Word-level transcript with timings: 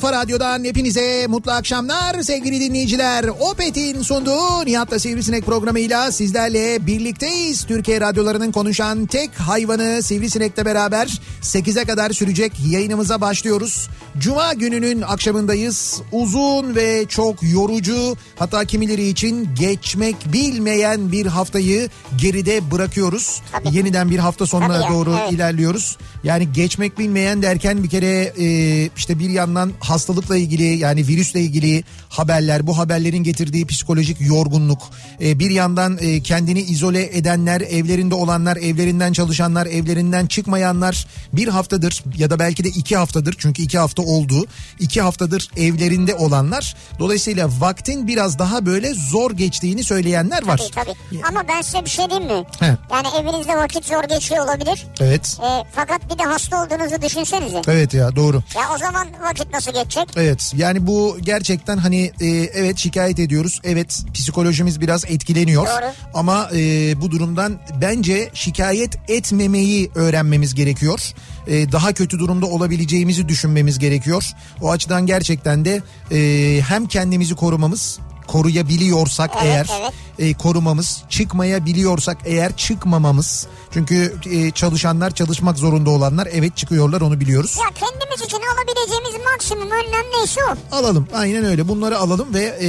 Kafa 0.00 0.12
radyodan 0.12 0.64
hepinize 0.64 1.26
mutlu 1.26 1.52
akşamlar 1.52 2.22
sevgili 2.22 2.60
dinleyiciler. 2.60 3.24
Opet'in 3.40 4.02
sunduğu 4.02 4.66
Nihat'la 4.66 4.98
Sivrisinek 4.98 5.46
programıyla 5.46 6.12
sizlerle 6.12 6.86
birlikteyiz. 6.86 7.64
Türkiye 7.64 8.00
radyolarının 8.00 8.52
konuşan 8.52 9.06
tek 9.06 9.34
hayvanı 9.34 10.02
Sivrisinek'le 10.02 10.64
beraber 10.64 11.20
8'e 11.42 11.84
kadar 11.84 12.10
sürecek 12.10 12.52
yayınımıza 12.70 13.20
başlıyoruz. 13.20 13.88
Cuma 14.18 14.52
gününün 14.52 15.02
akşamındayız. 15.02 16.02
Uzun 16.12 16.74
ve 16.74 17.04
çok 17.08 17.42
yorucu 17.42 18.16
hatta 18.36 18.64
kimileri 18.64 19.08
için 19.08 19.48
geçmek 19.58 20.32
bilmeyen 20.32 21.12
bir 21.12 21.26
haftayı 21.26 21.88
geride 22.16 22.70
bırakıyoruz. 22.70 23.42
Tabii. 23.52 23.76
Yeniden 23.76 24.10
bir 24.10 24.18
hafta 24.18 24.46
sonuna 24.46 24.80
Tabii 24.80 24.94
doğru 24.94 25.16
evet. 25.20 25.32
ilerliyoruz. 25.32 25.96
Yani 26.24 26.52
geçmek 26.52 26.98
bilmeyen 26.98 27.42
derken 27.42 27.82
bir 27.82 27.88
kere 27.88 28.32
e, 28.38 28.90
işte 28.96 29.18
bir 29.18 29.30
yandan 29.30 29.72
hastalıkla 29.80 30.36
ilgili 30.36 30.64
yani 30.64 31.06
virüsle 31.06 31.40
ilgili 31.40 31.84
haberler, 32.08 32.66
bu 32.66 32.78
haberlerin 32.78 33.22
getirdiği 33.22 33.66
psikolojik 33.66 34.20
yorgunluk, 34.20 34.82
e, 35.20 35.38
bir 35.38 35.50
yandan 35.50 35.98
e, 36.00 36.22
kendini 36.22 36.60
izole 36.60 37.18
edenler, 37.18 37.60
evlerinde 37.60 38.14
olanlar, 38.14 38.56
evlerinden 38.56 39.12
çalışanlar, 39.12 39.66
evlerinden 39.66 40.26
çıkmayanlar 40.26 41.06
bir 41.32 41.48
haftadır 41.48 42.04
ya 42.16 42.30
da 42.30 42.38
belki 42.38 42.64
de 42.64 42.68
iki 42.68 42.96
haftadır 42.96 43.34
çünkü 43.38 43.62
iki 43.62 43.78
hafta 43.78 43.97
oldu. 44.02 44.46
iki 44.80 45.00
haftadır 45.00 45.50
evlerinde 45.56 46.14
olanlar. 46.14 46.76
Dolayısıyla 46.98 47.48
vaktin 47.60 48.06
biraz 48.06 48.38
daha 48.38 48.66
böyle 48.66 48.94
zor 48.94 49.30
geçtiğini 49.30 49.84
söyleyenler 49.84 50.46
var. 50.46 50.70
Tabii 50.74 50.86
tabii. 51.10 51.22
Ama 51.28 51.48
ben 51.48 51.62
size 51.62 51.84
bir 51.84 51.90
şey 51.90 52.10
diyeyim 52.10 52.28
mi? 52.32 52.44
He. 52.60 52.66
Yani 52.66 53.08
evinizde 53.20 53.56
vakit 53.56 53.84
zor 53.84 54.04
geçiyor 54.04 54.44
olabilir. 54.44 54.86
Evet. 55.00 55.38
E, 55.42 55.64
fakat 55.72 56.12
bir 56.12 56.18
de 56.18 56.22
hasta 56.22 56.64
olduğunuzu 56.64 57.02
düşünsenize. 57.02 57.62
Evet 57.68 57.94
ya 57.94 58.16
doğru. 58.16 58.42
Ya 58.56 58.62
o 58.74 58.78
zaman 58.78 59.08
vakit 59.22 59.52
nasıl 59.52 59.72
geçecek? 59.72 60.08
Evet 60.16 60.52
yani 60.56 60.86
bu 60.86 61.16
gerçekten 61.22 61.76
hani 61.76 62.12
e, 62.20 62.26
evet 62.28 62.78
şikayet 62.78 63.18
ediyoruz. 63.18 63.60
Evet 63.64 64.02
psikolojimiz 64.14 64.80
biraz 64.80 65.04
etkileniyor. 65.04 65.66
Doğru. 65.66 65.92
Ama 66.14 66.50
e, 66.54 66.60
bu 67.00 67.10
durumdan 67.10 67.58
bence 67.80 68.30
şikayet 68.34 69.10
etmemeyi 69.10 69.90
öğrenmemiz 69.94 70.54
gerekiyor. 70.54 71.00
E, 71.48 71.72
daha 71.72 71.92
kötü 71.92 72.18
durumda 72.18 72.46
olabileceğimizi 72.46 73.28
düşünmemiz 73.28 73.78
gerekiyor. 73.78 74.24
O 74.60 74.70
açıdan 74.70 75.06
gerçekten 75.06 75.64
de 75.64 75.82
e, 76.12 76.60
hem 76.62 76.86
kendimizi 76.86 77.34
korumamız 77.34 77.98
koruyabiliyorsak 78.28 79.30
Evet, 79.34 79.44
eğer 79.44 79.70
evet. 79.80 79.92
e, 80.18 80.34
korumamız 80.34 81.02
çıkmayabiliyorsak 81.08 82.18
eğer 82.24 82.56
çıkmamamız 82.56 83.46
çünkü 83.72 84.14
e, 84.30 84.50
çalışanlar 84.50 85.10
çalışmak 85.10 85.58
zorunda 85.58 85.90
olanlar 85.90 86.28
evet 86.32 86.56
çıkıyorlar 86.56 87.00
onu 87.00 87.20
biliyoruz. 87.20 87.56
Ya 87.60 87.74
kendimiz 87.74 88.22
için 88.22 88.38
alabileceğimiz 88.38 89.26
maksimum 89.32 89.70
önlem 89.70 90.06
neyse 90.18 90.40
o. 90.44 90.76
Alalım 90.76 91.08
aynen 91.14 91.44
öyle 91.44 91.68
bunları 91.68 91.98
alalım 91.98 92.34
ve 92.34 92.58
e, 92.62 92.68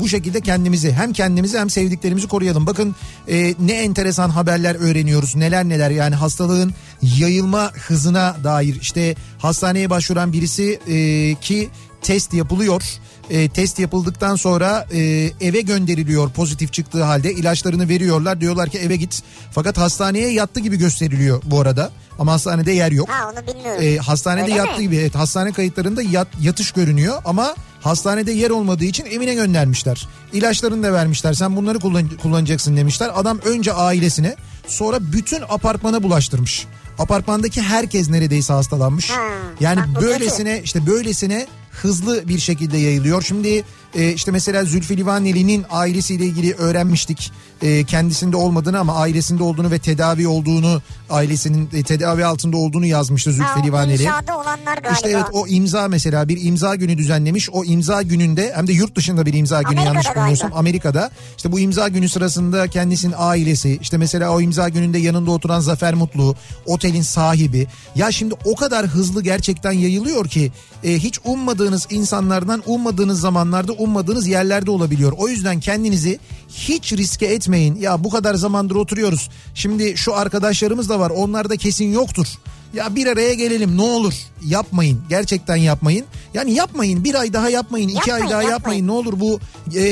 bu 0.00 0.08
şekilde 0.08 0.40
kendimizi 0.40 0.92
hem 0.92 1.12
kendimizi 1.12 1.58
hem 1.58 1.70
sevdiklerimizi 1.70 2.28
koruyalım. 2.28 2.66
Bakın 2.66 2.94
e, 3.28 3.54
ne 3.60 3.72
enteresan 3.72 4.30
haberler 4.30 4.74
öğreniyoruz 4.74 5.36
neler 5.36 5.64
neler 5.64 5.90
yani 5.90 6.14
hastalığın 6.14 6.74
yayılma 7.02 7.72
hızına 7.72 8.36
dair 8.44 8.78
işte 8.80 9.14
hastaneye 9.38 9.90
başvuran 9.90 10.32
birisi 10.32 10.80
e, 10.88 11.34
ki 11.40 11.70
test 12.02 12.34
yapılıyor. 12.34 12.82
E, 13.30 13.48
test 13.48 13.78
yapıldıktan 13.78 14.36
sonra 14.36 14.86
e, 14.92 15.00
eve 15.40 15.60
gönderiliyor 15.60 16.30
pozitif 16.30 16.72
çıktığı 16.72 17.02
halde 17.04 17.32
ilaçlarını 17.32 17.88
veriyorlar 17.88 18.40
diyorlar 18.40 18.68
ki 18.68 18.78
eve 18.78 18.96
git 18.96 19.22
fakat 19.52 19.78
hastaneye 19.78 20.32
yattı 20.32 20.60
gibi 20.60 20.76
gösteriliyor 20.76 21.42
bu 21.44 21.60
arada 21.60 21.90
ama 22.18 22.32
hastanede 22.32 22.72
yer 22.72 22.92
yok. 22.92 23.08
Ha 23.08 23.30
onu 23.32 23.46
bilmiyorum. 23.46 23.82
E, 23.82 23.96
hastanede 23.96 24.44
Öyle 24.44 24.54
yattığı 24.54 24.76
mi? 24.78 24.82
gibi 24.82 24.96
evet 24.96 25.14
hastane 25.14 25.52
kayıtlarında 25.52 26.02
yat, 26.02 26.28
yatış 26.40 26.72
görünüyor 26.72 27.22
ama 27.24 27.54
hastanede 27.80 28.32
yer 28.32 28.50
olmadığı 28.50 28.84
için 28.84 29.04
evine 29.06 29.34
göndermişler. 29.34 30.08
İlaçlarını 30.32 30.82
da 30.82 30.92
vermişler 30.92 31.32
sen 31.32 31.56
bunları 31.56 31.78
kullan, 31.80 32.08
kullanacaksın 32.08 32.76
demişler. 32.76 33.10
Adam 33.14 33.38
önce 33.44 33.72
ailesine 33.72 34.36
sonra 34.66 35.12
bütün 35.12 35.42
apartmana 35.48 36.02
bulaştırmış. 36.02 36.66
Apartmandaki 36.98 37.62
herkes 37.62 38.10
neredeyse 38.10 38.52
hastalanmış. 38.52 39.10
Ha, 39.10 39.20
yani 39.60 39.80
böylesine 40.00 40.60
işte 40.64 40.86
böylesine 40.86 41.46
hızlı 41.72 42.28
bir 42.28 42.38
şekilde 42.38 42.76
yayılıyor. 42.78 43.22
Şimdi 43.22 43.64
e, 43.94 44.12
işte 44.12 44.30
mesela 44.30 44.64
Zülfü 44.64 44.96
Livaneli'nin 44.96 45.64
ailesiyle 45.70 46.24
ilgili 46.24 46.54
öğrenmiştik. 46.54 47.32
E, 47.62 47.84
kendisinde 47.84 48.36
olmadığını 48.36 48.78
ama 48.78 48.94
ailesinde 48.94 49.42
olduğunu 49.42 49.70
ve 49.70 49.78
tedavi 49.78 50.28
olduğunu 50.28 50.82
ailesinin 51.10 51.68
e, 51.72 51.82
tedavi 51.82 52.24
altında 52.24 52.56
olduğunu 52.56 52.86
yazmıştı 52.86 53.32
Zülfü 53.32 53.48
Ha, 53.48 53.62
Livaneli. 53.62 54.02
imzada 54.02 54.34
olanlar 54.38 54.74
galiba. 54.76 54.92
İşte 54.92 55.08
evet 55.10 55.24
o 55.32 55.46
imza 55.46 55.88
mesela 55.88 56.28
bir 56.28 56.44
imza 56.44 56.74
günü 56.74 56.98
düzenlemiş. 56.98 57.50
O 57.50 57.64
imza 57.64 58.02
gününde 58.02 58.52
hem 58.54 58.66
de 58.66 58.72
yurt 58.72 58.96
dışında 58.96 59.26
bir 59.26 59.34
imza 59.34 59.62
günü 59.62 59.80
Amerika'da 59.80 59.88
yanlış 59.94 60.10
bilmiyorsam. 60.16 60.50
Amerika'da. 60.54 61.10
İşte 61.36 61.52
bu 61.52 61.60
imza 61.60 61.88
günü 61.88 62.08
sırasında 62.08 62.68
kendisinin 62.68 63.14
ailesi 63.16 63.78
işte 63.82 63.96
mesela 63.96 64.30
o 64.30 64.40
imza 64.40 64.68
gününde 64.68 64.98
yanında 64.98 65.30
oturan 65.30 65.60
Zafer 65.60 65.94
Mutlu, 65.94 66.36
otelin 66.66 67.02
sahibi. 67.02 67.66
Ya 67.94 68.12
şimdi 68.12 68.34
o 68.44 68.54
kadar 68.54 68.86
hızlı 68.86 69.22
gerçekten 69.22 69.72
yayılıyor 69.72 70.28
ki 70.28 70.52
e, 70.84 70.98
hiç 70.98 71.18
ummadığınız 71.24 71.86
insanlardan 71.90 72.62
ummadığınız 72.66 73.20
zamanlarda 73.20 73.72
ummadığınız 73.80 74.26
yerlerde 74.26 74.70
olabiliyor. 74.70 75.12
O 75.18 75.28
yüzden 75.28 75.60
kendinizi 75.60 76.18
hiç 76.48 76.92
riske 76.92 77.26
etmeyin. 77.26 77.74
Ya 77.76 78.04
bu 78.04 78.10
kadar 78.10 78.34
zamandır 78.34 78.74
oturuyoruz. 78.74 79.30
Şimdi 79.54 79.96
şu 79.96 80.14
arkadaşlarımız 80.16 80.88
da 80.88 81.00
var. 81.00 81.10
Onlar 81.10 81.50
da 81.50 81.56
kesin 81.56 81.92
yoktur. 81.92 82.26
Ya 82.74 82.94
bir 82.96 83.06
araya 83.06 83.34
gelelim 83.34 83.76
ne 83.76 83.82
olur 83.82 84.14
yapmayın 84.46 85.00
gerçekten 85.08 85.56
yapmayın. 85.56 86.04
Yani 86.34 86.52
yapmayın 86.54 87.04
bir 87.04 87.14
ay 87.14 87.32
daha 87.32 87.50
yapmayın 87.50 87.88
iki 87.88 87.96
Yapmayın, 88.10 88.24
ay 88.24 88.30
daha 88.30 88.42
yapmayın. 88.42 88.50
yapmayın. 88.50 88.86
ne 88.86 88.92
olur 88.92 89.20
bu 89.20 89.40
e, 89.76 89.82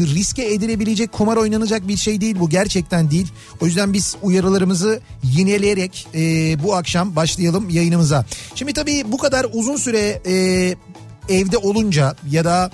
riske 0.00 0.52
edilebilecek 0.52 1.12
kumar 1.12 1.36
oynanacak 1.36 1.88
bir 1.88 1.96
şey 1.96 2.20
değil 2.20 2.36
bu 2.40 2.48
gerçekten 2.50 3.10
değil. 3.10 3.26
O 3.60 3.66
yüzden 3.66 3.92
biz 3.92 4.16
uyarılarımızı 4.22 5.00
yineleyerek 5.22 6.08
e, 6.14 6.20
bu 6.64 6.74
akşam 6.74 7.16
başlayalım 7.16 7.70
yayınımıza. 7.70 8.26
Şimdi 8.54 8.72
tabii 8.72 9.02
bu 9.12 9.18
kadar 9.18 9.46
uzun 9.52 9.76
süre 9.76 10.22
e, 10.26 10.34
evde 11.28 11.56
olunca 11.58 12.16
ya 12.30 12.44
da 12.44 12.70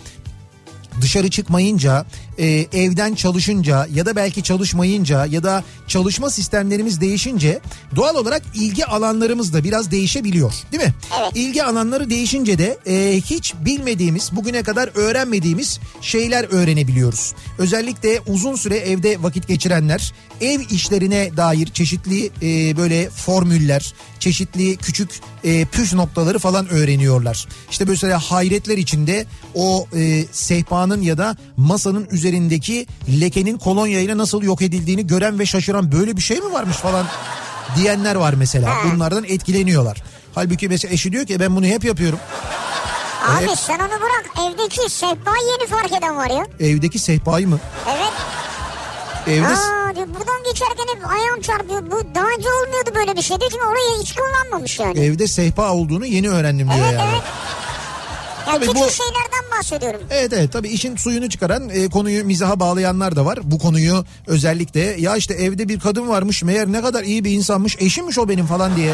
dışarı 1.01 1.31
çıkmayınca, 1.31 2.07
e, 2.39 2.47
evden 2.73 3.15
çalışınca 3.15 3.87
ya 3.95 4.07
da 4.07 4.17
belki 4.17 4.43
çalışmayınca 4.43 5.27
ya 5.27 5.43
da 5.43 5.65
çalışma 5.89 6.31
sistemlerimiz 6.31 7.01
değişince 7.01 7.61
doğal 7.97 8.15
olarak 8.15 8.43
ilgi 8.55 8.87
alanlarımız 8.87 9.53
da 9.53 9.65
biraz 9.65 9.91
değişebiliyor 9.91 10.53
değil 10.73 10.83
mi? 10.83 10.95
Evet. 11.21 11.33
İlgi 11.35 11.65
alanları 11.65 12.11
değişince 12.11 12.59
de 12.59 12.79
e, 12.87 13.21
hiç 13.21 13.55
bilmediğimiz, 13.55 14.31
bugüne 14.33 14.63
kadar 14.63 14.91
öğrenmediğimiz 14.95 15.81
şeyler 16.01 16.45
öğrenebiliyoruz. 16.45 17.35
Özellikle 17.59 18.21
uzun 18.27 18.55
süre 18.55 18.77
evde 18.77 19.23
vakit 19.23 19.49
geçirenler 19.49 20.13
ev 20.41 20.61
işlerine 20.71 21.37
dair 21.37 21.67
çeşitli 21.67 22.27
e, 22.43 22.77
böyle 22.77 23.11
formüller, 23.11 23.95
çeşitli 24.25 24.77
küçük 24.77 25.11
e, 25.45 25.65
püf 25.65 25.95
noktaları 25.95 26.39
falan 26.39 26.69
öğreniyorlar. 26.69 27.49
İşte 27.71 27.85
mesela 27.85 28.19
hayretler 28.19 28.79
içinde 28.79 29.27
o 29.55 29.87
e, 29.97 30.25
sehpanın 30.33 31.03
ya 31.03 31.19
da 31.19 31.37
masanın 31.57 32.09
üzerindeki 32.11 32.87
lekenin 33.21 33.59
kolonyayla 33.59 34.19
nasıl 34.19 34.43
yok 34.43 34.63
edildiğini 34.63 35.07
gören 35.07 35.39
ve 35.39 35.47
şaşıran 35.47 35.93
böyle 35.93 36.17
bir 36.17 36.23
şey 36.23 36.41
mi 36.41 36.53
varmış 36.53 36.77
falan 36.77 37.07
diyenler 37.77 38.15
var 38.15 38.35
mesela. 38.35 38.77
Bunlardan 38.95 39.25
etkileniyorlar. 39.25 40.03
Halbuki 40.35 40.69
mesela 40.69 40.95
eşi 40.95 41.13
diyor 41.13 41.27
ki 41.27 41.41
ben 41.41 41.57
bunu 41.57 41.67
hep 41.67 41.85
yapıyorum. 41.85 42.19
Abi 43.29 43.45
Evet. 43.45 43.59
sen 43.59 43.79
onu 43.79 43.89
bırak 44.01 44.27
evdeki 44.47 44.91
sehpa 44.91 45.33
yeni 45.51 45.69
fark 45.71 45.93
eden 45.93 46.17
var 46.17 46.31
ya. 46.31 46.47
Evdeki 46.61 46.99
sehpayı 46.99 47.49
mı? 47.49 47.59
Evet. 47.89 48.13
Evde 49.27 49.47
Aa 49.47 49.95
buradan 49.97 50.43
geçerken 50.53 50.85
hep 50.97 51.11
ayağım 51.11 51.41
çarpıyor. 51.41 51.91
Bu 51.91 52.15
daha 52.15 52.25
önce 52.27 52.49
olmuyordu 52.49 52.91
böyle 52.95 53.17
bir 53.17 53.23
şey. 53.23 53.41
Diyor 53.41 53.51
ki 53.51 53.57
oraya 53.71 54.03
hiç 54.03 54.15
kullanmamış 54.15 54.79
yani. 54.79 55.01
evde 55.01 55.27
sehpa 55.27 55.73
olduğunu 55.73 56.07
yeni 56.07 56.31
öğrendim 56.31 56.67
diyor 56.69 56.79
Evet 56.89 57.01
yani. 57.01 57.11
evet. 57.13 57.23
Ya 58.47 58.53
Tabii 58.53 58.67
küçük 58.67 58.77
bu- 58.77 58.91
şeylerden 58.91 59.59
bahsediyorum. 59.59 60.01
Evet 60.11 60.33
evet 60.33 60.53
tabii 60.53 60.69
işin 60.69 60.97
suyunu 60.97 61.29
çıkaran 61.29 61.69
e, 61.69 61.89
konuyu 61.89 62.25
mizaha 62.25 62.61
bağlayanlar 62.61 63.17
da 63.17 63.25
var. 63.25 63.39
Bu 63.43 63.59
konuyu 63.59 64.05
özellikle 64.27 64.81
ya 64.81 65.17
işte 65.17 65.35
evde 65.35 65.69
bir 65.69 65.81
kadın 65.81 66.09
varmış 66.09 66.43
meğer 66.43 66.73
ne 66.73 66.83
kadar 66.83 67.03
iyi 67.05 67.25
bir 67.25 67.31
insanmış 67.31 67.77
eşimmiş 67.81 68.19
o 68.19 68.29
benim 68.29 68.47
falan 68.47 68.77
diye 68.77 68.93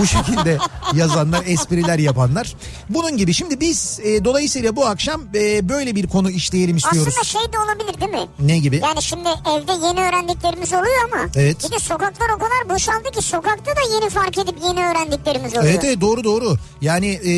bu 0.00 0.06
şekilde 0.06 0.58
yazanlar 0.94 1.42
espriler 1.46 1.98
yapanlar. 1.98 2.54
Bunun 2.88 3.16
gibi 3.16 3.34
şimdi 3.34 3.60
biz 3.60 4.00
e, 4.02 4.24
dolayısıyla 4.24 4.76
bu 4.76 4.86
akşam 4.86 5.22
e, 5.34 5.68
böyle 5.68 5.94
bir 5.94 6.06
konu 6.06 6.30
işleyelim 6.30 6.76
istiyoruz. 6.76 7.14
Aslında 7.20 7.24
şey 7.24 7.52
de 7.52 7.58
olabilir 7.58 8.00
değil 8.00 8.10
mi? 8.22 8.28
Ne 8.40 8.58
gibi? 8.58 8.80
Yani 8.82 9.02
şimdi 9.02 9.28
evde 9.28 9.86
yeni 9.86 10.00
öğrendiklerimiz 10.08 10.72
oluyor 10.72 11.04
ama 11.12 11.22
Evet. 11.36 11.56
bir 11.66 11.72
de 11.74 11.78
sokaklar 11.78 12.28
o 12.36 12.38
kadar 12.38 12.74
boşaldı 12.76 13.10
ki 13.10 13.22
sokakta 13.22 13.70
da 13.76 13.80
yeni 13.94 14.10
fark 14.10 14.38
edip 14.38 14.54
yeni 14.66 14.84
öğrendiklerimiz 14.86 15.52
oluyor. 15.52 15.64
Evet 15.72 15.84
evet 15.84 16.00
doğru 16.00 16.24
doğru. 16.24 16.54
Yani 16.80 17.06
e, 17.06 17.32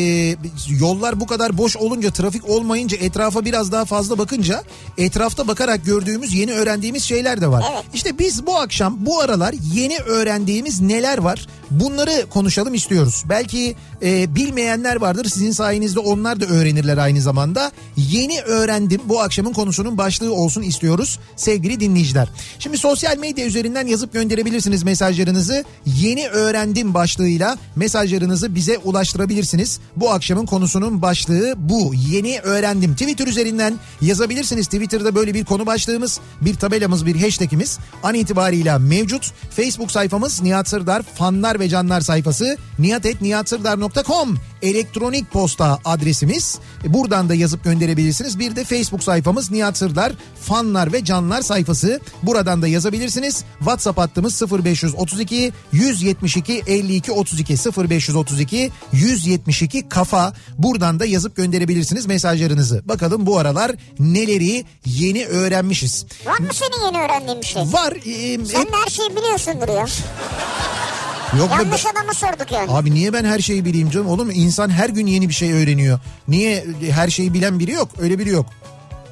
yollar 0.79 1.19
bu 1.19 1.27
kadar 1.27 1.57
boş 1.57 1.77
olunca 1.77 2.11
trafik 2.11 2.49
olmayınca 2.49 2.97
etrafa 2.97 3.45
biraz 3.45 3.71
daha 3.71 3.85
fazla 3.85 4.17
bakınca 4.17 4.63
etrafta 4.97 5.47
bakarak 5.47 5.85
gördüğümüz 5.85 6.33
yeni 6.33 6.51
öğrendiğimiz 6.53 7.03
şeyler 7.03 7.41
de 7.41 7.47
var. 7.47 7.63
Evet. 7.73 7.83
İşte 7.93 8.19
biz 8.19 8.45
bu 8.45 8.57
akşam 8.59 8.95
bu 8.99 9.21
aralar 9.21 9.55
yeni 9.73 9.97
öğrendiğimiz 9.97 10.81
neler 10.81 11.17
var 11.17 11.47
bunları 11.71 12.25
konuşalım 12.41 12.73
istiyoruz. 12.73 13.23
Belki 13.29 13.75
e, 14.03 14.35
bilmeyenler 14.35 14.95
vardır 14.95 15.25
sizin 15.25 15.51
sayenizde 15.51 15.99
onlar 15.99 16.41
da 16.41 16.45
öğrenirler 16.45 16.97
aynı 16.97 17.21
zamanda. 17.21 17.71
Yeni 17.97 18.41
öğrendim 18.41 19.01
bu 19.05 19.21
akşamın 19.21 19.53
konusunun 19.53 19.97
başlığı 19.97 20.33
olsun 20.33 20.61
istiyoruz 20.61 21.19
sevgili 21.35 21.79
dinleyiciler. 21.79 22.29
Şimdi 22.59 22.77
sosyal 22.77 23.17
medya 23.17 23.45
üzerinden 23.45 23.87
yazıp 23.87 24.13
gönderebilirsiniz 24.13 24.83
mesajlarınızı. 24.83 25.63
Yeni 25.85 26.27
öğrendim 26.27 26.93
başlığıyla 26.93 27.57
mesajlarınızı 27.75 28.55
bize 28.55 28.77
ulaştırabilirsiniz. 28.77 29.79
Bu 29.95 30.11
akşamın 30.11 30.45
konusunun 30.45 31.01
başlığı 31.01 31.53
bu. 31.57 31.93
Yeni 32.11 32.39
öğrendim. 32.39 32.93
Twitter 32.93 33.27
üzerinden 33.27 33.73
yazabilirsiniz. 34.01 34.65
Twitter'da 34.65 35.15
böyle 35.15 35.33
bir 35.33 35.45
konu 35.45 35.65
başlığımız, 35.65 36.19
bir 36.41 36.55
tabelamız, 36.55 37.05
bir 37.05 37.21
hashtagimiz 37.21 37.79
an 38.03 38.13
itibariyle 38.13 38.77
mevcut. 38.77 39.31
Facebook 39.55 39.91
sayfamız 39.91 40.41
Nihat 40.41 40.69
Sırdar 40.69 41.03
fanlar 41.03 41.59
ve 41.59 41.69
canlar 41.69 42.01
sayfası 42.01 42.30
nihatetnihatsırdar.com 42.79 44.37
elektronik 44.61 45.31
posta 45.31 45.79
adresimiz. 45.85 46.59
E, 46.85 46.93
Buradan 46.93 47.29
da 47.29 47.35
yazıp 47.35 47.63
gönderebilirsiniz. 47.63 48.39
Bir 48.39 48.55
de 48.55 48.63
Facebook 48.63 49.03
sayfamız 49.03 49.51
Nihat 49.51 49.77
Sırdar 49.77 50.13
fanlar 50.41 50.93
ve 50.93 51.05
canlar 51.05 51.41
sayfası. 51.41 51.99
Buradan 52.23 52.61
da 52.61 52.67
yazabilirsiniz. 52.67 53.43
WhatsApp 53.59 53.97
hattımız 53.99 54.41
0532 54.41 55.53
172 55.71 56.63
52 56.67 57.11
32 57.11 57.53
0532 57.53 58.71
172 58.93 59.89
kafa. 59.89 60.33
Buradan 60.57 60.99
da 60.99 61.05
yazıp 61.05 61.35
gönderebilirsiniz 61.35 62.05
mesajlarınızı. 62.05 62.81
Bakalım 62.85 63.25
bu 63.25 63.37
aralar 63.37 63.71
neleri 63.99 64.65
yeni 64.85 65.25
öğrenmişiz. 65.25 66.05
Var 66.25 66.39
mı 66.39 66.47
senin 66.53 66.85
yeni 66.85 67.03
öğrendiğin 67.05 67.41
bir 67.41 67.45
şey? 67.45 67.61
Var. 67.61 67.91
e, 68.05 68.45
Sen 68.45 68.59
hep- 68.59 68.73
de 68.73 68.77
her 68.85 68.89
şeyi 68.89 69.09
biliyorsundur 69.15 69.67
ya. 69.69 69.85
Yok 71.37 71.49
be- 71.51 71.53
Yanlış 71.55 71.85
adamı 71.85 72.13
sorduk 72.13 72.51
yani. 72.51 72.71
Abi 72.71 72.93
niye 72.93 73.13
ben 73.13 73.23
her 73.25 73.39
şeyi 73.39 73.65
bileyim 73.65 73.89
canım 73.89 74.07
olur 74.07 74.25
mu? 74.25 74.31
İnsan 74.31 74.69
her 74.69 74.89
gün 74.89 75.07
yeni 75.07 75.29
bir 75.29 75.33
şey 75.33 75.53
öğreniyor. 75.53 75.99
Niye 76.27 76.65
her 76.91 77.09
şeyi 77.09 77.33
bilen 77.33 77.59
biri 77.59 77.71
yok? 77.71 77.89
Öyle 77.99 78.19
biri 78.19 78.29
yok. 78.29 78.45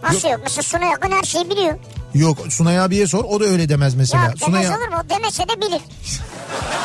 Nasıl 0.03 0.29
yok? 0.29 0.39
Mesela 0.43 0.63
Suna 0.63 0.85
Yakın 0.85 1.11
her 1.11 1.23
şeyi 1.23 1.49
biliyor. 1.49 1.73
Yok 2.13 2.37
Sunay 2.49 2.79
abiye 2.79 3.07
sor 3.07 3.23
o 3.23 3.39
da 3.39 3.45
öyle 3.45 3.69
demez 3.69 3.95
mesela. 3.95 4.25
Yok 4.25 4.33
Sunay 4.39 4.63
demez 4.63 4.77
olur 4.79 4.87
mu? 4.87 4.95
O 5.05 5.09
demese 5.09 5.43
de 5.43 5.57
bilir. 5.61 5.81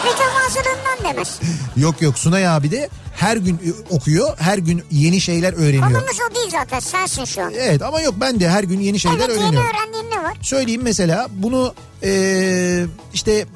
Mütevazılığından 0.05 1.13
demez. 1.15 1.39
Yok 1.77 2.03
yok 2.03 2.19
Sunay 2.19 2.49
abi 2.49 2.71
de 2.71 2.89
her 3.17 3.37
gün 3.37 3.55
e, 3.55 3.95
okuyor, 3.95 4.39
her 4.39 4.59
gün 4.59 4.83
yeni 4.91 5.21
şeyler 5.21 5.53
öğreniyor. 5.53 5.83
Konumuz 5.83 6.19
o 6.31 6.35
değil 6.35 6.51
zaten 6.51 6.81
sensin 6.81 7.25
şu 7.25 7.43
an. 7.43 7.53
Evet 7.59 7.83
ama 7.83 8.01
yok 8.01 8.15
ben 8.21 8.41
de 8.41 8.49
her 8.51 8.65
gün 8.65 8.81
yeni 8.81 8.99
şeyler 8.99 9.17
Evet 9.17 9.29
yeni 9.29 9.43
öğreniyorum. 9.43 9.69
öğrendiğin 9.71 10.11
ne 10.11 10.23
var? 10.25 10.35
Söyleyeyim 10.43 10.83
mesela 10.85 11.27
bunu 11.31 11.75
e, 12.03 12.85
işte 13.15 13.47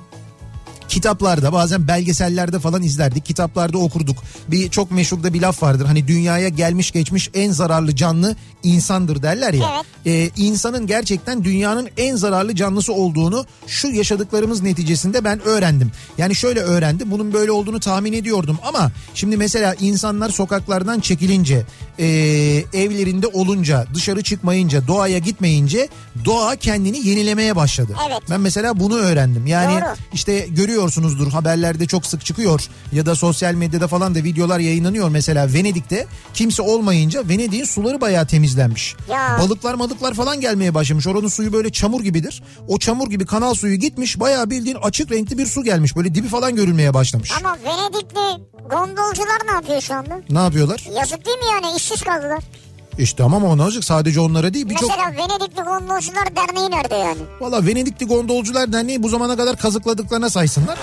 kitaplarda 0.88 1.52
bazen 1.52 1.88
belgesellerde 1.88 2.58
falan 2.58 2.82
izlerdik. 2.82 3.24
Kitaplarda 3.26 3.78
okurduk. 3.78 4.16
Bir 4.48 4.70
çok 4.70 4.90
meşhur 4.90 5.22
da 5.22 5.34
bir 5.34 5.40
laf 5.40 5.62
vardır. 5.62 5.86
Hani 5.86 6.08
dünyaya 6.08 6.48
gelmiş 6.48 6.90
geçmiş 6.90 7.30
en 7.34 7.50
zararlı 7.50 7.96
canlı 7.96 8.36
insandır 8.62 9.22
derler 9.22 9.54
ya. 9.54 9.70
Evet. 9.74 9.86
Ee, 10.06 10.42
insanın 10.42 10.86
gerçekten 10.86 11.44
dünyanın 11.44 11.88
en 11.96 12.16
zararlı 12.16 12.54
canlısı 12.54 12.92
olduğunu 12.92 13.44
şu 13.66 13.88
yaşadıklarımız 13.88 14.62
neticesinde 14.62 15.24
ben 15.24 15.40
öğrendim. 15.40 15.92
Yani 16.18 16.34
şöyle 16.34 16.60
öğrendim. 16.60 17.10
Bunun 17.10 17.32
böyle 17.32 17.52
olduğunu 17.52 17.80
tahmin 17.80 18.12
ediyordum 18.12 18.58
ama 18.64 18.90
şimdi 19.14 19.36
mesela 19.36 19.74
insanlar 19.80 20.30
sokaklardan 20.30 21.00
çekilince, 21.00 21.62
e, 21.98 22.06
evlerinde 22.74 23.26
olunca, 23.26 23.86
dışarı 23.94 24.22
çıkmayınca, 24.22 24.86
doğaya 24.86 25.18
gitmeyince 25.18 25.88
doğa 26.24 26.56
kendini 26.56 27.08
yenilemeye 27.08 27.56
başladı. 27.56 27.96
Evet. 28.08 28.18
Ben 28.30 28.40
mesela 28.40 28.80
bunu 28.80 28.96
öğrendim. 28.96 29.46
Yani 29.46 29.80
Doğru. 29.80 29.84
işte 30.12 30.46
görüyorsunuzdur 30.78 31.32
haberlerde 31.32 31.86
çok 31.86 32.06
sık 32.06 32.24
çıkıyor 32.24 32.60
ya 32.92 33.06
da 33.06 33.14
sosyal 33.14 33.54
medyada 33.54 33.88
falan 33.88 34.14
da 34.14 34.18
videolar 34.18 34.58
yayınlanıyor. 34.58 35.08
Mesela 35.08 35.52
Venedik'te 35.52 36.06
kimse 36.34 36.62
olmayınca 36.62 37.28
Venedik'in 37.28 37.64
suları 37.64 38.00
bayağı 38.00 38.26
temizlenmiş. 38.26 38.96
Ya. 39.10 39.38
Balıklar 39.40 39.74
malıklar 39.74 40.14
falan 40.14 40.40
gelmeye 40.40 40.74
başlamış. 40.74 41.06
Oranın 41.06 41.28
suyu 41.28 41.52
böyle 41.52 41.70
çamur 41.70 42.02
gibidir. 42.02 42.42
O 42.68 42.78
çamur 42.78 43.10
gibi 43.10 43.26
kanal 43.26 43.54
suyu 43.54 43.74
gitmiş 43.76 44.20
bayağı 44.20 44.50
bildiğin 44.50 44.76
açık 44.82 45.12
renkli 45.12 45.38
bir 45.38 45.46
su 45.46 45.64
gelmiş. 45.64 45.96
Böyle 45.96 46.14
dibi 46.14 46.28
falan 46.28 46.56
görülmeye 46.56 46.94
başlamış. 46.94 47.32
Ama 47.38 47.56
Venedikli 47.64 48.44
gondolcular 48.70 49.40
ne 49.46 49.52
yapıyor 49.52 49.80
şu 49.80 49.94
anda? 49.94 50.20
Ne 50.30 50.38
yapıyorlar? 50.38 50.86
Yazık 50.96 51.26
değil 51.26 51.38
mi 51.38 51.44
yani? 51.52 51.76
İşsiz 51.76 52.02
kaldılar. 52.02 52.44
İşte 52.98 53.16
tamam 53.16 53.44
ama 53.44 53.56
ne 53.56 53.62
olacak 53.62 53.84
sadece 53.84 54.20
onlara 54.20 54.54
değil 54.54 54.70
birçok... 54.70 54.90
Mesela 54.90 55.12
Venedikli 55.12 55.62
Gondolcular 55.62 56.36
Derneği 56.36 56.70
nerede 56.70 56.94
yani? 56.94 57.20
Valla 57.40 57.66
Venedikli 57.66 58.06
Gondolcular 58.06 58.72
Derneği 58.72 59.02
bu 59.02 59.08
zamana 59.08 59.36
kadar 59.36 59.56
kazıkladıklarına 59.56 60.30
saysınlar. 60.30 60.78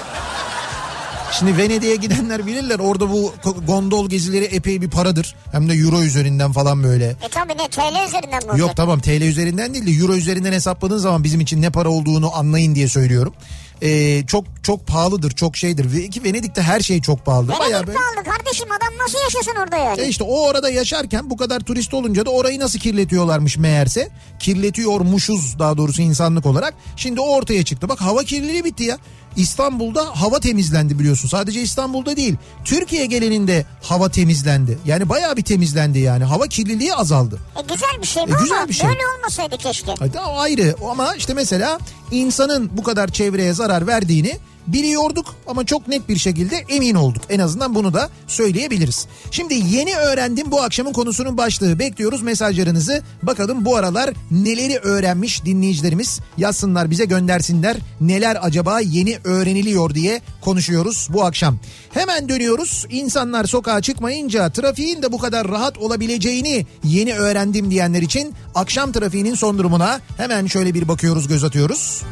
Şimdi 1.40 1.58
Venedik'e 1.58 1.96
gidenler 1.96 2.48
bilirler 2.48 2.80
orada 2.80 3.10
bu 3.10 3.34
gondol 3.68 4.10
gezileri 4.10 4.44
epey 4.46 4.82
bir 4.82 4.90
paradır. 4.90 5.36
Hem 5.52 5.70
de 5.70 5.74
euro 5.74 6.02
üzerinden 6.02 6.52
falan 6.52 6.84
böyle. 6.84 7.06
E 7.06 7.30
tabi 7.32 7.54
ne 7.54 7.68
TL 7.68 8.08
üzerinden 8.08 8.54
mi? 8.54 8.60
Yok 8.60 8.72
tamam 8.76 9.00
TL 9.00 9.22
üzerinden 9.22 9.74
değil 9.74 9.88
de 9.88 9.92
euro 9.92 10.16
üzerinden 10.16 10.54
hesapladığın 10.54 10.98
zaman 10.98 11.24
bizim 11.24 11.40
için 11.40 11.62
ne 11.62 11.70
para 11.70 11.90
olduğunu 11.90 12.36
anlayın 12.36 12.76
diye 12.76 12.88
söylüyorum. 12.88 13.34
E, 13.82 14.24
çok 14.26 14.46
çok 14.64 14.88
pahalıdır 14.88 15.32
çok 15.32 15.58
şeydir. 15.58 15.94
Ve 15.94 16.10
ki 16.10 16.24
Venedik'te 16.24 16.62
her 16.62 16.80
şey 16.80 17.02
çok 17.02 17.26
pahalı. 17.26 17.48
Bayağı 17.48 17.72
Venedik 17.72 17.88
böyle. 17.88 17.98
pahalı 17.98 18.38
kardeşim 18.38 18.68
adam 18.72 18.98
nasıl 19.00 19.18
yaşasın 19.24 19.56
orada 19.64 19.78
yani? 19.78 20.02
E 20.02 20.08
işte 20.08 20.24
o 20.24 20.42
orada 20.42 20.70
yaşarken 20.70 21.30
bu 21.30 21.38
kadar 21.38 21.60
turist 21.60 21.94
olunca 21.94 22.26
da 22.26 22.30
orayı 22.30 22.60
nasıl 22.60 22.80
kirletiyorlarmış 22.80 23.58
meğerse. 23.58 24.10
Kirletiyormuşuz 24.40 25.60
daha 25.60 25.78
doğrusu 25.78 26.02
insanlık 26.02 26.46
olarak. 26.46 26.74
Şimdi 26.96 27.20
o 27.20 27.36
ortaya 27.36 27.64
çıktı. 27.64 27.90
Bak 27.90 28.02
hava 28.02 28.24
kirliliği 28.24 28.64
bitti 28.64 28.84
ya. 28.84 28.98
İstanbul'da 29.36 30.06
hava 30.22 30.40
temizlendi 30.40 31.00
biliyorsun. 31.00 31.28
Sadece 31.30 31.62
İstanbul'da 31.62 32.16
değil. 32.16 32.36
Türkiye 32.66 33.06
genelinde 33.06 33.66
hava 33.82 34.10
temizlendi. 34.10 34.78
Yani 34.86 35.10
bayağı 35.10 35.38
bir 35.38 35.42
temizlendi 35.44 36.00
yani. 36.00 36.24
Hava 36.24 36.48
kirliliği 36.48 36.94
azaldı. 36.96 37.40
E 37.60 37.62
güzel 37.74 38.02
bir 38.02 38.08
şey 38.08 38.24
bu 38.24 38.30
E, 38.30 38.40
güzel 38.42 38.58
ama 38.58 38.68
bir 38.70 38.74
şey. 38.74 38.90
böyle 38.90 39.00
olmasaydı 39.18 39.58
keşke. 39.58 39.92
Hadi 40.00 40.20
o 40.20 40.38
ayrı 40.40 40.76
ama 40.92 41.16
işte 41.16 41.34
mesela 41.34 41.80
insanın 42.12 42.70
bu 42.78 42.84
kadar 42.84 43.08
çevreye 43.08 43.54
zarar 43.54 43.88
verdiğini 43.88 44.38
biliyorduk 44.68 45.36
ama 45.48 45.66
çok 45.66 45.88
net 45.88 46.10
bir 46.10 46.18
şekilde 46.18 46.56
emin 46.70 46.96
olduk. 46.96 47.22
En 47.30 47.40
azından 47.40 47.76
bunu 47.76 47.94
da 47.94 48.10
söyleyebiliriz. 48.28 49.08
Şimdi 49.32 49.54
yeni 49.54 49.96
öğrendim 49.96 50.52
bu 50.52 50.62
akşamın 50.62 50.94
konusunun 50.94 51.38
başlığı. 51.38 51.80
Bekliyoruz 51.80 52.22
mesajlarınızı. 52.22 53.04
Bakalım 53.24 53.66
bu 53.66 53.76
aralar 53.76 54.14
neleri 54.32 54.78
öğrenmiş 54.78 55.46
dinleyicilerimiz 55.46 56.20
yazsınlar 56.38 56.92
bize 56.92 57.06
göndersinler. 57.06 57.78
Neler 58.02 58.38
acaba 58.42 58.80
yeni 58.80 59.18
öğreniliyor 59.24 59.94
diye 59.96 60.22
konuşuyoruz 60.42 61.08
bu 61.14 61.24
akşam. 61.24 61.60
Hemen 61.92 62.30
dönüyoruz. 62.30 62.86
İnsanlar 62.90 63.46
sokağa 63.46 63.82
çıkmayınca 63.82 64.50
trafiğin 64.50 65.02
de 65.02 65.12
bu 65.12 65.18
kadar 65.18 65.48
rahat 65.48 65.78
olabileceğini 65.78 66.66
yeni 66.84 67.14
öğrendim 67.14 67.72
diyenler 67.72 68.02
için 68.02 68.34
akşam 68.56 68.92
trafiğinin 68.92 69.36
son 69.36 69.58
durumuna 69.58 70.00
hemen 70.18 70.46
şöyle 70.46 70.74
bir 70.74 70.88
bakıyoruz 70.88 71.28
göz 71.28 71.44
atıyoruz. 71.44 72.04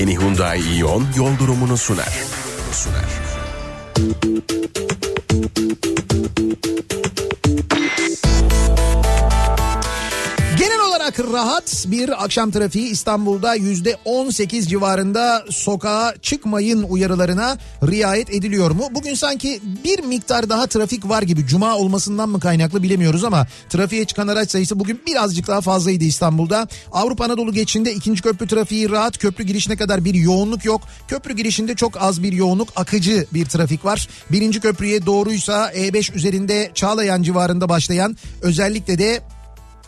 Yeni 0.00 0.16
Hyundai 0.16 0.60
Ion 0.78 1.04
yol 1.16 1.38
durumunu 1.38 1.76
sunar. 1.76 2.12
Sunar. 2.72 3.08
Genel 10.60 10.80
olarak 10.88 11.20
rahat 11.32 11.84
bir 11.88 12.24
akşam 12.24 12.50
trafiği 12.50 12.90
İstanbul'da 12.90 13.54
yüzde 13.54 13.96
18 14.04 14.70
civarında 14.70 15.44
sokağa 15.50 16.14
çıkmayın 16.22 16.82
uyarılarına 16.82 17.58
riayet 17.82 18.30
ediliyor 18.30 18.70
mu? 18.70 18.88
Bugün 18.90 19.14
sanki 19.14 19.60
bir 19.84 20.04
miktar 20.04 20.48
daha 20.48 20.66
trafik 20.66 21.08
var 21.08 21.22
gibi 21.22 21.46
cuma 21.46 21.76
olmasından 21.76 22.28
mı 22.28 22.40
kaynaklı 22.40 22.82
bilemiyoruz 22.82 23.24
ama 23.24 23.46
trafiğe 23.68 24.04
çıkan 24.04 24.28
araç 24.28 24.50
sayısı 24.50 24.80
bugün 24.80 25.00
birazcık 25.06 25.48
daha 25.48 25.60
fazlaydı 25.60 26.04
İstanbul'da. 26.04 26.68
Avrupa 26.92 27.24
Anadolu 27.24 27.52
geçişinde 27.52 27.94
ikinci 27.94 28.22
köprü 28.22 28.46
trafiği 28.46 28.90
rahat 28.90 29.18
köprü 29.18 29.44
girişine 29.44 29.76
kadar 29.76 30.04
bir 30.04 30.14
yoğunluk 30.14 30.64
yok. 30.64 30.82
Köprü 31.08 31.36
girişinde 31.36 31.74
çok 31.74 32.02
az 32.02 32.22
bir 32.22 32.32
yoğunluk 32.32 32.68
akıcı 32.76 33.26
bir 33.34 33.46
trafik 33.46 33.84
var. 33.84 34.08
Birinci 34.30 34.60
köprüye 34.60 35.06
doğruysa 35.06 35.72
E5 35.72 36.14
üzerinde 36.14 36.70
Çağlayan 36.74 37.22
civarında 37.22 37.68
başlayan 37.68 38.16
özellikle 38.42 38.98
de 38.98 39.20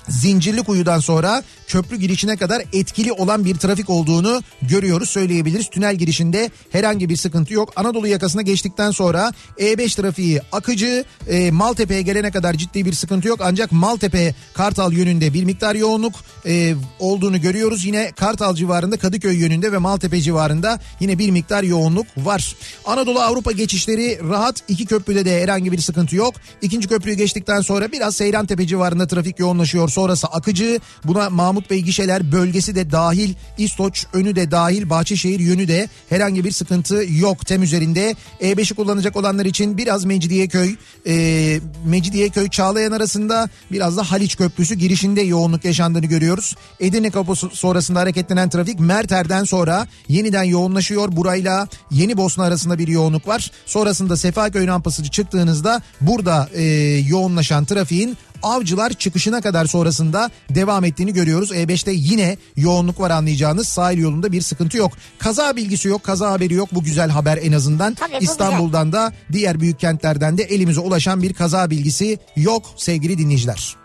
Zincirli 0.08 0.62
kuyudan 0.62 0.98
sonra 0.98 1.42
köprü 1.66 1.96
girişine 1.96 2.36
kadar 2.36 2.62
etkili 2.72 3.12
olan 3.12 3.44
bir 3.44 3.56
trafik 3.56 3.90
olduğunu 3.90 4.42
görüyoruz 4.62 5.10
söyleyebiliriz. 5.10 5.70
Tünel 5.70 5.96
girişinde 5.96 6.50
herhangi 6.70 7.08
bir 7.08 7.16
sıkıntı 7.16 7.54
yok. 7.54 7.72
Anadolu 7.76 8.08
yakasına 8.08 8.42
geçtikten 8.42 8.90
sonra 8.90 9.32
E5 9.58 9.96
trafiği 9.96 10.40
akıcı 10.52 11.04
e, 11.28 11.50
Maltepe'ye 11.50 12.02
gelene 12.02 12.30
kadar 12.30 12.54
ciddi 12.54 12.84
bir 12.84 12.92
sıkıntı 12.92 13.28
yok. 13.28 13.40
Ancak 13.42 13.72
Maltepe 13.72 14.34
Kartal 14.54 14.92
yönünde 14.92 15.34
bir 15.34 15.44
miktar 15.44 15.74
yoğunluk 15.74 16.14
e, 16.46 16.74
olduğunu 16.98 17.40
görüyoruz. 17.40 17.84
Yine 17.84 18.12
Kartal 18.16 18.54
civarında 18.54 18.96
Kadıköy 18.96 19.36
yönünde 19.36 19.72
ve 19.72 19.78
Maltepe 19.78 20.20
civarında 20.20 20.80
yine 21.00 21.18
bir 21.18 21.30
miktar 21.30 21.62
yoğunluk 21.62 22.06
var. 22.16 22.56
Anadolu 22.84 23.20
Avrupa 23.20 23.52
geçişleri 23.52 24.18
rahat. 24.28 24.62
iki 24.68 24.86
köprüde 24.86 25.24
de 25.24 25.42
herhangi 25.42 25.72
bir 25.72 25.78
sıkıntı 25.78 26.16
yok. 26.16 26.34
İkinci 26.62 26.88
köprüyü 26.88 27.16
geçtikten 27.16 27.60
sonra 27.60 27.92
biraz 27.92 28.16
Seyrantepe 28.16 28.66
civarında 28.66 29.06
trafik 29.06 29.38
yoğunlaşıyor. 29.38 29.88
Sonrası 29.92 30.26
akıcı. 30.26 30.80
Buna 31.04 31.30
Mahmut 31.30 31.70
Bey 31.70 31.80
gişeler 31.80 32.32
bölgesi 32.32 32.74
de 32.74 32.90
dahil. 32.90 33.34
İstoç 33.58 34.06
önü 34.12 34.36
de 34.36 34.50
dahil. 34.50 34.90
Bahçeşehir 34.90 35.40
yönü 35.40 35.68
de 35.68 35.88
herhangi 36.08 36.44
bir 36.44 36.52
sıkıntı 36.52 37.04
yok 37.10 37.46
tem 37.46 37.62
üzerinde. 37.62 38.14
E5'i 38.40 38.74
kullanacak 38.74 39.16
olanlar 39.16 39.44
için 39.44 39.78
biraz 39.78 40.04
Mecidiyeköy, 40.04 40.74
e, 41.06 41.60
Mecidiyeköy 41.84 42.48
Çağlayan 42.48 42.92
arasında 42.92 43.48
biraz 43.72 43.96
da 43.96 44.02
Haliç 44.02 44.36
Köprüsü 44.36 44.74
girişinde 44.74 45.20
yoğunluk 45.20 45.64
yaşandığını 45.64 46.06
görüyoruz. 46.06 46.56
Edirne 46.80 47.10
kapısı 47.10 47.48
sonrasında 47.52 48.00
hareketlenen 48.00 48.48
trafik 48.48 48.80
Merter'den 48.80 49.44
sonra 49.44 49.86
yeniden 50.08 50.44
yoğunlaşıyor. 50.44 51.16
Burayla 51.16 51.68
Yeni 51.90 52.16
Bosna 52.16 52.44
arasında 52.44 52.78
bir 52.78 52.88
yoğunluk 52.88 53.28
var. 53.28 53.50
Sonrasında 53.66 54.16
Sefaköy 54.16 54.66
rampası 54.66 55.10
çıktığınızda 55.10 55.82
burada 56.00 56.48
e, 56.54 56.62
yoğunlaşan 57.08 57.64
trafiğin 57.64 58.16
Avcılar 58.42 58.92
çıkışına 58.92 59.40
kadar 59.40 59.66
sonrasında 59.66 60.30
devam 60.50 60.84
ettiğini 60.84 61.12
görüyoruz. 61.12 61.52
E5'te 61.52 61.92
yine 61.94 62.36
yoğunluk 62.56 63.00
var 63.00 63.10
anlayacağınız 63.10 63.68
sahil 63.68 63.98
yolunda 63.98 64.32
bir 64.32 64.40
sıkıntı 64.40 64.76
yok. 64.76 64.92
Kaza 65.18 65.56
bilgisi 65.56 65.88
yok, 65.88 66.02
kaza 66.02 66.30
haberi 66.30 66.54
yok. 66.54 66.68
Bu 66.72 66.82
güzel 66.82 67.10
haber 67.10 67.38
en 67.42 67.52
azından. 67.52 67.94
Tabii, 67.94 68.12
bu 68.20 68.24
İstanbul'dan 68.24 68.92
da 68.92 69.12
diğer 69.32 69.60
büyük 69.60 69.80
kentlerden 69.80 70.38
de 70.38 70.42
elimize 70.42 70.80
ulaşan 70.80 71.22
bir 71.22 71.32
kaza 71.32 71.70
bilgisi 71.70 72.18
yok 72.36 72.62
sevgili 72.76 73.18
dinleyiciler. 73.18 73.76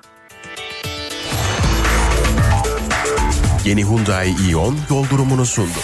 Yeni 3.65 3.85
Hyundai 3.85 4.35
Ion 4.49 4.77
yol 4.89 5.09
durumunu 5.09 5.45
sundu. 5.45 5.79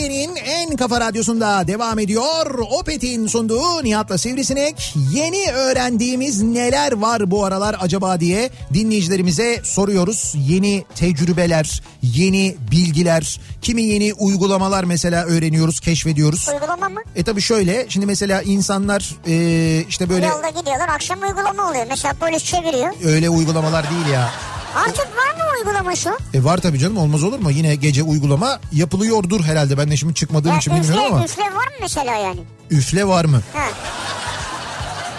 Türkiye'nin 0.07 0.35
en 0.35 0.75
kafa 0.75 0.99
radyosunda 0.99 1.67
devam 1.67 1.99
ediyor. 1.99 2.59
Opet'in 2.79 3.27
sunduğu 3.27 3.83
Nihat'la 3.83 4.17
Sivrisinek. 4.17 4.93
Yeni 5.11 5.51
öğrendiğimiz 5.51 6.41
neler 6.41 6.91
var 6.91 7.31
bu 7.31 7.45
aralar 7.45 7.75
acaba 7.79 8.19
diye 8.19 8.49
dinleyicilerimize 8.73 9.59
soruyoruz. 9.63 10.33
Yeni 10.35 10.85
tecrübeler, 10.95 11.81
yeni 12.01 12.55
bilgiler, 12.71 13.39
kimi 13.61 13.83
yeni 13.83 14.13
uygulamalar 14.13 14.83
mesela 14.83 15.25
öğreniyoruz, 15.25 15.79
keşfediyoruz. 15.79 16.47
Uygulama 16.53 16.89
mı? 16.89 16.99
E 17.15 17.23
tabii 17.23 17.41
şöyle 17.41 17.85
şimdi 17.89 18.05
mesela 18.05 18.41
insanlar 18.41 19.15
e, 19.27 19.85
işte 19.89 20.09
böyle 20.09 20.25
Yolda 20.25 20.49
gidiyorlar 20.49 20.89
akşam 20.89 21.21
uygulama 21.21 21.69
oluyor. 21.69 21.85
Mesela 21.89 22.13
polis 22.13 22.43
çeviriyor. 22.43 22.93
öyle 23.05 23.29
uygulamalar 23.29 23.89
değil 23.89 24.13
ya. 24.13 24.31
Artık 24.77 25.07
var 25.17 25.35
mı 25.37 25.43
uygulama 25.57 25.95
şu? 25.95 26.09
E 26.33 26.43
var 26.43 26.57
tabii 26.57 26.79
canım 26.79 26.97
olmaz 26.97 27.23
olur 27.23 27.39
mu? 27.39 27.51
Yine 27.51 27.75
gece 27.75 28.03
uygulama 28.03 28.59
yapılıyordur 28.71 29.41
herhalde. 29.43 29.77
Ben 29.77 29.91
de 29.91 29.97
şimdi 29.97 30.13
çıkmadığım 30.13 30.51
Ya 30.51 30.57
için 30.57 30.73
bilmiyorum 30.75 30.99
üfle, 31.05 31.15
ama. 31.15 31.25
üfle 31.25 31.43
var 31.43 31.67
mı 31.67 31.73
mesela 31.81 32.15
yani? 32.15 32.39
Üfle 32.69 33.07
var 33.07 33.25
mı? 33.25 33.41
Ha. 33.53 33.63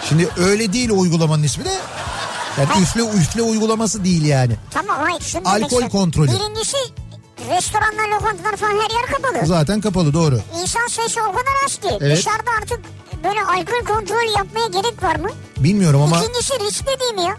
Şimdi 0.09 0.29
öyle 0.37 0.73
değil 0.73 0.89
uygulamanın 0.89 1.43
ismi 1.43 1.65
de. 1.65 1.73
Yani 2.57 2.81
üfle 2.83 3.01
üfle 3.01 3.41
uygulaması 3.41 4.03
değil 4.03 4.25
yani. 4.25 4.55
Tamam 4.71 4.95
hayır 4.99 5.21
şunu 5.21 5.41
Alkol 5.49 5.61
istiyorum. 5.63 5.89
kontrolü. 5.89 6.27
Birincisi 6.31 6.77
restoranlar, 7.49 8.07
lokantalar 8.15 8.55
falan 8.55 8.71
her 8.71 8.89
yer 8.89 9.05
kapalı. 9.11 9.45
Zaten 9.45 9.81
kapalı 9.81 10.13
doğru. 10.13 10.39
İnsan 10.61 10.87
sayısı 10.87 11.19
o 11.21 11.31
kadar 11.31 11.53
az 11.65 11.75
ki. 11.75 11.87
Evet. 12.01 12.17
Dışarıda 12.17 12.51
artık 12.61 12.79
böyle 13.23 13.41
alkol 13.43 13.85
kontrol 13.95 14.37
yapmaya 14.37 14.67
gerek 14.67 15.03
var 15.03 15.15
mı? 15.15 15.29
Bilmiyorum 15.57 16.01
ama 16.01 16.19
İkincisi 16.23 16.53
riskli 16.59 16.99
değil 16.99 17.13
mi 17.13 17.21
ya? 17.21 17.37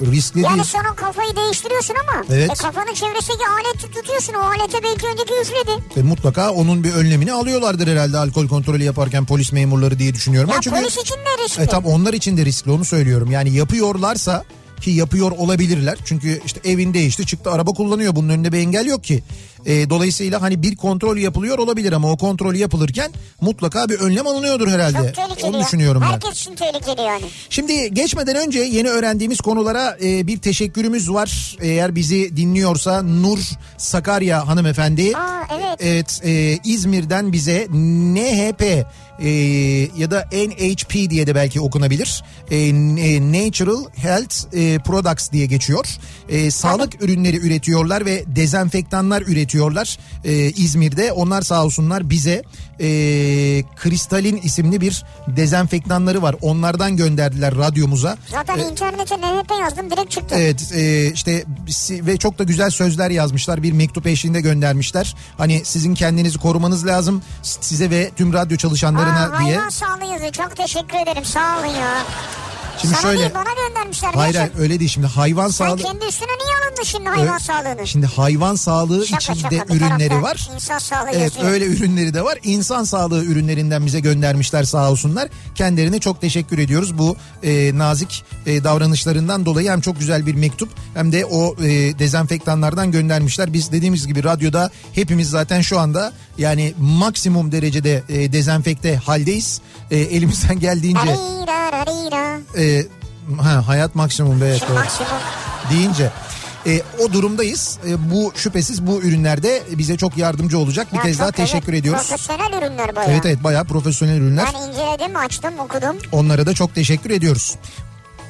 Riskli 0.00 0.40
Yani 0.40 0.54
değil. 0.54 0.64
sonra 0.64 0.94
kafayı 0.96 1.36
değiştiriyorsun 1.36 1.94
ama 1.94 2.24
Evet. 2.30 2.50
e, 2.50 2.54
kafanın 2.54 2.94
çevresindeki 2.94 3.44
aleti 3.48 3.90
tutuyorsun. 3.90 4.34
O 4.34 4.38
alete 4.40 4.82
belki 4.82 5.06
önceki 5.06 5.34
üfledi. 5.42 5.70
E, 5.96 6.02
mutlaka 6.02 6.50
onun 6.50 6.84
bir 6.84 6.92
önlemini 6.92 7.32
alıyorlardır 7.32 7.88
herhalde 7.88 8.18
alkol 8.18 8.48
kontrolü 8.48 8.82
yaparken 8.84 9.26
polis 9.26 9.52
memurları 9.52 9.98
diye 9.98 10.14
düşünüyorum. 10.14 10.50
Ya 10.50 10.60
çünkü 10.60 10.76
polis 10.80 10.98
için 10.98 11.14
de 11.14 11.44
riskli. 11.44 11.62
e, 11.62 11.66
tam 11.66 11.84
onlar 11.84 12.12
için 12.12 12.36
de 12.36 12.44
riskli 12.44 12.70
onu 12.70 12.84
söylüyorum. 12.84 13.30
Yani 13.30 13.50
yapıyorlarsa 13.50 14.44
ki 14.82 14.90
yapıyor 14.90 15.30
olabilirler. 15.30 15.98
Çünkü 16.04 16.40
işte 16.46 16.60
evin 16.64 16.94
değişti 16.94 17.26
çıktı 17.26 17.50
araba 17.50 17.70
kullanıyor 17.70 18.16
bunun 18.16 18.28
önünde 18.28 18.52
bir 18.52 18.58
engel 18.58 18.86
yok 18.86 19.04
ki. 19.04 19.22
E, 19.66 19.90
dolayısıyla 19.90 20.42
hani 20.42 20.62
bir 20.62 20.76
kontrol 20.76 21.16
yapılıyor 21.16 21.58
olabilir 21.58 21.92
ama 21.92 22.12
o 22.12 22.16
kontrol 22.16 22.54
yapılırken 22.54 23.12
mutlaka 23.40 23.88
bir 23.88 23.98
önlem 23.98 24.26
alınıyordur 24.26 24.68
herhalde. 24.68 24.98
Çok 24.98 25.14
tehlikeli 25.14 25.46
Onu 25.46 25.60
düşünüyorum 25.60 26.02
ben. 26.02 26.12
Herkes 26.12 26.40
için 26.40 26.54
tehlikeli 26.54 27.00
yani. 27.00 27.24
Şimdi 27.50 27.94
geçmeden 27.94 28.36
önce 28.36 28.58
yeni 28.60 28.88
öğrendiğimiz 28.88 29.40
konulara 29.40 29.96
e, 30.02 30.26
bir 30.26 30.38
teşekkürümüz 30.38 31.10
var. 31.10 31.56
Eğer 31.60 31.94
bizi 31.94 32.36
dinliyorsa 32.36 33.02
Nur 33.02 33.38
Sakarya 33.78 34.48
hanımefendi. 34.48 35.16
Aa, 35.16 35.42
evet. 35.54 35.78
Evet 35.80 36.20
e, 36.24 36.58
İzmir'den 36.64 37.32
bize 37.32 37.66
NHP 37.70 38.86
e, 39.20 39.28
ya 39.96 40.10
da 40.10 40.28
NHP 40.32 41.10
diye 41.10 41.26
de 41.26 41.34
belki 41.34 41.60
okunabilir. 41.60 42.24
E, 42.50 42.68
n- 42.74 43.32
Natural 43.46 43.84
Health 43.96 44.54
e, 44.54 44.78
Products 44.78 45.32
diye 45.32 45.46
geçiyor. 45.46 45.86
E, 46.28 46.50
sağlık 46.50 47.02
ürünleri 47.02 47.36
üretiyorlar 47.36 48.06
ve 48.06 48.24
dezenfektanlar 48.26 49.22
üretiyorlar 49.22 49.98
e, 50.24 50.32
İzmir'de. 50.50 51.12
Onlar 51.12 51.42
sağ 51.42 51.64
olsunlar 51.64 52.10
bize 52.10 52.42
e, 52.80 52.88
Kristalin 53.76 54.36
isimli 54.36 54.80
bir 54.80 55.04
dezenfektanları 55.26 56.22
var. 56.22 56.36
Onlardan 56.40 56.96
gönderdiler 56.96 57.56
radyomuza. 57.56 58.16
Zaten 58.30 58.58
internete 58.58 59.16
NHP 59.16 59.50
yazdım 59.60 59.90
direkt 59.90 60.10
çıktı. 60.10 60.34
Evet 60.38 60.72
e, 60.74 61.12
işte 61.12 61.44
ve 61.90 62.16
çok 62.16 62.38
da 62.38 62.44
güzel 62.44 62.70
sözler 62.70 63.10
yazmışlar 63.10 63.62
bir 63.62 63.72
mektup 63.72 64.06
eşliğinde 64.06 64.40
göndermişler. 64.40 65.14
Hani 65.38 65.64
sizin 65.64 65.94
kendinizi 65.94 66.38
korumanız 66.38 66.86
lazım 66.86 67.22
size 67.42 67.90
ve 67.90 68.10
tüm 68.16 68.32
radyo 68.32 68.56
çalışanlarına 68.56 69.24
Aa, 69.24 69.40
diye. 69.40 69.56
Hayvan 69.56 69.68
sağlığı 69.68 70.12
yazıyor. 70.12 70.32
Çok 70.32 70.56
teşekkür 70.56 70.98
ederim. 70.98 71.24
Sağ 71.24 71.58
olun 71.58 71.66
ya. 71.66 72.04
Şimdi 72.78 72.94
Sana 72.94 73.02
şöyle 73.02 73.18
değil 73.20 73.30
bana 73.34 73.68
göndermişler. 73.68 74.10
hayır, 74.14 74.34
hayır 74.34 74.52
öyle 74.58 74.78
değil 74.80 74.90
şimdi 74.90 75.06
hayvan 75.06 75.48
Sen 75.48 75.66
sağlığı 75.66 75.82
kendi 75.82 76.04
üstüne 76.06 76.28
niye 76.28 76.56
alındın 76.66 76.82
şimdi 76.82 77.08
hayvan 77.08 77.38
sağlığını? 77.38 77.86
şimdi 77.86 78.06
hayvan 78.06 78.54
sağlığı 78.54 79.06
Şaka 79.06 79.32
içinde 79.32 79.56
şaka, 79.58 79.74
ürünleri 79.74 80.22
var. 80.22 80.48
İnsan 80.54 80.78
sağlığı 80.78 81.10
Evet 81.12 81.20
yazıyor. 81.36 81.52
öyle 81.52 81.64
ürünleri 81.66 82.14
de 82.14 82.24
var. 82.24 82.38
İnsan 82.42 82.84
sağlığı 82.84 83.24
ürünlerinden 83.24 83.86
bize 83.86 84.00
göndermişler 84.00 84.64
sağ 84.64 84.90
olsunlar. 84.90 85.28
Kendilerine 85.54 86.00
çok 86.00 86.20
teşekkür 86.20 86.58
ediyoruz 86.58 86.98
bu 86.98 87.16
e, 87.42 87.78
nazik 87.78 88.24
e, 88.46 88.64
davranışlarından 88.64 89.46
dolayı. 89.46 89.70
Hem 89.70 89.80
çok 89.80 89.98
güzel 89.98 90.26
bir 90.26 90.34
mektup 90.34 90.68
hem 90.94 91.12
de 91.12 91.24
o 91.26 91.54
e, 91.62 91.68
dezenfektanlardan 91.98 92.90
göndermişler. 92.92 93.52
Biz 93.52 93.72
dediğimiz 93.72 94.06
gibi 94.06 94.24
radyoda 94.24 94.70
hepimiz 94.92 95.30
zaten 95.30 95.60
şu 95.60 95.78
anda 95.78 96.12
yani 96.38 96.74
maksimum 96.80 97.52
derecede 97.52 98.02
e, 98.08 98.32
dezenfekte 98.32 98.96
haldeyiz. 98.96 99.60
E, 99.90 99.98
elimizden 99.98 100.58
geldiğince 100.60 101.16
arira. 101.72 102.40
E, 102.62 102.86
ha, 103.42 103.68
hayat 103.68 103.94
maksimum 103.94 104.42
evet, 104.42 104.62
doğru 104.68 104.74
Maksimum. 104.74 105.12
deyince 105.70 106.10
e, 106.66 106.82
o 106.98 107.12
durumdayız. 107.12 107.78
E, 107.88 108.10
bu 108.10 108.32
şüphesiz 108.36 108.86
bu 108.86 109.00
ürünlerde 109.02 109.62
bize 109.70 109.96
çok 109.96 110.16
yardımcı 110.16 110.58
olacak. 110.58 110.92
Bir 110.92 110.96
Ya 110.96 111.02
kez 111.02 111.18
daha 111.18 111.28
çok 111.28 111.36
teşekkür 111.36 111.72
evet, 111.72 111.80
ediyoruz. 111.80 112.08
Profesyonel 112.08 112.52
ürünler 112.58 112.96
bayağı. 112.96 113.10
Evet 113.12 113.26
evet 113.26 113.44
bayağı 113.44 113.64
profesyonel 113.64 114.16
ürünler. 114.16 114.48
Ben 114.54 114.60
inceledim, 114.68 115.16
açtım, 115.16 115.58
okudum. 115.58 115.96
Onlara 116.12 116.46
da 116.46 116.54
çok 116.54 116.74
teşekkür 116.74 117.10
ediyoruz. 117.10 117.54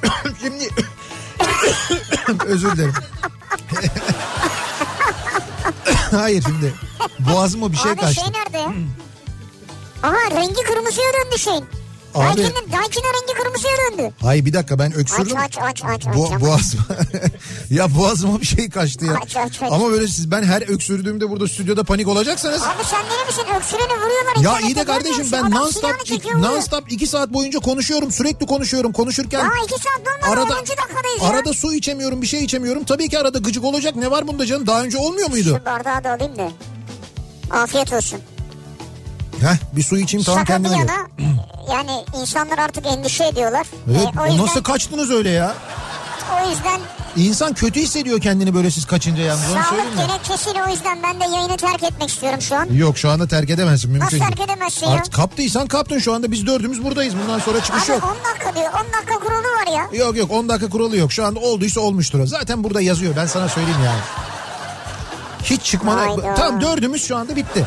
Şimdi 0.42 0.68
özür 2.46 2.76
dilerim. 2.76 2.94
Hayır 6.10 6.42
şimdi 6.42 6.74
boğazıma 7.18 7.72
bir 7.72 7.76
şey 7.76 7.92
Abi 7.92 8.00
kaçtı. 8.00 8.20
şey 8.24 8.32
nerede 8.32 8.58
ya? 8.58 8.72
Aha 10.02 10.30
rengi 10.30 10.62
kırmızıya 10.62 11.06
döndü 11.24 11.38
şeyin. 11.38 11.64
Abi- 12.14 12.26
Daiki'nin, 12.26 12.72
Daiki'nin 12.72 13.04
rengi 13.04 13.42
kırmızıya 13.42 13.72
döndü. 13.90 14.14
Hayır 14.22 14.44
bir 14.44 14.52
dakika 14.52 14.78
ben 14.78 14.94
öksürdüm. 14.94 15.36
Aç 15.36 15.58
aç 15.58 15.82
aç 15.84 16.06
aç. 16.06 16.14
Bo- 16.16 16.34
aç. 16.36 16.40
boğazıma 16.40 16.84
ya 17.70 17.94
boğazıma 17.98 18.40
bir 18.40 18.46
şey 18.46 18.70
kaçtı 18.70 19.04
ya. 19.06 19.12
Aç, 19.22 19.36
aç, 19.36 19.62
aç. 19.62 19.72
Ama 19.72 19.90
böyle 19.90 20.08
siz 20.08 20.30
ben 20.30 20.42
her 20.42 20.62
öksürdüğümde 20.62 21.30
burada 21.30 21.48
stüdyoda 21.48 21.84
panik 21.84 22.08
olacaksanız 22.08 22.62
Abi 22.62 22.84
sen 22.84 23.00
deli 23.06 23.26
misin? 23.26 23.42
Öksüreni 23.56 24.00
vuruyorlar. 24.04 24.36
Ya 24.42 24.60
iyi 24.68 24.76
de 24.76 24.84
kardeşim 24.84 25.26
ben 25.32 25.50
non 25.50 25.70
stop 25.70 25.94
non 26.40 26.60
stop 26.60 26.92
2 26.92 27.06
saat 27.06 27.32
boyunca 27.32 27.58
konuşuyorum. 27.60 28.12
Sürekli 28.12 28.46
konuşuyorum. 28.46 28.92
Konuşurken 28.92 29.40
Daha 29.40 29.64
iki 29.64 29.74
saat 29.74 30.06
dolmadı. 30.06 30.40
arada 30.40 30.54
10. 30.54 30.58
dakikadayız 30.66 31.22
ya. 31.22 31.28
arada 31.28 31.52
su 31.52 31.74
içemiyorum, 31.74 32.22
bir 32.22 32.26
şey 32.26 32.44
içemiyorum. 32.44 32.84
Tabii 32.84 33.08
ki 33.08 33.18
arada 33.18 33.38
gıcık 33.38 33.64
olacak. 33.64 33.96
Ne 33.96 34.10
var 34.10 34.26
bunda 34.28 34.46
canım? 34.46 34.66
Daha 34.66 34.82
önce 34.82 34.98
olmuyor 34.98 35.30
muydu? 35.30 35.58
Şu 35.58 35.64
bardağı 35.64 36.04
da 36.04 36.10
alayım 36.10 36.38
da. 36.38 36.50
Afiyet 37.50 37.92
olsun. 37.92 38.20
Heh, 39.42 39.76
bir 39.76 39.82
su 39.82 39.98
içeyim 39.98 40.24
tamam 40.24 40.40
Şaka 40.40 40.58
bir 40.58 40.64
kendime 40.64 40.78
yana 40.78 41.06
yani 41.72 42.04
insanlar 42.20 42.58
artık 42.58 42.86
endişe 42.86 43.24
ediyorlar. 43.24 43.66
Evet, 43.90 44.00
Ee, 44.16 44.20
o 44.20 44.26
yüzden, 44.26 44.46
nasıl 44.46 44.62
kaçtınız 44.62 45.10
öyle 45.10 45.30
ya? 45.30 45.54
o 46.44 46.48
yüzden 46.50 46.80
İnsan 47.16 47.54
kötü 47.54 47.80
hissediyor 47.80 48.20
kendini 48.20 48.54
böyle 48.54 48.70
siz 48.70 48.86
kaçınca 48.86 49.22
yalnız 49.22 49.44
onu 49.52 49.62
sağlık 49.62 50.08
gerekçesiyle 50.08 50.64
o 50.68 50.70
yüzden 50.70 50.98
ben 51.02 51.20
de 51.20 51.36
yayını 51.36 51.56
terk 51.56 51.82
etmek 51.82 52.08
istiyorum 52.08 52.40
şu 52.40 52.56
an. 52.56 52.66
Yok 52.72 52.98
şu 52.98 53.10
anda 53.10 53.28
terk 53.28 53.50
edemezsin 53.50 53.90
mümkün 53.90 54.06
Nasıl 54.06 54.18
terk 54.18 54.40
edemezsin 54.40 54.86
ya? 54.86 54.92
Artık 54.92 55.14
kaptıysan 55.14 55.66
kaptın 55.66 55.98
şu 55.98 56.14
anda 56.14 56.32
biz 56.32 56.46
dördümüz 56.46 56.84
buradayız. 56.84 57.14
Bundan 57.22 57.38
sonra 57.38 57.64
çıkış 57.64 57.90
Abi 57.90 57.92
yok. 57.92 58.16
10 58.26 58.30
dakika 58.32 58.54
diyor. 58.54 58.72
10 58.72 58.92
dakika 58.92 59.18
kuralı 59.26 59.42
var 59.42 59.76
ya. 59.76 60.04
Yok 60.04 60.16
yok 60.16 60.30
10 60.30 60.48
dakika 60.48 60.68
kuralı 60.68 60.96
yok. 60.96 61.12
Şu 61.12 61.24
anda 61.24 61.40
olduysa 61.40 61.80
olmuştur. 61.80 62.26
Zaten 62.26 62.64
burada 62.64 62.80
yazıyor 62.80 63.16
ben 63.16 63.26
sana 63.26 63.48
söyleyeyim 63.48 63.80
yani. 63.84 64.00
Hiç 65.44 65.62
çıkmana... 65.62 66.00
Hayda. 66.00 66.34
Tamam 66.34 66.60
dördümüz 66.60 67.04
şu 67.08 67.16
anda 67.16 67.36
bitti. 67.36 67.66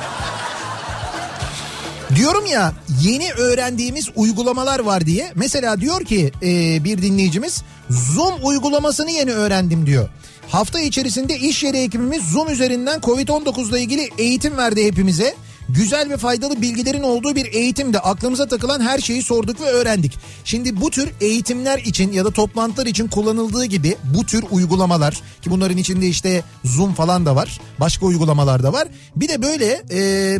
Diyorum 2.16 2.46
ya 2.46 2.74
yeni 3.02 3.32
öğrendiğimiz 3.32 4.10
uygulamalar 4.16 4.80
var 4.80 5.06
diye. 5.06 5.32
Mesela 5.36 5.82
diyor 5.82 6.06
ki 6.06 6.32
e, 6.42 6.84
bir 6.84 7.02
dinleyicimiz 7.02 7.64
Zoom 7.90 8.34
uygulamasını 8.44 9.12
yeni 9.12 9.32
öğrendim 9.32 9.86
diyor. 9.86 10.10
Hafta 10.50 10.80
içerisinde 10.80 11.40
iş 11.40 11.64
yeri 11.64 11.78
ekibimiz 11.78 12.24
Zoom 12.32 12.50
üzerinden 12.50 13.00
Covid-19 13.00 13.70
ile 13.70 13.82
ilgili 13.82 14.10
eğitim 14.18 14.58
verdi 14.58 14.86
hepimize. 14.86 15.36
Güzel 15.70 16.10
ve 16.10 16.18
faydalı 16.18 16.62
bilgilerin 16.62 17.04
olduğu 17.04 17.36
bir 17.36 17.54
eğitimde 17.54 18.00
aklımıza 18.00 18.48
takılan 18.48 18.82
her 18.82 19.00
şeyi 19.00 19.24
sorduk 19.24 19.62
ve 19.62 19.66
öğrendik. 19.66 20.18
Şimdi 20.44 20.82
bu 20.82 20.92
tür 20.92 21.10
eğitimler 21.22 21.80
için 21.80 22.12
ya 22.12 22.26
da 22.26 22.32
toplantılar 22.32 22.86
için 22.86 23.08
kullanıldığı 23.08 23.66
gibi 23.66 23.98
bu 24.18 24.26
tür 24.26 24.46
uygulamalar 24.52 25.14
ki 25.14 25.50
bunların 25.50 25.78
içinde 25.78 26.08
işte 26.08 26.44
Zoom 26.64 26.94
falan 26.94 27.26
da 27.26 27.36
var. 27.36 27.60
Başka 27.80 28.06
uygulamalar 28.06 28.64
da 28.64 28.74
var. 28.74 28.88
Bir 29.16 29.28
de 29.28 29.42
böyle 29.42 29.82
e, 29.92 30.40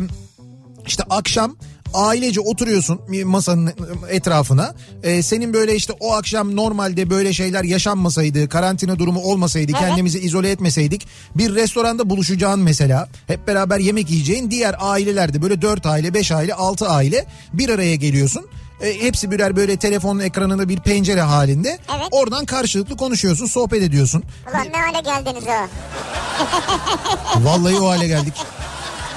işte 0.86 1.02
akşam 1.10 1.56
ailece 1.94 2.40
oturuyorsun 2.40 3.00
masanın 3.24 3.72
etrafına. 4.08 4.74
Ee, 5.02 5.22
senin 5.22 5.52
böyle 5.52 5.74
işte 5.74 5.92
o 6.00 6.12
akşam 6.14 6.56
normalde 6.56 7.10
böyle 7.10 7.32
şeyler 7.32 7.64
yaşanmasaydı, 7.64 8.48
karantina 8.48 8.98
durumu 8.98 9.20
olmasaydı, 9.20 9.72
Evet. 9.72 9.80
kendimizi 9.88 10.18
izole 10.18 10.50
etmeseydik 10.50 11.06
bir 11.34 11.54
restoranda 11.54 12.10
buluşacağın 12.10 12.60
mesela 12.60 13.08
hep 13.26 13.46
beraber 13.46 13.78
yemek 13.78 14.10
yiyeceğin 14.10 14.50
diğer 14.50 14.76
ailelerde 14.78 15.42
böyle 15.42 15.62
4 15.62 15.86
aile, 15.86 16.14
5 16.14 16.32
aile, 16.32 16.54
6 16.54 16.88
aile 16.88 17.26
bir 17.52 17.68
araya 17.68 17.94
geliyorsun. 17.94 18.46
E, 18.80 19.00
hepsi 19.02 19.30
birer 19.30 19.56
böyle 19.56 19.76
telefonun 19.76 20.20
ekranında 20.20 20.68
bir 20.68 20.80
pencere 20.80 21.22
halinde. 21.22 21.68
Evet. 21.68 22.08
Oradan 22.10 22.44
karşılıklı 22.44 22.96
konuşuyorsun, 22.96 23.46
sohbet 23.46 23.82
ediyorsun. 23.82 24.22
Ulan 24.50 24.66
ne 24.72 24.76
hale 24.80 25.00
geldiniz 25.00 25.44
ha. 25.46 25.68
Vallahi 27.36 27.76
o 27.76 27.88
hale 27.88 28.06
geldik. 28.06 28.34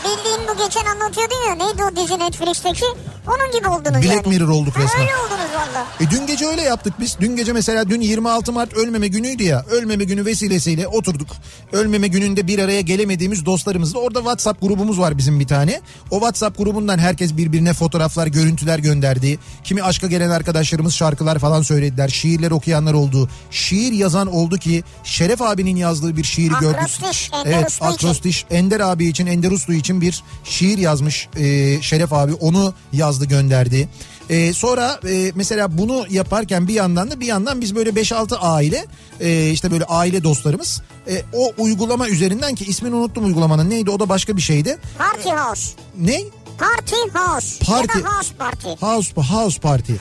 Bildiğin 0.04 0.48
bu 0.50 0.64
geçen 0.64 0.86
anlatıyordun 0.86 1.50
ya. 1.50 1.56
Neydi 1.56 1.84
o 1.84 1.96
dizi 1.96 2.20
Netflix'teki? 2.20 2.86
Onun 3.28 3.52
gibi 3.58 3.68
oldunuz 3.68 4.04
Black 4.04 4.26
yani. 4.26 4.28
Mirror 4.28 4.50
olduk 4.50 4.76
Ha, 4.78 4.82
resmen. 4.84 5.02
Öyle 5.02 5.16
oldunuz 5.18 5.52
valla. 5.56 5.86
E 6.00 6.10
dün 6.12 6.28
gece 6.28 6.46
öyle 6.48 6.62
yaptık 6.62 6.94
biz. 7.00 7.18
Dün 7.20 7.36
gece 7.36 7.54
mesela 7.54 7.90
dün 7.90 8.02
26 8.02 8.52
Mart 8.54 8.74
ölmeme 8.74 9.08
günüydü 9.08 9.44
ya. 9.44 9.66
Ölmeme 9.72 10.04
günü 10.04 10.26
vesilesiyle 10.26 10.88
oturduk. 10.88 11.28
Ölmeme 11.72 12.08
gününde 12.08 12.48
bir 12.48 12.60
araya 12.60 12.82
gelemediğimiz 12.82 13.46
dostlarımızla 13.46 14.00
orada 14.00 14.20
WhatsApp 14.20 14.62
grubumuz 14.62 15.00
var 15.00 15.18
bizim 15.18 15.40
bir 15.40 15.48
tane. 15.48 15.82
O 16.12 16.16
WhatsApp 16.16 16.58
grubundan 16.58 16.98
herkes 16.98 17.38
birbirine 17.38 17.74
fotoğraflar, 17.74 18.28
görüntüler 18.28 18.80
gönderdi. 18.80 19.40
Kimi 19.64 19.84
aşka 19.84 20.08
gelen 20.08 20.30
arkadaşlarımız 20.30 20.96
şarkılar 20.96 21.40
falan 21.40 21.62
söylediler. 21.62 22.10
Şiirler 22.10 22.52
okuyanlar 22.52 22.94
oldu. 22.94 23.30
Şiir 23.52 23.92
yazan 23.92 24.28
oldu 24.28 24.58
ki 24.58 24.84
Şeref 25.04 25.42
abinin 25.42 25.76
yazdığı 25.76 26.18
bir 26.18 26.24
şiiri 26.24 26.54
gördük. 26.60 26.80
Akrostiş, 26.82 27.32
Ender 27.34 27.52
Evet, 27.58 27.68
Uslu 27.68 27.86
için. 27.86 27.96
akrostiş 28.08 28.46
Ender 28.52 28.80
abi 28.80 29.08
için, 29.08 29.26
Ender 29.28 29.52
Uslu 29.52 29.74
için 29.74 29.89
bir 30.02 30.24
şiir 30.44 30.78
yazmış 30.78 31.28
e, 31.38 31.82
Şeref 31.82 32.14
abi. 32.14 32.34
Onu 32.34 32.74
yazdı 32.94 33.26
gönderdi. 33.26 33.90
E, 34.30 34.54
sonra 34.54 35.00
e, 35.10 35.32
mesela 35.36 35.78
bunu 35.78 36.06
yaparken 36.10 36.68
bir 36.68 36.74
yandan 36.74 37.12
da 37.12 37.20
bir 37.20 37.26
yandan 37.26 37.62
biz 37.62 37.76
böyle 37.76 37.90
5-6 37.90 38.36
aile 38.38 38.86
e, 39.20 39.50
işte 39.52 39.72
böyle 39.72 39.84
aile 39.84 40.24
dostlarımız 40.24 40.82
e, 41.08 41.24
o 41.34 41.52
uygulama 41.58 42.08
üzerinden 42.10 42.56
ki 42.56 42.66
ismini 42.66 42.96
unuttum 42.96 43.26
uygulamanın 43.26 43.70
neydi 43.70 43.90
o 43.92 44.00
da 44.00 44.10
başka 44.10 44.38
bir 44.38 44.42
şeydi. 44.42 44.78
Party 44.98 45.30
House. 45.30 45.72
Ne? 45.98 46.22
Party 46.58 46.96
House. 47.14 47.66
Party- 47.66 47.98
Ya 48.00 48.04
da 48.06 48.10
House 48.18 48.34
Party. 48.38 48.68
House 48.86 49.14
House 49.22 49.60
Party. 49.62 49.94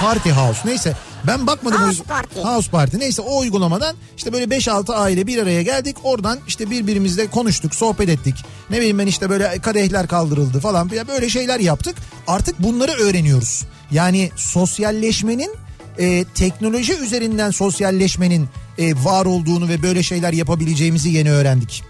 Party 0.00 0.30
House 0.30 0.60
neyse 0.64 0.96
ben 1.26 1.46
bakmadım. 1.46 1.80
House 1.80 2.02
o- 2.02 2.04
Party. 2.04 2.40
House 2.40 2.70
Party 2.70 2.96
neyse 2.98 3.22
o 3.22 3.38
uygulamadan 3.38 3.96
işte 4.16 4.32
böyle 4.32 4.44
5-6 4.44 4.94
aile 4.94 5.26
bir 5.26 5.42
araya 5.42 5.62
geldik. 5.62 5.96
Oradan 6.02 6.38
işte 6.48 6.70
birbirimizle 6.70 7.26
konuştuk, 7.26 7.74
sohbet 7.74 8.08
ettik. 8.08 8.34
Ne 8.70 8.76
bileyim 8.76 8.98
ben 8.98 9.06
işte 9.06 9.30
böyle 9.30 9.58
kadehler 9.58 10.08
kaldırıldı 10.08 10.60
falan 10.60 10.90
böyle 10.90 11.28
şeyler 11.28 11.60
yaptık. 11.60 11.96
Artık 12.26 12.62
bunları 12.62 12.92
öğreniyoruz. 12.92 13.64
Yani 13.90 14.30
sosyalleşmenin 14.36 15.50
e, 15.98 16.24
teknoloji 16.24 16.92
üzerinden 16.94 17.50
sosyalleşmenin 17.50 18.48
e, 18.78 19.04
var 19.04 19.26
olduğunu 19.26 19.68
ve 19.68 19.82
böyle 19.82 20.02
şeyler 20.02 20.32
yapabileceğimizi 20.32 21.08
yeni 21.08 21.32
öğrendik. 21.32 21.82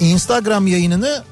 Instagram 0.00 0.66
yayınını 0.66 1.24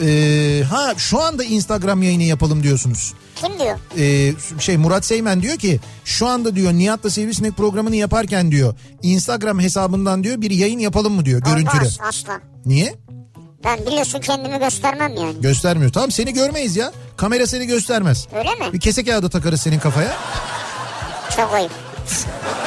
e, 0.00 0.62
ha 0.70 0.94
şu 0.96 1.20
anda 1.22 1.44
Instagram 1.44 2.02
yayını 2.02 2.22
yapalım 2.22 2.62
diyorsunuz. 2.62 3.14
Kim 3.44 3.58
diyor? 3.58 3.78
Ee, 3.98 4.32
şey 4.60 4.76
Murat 4.76 5.04
Seymen 5.04 5.42
diyor 5.42 5.56
ki 5.56 5.80
şu 6.04 6.26
anda 6.26 6.56
diyor 6.56 6.72
Nihat'la 6.72 7.10
Sivrisinek 7.10 7.56
programını 7.56 7.96
yaparken 7.96 8.50
diyor 8.50 8.74
Instagram 9.02 9.60
hesabından 9.60 10.24
diyor 10.24 10.40
bir 10.40 10.50
yayın 10.50 10.78
yapalım 10.78 11.12
mı 11.12 11.24
diyor 11.24 11.40
görüntülü. 11.40 11.80
Olmaz 11.80 11.98
asla. 12.02 12.40
Niye? 12.66 12.94
Ben 13.64 13.86
biliyorsun 13.86 14.20
kendimi 14.20 14.58
göstermem 14.58 15.16
yani. 15.16 15.40
Göstermiyor. 15.40 15.92
Tamam 15.92 16.10
seni 16.10 16.32
görmeyiz 16.32 16.76
ya. 16.76 16.92
Kamera 17.16 17.46
seni 17.46 17.66
göstermez. 17.66 18.26
Öyle 18.38 18.50
mi? 18.54 18.72
Bir 18.72 18.80
kese 18.80 19.04
kağıdı 19.04 19.28
takarız 19.30 19.60
senin 19.60 19.78
kafaya. 19.78 20.12
Çok 21.36 21.52
ayıp. 21.52 21.72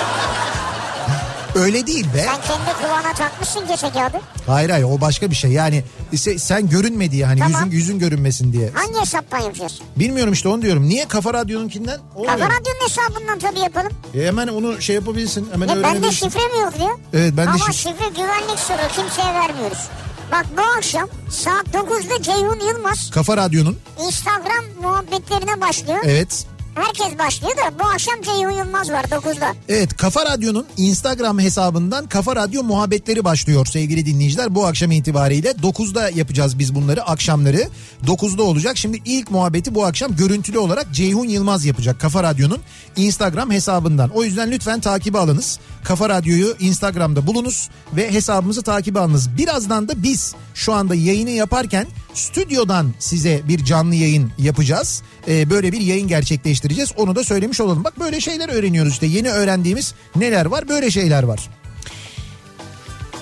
Öyle 1.57 1.87
değil 1.87 2.05
be. 2.13 2.17
Sen 2.25 2.41
kendi 2.41 2.77
kulağına 2.81 3.13
takmışsın 3.13 3.67
kese 3.67 3.89
kağıdı. 3.89 4.17
Hayır 4.47 4.69
hayır 4.69 4.83
o 4.85 5.01
başka 5.01 5.29
bir 5.31 5.35
şey. 5.35 5.51
Yani 5.51 5.83
se- 6.13 6.39
sen 6.39 6.69
görünme 6.69 7.11
diye 7.11 7.25
hani 7.25 7.39
Tamam. 7.39 7.61
yüzün 7.65 7.71
yüzün 7.77 7.99
görünmesin 7.99 8.53
diye. 8.53 8.69
Hangi 8.73 8.99
hesaptan 8.99 9.39
yapacağız? 9.39 9.79
Bilmiyorum 9.95 10.33
işte 10.33 10.49
onu 10.49 10.61
diyorum. 10.61 10.89
Niye 10.89 11.07
Kafa 11.07 11.33
Radyo'nunkinden? 11.33 11.99
Olmuyor. 12.15 12.33
Kafa 12.37 12.45
Radyo'nun 12.45 12.89
hesabından 12.89 13.39
tabii 13.39 13.59
yapalım. 13.59 13.91
E 14.15 14.25
hemen 14.27 14.47
onu 14.47 14.81
şey 14.81 14.95
yapabilirsin. 14.95 15.49
Hemen 15.51 15.67
Ya 15.67 15.83
bende 15.83 16.11
şifre 16.11 16.39
mi 16.47 16.59
yok 16.63 16.73
diyor. 16.79 16.99
Evet 17.13 17.33
ben 17.37 17.45
de 17.45 17.49
Ama 17.49 17.57
şif- 17.65 17.73
şifre 17.73 18.07
güvenlik 18.15 18.59
soru 18.59 18.87
kimseye 18.95 19.33
vermiyoruz. 19.33 19.87
Bak 20.31 20.45
bu 20.57 20.61
akşam 20.77 21.09
saat 21.29 21.65
9'da 21.73 22.21
Ceyhun 22.23 22.59
Yılmaz 22.67 23.09
Kafa 23.11 23.37
Radyo'nun 23.37 23.77
Instagram 24.05 24.65
muhabbetlerine 24.81 25.61
başlıyor. 25.61 25.99
evet 26.03 26.45
Herkes 26.77 27.19
başlıyor 27.19 27.57
da 27.57 27.79
bu 27.79 27.83
akşam 27.83 28.21
Ceyhun 28.21 28.51
Yılmaz 28.51 28.91
var 28.91 29.03
9'da. 29.03 29.53
Evet 29.69 29.97
Kafa 29.97 30.25
Radyo'nun 30.25 30.65
Instagram 30.77 31.39
hesabından 31.39 32.07
Kafa 32.07 32.35
Radyo 32.35 32.63
muhabbetleri 32.63 33.23
başlıyor 33.23 33.65
sevgili 33.65 34.05
dinleyiciler. 34.05 34.55
Bu 34.55 34.65
akşam 34.65 34.91
itibariyle 34.91 35.51
9'da 35.51 36.09
yapacağız 36.09 36.59
biz 36.59 36.75
bunları 36.75 37.03
akşamları. 37.03 37.67
9'da 38.05 38.43
olacak. 38.43 38.77
Şimdi 38.77 39.01
ilk 39.05 39.31
muhabbeti 39.31 39.75
bu 39.75 39.85
akşam 39.85 40.15
görüntülü 40.15 40.57
olarak 40.57 40.93
Ceyhun 40.93 41.27
Yılmaz 41.27 41.65
yapacak 41.65 41.99
Kafa 41.99 42.23
Radyo'nun 42.23 42.59
Instagram 42.95 43.51
hesabından. 43.51 44.09
O 44.09 44.23
yüzden 44.23 44.51
lütfen 44.51 44.79
takibi 44.79 45.17
alınız. 45.17 45.59
Kafa 45.83 46.09
Radyo'yu 46.09 46.55
Instagram'da 46.59 47.27
bulunuz 47.27 47.69
ve 47.95 48.13
hesabımızı 48.13 48.61
takibi 48.61 48.99
alınız. 48.99 49.37
Birazdan 49.37 49.87
da 49.87 50.03
biz 50.03 50.35
şu 50.53 50.73
anda 50.73 50.95
yayını 50.95 51.29
yaparken 51.29 51.87
stüdyodan 52.13 52.93
size 52.99 53.41
bir 53.47 53.65
canlı 53.65 53.95
yayın 53.95 54.31
yapacağız. 54.37 55.03
Ee, 55.27 55.49
böyle 55.49 55.71
bir 55.71 55.81
yayın 55.81 56.07
gerçekleştireceğiz. 56.07 56.91
Onu 56.97 57.15
da 57.15 57.23
söylemiş 57.23 57.61
olalım. 57.61 57.83
Bak 57.83 57.99
böyle 57.99 58.19
şeyler 58.21 58.49
öğreniyoruz 58.49 58.91
işte. 58.93 59.05
Yeni 59.05 59.29
öğrendiğimiz 59.29 59.93
neler 60.15 60.45
var? 60.45 60.69
Böyle 60.69 60.91
şeyler 60.91 61.23
var. 61.23 61.49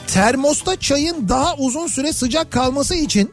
Termosta 0.07 0.79
çayın 0.79 1.29
daha 1.29 1.55
uzun 1.55 1.87
süre 1.87 2.13
sıcak 2.13 2.51
kalması 2.51 2.95
için 2.95 3.31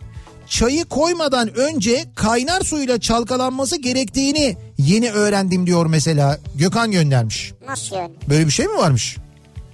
çayı 0.48 0.84
koymadan 0.84 1.54
önce 1.54 2.04
kaynar 2.14 2.60
suyla 2.60 3.00
çalkalanması 3.00 3.76
gerektiğini 3.76 4.56
yeni 4.78 5.10
öğrendim 5.10 5.66
diyor 5.66 5.86
mesela. 5.86 6.38
Gökhan 6.54 6.90
göndermiş. 6.92 7.52
Nasıl 7.68 7.96
yani? 7.96 8.10
Böyle 8.28 8.46
bir 8.46 8.52
şey 8.52 8.66
mi 8.66 8.76
varmış? 8.76 9.16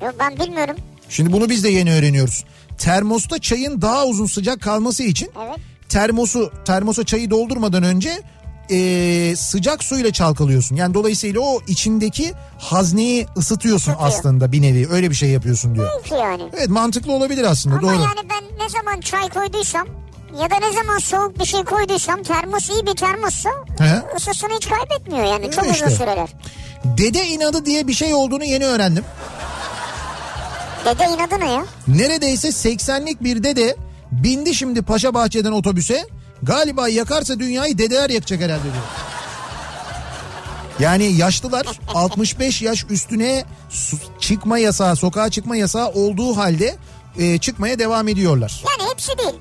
Yok 0.02 0.14
ben 0.20 0.38
bilmiyorum. 0.46 0.76
Şimdi 1.08 1.32
bunu 1.32 1.48
biz 1.48 1.64
de 1.64 1.68
yeni 1.68 1.92
öğreniyoruz. 1.92 2.44
Termosta 2.78 3.38
çayın 3.38 3.82
daha 3.82 4.06
uzun 4.06 4.26
sıcak 4.26 4.61
kalması 4.62 5.02
için 5.02 5.30
Evet. 5.46 5.58
termosu 5.88 6.52
termosa 6.64 7.04
çayı 7.04 7.30
doldurmadan 7.30 7.82
önce 7.82 8.22
eee, 8.68 9.37
sıcak 9.37 9.85
suyla 9.85 10.12
çalkalıyorsun. 10.12 10.76
Yani 10.76 10.94
dolayısıyla 10.94 11.40
o 11.40 11.61
içindeki 11.66 12.33
hazneyi 12.59 13.26
ısıtıyorsun 13.37 13.92
Isıtıyor. 13.92 14.09
aslında 14.11 14.52
bir 14.52 14.62
nevi. 14.62 14.88
Öyle 14.90 15.11
bir 15.11 15.14
şey 15.14 15.28
yapıyorsun 15.31 15.74
diyor. 15.74 15.88
Belki 15.96 16.14
yani. 16.14 16.42
Evet 16.57 16.68
mantıklı 16.68 17.12
olabilir 17.12 17.44
aslında 17.44 17.76
Ama 17.76 17.83
doğru. 17.83 17.92
yani 17.92 18.28
ben 18.31 18.64
ne 18.64 18.68
zaman 18.68 19.00
çay 19.00 19.28
koyduysam 19.28 19.87
ya 20.42 20.50
da 20.50 20.57
ne 20.66 20.72
zaman 20.72 20.98
soğuk 20.98 21.40
bir 21.40 21.44
şey 21.44 21.64
koyduysam 21.64 22.22
termos 22.22 22.70
iyi 22.70 22.87
bir 22.87 22.96
termossa 22.96 23.50
He. 23.78 24.02
ısısını 24.16 24.50
hiç 24.57 24.68
kaybetmiyor 24.68 25.24
yani. 25.24 25.50
Çok 25.50 25.64
Öyle 25.64 25.74
uzun 25.74 25.87
işte. 25.87 25.96
süreler. 26.04 26.28
Dede 26.85 27.26
inadı 27.26 27.66
diye 27.66 27.87
bir 27.88 27.92
şey 27.94 28.14
olduğunu 28.14 28.44
yeni 28.44 28.64
öğrendim. 28.66 29.04
Dede 30.85 31.04
inadı 31.04 31.40
ne 31.40 31.52
ya? 31.52 31.64
Neredeyse 31.88 32.48
80'lik 32.48 33.22
bir 33.24 33.42
dede 33.42 33.76
bindi 34.12 34.54
şimdi 34.54 34.83
Paşa 34.83 35.14
Bahçe'den 35.14 35.52
otobüse. 35.52 36.07
Galiba 36.42 36.88
yakarsa 36.88 37.40
dünyayı 37.40 37.79
dedeler 37.79 38.11
yakacak 38.11 38.40
herhalde 38.40 38.62
diyor. 38.62 38.74
Yani 40.81 41.05
yaşlılar 41.05 41.66
65 41.94 42.62
yaş 42.62 42.85
üstüne 42.90 43.44
çıkma 44.20 44.59
yasağı, 44.59 44.96
sokağa 44.96 45.31
çıkma 45.31 45.57
yasağı 45.57 45.88
olduğu 45.88 46.37
halde 46.37 46.77
e, 47.18 47.38
çıkmaya 47.38 47.79
devam 47.79 48.09
ediyorlar. 48.09 48.64
Yani 48.68 48.90
hepsi 48.90 49.18
değil. 49.18 49.35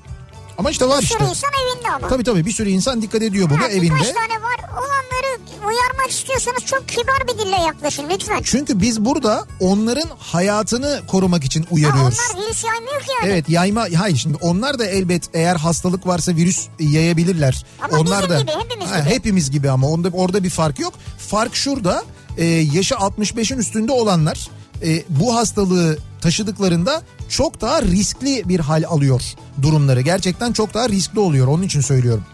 Ama 0.58 0.70
işte 0.70 0.88
var 0.88 0.98
Bir 0.98 1.02
işte. 1.02 1.14
sürü 1.18 1.28
insan 1.28 1.50
evinde 1.66 1.88
ama. 1.90 2.08
Tabii 2.08 2.24
tabii 2.24 2.46
bir 2.46 2.52
sürü 2.52 2.68
insan 2.70 3.02
dikkat 3.02 3.22
ediyor 3.22 3.50
buna 3.50 3.60
Ha, 3.60 3.68
evinde. 3.68 3.94
Birkaç 3.94 4.06
tane 4.06 4.42
var. 4.42 4.56
Olanları 4.72 5.40
uyarmak 5.68 6.10
istiyorsanız 6.10 6.64
çok 6.64 6.88
kibar 6.88 7.28
bir 7.28 7.38
dille 7.38 7.56
yaklaşın 7.56 8.04
lütfen. 8.10 8.40
Çünkü 8.44 8.80
biz 8.80 9.04
burada 9.04 9.46
onların 9.60 10.08
hayatını 10.18 11.00
korumak 11.08 11.44
için 11.44 11.62
Ha, 11.62 11.68
uyarıyoruz. 11.70 12.18
onlar 12.34 12.46
virüs 12.46 12.64
yaymıyor 12.64 13.00
ki 13.00 13.06
yani. 13.22 13.32
Evet 13.32 13.48
yayma 13.48 13.86
hayır 13.98 14.16
şimdi 14.16 14.36
onlar 14.40 14.78
da 14.78 14.86
elbet 14.86 15.24
eğer 15.34 15.56
hastalık 15.56 16.06
varsa 16.06 16.32
virüs 16.36 16.66
yayabilirler. 16.80 17.64
Ama 17.82 17.98
onlar 17.98 18.18
bizim 18.22 18.36
da 18.36 18.40
gibi, 18.40 18.50
hepimiz 18.64 18.90
Ha, 18.90 19.00
gibi. 19.00 19.10
hepimiz 19.10 19.50
gibi 19.50 19.70
ama 19.70 19.88
onda 19.88 20.08
orada 20.12 20.44
bir 20.44 20.50
fark 20.50 20.78
yok. 20.80 20.94
Fark 21.30 21.54
şurada 21.56 22.04
e, 22.36 22.44
yaşı 22.44 22.94
65'in 22.94 23.58
üstünde 23.58 23.92
olanlar 23.92 24.48
e, 24.82 25.02
bu 25.08 25.34
hastalığı 25.36 25.98
taşıdıklarında 26.20 27.02
çok 27.28 27.60
daha 27.60 27.82
riskli 27.82 28.48
bir 28.48 28.60
hal 28.60 28.84
alıyor 28.88 29.22
durumları. 29.62 30.00
Gerçekten 30.00 30.52
çok 30.52 30.74
daha 30.74 30.88
riskli 30.88 31.20
oluyor 31.20 31.46
onun 31.46 31.62
için 31.62 31.80
söylüyorum. 31.80 32.24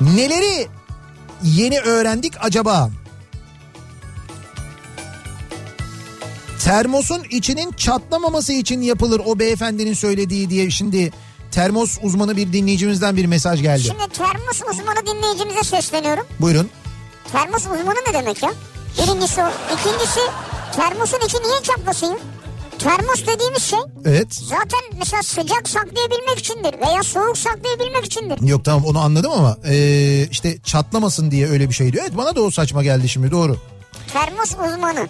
Neleri 0.00 0.66
yeni 1.42 1.80
öğrendik 1.80 2.32
acaba? 2.40 2.90
Termosun 6.64 7.22
içinin 7.30 7.72
çatlamaması 7.72 8.52
için 8.52 8.80
yapılır 8.80 9.20
o 9.24 9.38
beyefendinin 9.38 9.94
söylediği 9.94 10.50
diye 10.50 10.70
şimdi 10.70 11.12
termos 11.50 11.98
uzmanı 12.02 12.36
bir 12.36 12.52
dinleyicimizden 12.52 13.16
bir 13.16 13.26
mesaj 13.26 13.62
geldi. 13.62 13.82
Şimdi 13.82 14.08
termos 14.12 14.62
uzmanı 14.70 15.06
dinleyicimize 15.06 15.62
sesleniyorum. 15.62 16.26
Buyurun. 16.40 16.70
Termos 17.32 17.62
uzmanı 17.66 17.98
ne 18.08 18.14
demek 18.14 18.42
ya? 18.42 18.52
Birincisi 18.98 19.42
o. 19.42 19.50
İkincisi 19.74 20.20
termosun 20.76 21.18
içi 21.26 21.36
niye 21.36 21.62
çatlasın? 21.62 22.18
Termos 22.80 23.26
dediğimiz 23.26 23.62
şey 23.62 23.78
Evet. 24.04 24.34
zaten 24.34 24.80
mesela 24.98 25.22
sıcak 25.22 25.68
saklayabilmek 25.68 26.38
içindir 26.38 26.74
veya 26.86 27.02
soğuk 27.02 27.38
saklayabilmek 27.38 28.04
içindir. 28.04 28.40
Yok 28.48 28.64
tamam 28.64 28.84
onu 28.84 28.98
anladım 28.98 29.32
ama 29.32 29.56
ee, 29.68 30.28
işte 30.30 30.58
çatlamasın 30.64 31.30
diye 31.30 31.48
öyle 31.48 31.68
bir 31.68 31.74
şey 31.74 31.92
diyor. 31.92 32.04
Evet 32.08 32.16
bana 32.16 32.36
da 32.36 32.40
o 32.42 32.50
saçma 32.50 32.82
geldi 32.82 33.08
şimdi 33.08 33.30
doğru. 33.30 33.56
Termos 34.12 34.50
uzmanı. 34.52 35.08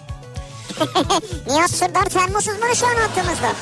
Nihat 1.47 1.71
Sırdar 1.71 2.05
termos 2.05 2.47
uzmanı 2.47 2.75
şu 2.75 2.85
an 2.87 2.95
hattımızda. 2.95 3.53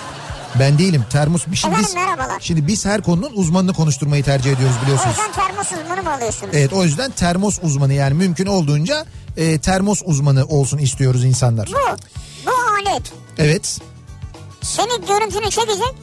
Ben 0.59 0.77
değilim 0.77 1.05
termos. 1.09 1.43
Şimdi 1.45 1.57
Efendim, 1.57 1.85
biz, 1.87 1.95
merhabalar. 1.95 2.39
Şimdi 2.39 2.67
biz 2.67 2.85
her 2.85 3.01
konunun 3.01 3.31
uzmanını 3.33 3.73
konuşturmayı 3.73 4.23
tercih 4.23 4.51
ediyoruz 4.51 4.75
O 4.79 4.83
biliyorsunuz. 4.85 5.15
yüzden 5.17 5.31
termos 5.31 5.71
uzmanı 5.71 6.03
mı 6.03 6.13
alıyorsunuz? 6.13 6.51
Evet 6.53 6.73
o 6.73 6.83
yüzden 6.83 7.11
termos 7.11 7.59
uzmanı 7.63 7.93
yani 7.93 8.13
mümkün 8.13 8.45
olduğunca 8.45 9.05
ee, 9.37 9.59
termos 9.59 10.01
uzmanı 10.05 10.45
olsun 10.45 10.77
istiyoruz 10.77 11.25
insanlar. 11.25 11.67
Bu, 11.67 11.97
bu 12.45 12.51
alet 12.91 13.03
Evet. 13.37 13.79
Senin 14.61 15.05
görüntünü 15.07 15.49
çekecek. 15.49 15.93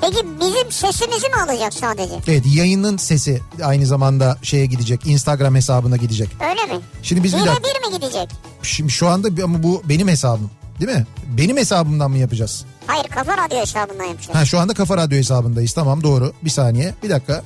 Peki 0.00 0.16
bizim 0.40 0.72
sesimizi 0.72 1.28
mi 1.28 1.34
alacak 1.48 1.74
sadece? 1.74 2.14
Evet 2.28 2.44
yayının 2.54 2.96
sesi 2.96 3.40
aynı 3.64 3.86
zamanda 3.86 4.38
şeye 4.42 4.66
gidecek 4.66 5.06
Instagram 5.06 5.54
hesabına 5.54 5.96
gidecek. 5.96 6.28
Öyle 6.50 6.74
mi? 6.74 6.80
Şimdi 7.02 7.24
biz 7.24 7.32
bir 7.36 7.38
dakika. 7.40 7.56
Birebir 7.62 7.88
mi 7.88 7.94
gidecek? 8.00 8.28
Şimdi 8.62 8.90
şu 8.92 9.08
anda 9.08 9.36
bir- 9.36 9.42
ama 9.42 9.62
bu 9.62 9.82
benim 9.84 10.08
hesabım 10.08 10.50
değil 10.80 10.98
mi? 10.98 11.06
Benim 11.26 11.56
hesabımdan 11.56 12.10
mı 12.10 12.18
yapacağız? 12.18 12.64
Hayır 12.86 13.04
kafa 13.04 13.36
radyo 13.38 13.58
hesabından 13.60 14.04
yapacağız. 14.04 14.34
Ha 14.38 14.44
şu 14.44 14.58
anda 14.60 14.74
Kafa 14.74 14.96
Radyo 14.96 15.18
hesabındayız 15.18 15.72
tamam 15.72 16.02
doğru. 16.02 16.32
Bir 16.42 16.50
saniye 16.50 16.94
bir 17.02 17.10
dakika. 17.10 17.42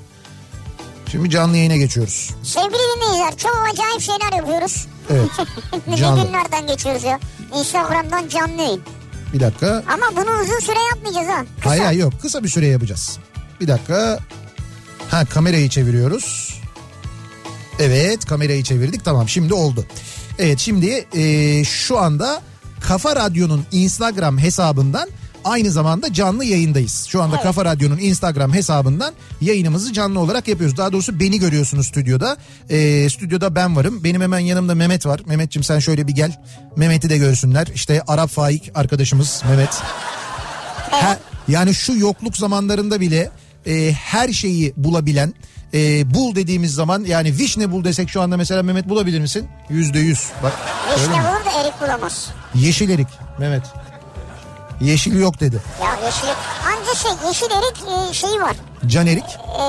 Şimdi 1.10 1.30
canlı 1.30 1.56
yayına 1.56 1.76
geçiyoruz. 1.76 2.30
Sevgili 2.42 2.72
dinleyiciler 2.96 3.36
çok 3.36 3.64
acayip 3.72 4.00
şeyler 4.00 4.32
yapıyoruz. 4.36 4.86
Evet 5.10 5.28
ne 5.88 5.96
Canlı. 5.96 6.22
günlerden 6.26 6.66
geçiyoruz 6.66 7.04
ya. 7.04 7.20
Instagram'dan 7.58 8.28
canlı 8.28 8.62
yayın. 8.62 8.82
Bir 9.32 9.40
dakika. 9.40 9.84
Ama 9.88 10.06
bunu 10.12 10.40
uzun 10.42 10.58
süre 10.58 10.78
yapmayacağız 10.90 11.28
ha. 11.28 11.44
Kısa. 11.56 11.70
Hayır 11.70 11.82
hayır 11.82 12.00
yok 12.00 12.12
kısa 12.22 12.44
bir 12.44 12.48
süre 12.48 12.66
yapacağız. 12.66 13.18
Bir 13.60 13.68
dakika. 13.68 14.18
Ha 15.10 15.24
kamerayı 15.24 15.68
çeviriyoruz. 15.68 16.58
Evet 17.78 18.24
kamerayı 18.24 18.62
çevirdik 18.62 19.04
tamam 19.04 19.28
şimdi 19.28 19.54
oldu. 19.54 19.86
Evet 20.38 20.58
şimdi 20.58 21.06
e, 21.16 21.64
şu 21.64 21.98
anda 21.98 22.42
Kafa 22.80 23.16
Radyo'nun 23.16 23.64
Instagram 23.72 24.38
hesabından 24.38 25.08
aynı 25.44 25.70
zamanda 25.70 26.12
canlı 26.12 26.44
yayındayız. 26.44 27.06
Şu 27.08 27.22
anda 27.22 27.34
Evet. 27.34 27.42
Kafa 27.44 27.64
Radyo'nun 27.64 27.98
Instagram 27.98 28.54
hesabından 28.54 29.14
yayınımızı 29.40 29.92
canlı 29.92 30.20
olarak 30.20 30.48
yapıyoruz. 30.48 30.76
Daha 30.76 30.92
doğrusu 30.92 31.20
beni 31.20 31.38
görüyorsunuz 31.38 31.86
stüdyoda. 31.86 32.36
E, 32.70 33.10
stüdyoda 33.10 33.54
ben 33.54 33.76
varım. 33.76 34.04
Benim 34.04 34.20
hemen 34.20 34.38
yanımda 34.38 34.74
Mehmet 34.74 35.06
var. 35.06 35.20
Mehmetçim 35.26 35.62
sen 35.62 35.78
şöyle 35.78 36.06
bir 36.08 36.12
gel. 36.12 36.42
Mehmet'i 36.76 37.10
de 37.10 37.18
görsünler. 37.18 37.66
İşte 37.74 38.02
Arap 38.08 38.30
Faik 38.30 38.70
arkadaşımız 38.74 39.42
Mehmet. 39.48 39.82
Her, 40.90 41.16
Yani 41.48 41.74
şu 41.74 41.96
yokluk 41.96 42.36
zamanlarında 42.36 43.00
bile 43.00 43.30
e, 43.66 43.92
her 43.92 44.28
şeyi 44.32 44.72
bulabilen 44.76 45.34
e, 45.74 46.14
bul 46.14 46.34
dediğimiz 46.34 46.74
zaman 46.74 47.04
yani 47.04 47.38
vişne 47.38 47.72
bul 47.72 47.84
desek 47.84 48.10
şu 48.10 48.20
anda 48.22 48.36
mesela 48.36 48.62
Mehmet 48.62 48.88
bulabilir 48.88 49.20
misin? 49.20 49.46
Yüzde 49.70 49.98
yüz. 49.98 50.26
Bak 50.42 50.52
Vişne 50.96 51.12
bulur 51.12 51.44
da 51.44 51.60
erik 51.60 51.80
bulamaz. 51.80 52.28
Yeşil 52.54 52.90
erik 52.90 53.08
Mehmet. 53.38 53.62
Yeşil 54.80 55.20
yok 55.20 55.40
dedi. 55.40 55.62
Ya 55.82 56.06
yeşil 56.06 56.28
anca 56.66 56.94
şey 56.94 57.28
yeşil 57.28 57.46
erik 57.46 58.10
e, 58.10 58.14
şeyi 58.14 58.40
var. 58.40 58.56
Can 58.86 59.06
erik. 59.06 59.24
E, 59.24 59.64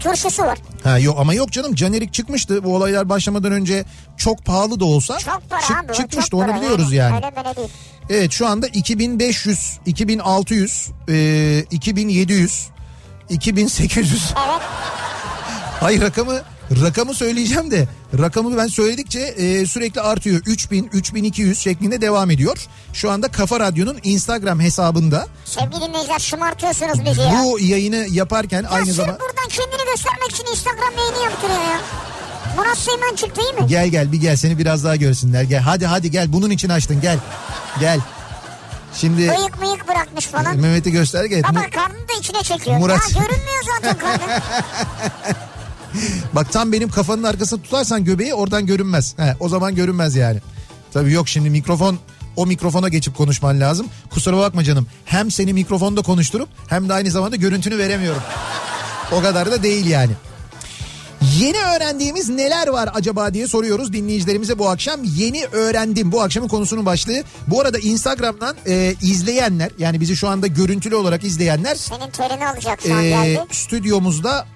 turşusu 0.00 0.42
var. 0.42 0.58
Ha 0.84 0.98
yok 0.98 1.16
ama 1.20 1.34
yok 1.34 1.50
canım 1.52 1.74
can 1.74 1.92
erik 1.92 2.12
çıkmıştı 2.14 2.64
bu 2.64 2.76
olaylar 2.76 3.08
başlamadan 3.08 3.52
önce 3.52 3.84
çok 4.16 4.44
pahalı 4.44 4.80
da 4.80 4.84
olsa 4.84 5.18
Çok 5.18 5.42
para 5.50 5.60
çık- 5.60 5.84
abi. 5.84 5.92
çıkmıştı 5.92 6.30
çok 6.30 6.40
onu 6.40 6.46
para 6.50 6.60
biliyoruz 6.60 6.92
yani. 6.92 7.16
Öyle 7.16 7.36
böyle 7.36 7.56
değil. 7.56 7.68
Evet 8.10 8.32
şu 8.32 8.46
anda 8.48 8.66
2500, 8.66 9.78
2600, 9.86 10.88
e, 11.08 11.64
2700, 11.70 12.68
2800. 13.28 14.32
Evet. 14.48 14.60
Hayır 15.80 16.00
rakamı 16.02 16.42
rakamı 16.70 17.14
söyleyeceğim 17.14 17.70
de 17.70 17.88
rakamı 18.18 18.56
ben 18.56 18.66
söyledikçe 18.66 19.20
e, 19.20 19.66
sürekli 19.66 20.00
artıyor. 20.00 20.40
3000, 20.46 20.90
3200 20.92 21.58
şeklinde 21.58 22.00
devam 22.00 22.30
ediyor. 22.30 22.66
Şu 22.92 23.10
anda 23.10 23.28
Kafa 23.28 23.60
Radyo'nun 23.60 23.98
Instagram 24.02 24.60
hesabında 24.60 25.26
Sevgili 25.44 25.80
dinleyiciler 25.88 26.18
şımartıyorsunuz 26.18 27.04
bizi 27.04 27.20
ya. 27.20 27.42
bu 27.44 27.58
yayını 27.60 28.06
yaparken 28.10 28.62
Ya 28.62 28.68
aynı 28.68 28.92
zamanda 28.92 29.20
buradan 29.20 29.48
kendini 29.48 29.90
göstermek 29.90 30.30
için 30.30 30.44
Instagram 30.52 30.92
yayını 30.98 31.24
yaptırıyor 31.30 31.58
ya. 31.60 31.80
Murat 32.56 32.78
Seymen 32.78 33.14
çıktı 33.14 33.40
değil 33.42 33.54
mi? 33.54 33.66
gel 33.68 33.88
gel 33.88 34.12
bir 34.12 34.20
gel 34.20 34.36
seni 34.36 34.58
biraz 34.58 34.84
daha 34.84 34.96
görsünler. 34.96 35.42
Gel 35.42 35.60
hadi 35.60 35.86
hadi 35.86 36.10
gel 36.10 36.32
bunun 36.32 36.50
için 36.50 36.68
açtın 36.68 37.00
gel. 37.00 37.18
Gel. 37.80 38.00
Şimdi 38.96 39.28
Bıyık 39.28 39.60
mıyık 39.60 39.88
bırakmış 39.88 40.26
falan. 40.26 40.56
Mehmet'i 40.56 40.92
göster 40.92 41.24
gel. 41.24 41.42
Baba 41.42 41.60
karnını 41.70 42.08
da 42.08 42.12
içine 42.20 42.42
çekiyor. 42.42 42.76
Murat- 42.76 43.14
Ya 43.16 43.22
görünmüyor 43.22 43.64
zaten 43.74 43.98
karnı. 43.98 44.40
Bak 46.32 46.52
tam 46.52 46.72
benim 46.72 46.88
kafanın 46.88 47.22
arkasına 47.22 47.62
tutarsan 47.62 48.04
göbeği 48.04 48.34
oradan 48.34 48.66
görünmez. 48.66 49.14
He, 49.18 49.36
o 49.40 49.48
zaman 49.48 49.74
görünmez 49.74 50.16
yani. 50.16 50.40
Tabii 50.92 51.12
yok 51.12 51.28
şimdi 51.28 51.50
mikrofon 51.50 51.98
o 52.36 52.46
mikrofona 52.46 52.88
geçip 52.88 53.16
konuşman 53.16 53.60
lazım. 53.60 53.86
Kusura 54.10 54.36
bakma 54.36 54.64
canım. 54.64 54.86
Hem 55.04 55.30
seni 55.30 55.52
mikrofonda 55.52 56.02
konuşturup 56.02 56.48
hem 56.68 56.88
de 56.88 56.92
aynı 56.92 57.10
zamanda 57.10 57.36
görüntünü 57.36 57.78
veremiyorum. 57.78 58.22
O 59.12 59.20
kadar 59.22 59.50
da 59.50 59.62
değil 59.62 59.86
yani. 59.86 60.12
Yeni 61.38 61.58
öğrendiğimiz 61.58 62.28
neler 62.28 62.68
var 62.68 62.90
acaba 62.94 63.34
diye 63.34 63.48
soruyoruz 63.48 63.92
dinleyicilerimize 63.92 64.58
bu 64.58 64.68
akşam. 64.68 65.00
Yeni 65.04 65.44
öğrendim 65.46 66.12
bu 66.12 66.22
akşamın 66.22 66.48
konusunun 66.48 66.86
başlığı. 66.86 67.22
Bu 67.46 67.60
arada 67.60 67.78
Instagram'dan 67.78 68.56
e, 68.66 68.94
izleyenler 69.02 69.70
yani 69.78 70.00
bizi 70.00 70.16
şu 70.16 70.28
anda 70.28 70.46
görüntülü 70.46 70.94
olarak 70.94 71.24
izleyenler 71.24 71.74
Senin 71.74 72.10
terini 72.10 72.48
alacak 72.48 72.80
şu 72.86 72.94
an 72.94 73.04
e, 73.04 73.08
geldi. 73.08 73.40
stüdyomuzda 73.50 74.46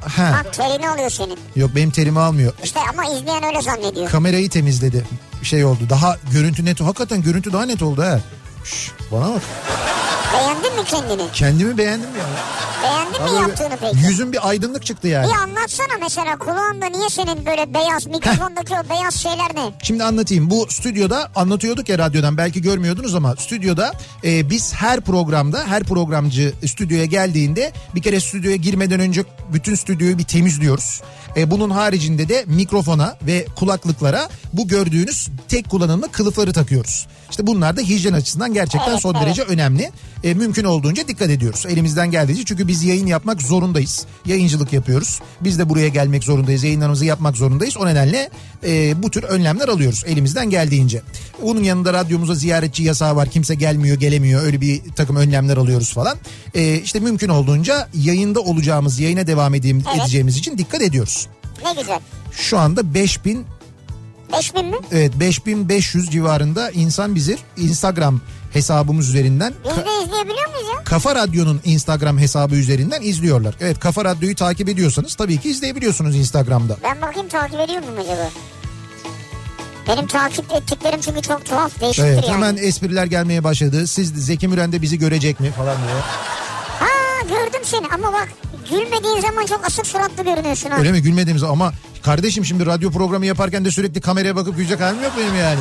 ha 0.00 0.42
Bak 0.44 0.52
terini 0.52 0.88
alıyor 0.88 1.10
senin. 1.10 1.38
yok 1.56 1.70
benim 1.76 1.90
terimi 1.90 2.20
almıyor. 2.20 2.52
İşte 2.64 2.80
ama 2.92 3.04
izleyen 3.04 3.42
öyle 3.44 3.62
zannediyor. 3.62 4.10
Kamerayı 4.10 4.50
temizledi. 4.50 5.06
Şey 5.42 5.64
oldu. 5.64 5.80
Daha 5.90 6.16
görüntü 6.32 6.64
net. 6.64 6.80
Hakikaten 6.80 7.22
görüntü 7.22 7.52
daha 7.52 7.64
net 7.66 7.82
oldu 7.82 8.02
ha. 8.02 8.20
Şş, 8.64 8.90
bana 9.12 9.28
bak. 9.34 9.42
Beğendin 10.32 10.74
mi 10.80 10.84
kendini? 10.84 11.22
Kendimi 11.32 11.78
beğendim 11.78 12.08
ya. 12.18 12.24
Beğendin 12.82 13.22
mi 13.22 13.30
Vallahi 13.30 13.42
yaptığını 13.42 13.76
peki? 13.80 14.06
Yüzün 14.06 14.32
bir 14.32 14.48
aydınlık 14.48 14.86
çıktı 14.86 15.08
yani. 15.08 15.26
Bir 15.26 15.34
anlatsana 15.34 15.98
mesela 16.00 16.38
kulağında 16.38 16.86
niye 16.86 17.08
senin 17.10 17.46
böyle 17.46 17.74
beyaz 17.74 18.06
mikrofondaki 18.06 18.74
o 18.74 18.90
beyaz 18.90 19.14
şeyler 19.14 19.54
ne? 19.54 19.72
Şimdi 19.82 20.04
anlatayım. 20.04 20.50
Bu 20.50 20.66
stüdyoda 20.70 21.30
anlatıyorduk 21.36 21.88
ya 21.88 21.98
radyodan 21.98 22.36
belki 22.36 22.62
görmüyordunuz 22.62 23.14
ama 23.14 23.36
stüdyoda 23.36 23.92
e, 24.24 24.50
biz 24.50 24.74
her 24.74 25.00
programda 25.00 25.64
her 25.66 25.82
programcı 25.84 26.52
stüdyoya 26.66 27.04
geldiğinde 27.04 27.72
bir 27.94 28.02
kere 28.02 28.20
stüdyoya 28.20 28.56
girmeden 28.56 29.00
önce 29.00 29.24
bütün 29.52 29.74
stüdyoyu 29.74 30.18
bir 30.18 30.24
temizliyoruz. 30.24 31.02
E, 31.36 31.50
bunun 31.50 31.70
haricinde 31.70 32.28
de 32.28 32.44
mikrofona 32.46 33.16
ve 33.22 33.46
kulaklıklara 33.56 34.28
bu 34.52 34.68
gördüğünüz 34.68 35.28
tek 35.48 35.70
kullanımlı 35.70 36.12
kılıfları 36.12 36.52
takıyoruz. 36.52 37.06
İşte 37.30 37.46
bunlar 37.46 37.76
da 37.76 37.80
hijyen 37.80 38.12
açısından 38.12 38.54
gerçekten 38.54 38.90
Evet, 38.90 39.02
son 39.02 39.14
evet. 39.14 39.26
derece 39.26 39.42
önemli. 39.42 39.90
E, 40.24 40.34
mümkün 40.34 40.64
olduğunca 40.64 41.08
dikkat 41.08 41.30
ediyoruz. 41.30 41.66
Elimizden 41.68 42.10
geldiğince 42.10 42.44
çünkü 42.44 42.68
biz 42.72 42.84
yayın 42.84 43.06
yapmak 43.06 43.42
zorundayız. 43.42 44.06
Yayıncılık 44.26 44.72
yapıyoruz. 44.72 45.20
Biz 45.40 45.58
de 45.58 45.68
buraya 45.68 45.88
gelmek 45.88 46.24
zorundayız. 46.24 46.64
Yayınlarımızı 46.64 47.04
yapmak 47.04 47.36
zorundayız. 47.36 47.76
O 47.76 47.86
nedenle 47.86 48.30
e, 48.64 49.02
bu 49.02 49.10
tür 49.10 49.22
önlemler 49.22 49.68
alıyoruz 49.68 50.02
elimizden 50.06 50.50
geldiğince. 50.50 51.02
Bunun 51.42 51.62
yanında 51.62 51.92
radyomuza 51.92 52.34
ziyaretçi 52.34 52.82
yasağı 52.82 53.16
var. 53.16 53.28
Kimse 53.28 53.54
gelmiyor, 53.54 53.96
gelemiyor. 53.96 54.42
Öyle 54.42 54.60
bir 54.60 54.80
takım 54.96 55.16
önlemler 55.16 55.56
alıyoruz 55.56 55.92
falan. 55.92 56.18
E, 56.54 56.74
işte 56.76 57.00
mümkün 57.00 57.28
olduğunca 57.28 57.88
yayında 57.94 58.40
olacağımız, 58.40 59.00
yayına 59.00 59.26
devam 59.26 59.54
edeyim, 59.54 59.84
Evet. 59.90 60.02
edeceğimiz 60.02 60.36
için 60.36 60.58
dikkat 60.58 60.82
ediyoruz. 60.82 61.28
Ne 61.64 61.80
güzel. 61.80 62.00
Şu 62.32 62.58
anda 62.58 62.94
5000 62.94 63.44
5000 64.32 64.66
mi? 64.66 64.76
evet 64.92 65.12
5500 65.20 66.10
civarında 66.10 66.70
insan 66.70 67.14
bizi 67.14 67.36
Instagram 67.56 68.20
hesabımız 68.52 69.08
üzerinden 69.08 69.54
Biz 69.64 69.76
de 69.76 70.04
izleyebiliyor 70.04 70.48
muyuz 70.48 70.68
ya? 70.78 70.84
Kafa 70.84 71.14
Radyo'nun 71.14 71.60
Instagram 71.64 72.18
hesabı 72.18 72.54
üzerinden 72.54 73.02
izliyorlar. 73.02 73.54
Evet 73.60 73.78
Kafa 73.80 74.04
Radyo'yu 74.04 74.36
takip 74.36 74.68
ediyorsanız 74.68 75.14
tabii 75.14 75.38
ki 75.40 75.50
izleyebiliyorsunuz 75.50 76.16
Instagram'da. 76.16 76.76
Ben 76.82 77.02
bakayım 77.02 77.28
takip 77.28 77.60
ediyor 77.60 77.80
muyum 77.82 77.98
acaba? 78.00 78.28
Benim 79.88 80.06
takip 80.06 80.52
ettiklerim 80.52 81.00
çünkü 81.00 81.22
çok 81.22 81.44
tuhaf 81.44 81.80
değişiktir 81.80 82.08
Evet 82.08 82.24
yani. 82.28 82.34
hemen 82.36 82.56
espriler 82.56 83.06
gelmeye 83.06 83.44
başladı. 83.44 83.86
Siz 83.86 84.12
Zeki 84.26 84.48
Müren 84.48 84.72
de 84.72 84.82
bizi 84.82 84.98
görecek 84.98 85.40
mi 85.40 85.50
falan 85.50 85.76
diye. 85.76 85.94
Ha 86.80 86.86
gördüm 87.28 87.60
seni 87.64 87.86
ama 87.94 88.12
bak 88.12 88.28
gülmediğin 88.70 89.20
zaman 89.20 89.46
çok 89.46 89.66
asık 89.66 89.86
suratlı 89.86 90.24
görünüyorsun 90.24 90.70
ha. 90.70 90.78
Öyle 90.78 90.92
mi 90.92 91.02
gülmediğimiz 91.02 91.42
ama 91.42 91.72
kardeşim 92.02 92.44
şimdi 92.44 92.66
radyo 92.66 92.90
programı 92.90 93.26
yaparken 93.26 93.64
de 93.64 93.70
sürekli 93.70 94.00
kameraya 94.00 94.36
bakıp 94.36 94.56
gülecek 94.56 94.80
halim 94.80 95.02
yok 95.02 95.12
benim 95.18 95.36
yani. 95.36 95.60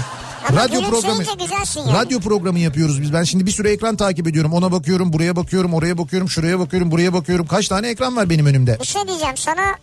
Ama 0.50 0.64
radyo 0.64 0.82
programı 0.82 1.24
yani. 1.24 1.94
radyo 1.94 2.20
programı 2.20 2.60
yapıyoruz 2.60 3.02
biz. 3.02 3.14
Ben 3.14 3.24
şimdi 3.24 3.46
bir 3.46 3.52
süre 3.52 3.72
ekran 3.72 3.96
takip 3.96 4.28
ediyorum. 4.28 4.54
Ona 4.54 4.72
bakıyorum, 4.72 5.14
buraya 5.14 5.36
bakıyorum, 5.36 5.74
oraya 5.74 5.98
bakıyorum, 5.98 6.30
şuraya 6.30 6.60
bakıyorum, 6.60 6.92
buraya 6.92 7.14
bakıyorum. 7.14 7.48
Kaç 7.48 7.68
tane 7.68 7.90
ekran 7.90 8.16
var 8.16 8.30
benim 8.30 8.46
önümde? 8.46 8.78
Bir 8.80 8.86
şey 8.86 9.08
diyeceğim 9.08 9.38
sana 9.38 9.76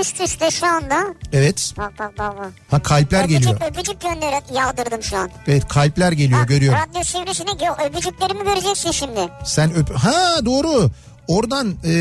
üst 0.00 0.20
üste 0.20 0.50
şu 0.50 0.66
anda 0.66 1.14
Evet. 1.32 1.72
bak 1.78 1.92
bak 1.98 2.18
bak 2.18 2.38
bak. 2.38 2.52
Ha 2.70 2.82
kalpler 2.82 3.24
geliyor. 3.24 3.54
Öpücük 3.54 3.70
öpücük 3.70 4.00
gönder 4.00 4.42
yağdırdım 4.54 5.02
şu 5.02 5.16
an. 5.16 5.30
Evet 5.46 5.68
kalpler 5.68 6.12
geliyor 6.12 6.40
Bak, 6.40 6.48
görüyorum. 6.48 6.78
Radyo 6.90 7.04
sivrisine 7.04 7.50
öpücüklerimi 7.86 8.44
göreceksin 8.44 8.90
şimdi. 8.90 9.20
Sen 9.44 9.74
öp... 9.74 9.90
Ha 9.94 10.44
doğru. 10.44 10.90
Oradan 11.28 11.74
e, 11.84 11.92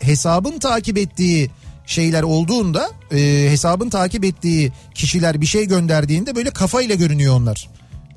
hesabın 0.00 0.58
takip 0.58 0.98
ettiği 0.98 1.50
şeyler 1.86 2.22
olduğunda 2.22 2.90
e, 3.12 3.46
hesabın 3.50 3.90
takip 3.90 4.24
ettiği 4.24 4.72
kişiler 4.94 5.40
bir 5.40 5.46
şey 5.46 5.66
gönderdiğinde 5.66 6.36
böyle 6.36 6.50
kafayla 6.50 6.94
görünüyor 6.94 7.36
onlar. 7.36 7.68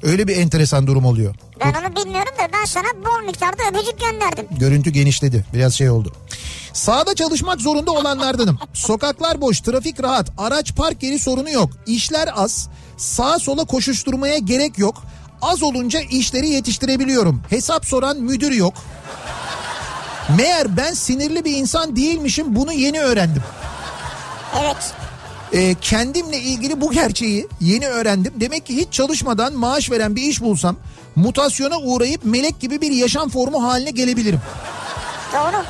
Öyle 0.04 0.28
bir 0.28 0.38
enteresan 0.38 0.88
durum 0.88 1.06
oluyor. 1.06 1.36
Ben 1.60 1.74
onu 1.74 1.96
bilmiyorum 1.96 2.34
da 2.38 2.48
ben 2.54 2.66
sana 2.66 2.88
bol 3.06 3.26
miktarda 3.26 3.64
öpücük 3.72 4.00
gönderdim. 4.00 4.46
Görüntü 4.60 4.90
genişledi. 4.90 5.46
Biraz 5.54 5.74
şey 5.74 5.90
oldu. 5.90 6.14
Sağda 6.74 7.16
çalışmak 7.16 7.62
zorunda 7.62 7.92
olanlardanım. 7.92 8.60
Sokaklar 8.74 9.42
boş, 9.42 9.62
trafik 9.62 10.04
rahat, 10.04 10.32
araç 10.38 10.76
park 10.76 11.04
yeri 11.04 11.20
sorunu 11.20 11.50
yok. 11.50 11.70
İşler 11.88 12.30
az, 12.36 12.70
sağa 12.98 13.40
sola 13.40 13.66
koşuşturmaya 13.66 14.38
gerek 14.38 14.78
yok. 14.78 15.04
Az 15.42 15.64
olunca 15.64 16.00
işleri 16.00 16.50
yetiştirebiliyorum. 16.50 17.42
Hesap 17.50 17.86
soran 17.86 18.18
müdür 18.18 18.52
yok. 18.52 18.74
Meğer 20.38 20.78
ben 20.78 20.94
sinirli 20.94 21.46
bir 21.46 21.58
insan 21.58 21.96
değilmişim 21.96 22.56
bunu 22.56 22.74
yeni 22.74 23.02
öğrendim. 23.02 23.44
Evet. 24.60 24.94
Ee, 25.54 25.76
kendimle 25.82 26.38
ilgili 26.38 26.82
bu 26.82 26.92
gerçeği 26.92 27.48
yeni 27.62 27.88
öğrendim. 27.88 28.34
Demek 28.36 28.66
ki 28.66 28.76
hiç 28.76 28.94
çalışmadan 28.94 29.54
maaş 29.54 29.92
veren 29.92 30.16
bir 30.16 30.22
iş 30.22 30.42
bulsam 30.42 30.76
mutasyona 31.16 31.78
uğrayıp 31.80 32.26
melek 32.26 32.60
gibi 32.60 32.82
bir 32.82 32.92
yaşam 32.92 33.30
formu 33.30 33.64
haline 33.64 33.92
gelebilirim. 33.92 34.42
Doğru. 35.34 35.64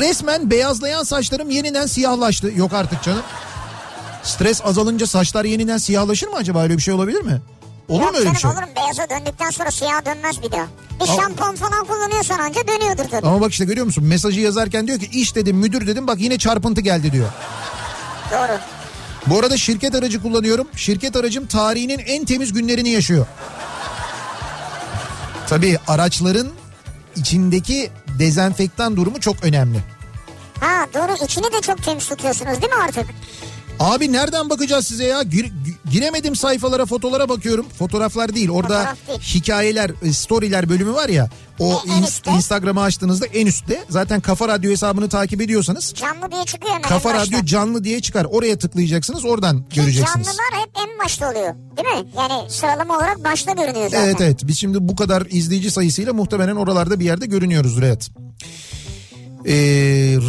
Resmen 0.00 0.50
beyazlayan 0.50 1.02
saçlarım 1.02 1.50
yeniden 1.50 1.86
siyahlaştı. 1.86 2.52
Yok 2.56 2.72
artık 2.72 3.02
canım. 3.02 3.22
Stres 4.22 4.64
azalınca 4.64 5.06
saçlar 5.06 5.44
yeniden 5.44 5.78
siyahlaşır 5.78 6.28
mı 6.28 6.36
acaba? 6.36 6.62
Öyle 6.62 6.76
bir 6.76 6.82
şey 6.82 6.94
olabilir 6.94 7.20
mi? 7.22 7.40
Olur 7.88 8.02
Yok 8.02 8.12
mu 8.12 8.18
öyle 8.18 8.24
canım, 8.24 8.40
şey? 8.40 8.50
Olur 8.50 8.62
mu? 8.62 8.68
Beyaza 8.76 9.10
döndükten 9.10 9.50
sonra 9.50 9.70
siyah 9.70 10.04
dönmez 10.06 10.42
bir 10.42 10.50
daha. 10.52 10.66
Bir 11.00 11.08
Ama- 11.08 11.22
şampuan 11.22 11.56
falan 11.56 11.84
kullanıyorsan 11.84 12.38
anca 12.38 12.68
dönüyordur 12.68 13.04
tabii. 13.10 13.26
Ama 13.26 13.40
bak 13.40 13.52
işte 13.52 13.64
görüyor 13.64 13.86
musun? 13.86 14.04
Mesajı 14.04 14.40
yazarken 14.40 14.86
diyor 14.86 14.98
ki 14.98 15.06
iş 15.12 15.34
dedim 15.34 15.56
müdür 15.56 15.86
dedim 15.86 16.06
bak 16.06 16.20
yine 16.20 16.38
çarpıntı 16.38 16.80
geldi 16.80 17.12
diyor. 17.12 17.28
Doğru. 18.32 18.58
Bu 19.26 19.38
arada 19.38 19.56
şirket 19.56 19.94
aracı 19.94 20.22
kullanıyorum. 20.22 20.68
Şirket 20.76 21.16
aracım 21.16 21.46
tarihinin 21.46 21.98
en 21.98 22.24
temiz 22.24 22.52
günlerini 22.52 22.88
yaşıyor. 22.88 23.26
Tabii 25.48 25.78
araçların 25.88 26.48
içindeki 27.16 27.90
dezenfektan 28.18 28.96
durumu 28.96 29.20
çok 29.20 29.44
önemli. 29.44 29.78
Ha 30.60 30.86
doğru 30.94 31.24
içini 31.24 31.52
de 31.52 31.60
çok 31.60 31.82
temiz 31.82 32.08
tutuyorsunuz 32.08 32.62
değil 32.62 32.72
mi 32.72 32.82
artık? 32.84 33.06
Abi 33.80 34.12
nereden 34.12 34.50
bakacağız 34.50 34.86
size 34.86 35.04
ya? 35.04 35.22
Gir- 35.22 35.52
giremedim 35.90 36.36
sayfalara 36.36 36.86
fotolara 36.86 37.28
bakıyorum. 37.28 37.66
Fotoğraflar 37.78 38.34
değil 38.34 38.48
orada 38.50 38.78
Fotoğraf 38.78 38.96
değil. 39.08 39.20
hikayeler 39.20 39.90
e, 40.02 40.12
storyler 40.12 40.68
bölümü 40.68 40.92
var 40.94 41.08
ya. 41.08 41.28
O 41.58 41.82
En- 41.86 41.92
en 41.92 42.02
ins- 42.02 42.08
üstte. 42.08 42.30
Instagram'ı 42.30 42.82
açtığınızda 42.82 43.26
en 43.26 43.46
üstte 43.46 43.84
zaten 43.90 44.20
Kafa 44.20 44.48
Radyo 44.48 44.70
hesabını 44.70 45.08
takip 45.08 45.40
ediyorsanız 45.40 45.94
Canlı 45.96 46.30
diye 46.32 46.44
çıkıyor 46.44 46.70
hemen 46.74 46.88
Kafa 46.88 47.14
başta. 47.14 47.26
Radyo 47.36 47.44
canlı 47.46 47.84
diye 47.84 48.00
çıkar. 48.00 48.24
Oraya 48.30 48.58
tıklayacaksınız 48.58 49.24
oradan 49.24 49.62
Ki 49.62 49.76
göreceksiniz. 49.80 50.26
Canlılar 50.26 50.62
hep 50.66 50.70
en 50.88 50.98
başta 51.04 51.30
oluyor. 51.30 51.54
Değil 51.76 51.88
mi? 52.04 52.10
Yani 52.16 52.50
sıralama 52.50 52.96
olarak 52.96 53.24
başta 53.24 53.52
görünüyor 53.52 53.90
zaten. 53.90 54.04
Evet 54.04 54.20
evet 54.20 54.40
biz 54.46 54.58
şimdi 54.58 54.78
bu 54.88 54.96
kadar 54.96 55.26
izleyici 55.30 55.70
sayısıyla 55.70 56.12
muhtemelen 56.12 56.56
oralarda 56.56 57.00
bir 57.00 57.04
yerde 57.04 57.26
görünüyoruzdur 57.26 57.82
evet. 57.82 58.10
Ee, 59.46 59.52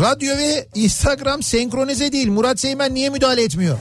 radyo 0.01 0.37
ve 0.37 0.67
Instagram 0.75 1.43
senkronize 1.43 2.11
değil. 2.11 2.29
Murat 2.29 2.59
Seymen 2.59 2.93
niye 2.93 3.09
müdahale 3.09 3.43
etmiyor? 3.43 3.77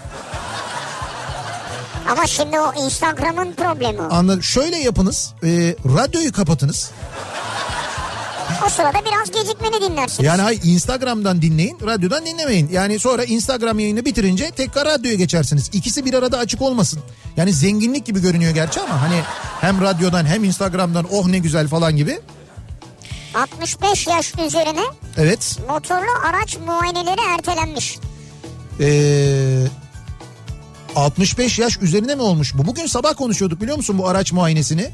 Ama 2.11 2.27
şimdi 2.27 2.61
o 2.61 2.85
Instagram'ın 2.85 3.53
problemi. 3.53 4.01
Anladım. 4.01 4.43
Şöyle 4.43 4.77
yapınız. 4.77 5.35
e, 5.43 5.49
radyoyu 5.97 6.33
kapatınız. 6.33 6.91
O 8.67 8.69
sırada 8.69 8.99
biraz 9.05 9.31
gecikmeni 9.43 9.91
dinlersiniz. 9.91 10.27
Yani 10.27 10.43
hayır 10.43 10.61
Instagram'dan 10.65 11.43
dinleyin, 11.43 11.79
radyodan 11.87 12.27
dinlemeyin. 12.27 12.69
Yani 12.73 12.99
sonra 12.99 13.25
Instagram 13.25 13.79
yayını 13.79 14.05
bitirince 14.05 14.51
tekrar 14.51 14.85
radyoya 14.89 15.17
geçersiniz. 15.17 15.71
İkisi 15.73 16.05
bir 16.05 16.15
arada 16.15 16.39
açık 16.39 16.63
olmasın. 16.63 17.01
Yani 17.37 17.53
zenginlik 17.53 18.07
gibi 18.07 18.21
görünüyor 18.23 18.55
gerçi 18.55 18.81
ama 18.81 19.03
hani 19.03 19.21
hem 19.61 19.81
radyodan 19.81 20.27
hem 20.27 20.45
Instagram'dan 20.45 21.07
oh 21.13 21.27
ne 21.27 21.39
güzel 21.39 21.69
falan 21.69 21.97
gibi. 21.97 22.21
65 23.35 24.07
yaş 24.07 24.33
üzerine 24.47 24.81
Evet. 25.17 25.59
motorlu 25.69 26.11
araç 26.29 26.59
muayeneleri 26.67 27.21
ertelenmiş. 27.37 27.99
Ee, 28.81 29.65
65 30.97 31.59
yaş 31.59 31.79
üzerine 31.83 32.15
mi 32.15 32.23
olmuş 32.23 32.55
bu? 32.55 32.67
Bugün 32.67 32.87
sabah 32.87 33.15
konuşuyorduk 33.17 33.61
biliyor 33.61 33.77
musun 33.77 33.99
bu 33.99 34.09
araç 34.09 34.33
muayenesini? 34.33 34.91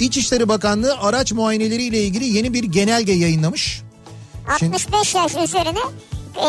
İçişleri 0.00 0.48
Bakanlığı 0.48 0.96
araç 1.00 1.32
muayeneleri 1.32 1.82
ile 1.82 2.02
ilgili 2.02 2.24
yeni 2.24 2.52
bir 2.54 2.64
genelge 2.64 3.12
yayınlamış. 3.12 3.82
Şimdi- 4.58 4.74
65 4.74 5.14
yaş 5.14 5.36
üzerine 5.36 5.78
e, 6.36 6.46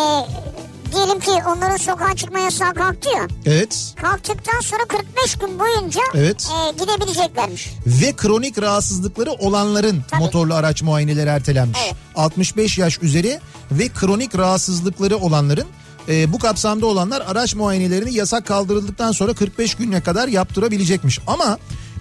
diyelim 0.91 1.19
ki 1.19 1.31
onların 1.31 1.77
sokağa 1.77 2.15
çıkma 2.15 2.39
yasağı 2.39 2.73
kalktı 2.73 3.09
ya. 3.09 3.27
Evet. 3.45 3.93
Kalktıktan 4.01 4.59
sonra 4.59 4.81
45 4.87 5.35
gün 5.35 5.59
boyunca 5.59 6.01
Evet. 6.13 6.49
e, 6.51 6.71
gidebileceklermiş. 6.83 7.69
Ve 7.87 8.13
kronik 8.15 8.61
rahatsızlıkları 8.61 9.31
olanların 9.31 10.03
Tabii. 10.11 10.21
motorlu 10.21 10.53
araç 10.53 10.81
muayeneleri 10.81 11.29
ertelenmiş. 11.29 11.79
Evet. 11.85 11.95
65 12.15 12.77
yaş 12.77 12.99
üzeri 13.01 13.39
ve 13.71 13.89
kronik 13.89 14.37
rahatsızlıkları 14.37 15.17
olanların 15.17 15.67
e, 16.09 16.33
bu 16.33 16.39
kapsamda 16.39 16.85
olanlar 16.85 17.23
araç 17.27 17.55
muayenelerini 17.55 18.13
yasak 18.13 18.47
kaldırıldıktan 18.47 19.11
sonra 19.11 19.33
45 19.33 19.75
güne 19.75 20.01
kadar 20.01 20.27
yaptırabilecekmiş. 20.27 21.19
Ama 21.27 21.57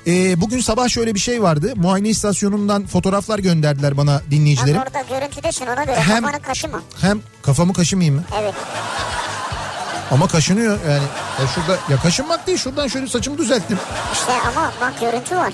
e, 0.07 0.41
bugün 0.41 0.61
sabah 0.61 0.89
şöyle 0.89 1.15
bir 1.15 1.21
şey 1.21 1.43
vardı. 1.43 1.73
Muayene 1.77 2.09
istasyonundan 2.09 2.87
fotoğraflar 2.87 3.39
gönderdiler 3.39 3.97
bana 3.97 4.23
dinleyicilerim. 4.31 4.81
orada 4.81 5.03
görüntüdesin 5.09 5.67
ona 5.67 5.85
göre 5.85 6.01
Hem- 6.01 6.23
kafanı 6.23 6.43
kaşıma. 6.43 6.81
Hem 7.01 7.21
kafamı 7.43 7.73
kaşımayayım 7.73 8.15
mı? 8.15 8.23
Evet. 8.41 8.55
Ama 10.11 10.29
kaşınıyor 10.29 10.79
yani. 10.89 11.03
Ya 11.41 11.47
şurada 11.55 11.79
ya 11.91 11.97
kaşınmak 12.03 12.47
değil 12.47 12.59
şuradan 12.59 12.89
şöyle 12.89 13.07
saçımı 13.07 13.39
düzelttim. 13.39 13.79
İşte 14.13 14.33
ama 14.33 14.73
bak 14.81 15.01
görüntü 15.01 15.37
var. 15.37 15.53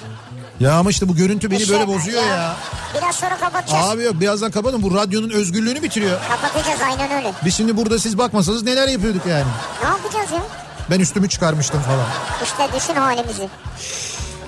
Ya 0.61 0.73
ama 0.79 0.91
işte 0.91 1.09
bu 1.09 1.17
görüntü 1.17 1.51
beni 1.51 1.63
İşte 1.63 1.73
böyle 1.75 1.89
bozuyor 1.89 2.23
ya. 2.23 2.57
Biraz 2.95 3.15
sonra 3.17 3.37
kapatacağız. 3.37 3.89
Abi 3.91 4.03
yok 4.03 4.21
birazdan 4.21 4.51
kapatın 4.51 4.83
bu 4.83 4.95
radyonun 4.95 5.31
özgürlüğünü 5.31 5.83
bitiriyor. 5.83 6.19
Kapatacağız 6.29 6.81
aynen 6.81 7.11
öyle. 7.11 7.33
Biz 7.45 7.55
şimdi 7.57 7.77
burada 7.77 7.99
siz 7.99 8.19
bakmasanız 8.19 8.63
neler 8.63 8.89
yapıyorduk 8.89 9.27
yani. 9.27 9.45
Ne 9.83 9.89
yapacağız 9.89 10.31
ya? 10.31 10.43
Ben 10.91 11.01
üstümü 11.01 11.29
çıkarmıştım 11.29 11.81
falan. 11.81 12.07
İşte 12.45 12.77
düşün 12.77 12.95
halimizi. 13.01 13.49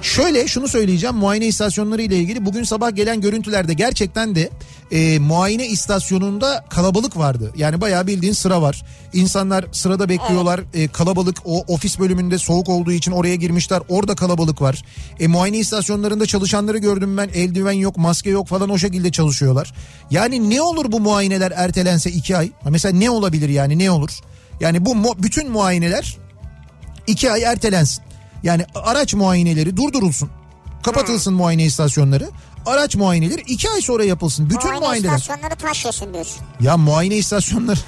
Şöyle 0.04 0.46
şunu 0.48 0.68
söyleyeceğim 0.68 1.16
muayene 1.16 1.46
istasyonları 1.46 2.02
ile 2.02 2.16
ilgili 2.16 2.46
bugün 2.46 2.64
sabah 2.64 2.94
gelen 2.96 3.20
görüntülerde 3.20 3.74
gerçekten 3.74 4.34
de 4.34 4.50
e, 4.90 5.18
muayene 5.18 5.66
istasyonunda 5.66 6.64
kalabalık 6.70 7.16
vardı. 7.16 7.52
Yani 7.56 7.80
bayağı 7.80 8.06
bildiğin 8.06 8.32
sıra 8.32 8.62
var. 8.62 8.84
İnsanlar 9.12 9.64
sırada 9.72 10.08
bekliyorlar. 10.08 10.60
E, 10.74 10.88
kalabalık 10.88 11.36
o 11.44 11.64
ofis 11.68 11.98
bölümünde 11.98 12.38
soğuk 12.38 12.68
olduğu 12.68 12.92
için 12.92 13.12
oraya 13.12 13.34
girmişler. 13.34 13.80
Orada 13.88 14.14
kalabalık 14.14 14.62
var. 14.62 14.84
E, 15.20 15.26
muayene 15.26 15.58
istasyonlarında 15.58 16.26
çalışanları 16.26 16.78
gördüm 16.78 17.16
ben. 17.16 17.28
Eldiven 17.34 17.72
yok, 17.72 17.96
maske 17.96 18.30
yok 18.30 18.48
falan 18.48 18.70
o 18.70 18.78
şekilde 18.78 19.12
çalışıyorlar. 19.12 19.74
Yani 20.10 20.50
ne 20.50 20.62
olur 20.62 20.92
bu 20.92 21.00
muayeneler 21.00 21.52
ertelense 21.56 22.10
iki 22.10 22.36
ay? 22.36 22.50
Mesela 22.70 22.98
ne 22.98 23.10
olabilir 23.10 23.48
yani 23.48 23.78
ne 23.78 23.90
olur? 23.90 24.10
Yani 24.60 24.84
bu 24.86 24.94
mu- 24.94 25.14
bütün 25.18 25.50
muayeneler 25.50 26.16
iki 27.06 27.30
ay 27.30 27.42
ertelensin. 27.42 28.04
Yani 28.44 28.64
araç 28.74 29.14
muayeneleri 29.14 29.76
durdurulsun. 29.76 30.30
Kapatılsın 30.82 31.34
muayene 31.34 31.64
istasyonları. 31.64 32.30
Araç 32.66 32.96
muayeneleri 32.96 33.40
iki 33.40 33.70
ay 33.70 33.80
sonra 33.80 34.04
yapılsın. 34.04 34.50
Bütün 34.50 34.60
Muayene 34.70 34.80
muayeneler. 34.86 35.16
istasyonları 35.16 35.56
taş 35.56 35.84
yesin 35.84 36.14
diyorsun. 36.14 36.42
Ya 36.60 36.76
muayene 36.76 37.16
istasyonları. 37.16 37.80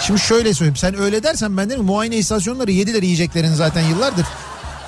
Şimdi 0.00 0.20
şöyle 0.20 0.54
söyleyeyim. 0.54 0.76
Sen 0.76 0.98
öyle 0.98 1.22
dersen 1.22 1.56
ben 1.56 1.70
derim 1.70 1.84
muayene 1.84 2.16
istasyonları 2.16 2.70
yediler 2.72 3.02
yiyeceklerini 3.02 3.56
zaten 3.56 3.80
yıllardır. 3.88 4.26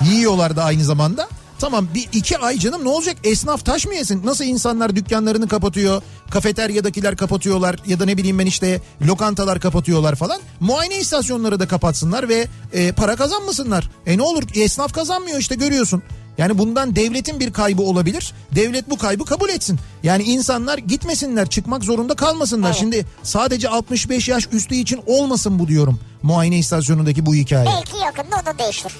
Yiyorlar 0.01 0.55
da 0.55 0.63
aynı 0.63 0.83
zamanda. 0.83 1.27
Tamam 1.65 1.87
bir 1.93 2.09
iki 2.13 2.37
ay 2.37 2.57
canım 2.57 2.83
ne 2.83 2.89
olacak 2.89 3.17
esnaf 3.23 3.65
taş 3.65 3.85
mı 3.85 3.95
yesin? 3.95 4.25
Nasıl 4.25 4.45
insanlar 4.45 4.95
dükkanlarını 4.95 5.47
kapatıyor? 5.47 6.01
Kafeteryadakiler 6.31 7.17
kapatıyorlar 7.17 7.75
ya 7.87 7.99
da 7.99 8.05
ne 8.05 8.17
bileyim 8.17 8.39
ben 8.39 8.45
işte 8.45 8.81
lokantalar 9.07 9.59
kapatıyorlar 9.59 10.15
falan. 10.15 10.41
Muayene 10.59 10.99
istasyonları 10.99 11.59
da 11.59 11.67
kapatsınlar 11.67 12.29
ve 12.29 12.47
e, 12.73 12.91
para 12.91 13.15
kazanmasınlar. 13.15 13.89
E 14.05 14.17
ne 14.17 14.21
olur 14.21 14.43
esnaf 14.55 14.93
kazanmıyor 14.93 15.39
işte 15.39 15.55
görüyorsun. 15.55 16.03
Yani 16.37 16.57
bundan 16.57 16.95
devletin 16.95 17.39
bir 17.39 17.53
kaybı 17.53 17.81
olabilir. 17.81 18.33
Devlet 18.55 18.89
bu 18.89 18.97
kaybı 18.97 19.25
kabul 19.25 19.49
etsin. 19.49 19.79
Yani 20.03 20.23
insanlar 20.23 20.77
gitmesinler, 20.77 21.49
çıkmak 21.49 21.83
zorunda 21.83 22.15
kalmasınlar. 22.15 22.69
Evet. 22.69 22.79
Şimdi 22.79 23.05
sadece 23.23 23.69
65 23.69 24.27
yaş 24.27 24.47
üstü 24.51 24.75
için 24.75 25.01
olmasın 25.05 25.59
bu 25.59 25.67
diyorum. 25.67 25.99
Muayene 26.23 26.57
istasyonundaki 26.57 27.25
bu 27.25 27.35
hikaye. 27.35 27.65
Belki 27.65 27.97
yakında 27.97 28.35
o 28.43 28.45
da 28.45 28.59
değişir. 28.59 28.91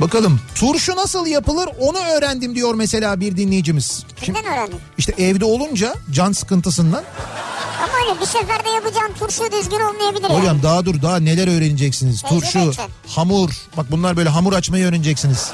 Bakalım 0.00 0.40
turşu 0.54 0.96
nasıl 0.96 1.26
yapılır 1.26 1.68
onu 1.80 1.98
öğrendim 1.98 2.54
diyor 2.54 2.74
mesela 2.74 3.20
bir 3.20 3.36
dinleyicimiz. 3.36 4.04
Şimdi 4.08 4.38
Kimden 4.38 4.52
öğrendin? 4.52 4.80
işte 4.98 5.14
evde 5.18 5.44
olunca 5.44 5.94
can 6.12 6.32
sıkıntısından. 6.32 7.04
Ama 7.78 7.92
öyle 8.08 8.20
bir 8.20 8.26
seferde 8.26 8.70
yapacağın 8.70 9.12
turşu 9.18 9.52
düzgün 9.52 9.80
olmayabilir 9.80 10.30
yani. 10.30 10.40
Hocam 10.40 10.62
daha 10.62 10.84
dur 10.84 11.02
daha 11.02 11.16
neler 11.16 11.56
öğreneceksiniz. 11.56 12.22
Tecrübe 12.22 12.40
Turşu, 12.40 12.72
hamur. 13.08 13.50
Bak 13.76 13.86
bunlar 13.90 14.16
böyle 14.16 14.28
hamur 14.28 14.52
açmayı 14.52 14.86
öğreneceksiniz. 14.86 15.50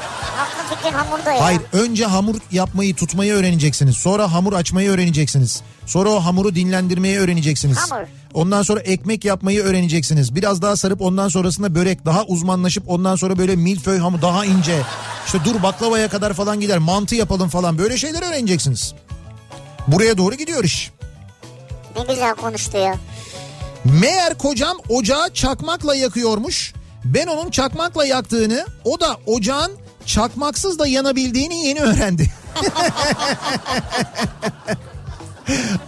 Fikrin 0.87 0.99
hamurda 0.99 1.33
ya. 1.33 1.45
Hayır 1.45 1.61
önce 1.73 2.07
hamur 2.07 2.35
yapmayı 2.53 2.95
tutmayı 2.95 3.33
öğreneceksiniz. 3.33 3.97
Sonra 3.97 4.33
hamur 4.33 4.53
açmayı 4.53 4.91
öğreneceksiniz. 4.91 5.63
Sonra 5.87 6.11
o 6.11 6.21
hamuru 6.21 6.55
dinlendirmeyi 6.55 7.19
öğreneceksiniz. 7.19 7.79
Hamur. 7.79 8.07
Ondan 8.35 8.63
sonra 8.63 8.81
ekmek 8.81 9.25
yapmayı 9.25 9.63
öğreneceksiniz. 9.63 10.35
Biraz 10.35 10.63
daha 10.63 10.77
sarıp 10.77 11.01
ondan 11.01 11.29
sonrasında 11.29 11.75
börek 11.75 12.07
daha 12.07 12.25
uzmanlaşıp 12.25 12.85
ondan 12.87 13.17
sonra 13.17 13.39
böyle 13.39 13.57
milföy 13.57 13.99
hamur 13.99 14.23
daha 14.23 14.45
ince. 14.45 14.83
İşte 15.27 15.39
dur 15.45 15.63
baklavaya 15.63 16.09
kadar 16.09 16.33
falan 16.33 16.61
gider 16.61 16.79
mantı 16.79 17.15
yapalım 17.15 17.49
falan 17.49 17.79
böyle 17.79 17.97
şeyler 17.97 18.23
öğreneceksiniz. 18.23 18.95
Buraya 19.89 20.19
doğru 20.19 20.35
gidiyor 20.35 20.65
iş. 20.65 20.91
Ne 21.97 22.15
güzel 22.15 22.35
konuştu 22.35 22.77
ya. 22.77 22.95
Meğer 23.85 24.39
kocam 24.39 24.77
ocağı 24.89 25.35
çakmakla 25.35 25.95
yakıyormuş. 25.95 26.73
Ben 27.05 27.27
onun 27.27 27.51
çakmakla 27.51 28.05
yaktığını, 28.05 28.67
o 28.85 29.01
da 29.01 29.17
ocağın 29.27 29.73
çakmaksız 30.07 30.79
da 30.79 30.87
yanabildiğini 30.87 31.67
yeni 31.67 31.81
öğrendi. 31.81 32.31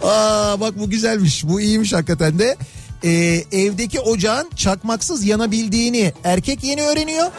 Aa 0.03 0.59
bak 0.59 0.79
bu 0.79 0.89
güzelmiş. 0.89 1.43
Bu 1.47 1.61
iyiymiş 1.61 1.93
hakikaten 1.93 2.39
de. 2.39 2.57
Ee, 3.03 3.09
evdeki 3.51 3.99
ocağın 3.99 4.49
çakmaksız 4.55 5.23
yanabildiğini 5.23 6.13
erkek 6.23 6.63
yeni 6.63 6.81
öğreniyor. 6.81 7.31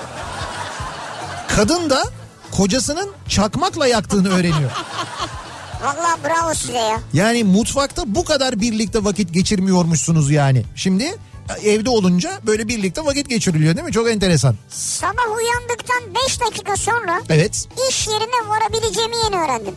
Kadın 1.48 1.90
da 1.90 2.04
kocasının 2.50 3.10
çakmakla 3.28 3.86
yaktığını 3.86 4.28
öğreniyor. 4.28 4.70
Vallahi 5.82 6.24
bravo 6.24 6.54
size 6.54 6.78
ya. 6.78 7.00
Yani 7.12 7.44
mutfakta 7.44 8.02
bu 8.06 8.24
kadar 8.24 8.60
birlikte 8.60 9.04
vakit 9.04 9.34
geçirmiyormuşsunuz 9.34 10.30
yani. 10.30 10.64
Şimdi 10.74 11.18
evde 11.64 11.90
olunca 11.90 12.40
böyle 12.46 12.68
birlikte 12.68 13.04
vakit 13.04 13.28
geçiriliyor 13.28 13.76
değil 13.76 13.86
mi? 13.86 13.92
Çok 13.92 14.10
enteresan. 14.10 14.54
Sabah 14.68 15.36
uyandıktan 15.36 16.02
5 16.26 16.40
dakika 16.40 16.76
sonra 16.76 17.20
Evet. 17.28 17.68
iş 17.90 18.06
yerine 18.08 18.48
varabileceğimi 18.48 19.16
yeni 19.24 19.36
öğrendim. 19.44 19.74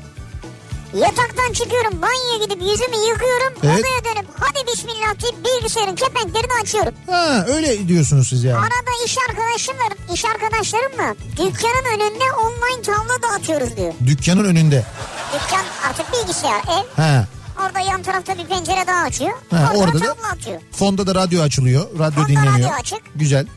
Yataktan 0.97 1.53
çıkıyorum 1.53 2.01
banyoya 2.01 2.45
gidip 2.45 2.61
yüzümü 2.61 2.95
yıkıyorum 3.09 3.53
Evet. 3.63 3.79
odaya 3.79 4.15
dönüp 4.15 4.27
hadi 4.39 4.67
bismillah 4.67 5.21
deyip 5.23 5.45
bilgisayarın 5.45 5.95
kepenklerini 5.95 6.53
açıyorum. 6.63 6.93
Ha 7.09 7.45
öyle 7.47 7.87
diyorsunuz 7.87 8.29
siz 8.29 8.43
yani. 8.43 8.57
Arada 8.57 9.05
iş 9.05 9.17
arkadaşımla, 9.29 10.13
iş 10.13 10.25
arkadaşlarımla 10.25 11.15
dükkanın 11.31 11.85
önünde 11.93 12.23
online 12.41 12.81
tavla 12.81 13.21
dağıtıyoruz 13.23 13.77
diyor. 13.77 13.93
Dükkanın 14.07 14.43
önünde. 14.45 14.85
Dükkan 15.33 15.65
artık 15.89 16.05
bilgisayar 16.13 16.61
ev. 16.61 17.01
Ha. 17.03 17.27
Orada 17.65 17.79
yan 17.79 18.03
tarafta 18.03 18.37
bir 18.37 18.45
pencere 18.45 18.87
daha 18.87 19.03
açıyor. 19.03 19.31
Ha, 19.51 19.71
orada, 19.75 19.91
orada 19.97 19.99
da- 19.99 20.27
atıyor. 20.33 20.61
Fonda 20.71 21.07
da 21.07 21.15
radyo 21.15 21.41
açılıyor. 21.41 21.99
Radyo 21.99 22.11
Fonda 22.15 22.27
dinleniyor. 22.27 22.53
radyo 22.59 22.69
açık. 22.79 22.99
Güzel. 23.15 23.47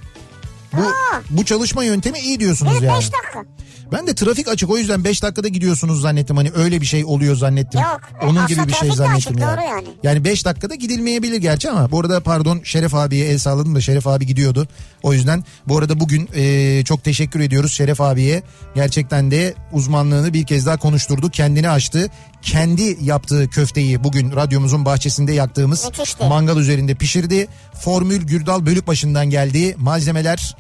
Bu 0.73 0.83
Aa. 0.83 1.21
bu 1.31 1.45
çalışma 1.45 1.85
yöntemi 1.85 2.19
iyi 2.19 2.41
diyorsunuz 2.41 2.73
Evet 2.73 2.83
yani. 2.83 2.99
5 2.99 3.13
dakika. 3.13 3.45
Ben 3.93 4.07
de 4.07 4.15
trafik 4.15 4.49
açık 4.49 4.71
o 4.71 4.79
yüzden 4.79 5.05
5 5.05 5.23
dakikada 5.23 5.49
gidiyorsunuz 5.49 6.01
zannettim. 6.01 6.37
Hani 6.37 6.51
öyle 6.55 6.81
bir 6.81 6.87
şey 6.87 7.05
oluyor 7.05 7.37
zannettim. 7.37 7.81
Yok, 7.81 8.01
Onun 8.23 8.47
gibi 8.47 8.69
bir 8.69 8.73
şey 8.73 8.91
zannettim 8.91 9.33
açık, 9.33 9.41
yani. 9.41 9.65
yani. 9.65 9.89
Yani 10.03 10.25
5 10.25 10.45
dakikada 10.45 10.75
gidilmeyebilir 10.75 11.37
gerçi 11.37 11.71
ama 11.71 11.91
bu 11.91 12.01
arada 12.01 12.21
pardon 12.21 12.61
Şeref 12.65 12.95
abiye 12.95 13.27
el 13.27 13.39
sağladım 13.39 13.75
da 13.75 13.81
Şeref 13.81 14.07
abi 14.07 14.27
gidiyordu. 14.27 14.69
O 15.03 15.13
yüzden 15.13 15.45
bu 15.69 15.79
arada 15.79 16.01
bugün 16.01 16.29
e, 16.35 16.85
çok 16.85 17.05
teşekkür 17.05 17.41
ediyoruz 17.41 17.73
Şeref 17.73 18.01
abiye. 18.01 18.43
Gerçekten 18.75 19.31
de 19.31 19.55
uzmanlığını 19.73 20.33
bir 20.33 20.47
kez 20.47 20.67
daha 20.67 20.77
konuşturdu. 20.77 21.31
Kendini 21.31 21.71
açtı. 21.71 22.11
Kendi 22.43 22.99
yaptığı 23.01 23.49
köfteyi 23.51 24.05
bugün 24.05 24.33
radyomuzun 24.37 24.85
bahçesinde 24.85 25.33
yaktığımız 25.33 25.85
Müthişti. 25.85 26.25
mangal 26.25 26.57
üzerinde 26.59 26.95
pişirdi. 26.95 27.49
Formül 27.81 28.23
Gürdal 28.23 28.67
Bölükbaşı'ndan 28.67 29.31
geldi. 29.31 29.75
Malzemeler 29.79 30.57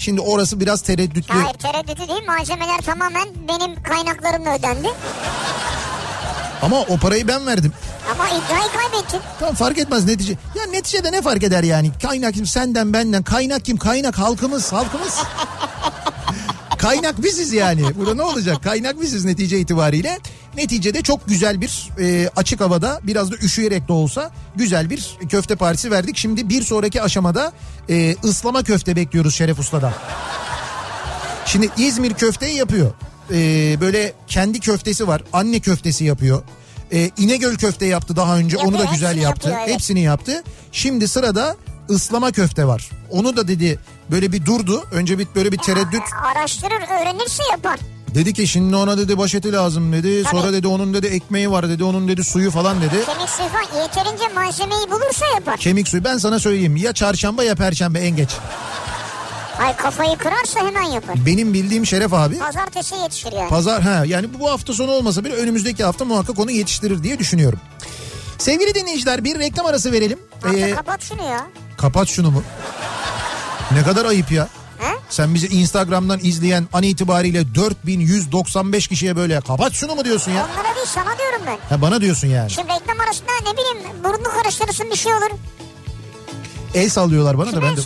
Şimdi 0.00 0.20
orası 0.20 0.60
biraz 0.60 0.80
tereddütlü. 0.80 1.34
Hayır 1.34 1.54
tereddütü 1.54 2.08
değil 2.08 2.26
malzemeler 2.26 2.78
tamamen 2.80 3.28
benim 3.48 3.82
kaynaklarımla 3.82 4.56
ödendi. 4.58 4.88
Ama 6.62 6.80
o 6.80 6.96
parayı 6.96 7.28
ben 7.28 7.46
verdim. 7.46 7.72
Ama 8.14 8.28
iddiayı 8.28 8.70
kaybettin. 8.72 9.20
Tamam 9.40 9.54
fark 9.54 9.78
etmez 9.78 10.04
netice. 10.04 10.32
Ya 10.54 10.66
neticede 10.70 11.12
ne 11.12 11.22
fark 11.22 11.42
eder 11.42 11.62
yani? 11.62 11.90
Kaynak 12.02 12.34
kim 12.34 12.46
senden 12.46 12.92
benden. 12.92 13.22
Kaynak 13.22 13.64
kim? 13.64 13.76
Kaynak 13.76 14.18
halkımız 14.18 14.72
halkımız. 14.72 15.18
Kaynak 16.80 17.22
biziz 17.22 17.52
yani. 17.52 17.82
Burada 17.98 18.14
ne 18.14 18.22
olacak? 18.22 18.62
Kaynak 18.62 19.00
biziz 19.00 19.24
netice 19.24 19.58
itibariyle. 19.58 20.18
Neticede 20.56 21.02
çok 21.02 21.28
güzel 21.28 21.60
bir 21.60 21.88
e, 22.00 22.30
açık 22.36 22.60
havada 22.60 23.00
biraz 23.02 23.30
da 23.32 23.36
üşüyerek 23.36 23.88
de 23.88 23.92
olsa 23.92 24.30
güzel 24.56 24.90
bir 24.90 25.10
köfte 25.28 25.56
partisi 25.56 25.90
verdik. 25.90 26.16
Şimdi 26.16 26.48
bir 26.48 26.62
sonraki 26.62 27.02
aşamada 27.02 27.52
e, 27.88 28.16
ıslama 28.24 28.62
köfte 28.62 28.96
bekliyoruz 28.96 29.34
Şeref 29.34 29.58
Usta'dan. 29.58 29.92
Şimdi 31.46 31.68
İzmir 31.76 32.14
köfteyi 32.14 32.56
yapıyor. 32.56 32.90
Ee, 33.32 33.76
böyle 33.80 34.12
kendi 34.26 34.60
köftesi 34.60 35.08
var. 35.08 35.22
Anne 35.32 35.60
köftesi 35.60 36.04
yapıyor. 36.04 36.42
Ee, 36.92 37.10
İnegöl 37.16 37.56
köfte 37.56 37.86
yaptı 37.86 38.16
daha 38.16 38.36
önce. 38.36 38.56
Yapıyor, 38.56 38.80
Onu 38.80 38.86
da 38.88 38.92
güzel 38.92 39.16
yaptı. 39.16 39.48
yapıyor, 39.48 39.64
evet. 39.66 39.74
Hepsini 39.74 40.00
yaptı. 40.00 40.42
Şimdi 40.72 41.08
sırada 41.08 41.56
ıslama 41.90 42.32
köfte 42.32 42.66
var. 42.66 42.90
Onu 43.10 43.36
da 43.36 43.48
dedi 43.48 43.78
böyle 44.10 44.32
bir 44.32 44.46
durdu. 44.46 44.84
Önce 44.92 45.18
bir 45.18 45.26
böyle 45.34 45.52
bir 45.52 45.58
tereddüt. 45.58 46.02
Araştırır 46.36 47.00
öğrenirse 47.00 47.42
yapar. 47.50 47.78
Dedi 48.14 48.32
ki 48.34 48.46
şimdi 48.46 48.76
ona 48.76 48.98
dedi 48.98 49.18
başeti 49.18 49.52
lazım 49.52 49.92
dedi. 49.92 50.22
Tabii. 50.22 50.36
Sonra 50.40 50.52
dedi 50.52 50.66
onun 50.66 50.94
dedi 50.94 51.06
ekmeği 51.06 51.50
var 51.50 51.68
dedi. 51.68 51.84
Onun 51.84 52.08
dedi 52.08 52.24
suyu 52.24 52.50
falan 52.50 52.80
dedi. 52.82 53.04
Kemik 53.06 53.28
suyu 53.28 53.48
falan 53.48 53.82
yeterince 53.82 54.34
malzemeyi 54.34 54.90
bulursa 54.90 55.26
yapar. 55.34 55.56
Kemik 55.56 55.88
suyu 55.88 56.04
ben 56.04 56.18
sana 56.18 56.38
söyleyeyim 56.38 56.76
ya 56.76 56.92
çarşamba 56.92 57.44
ya 57.44 57.54
perşembe 57.54 57.98
en 58.00 58.16
geç. 58.16 58.30
Ay 59.60 59.76
kafayı 59.76 60.16
kırarsa 60.16 60.60
hemen 60.66 60.82
yapar. 60.82 61.16
Benim 61.26 61.54
bildiğim 61.54 61.86
Şeref 61.86 62.14
abi 62.14 62.38
Pazartesi 62.38 62.94
yetişir 62.96 63.32
yani. 63.32 63.48
Pazar 63.48 63.82
ha 63.82 64.04
yani 64.06 64.26
bu 64.40 64.50
hafta 64.50 64.72
sonu 64.72 64.90
olmasa 64.90 65.24
bile 65.24 65.34
önümüzdeki 65.34 65.84
hafta 65.84 66.04
muhakkak 66.04 66.38
onu 66.38 66.50
yetiştirir 66.50 67.02
diye 67.02 67.18
düşünüyorum. 67.18 67.60
Sevgili 68.38 68.74
dinleyiciler 68.74 69.24
bir 69.24 69.38
reklam 69.38 69.66
arası 69.66 69.92
verelim. 69.92 70.18
Artık 70.42 70.58
Ee, 70.60 70.70
kapat 70.74 71.02
şunu 71.02 71.22
ya. 71.22 71.46
Kapat 71.80 72.08
şunu 72.08 72.30
mu? 72.30 72.42
Ne 73.72 73.82
kadar 73.82 74.04
ayıp 74.04 74.32
ya. 74.32 74.48
He? 74.78 74.96
Sen 75.08 75.34
bizi 75.34 75.46
Instagram'dan 75.46 76.18
izleyen 76.22 76.68
an 76.72 76.82
itibariyle 76.82 77.54
4195 77.54 78.88
kişiye 78.88 79.16
böyle 79.16 79.40
kapat 79.40 79.72
şunu 79.72 79.94
mu 79.94 80.04
diyorsun 80.04 80.32
ya? 80.32 80.46
Onlara 80.54 80.74
değil 80.76 80.86
sana 80.86 81.18
diyorum 81.18 81.42
ben. 81.46 81.58
Ha 81.68 81.82
bana 81.82 82.00
diyorsun 82.00 82.28
yani. 82.28 82.50
Şimdi 82.50 82.68
reklam 82.68 83.00
arasında 83.00 83.30
ne 83.46 83.52
bileyim 83.52 84.04
burnunu 84.04 84.42
karıştırırsın 84.42 84.90
bir 84.90 84.96
şey 84.96 85.14
olur. 85.14 85.30
El 86.74 86.88
sallıyorlar 86.88 87.38
bana 87.38 87.46
da 87.46 87.50
Kime 87.50 87.62
ben 87.62 87.76
de. 87.76 87.80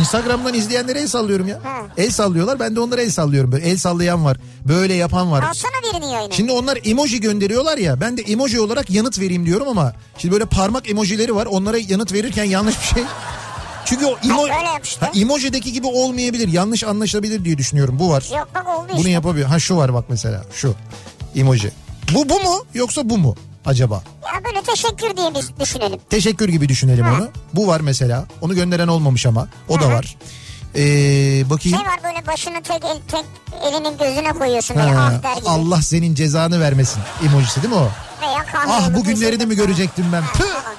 Instagram'dan 0.00 0.54
izleyenlere 0.54 1.00
el 1.00 1.06
sallıyorum 1.08 1.48
ya. 1.48 1.60
Ha. 1.64 1.82
El 1.96 2.10
sallıyorlar 2.10 2.60
ben 2.60 2.76
de 2.76 2.80
onlara 2.80 3.02
el 3.02 3.10
sallıyorum. 3.10 3.52
Böyle 3.52 3.68
el 3.70 3.76
sallayan 3.76 4.24
var. 4.24 4.36
Böyle 4.68 4.94
yapan 4.94 5.30
var. 5.32 5.42
Alsana 5.42 5.72
birini 5.92 6.12
yayına. 6.12 6.32
Şimdi 6.34 6.52
onlar 6.52 6.78
emoji 6.84 7.20
gönderiyorlar 7.20 7.78
ya 7.78 8.00
ben 8.00 8.16
de 8.16 8.22
emoji 8.22 8.60
olarak 8.60 8.90
yanıt 8.90 9.20
vereyim 9.20 9.46
diyorum 9.46 9.68
ama 9.68 9.92
şimdi 10.18 10.32
böyle 10.32 10.44
parmak 10.44 10.90
emojileri 10.90 11.34
var 11.34 11.46
onlara 11.46 11.78
yanıt 11.78 12.12
verirken 12.12 12.44
yanlış 12.44 12.76
bir 12.80 12.94
şey. 12.94 13.04
Çünkü 13.84 14.06
o 14.06 14.18
emo, 14.24 14.48
ha, 15.00 15.10
emojideki 15.16 15.72
gibi 15.72 15.86
olmayabilir 15.86 16.48
yanlış 16.48 16.84
anlaşılabilir 16.84 17.44
diye 17.44 17.58
düşünüyorum 17.58 17.98
bu 17.98 18.10
var. 18.10 18.24
Yok 18.36 18.48
bak 18.54 18.68
oldu 18.68 18.86
Bunu 18.92 18.98
işte. 18.98 19.10
yapabiliyor. 19.10 19.48
Ha 19.48 19.58
şu 19.58 19.76
var 19.76 19.94
bak 19.94 20.04
mesela 20.08 20.44
şu 20.52 20.74
emoji. 21.36 21.72
Bu 22.14 22.28
bu 22.28 22.40
mu 22.40 22.64
yoksa 22.74 23.10
bu 23.10 23.18
mu 23.18 23.36
acaba? 23.66 24.02
Ya 24.34 24.44
böyle 24.44 24.62
teşekkür 24.62 25.16
diye 25.16 25.34
biz 25.34 25.50
düşünelim. 25.60 26.00
Teşekkür 26.10 26.48
gibi 26.48 26.68
düşünelim 26.68 27.04
Ha. 27.04 27.12
onu. 27.14 27.28
Bu 27.54 27.66
var 27.66 27.80
mesela. 27.80 28.24
Onu 28.40 28.54
gönderen 28.54 28.88
olmamış 28.88 29.26
ama 29.26 29.48
o 29.68 29.80
da 29.80 29.84
Hı 29.84 29.88
hı. 29.88 29.92
var. 29.92 30.16
Ee, 30.76 31.50
bakayım. 31.50 31.78
Şey 31.78 31.86
var 31.86 32.00
böyle 32.04 32.26
başını 32.26 32.62
tek, 32.62 32.84
el, 32.84 32.98
tek 33.10 33.24
elinin 33.68 33.98
gözüne 33.98 34.32
koyuyorsun 34.32 34.76
böyle 34.76 34.90
Ha, 34.90 35.12
ah 35.18 35.22
der 35.22 35.36
gibi. 35.36 35.48
Allah 35.48 35.82
senin 35.82 36.14
cezanı 36.14 36.60
vermesin 36.60 37.00
emojisi 37.26 37.62
değil 37.62 37.74
mi 37.74 37.80
o? 37.80 37.88
Veya 38.22 38.44
Ah 38.68 38.94
bu 38.96 39.04
günlerini 39.04 39.46
mi 39.46 39.56
görecektim 39.56 40.04
ben? 40.12 40.22
Ha, 40.22 40.32
falan. 40.32 40.74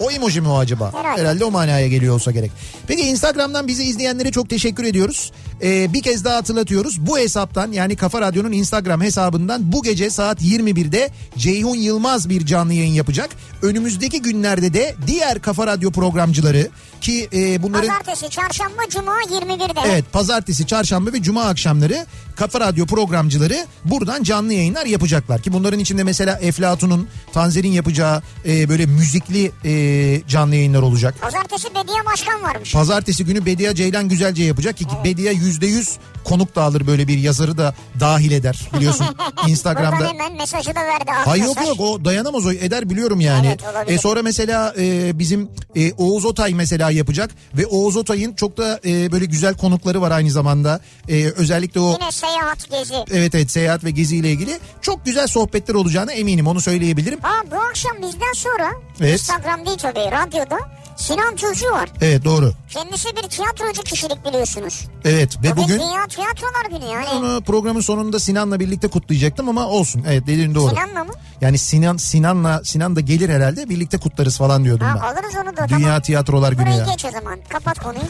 O 0.00 0.10
emoji 0.10 0.40
mi 0.40 0.48
o 0.48 0.58
acaba? 0.58 0.92
Herhalde. 0.94 1.20
Herhalde 1.20 1.44
o 1.44 1.50
manaya 1.50 1.88
geliyor 1.88 2.14
olsa 2.14 2.30
gerek. 2.30 2.52
Peki 2.86 3.02
Instagram'dan 3.02 3.66
bizi 3.68 3.84
izleyenlere 3.84 4.30
çok 4.32 4.50
teşekkür 4.50 4.84
ediyoruz. 4.84 5.32
Ee, 5.62 5.92
bir 5.92 6.02
kez 6.02 6.24
daha 6.24 6.36
hatırlatıyoruz. 6.36 7.06
Bu 7.06 7.18
hesaptan 7.18 7.72
yani 7.72 7.96
Kafa 7.96 8.20
Radyo'nun 8.20 8.52
Instagram 8.52 9.00
hesabından 9.00 9.72
bu 9.72 9.82
gece 9.82 10.10
saat 10.10 10.42
21'de 10.42 11.10
Ceyhun 11.38 11.76
Yılmaz 11.76 12.28
bir 12.28 12.46
canlı 12.46 12.72
yayın 12.72 12.92
yapacak. 12.92 13.30
Önümüzdeki 13.62 14.22
günlerde 14.22 14.74
de 14.74 14.94
diğer 15.06 15.42
Kafa 15.42 15.66
Radyo 15.66 15.90
programcıları 15.90 16.68
ki 17.00 17.28
e, 17.32 17.62
bunların... 17.62 17.88
Pazartesi, 17.88 18.30
çarşamba, 18.30 18.82
cuma 18.90 19.22
21'de. 19.22 19.80
Evet 19.86 20.04
pazartesi, 20.12 20.66
çarşamba 20.66 21.12
ve 21.12 21.22
cuma 21.22 21.44
akşamları 21.44 22.06
Kafa 22.36 22.60
Radyo 22.60 22.86
programcıları 22.86 23.66
buradan 23.84 24.22
canlı 24.22 24.52
yayınlar 24.52 24.86
yapacaklar. 24.86 25.42
Ki 25.42 25.52
bunların 25.52 25.80
içinde 25.80 26.04
mesela 26.04 26.38
Eflatun'un, 26.42 27.08
Tanzer'in 27.32 27.72
yapacağı 27.72 28.22
e, 28.46 28.68
böyle 28.68 28.86
müzikli 28.86 29.52
e, 29.64 30.22
canlı 30.28 30.54
yayınlar 30.54 30.82
olacak. 30.82 31.14
Pazartesi 31.20 31.68
Bediye 31.70 32.06
Başkan 32.06 32.42
varmış. 32.42 32.72
Pazartesi 32.72 33.24
günü 33.24 33.46
Bediye 33.46 33.74
Ceylan 33.74 34.08
Güzelce 34.08 34.44
yapacak 34.44 34.76
ki 34.76 34.86
Bediye 35.04 35.32
yüzde 35.52 35.66
yüz 35.66 35.96
konuk 36.24 36.54
da 36.56 36.62
alır 36.62 36.86
böyle 36.86 37.08
bir 37.08 37.18
yazarı 37.18 37.58
da 37.58 37.74
dahil 38.00 38.30
eder 38.32 38.68
biliyorsun 38.76 39.06
Instagram'da. 39.48 39.98
Buradan 39.98 40.12
hemen 40.14 40.32
mesajı 40.36 40.70
da 40.74 40.80
verdi. 40.80 41.04
ah 41.10 41.26
Hayır 41.26 41.44
yok 41.44 41.56
yok 41.66 41.80
o 41.80 42.04
dayanamaz 42.04 42.46
o 42.46 42.52
eder 42.52 42.90
biliyorum 42.90 43.20
yani. 43.20 43.46
Evet, 43.46 43.62
olabilir. 43.72 43.94
e 43.94 43.98
sonra 43.98 44.22
mesela 44.22 44.74
e, 44.78 45.18
bizim 45.18 45.48
e, 45.76 45.92
Oğuz 45.92 46.24
Otay 46.24 46.54
mesela 46.54 46.90
yapacak 46.90 47.30
ve 47.54 47.66
Oğuz 47.66 47.96
Otay'ın 47.96 48.32
çok 48.34 48.56
da 48.56 48.80
e, 48.86 49.12
böyle 49.12 49.24
güzel 49.24 49.54
konukları 49.54 50.00
var 50.00 50.10
aynı 50.10 50.30
zamanda. 50.30 50.80
E, 51.08 51.24
özellikle 51.26 51.80
o 51.80 51.92
Yine 51.92 52.12
seyahat 52.12 52.70
gezi. 52.70 52.94
evet 53.12 53.34
evet 53.34 53.50
seyahat 53.50 53.84
ve 53.84 53.90
gezi 53.90 54.16
ile 54.16 54.30
ilgili 54.30 54.58
çok 54.80 55.04
güzel 55.06 55.26
sohbetler 55.26 55.74
olacağına 55.74 56.12
eminim 56.12 56.46
onu 56.46 56.60
söyleyebilirim. 56.60 57.18
Aa 57.24 57.50
bu 57.50 57.56
akşam 57.56 57.92
bizden 58.02 58.32
sonra 58.34 58.72
Evet. 59.00 59.12
Instagram 59.12 59.66
değil 59.66 59.78
tabii 59.78 60.00
radyoda 60.00 60.58
Sinan 61.02 61.36
Tuzcu 61.36 61.70
var. 61.72 61.88
Evet 62.00 62.24
doğru. 62.24 62.52
Kendisi 62.68 63.08
bir 63.16 63.22
tiyatrocu 63.22 63.82
kişilik 63.82 64.24
biliyorsunuz. 64.26 64.86
Evet 65.04 65.36
ve 65.42 65.50
Bugün 65.50 65.64
bugün 65.64 65.78
Dünya 65.78 66.06
Tiyatrolar 66.06 66.64
Günü 66.70 66.84
yani. 66.92 67.08
onu 67.08 67.40
programın 67.42 67.80
sonunda 67.80 68.18
Sinan'la 68.18 68.60
birlikte 68.60 68.88
kutlayacaktım 68.88 69.48
ama 69.48 69.66
olsun. 69.66 70.04
Evet 70.08 70.22
dediğin 70.26 70.54
doğru. 70.54 70.70
Sinan'la 70.70 71.04
mı? 71.04 71.12
Yani 71.40 71.58
Sinan 71.58 71.96
Sinan'la 71.96 72.64
Sinan 72.64 72.96
da 72.96 73.00
gelir 73.00 73.28
herhalde 73.28 73.68
birlikte 73.68 73.98
kutlarız 73.98 74.38
falan 74.38 74.64
diyordum 74.64 74.86
Ha, 74.86 74.94
ben. 74.94 75.00
alırız 75.00 75.34
onu 75.44 75.56
da. 75.56 75.68
Dünya 75.68 75.80
tamam. 75.86 76.00
Tiyatrolar 76.02 76.52
Günü 76.52 76.62
Burayı 76.66 76.78
ya. 76.78 76.84
geç 76.84 77.04
o 77.04 77.10
zaman. 77.10 77.38
Kapat 77.48 77.78
konuyu. 77.78 78.02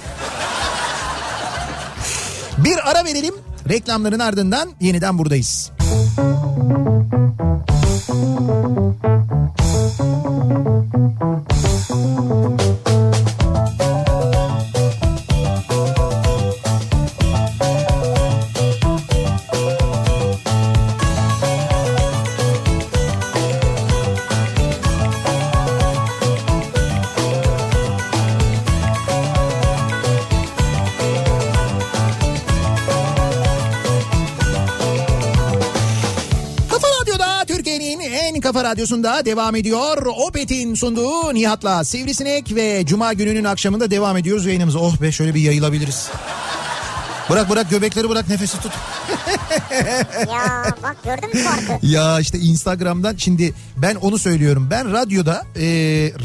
Bir 2.58 2.90
ara 2.90 3.04
verelim. 3.04 3.34
Reklamların 3.68 4.18
ardından 4.18 4.70
yeniden 4.80 5.18
buradayız. 5.18 5.70
Kafa 9.80 11.31
kafa 38.62 38.74
radyosunda 38.74 39.24
devam 39.24 39.56
ediyor. 39.56 40.06
Opet'in 40.06 40.74
sunduğu 40.74 41.34
Nihat'la 41.34 41.84
Sivrisinek 41.84 42.54
ve 42.54 42.86
Cuma 42.86 43.12
gününün 43.12 43.44
akşamında 43.44 43.90
devam 43.90 44.16
ediyoruz 44.16 44.46
yayınımıza. 44.46 44.78
Oh 44.78 45.02
be 45.02 45.12
şöyle 45.12 45.34
bir 45.34 45.40
yayılabiliriz. 45.40 46.08
Bırak 47.30 47.50
bırak 47.50 47.70
göbekleri 47.70 48.08
bırak 48.08 48.28
nefesi 48.28 48.60
tut. 48.60 48.72
Ya 50.28 50.64
bak 50.82 50.96
gördün 51.04 51.28
mü 51.28 51.42
farkı? 51.42 51.86
Ya 51.86 52.20
işte 52.20 52.38
Instagram'dan 52.38 53.16
şimdi 53.16 53.54
ben 53.76 53.94
onu 53.94 54.18
söylüyorum. 54.18 54.68
Ben 54.70 54.92
radyoda 54.92 55.44
e, 55.56 55.66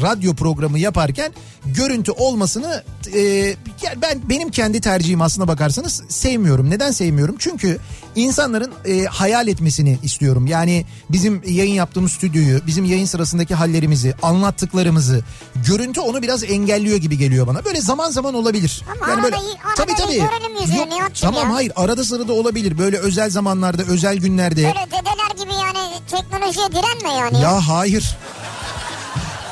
radyo 0.02 0.34
programı 0.34 0.78
yaparken 0.78 1.32
görüntü 1.66 2.12
olmasını 2.12 2.84
e, 3.14 3.54
ben 4.02 4.20
benim 4.28 4.50
kendi 4.50 4.80
tercihim 4.80 5.22
aslına 5.22 5.48
bakarsanız 5.48 6.02
sevmiyorum. 6.08 6.70
Neden 6.70 6.90
sevmiyorum? 6.90 7.36
Çünkü 7.38 7.78
insanların 8.22 8.72
e, 8.84 9.04
hayal 9.04 9.48
etmesini 9.48 9.98
istiyorum. 10.02 10.46
Yani 10.46 10.84
bizim 11.10 11.42
yayın 11.46 11.74
yaptığımız 11.74 12.12
stüdyoyu, 12.12 12.66
bizim 12.66 12.84
yayın 12.84 13.04
sırasındaki 13.06 13.54
hallerimizi, 13.54 14.14
anlattıklarımızı 14.22 15.24
görüntü 15.66 16.00
onu 16.00 16.22
biraz 16.22 16.44
engelliyor 16.44 16.96
gibi 16.96 17.18
geliyor 17.18 17.46
bana. 17.46 17.64
Böyle 17.64 17.80
zaman 17.80 18.10
zaman 18.10 18.34
olabilir. 18.34 18.82
Ama 19.02 19.12
arada 19.12 19.28
iyi- 19.36 19.58
arada 19.82 20.12
iyi 20.12 20.20
görelim 20.20 20.60
yüzünü 20.60 20.90
Nihat'cığım 20.90 21.30
Tamam 21.30 21.48
ya. 21.48 21.54
hayır 21.54 21.72
arada 21.76 22.04
sırada 22.04 22.32
olabilir. 22.32 22.78
Böyle 22.78 22.98
özel 22.98 23.30
zamanlarda, 23.30 23.82
özel 23.82 24.16
günlerde. 24.16 24.62
Böyle 24.64 24.86
dedeler 24.86 25.44
gibi 25.44 25.52
yani 25.54 25.94
teknolojiye 26.10 26.66
direnme 26.68 27.18
yani. 27.18 27.40
Ya 27.42 27.68
hayır. 27.68 28.16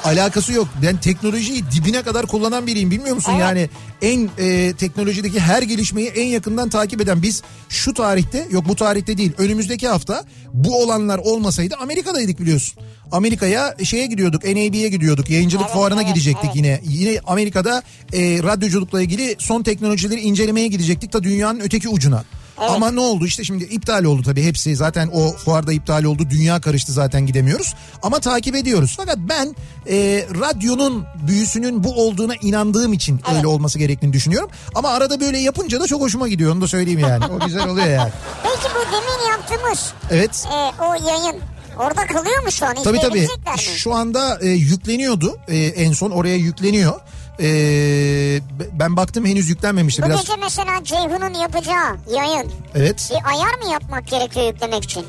Alakası 0.06 0.52
yok. 0.52 0.68
Ben 0.82 0.96
teknolojiyi 0.96 1.64
dibine 1.76 2.02
kadar 2.02 2.26
kullanan 2.26 2.66
biriyim 2.66 2.90
bilmiyor 2.90 3.14
musun? 3.14 3.32
Evet. 3.32 3.40
Yani 3.40 3.68
en 4.02 4.30
e, 4.38 4.72
teknolojideki 4.72 5.40
her 5.40 5.62
gelişmeyi 5.62 6.08
en 6.08 6.26
yakından 6.26 6.68
takip 6.68 7.00
eden 7.00 7.22
biz 7.22 7.42
şu 7.68 7.94
tarihte 7.94 8.46
yok 8.50 8.68
bu 8.68 8.76
tarihte 8.76 9.18
değil 9.18 9.32
önümüzdeki 9.38 9.88
hafta 9.88 10.24
bu 10.52 10.82
olanlar 10.82 11.18
olmasaydı 11.18 11.74
Amerika'daydık 11.80 12.40
biliyorsun. 12.40 12.82
Amerika'ya 13.12 13.76
şeye 13.84 14.06
gidiyorduk 14.06 14.44
NAB'ye 14.44 14.88
gidiyorduk 14.88 15.30
yayıncılık 15.30 15.64
Evet, 15.66 15.74
fuarına 15.74 16.02
evet, 16.02 16.14
gidecektik 16.14 16.44
evet. 16.44 16.56
yine. 16.56 16.80
Yine 16.84 17.20
Amerika'da 17.26 17.82
e, 18.12 18.42
radyoculukla 18.42 19.02
ilgili 19.02 19.36
son 19.38 19.62
teknolojileri 19.62 20.20
incelemeye 20.20 20.66
gidecektik 20.66 21.12
da 21.12 21.22
dünyanın 21.22 21.60
öteki 21.60 21.88
ucuna. 21.88 22.24
Ama 22.58 22.90
ne 22.90 23.00
oldu 23.00 23.26
işte 23.26 23.44
şimdi 23.44 23.64
iptal 23.64 24.04
oldu 24.04 24.22
tabii 24.22 24.42
hepsi 24.44 24.76
zaten 24.76 25.08
o 25.12 25.32
fuarda 25.32 25.72
iptal 25.72 26.04
oldu 26.04 26.22
dünya 26.30 26.60
karıştı 26.60 26.92
zaten 26.92 27.26
gidemiyoruz 27.26 27.74
ama 28.02 28.20
takip 28.20 28.56
ediyoruz. 28.56 28.94
Fakat 28.96 29.18
ben 29.18 29.56
e, 29.88 30.26
radyonun 30.40 31.04
büyüsünün 31.26 31.84
bu 31.84 31.94
olduğuna 31.94 32.34
inandığım 32.42 32.92
için 32.92 33.20
öyle 33.36 33.46
olması 33.46 33.78
gerektiğini 33.78 34.12
düşünüyorum. 34.12 34.50
Ama 34.74 34.88
arada 34.88 35.20
böyle 35.20 35.38
yapınca 35.38 35.80
da 35.80 35.86
çok 35.86 36.00
hoşuma 36.00 36.28
gidiyor 36.28 36.52
onu 36.52 36.60
da 36.60 36.68
söyleyeyim 36.68 37.00
yani 37.00 37.24
o 37.24 37.46
güzel 37.46 37.68
oluyor 37.68 37.86
yani. 37.86 38.12
Peki 38.42 38.74
bu 38.74 38.92
demin 38.92 39.30
yaptığımız 39.30 39.92
Evet. 40.10 40.44
e, 40.52 40.82
o 40.82 40.94
yayın 41.08 41.40
orada 41.78 42.06
kalıyor 42.06 42.42
mu 42.44 42.50
şu 42.52 42.66
an? 42.66 42.74
Tabii 42.84 43.00
tabii. 43.00 43.20
Mi? 43.20 43.28
Şu 43.58 43.94
anda 43.94 44.38
e, 44.42 44.48
yükleniyordu. 44.48 45.38
E, 45.48 45.56
en 45.56 45.92
son 45.92 46.10
oraya 46.10 46.36
yükleniyor. 46.36 47.00
E, 47.40 48.40
ben 48.72 48.96
baktım 48.96 49.26
henüz 49.26 49.48
yüklenmemişti 49.48 50.02
Bu 50.02 50.06
biraz. 50.06 50.20
gece 50.20 50.32
mesela 50.42 50.84
Ceyhun'un 50.84 51.34
yapacağı 51.34 51.96
yayın 52.16 52.52
Evet. 52.74 53.10
bir 53.12 53.28
ayar 53.30 53.54
mı 53.64 53.72
yapmak 53.72 54.06
gerekiyor 54.08 54.46
yüklemek 54.52 54.84
için? 54.84 55.04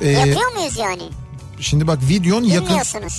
E, 0.00 0.08
Yapıyor 0.08 0.52
muyuz 0.56 0.78
yani? 0.78 1.02
Şimdi 1.60 1.86
bak 1.86 1.98
videon 2.08 2.42
yakın 2.44 2.76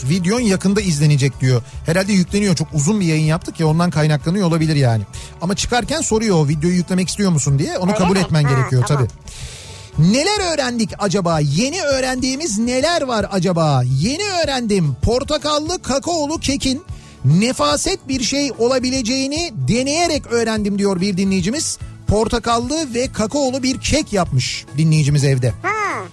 videon 0.09 0.39
yakında 0.39 0.81
izlenecek 0.81 1.41
diyor. 1.41 1.61
Herhalde 1.85 2.13
yükleniyor. 2.13 2.55
Çok 2.55 2.67
uzun 2.73 2.99
bir 2.99 3.05
yayın 3.05 3.23
yaptık 3.25 3.59
ya 3.59 3.67
ondan 3.67 3.89
kaynaklanıyor 3.89 4.47
olabilir 4.47 4.75
yani. 4.75 5.03
Ama 5.41 5.55
çıkarken 5.55 6.01
soruyor 6.01 6.35
o 6.35 6.47
videoyu 6.47 6.75
yüklemek 6.75 7.09
istiyor 7.09 7.31
musun 7.31 7.59
diye. 7.59 7.77
Onu 7.77 7.89
Öyle 7.91 7.99
kabul 7.99 8.13
mi? 8.13 8.19
etmen 8.19 8.43
Ha, 8.43 8.49
gerekiyor 8.49 8.83
tamam. 8.87 9.07
tabii. 9.07 10.11
Neler 10.13 10.53
öğrendik 10.53 10.89
acaba? 10.99 11.39
Yeni 11.39 11.81
öğrendiğimiz 11.81 12.59
neler 12.59 13.01
var 13.01 13.25
acaba? 13.31 13.83
Yeni 13.99 14.23
öğrendim. 14.43 14.95
Portakallı 15.01 15.81
kakaolu 15.81 16.39
kekin 16.39 16.83
nefaset 17.25 18.07
bir 18.07 18.23
şey 18.23 18.51
olabileceğini 18.59 19.51
deneyerek 19.67 20.27
öğrendim 20.27 20.79
diyor 20.79 21.01
bir 21.01 21.17
dinleyicimiz. 21.17 21.77
Portakallı 22.07 22.93
ve 22.93 23.11
kakaolu 23.11 23.63
bir 23.63 23.79
kek 23.81 24.13
yapmış 24.13 24.65
dinleyicimiz 24.77 25.23
evde. 25.23 25.53
Ha. 25.63 25.71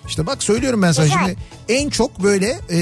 İşte 0.08 0.26
bak 0.26 0.42
söylüyorum 0.42 0.82
ben 0.82 0.92
sana 0.92 1.06
Güzel. 1.06 1.18
şimdi 1.18 1.36
en 1.68 1.90
çok 1.90 2.22
böyle 2.22 2.58
e, 2.70 2.78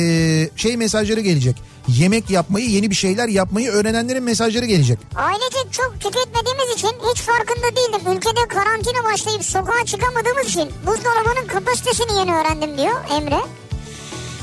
şey 0.57 0.77
mesajları 0.77 1.20
gelecek. 1.20 1.57
Yemek 1.89 2.31
yapmayı, 2.31 2.70
yeni 2.70 2.91
bir 2.91 2.95
şeyler 2.95 3.29
yapmayı 3.29 3.70
öğrenenlerin 3.70 4.22
mesajları 4.22 4.64
gelecek. 4.66 4.99
Ailecek 5.16 5.72
çok 5.72 5.95
tüketmediğimiz 6.01 6.77
için 6.77 6.91
hiç 7.12 7.20
farkında 7.22 7.66
değildim. 7.77 8.12
Ülkede 8.16 8.49
karantina 8.49 9.05
başlayıp 9.12 9.45
sokağa 9.45 9.85
çıkamadığımız 9.87 10.47
için 10.49 10.70
buzdolabının 10.87 11.47
kapasitesini 11.47 12.18
yeni 12.18 12.35
öğrendim 12.35 12.79
diyor 12.79 12.95
Emre. 13.11 13.41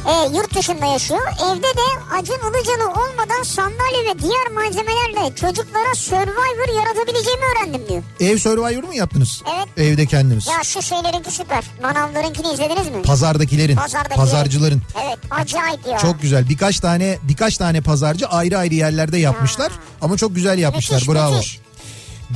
E, 0.08 0.36
yurt 0.38 0.56
dışında 0.56 0.86
yaşıyor. 0.86 1.22
Evde 1.46 1.64
de 1.64 2.16
Acun 2.20 2.34
Ilıcalı 2.36 2.90
olmadan 2.92 3.44
sandalye 3.44 4.06
ve 4.16 4.20
diğer 4.20 4.48
malzemelerle 4.56 5.36
çocuklara 5.36 5.96
Survivor 5.96 6.78
yaratabileceğimi 6.80 7.42
öğrendim 7.46 7.82
diyor. 7.90 8.04
Ev 8.20 8.38
Survivor 8.38 8.84
mu 8.84 8.94
yaptınız? 8.94 9.44
Evet. 9.56 9.68
Evde 9.78 10.06
kendiniz. 10.06 10.48
Ya 10.48 10.64
şu 10.64 10.82
şeylerinki 10.82 11.32
süper. 11.32 11.64
Manavlarınkini 11.82 12.54
izlediniz 12.54 12.88
mi? 12.90 13.02
Pazardakilerin, 13.02 13.76
Pazardaki- 13.76 14.16
pazarcıların. 14.16 14.82
Evet 15.06 15.20
acayip 15.32 15.88
ya. 15.88 15.98
Çok 15.98 16.22
güzel. 16.22 16.50
Birkaç 16.50 16.80
tane 16.80 17.18
birkaç 17.24 17.58
tane 17.58 17.82
pazarcı 17.82 18.28
ayrı 18.28 18.58
ayrı 18.58 18.74
yerlerde 18.74 19.18
yapmışlar 19.18 19.72
ama 20.02 20.18
çok 20.18 20.36
güzel 20.36 20.58
yapmışlar. 20.60 20.96
Müthiş, 20.98 21.10
Bravo. 21.14 21.36
müthiş. 21.36 21.63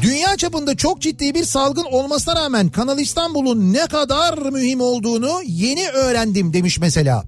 Dünya 0.02 0.38
çapında 0.38 0.78
çok 0.78 1.02
ciddi 1.02 1.34
bir 1.34 1.44
salgın 1.44 1.86
olmasına 1.92 2.36
rağmen 2.36 2.70
Kanal 2.70 3.00
İstanbul'un 3.00 3.74
ne 3.74 3.88
kadar 3.88 4.38
mühim 4.38 4.82
olduğunu 4.82 5.42
yeni 5.46 5.90
öğrendim 5.90 6.54
demiş 6.54 6.80
mesela. 6.80 7.24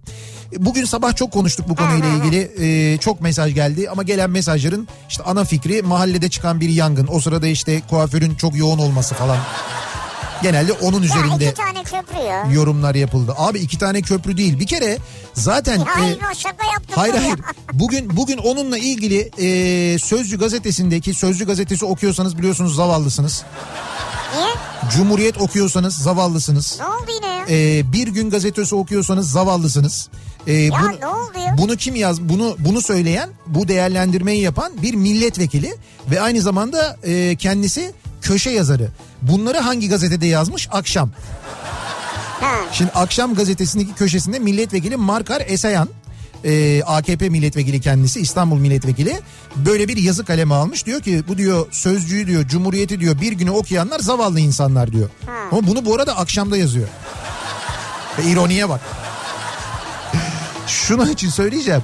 Bugün 0.57 0.85
sabah 0.85 1.15
çok 1.15 1.31
konuştuk 1.31 1.69
bu 1.69 1.75
konuyla 1.75 2.07
ilgili. 2.09 2.51
Ee, 2.59 2.97
çok 2.97 3.21
mesaj 3.21 3.53
geldi 3.55 3.89
ama 3.89 4.03
gelen 4.03 4.29
mesajların 4.29 4.87
işte 5.09 5.23
ana 5.23 5.43
fikri 5.43 5.81
mahallede 5.81 6.29
çıkan 6.29 6.61
bir 6.61 6.69
yangın. 6.69 7.07
O 7.11 7.19
sırada 7.19 7.47
işte 7.47 7.81
kuaförün 7.89 8.35
çok 8.35 8.55
yoğun 8.57 8.79
olması 8.79 9.15
falan. 9.15 9.37
Genelde 10.43 10.73
onun 10.73 10.99
Ya 11.01 11.05
üzerinde 11.05 11.45
iki 11.45 11.53
tane 11.53 11.83
köprü 11.83 12.17
ya. 12.27 12.47
yorumlar 12.53 12.95
yapıldı. 12.95 13.33
Abi 13.37 13.59
iki 13.59 13.77
tane 13.77 14.01
köprü 14.01 14.37
değil. 14.37 14.59
Bir 14.59 14.67
kere 14.67 14.97
zaten 15.33 15.79
Hayır 15.79 16.17
e, 16.31 16.35
şaka 16.35 16.65
yaptım. 16.71 16.95
Hayır 16.95 17.13
ya. 17.13 17.21
hayır. 17.23 17.39
Bugün 17.73 18.17
bugün 18.17 18.37
onunla 18.37 18.77
ilgili 18.77 19.19
e, 19.37 19.99
Sözcü 19.99 20.39
gazetesindeki 20.39 21.13
Sözcü 21.13 21.45
gazetesi 21.45 21.85
okuyorsanız 21.85 22.37
biliyorsunuz 22.37 22.75
zavallısınız. 22.75 23.43
Niye? 24.35 24.47
Cumhuriyet 24.95 25.41
okuyorsanız 25.41 25.95
zavallısınız. 25.97 26.77
Ne 26.79 26.85
oldu 26.85 27.11
yine 27.15 27.27
ya? 27.33 27.45
E, 27.49 27.91
bir 27.93 28.07
gün 28.07 28.29
gazetesi 28.29 28.75
okuyorsanız 28.75 29.31
zavallısınız. 29.31 30.09
E, 30.47 30.53
Ya 30.53 30.71
bunu, 30.81 30.99
ne 31.01 31.07
oldu 31.07 31.39
ya? 31.47 31.55
Bunu 31.57 31.75
kim 31.75 31.95
yaz? 31.95 32.21
Bunu 32.21 32.55
bunu 32.59 32.81
söyleyen, 32.81 33.29
bu 33.47 33.67
değerlendirmeyi 33.67 34.41
yapan 34.41 34.71
bir 34.81 34.93
milletvekili 34.93 35.75
ve 36.11 36.21
aynı 36.21 36.41
zamanda 36.41 36.97
e, 37.03 37.35
kendisi 37.35 37.91
köşe 38.21 38.49
yazarı. 38.49 38.87
Bunları 39.21 39.57
hangi 39.57 39.89
gazetede 39.89 40.27
yazmış? 40.27 40.67
Akşam. 40.71 41.09
Şimdi 42.71 42.91
akşam 42.91 43.35
gazetesindeki 43.35 43.93
köşesinde 43.93 44.39
milletvekili 44.39 44.97
Markar 44.97 45.43
Esayan 45.47 45.89
e, 46.45 46.83
AKP 46.83 47.29
milletvekili 47.29 47.81
kendisi 47.81 48.19
İstanbul 48.19 48.57
milletvekili 48.57 49.19
böyle 49.55 49.87
bir 49.87 49.97
yazı 49.97 50.25
kaleme 50.25 50.55
almış 50.55 50.85
diyor 50.85 51.01
ki 51.01 51.23
bu 51.27 51.37
diyor 51.37 51.67
sözcüğü 51.71 52.27
diyor 52.27 52.47
cumhuriyeti 52.47 52.99
diyor 52.99 53.21
bir 53.21 53.31
günü 53.31 53.51
okuyanlar 53.51 53.99
zavallı 53.99 54.39
insanlar 54.39 54.91
diyor. 54.91 55.09
Ha. 55.25 55.31
Ama 55.51 55.67
bunu 55.67 55.85
bu 55.85 55.95
arada 55.95 56.17
akşamda 56.17 56.57
yazıyor. 56.57 56.87
Ve 58.19 58.23
ironiye 58.23 58.69
bak. 58.69 58.81
Şunu 60.67 61.09
için 61.09 61.29
söyleyeceğim. 61.29 61.83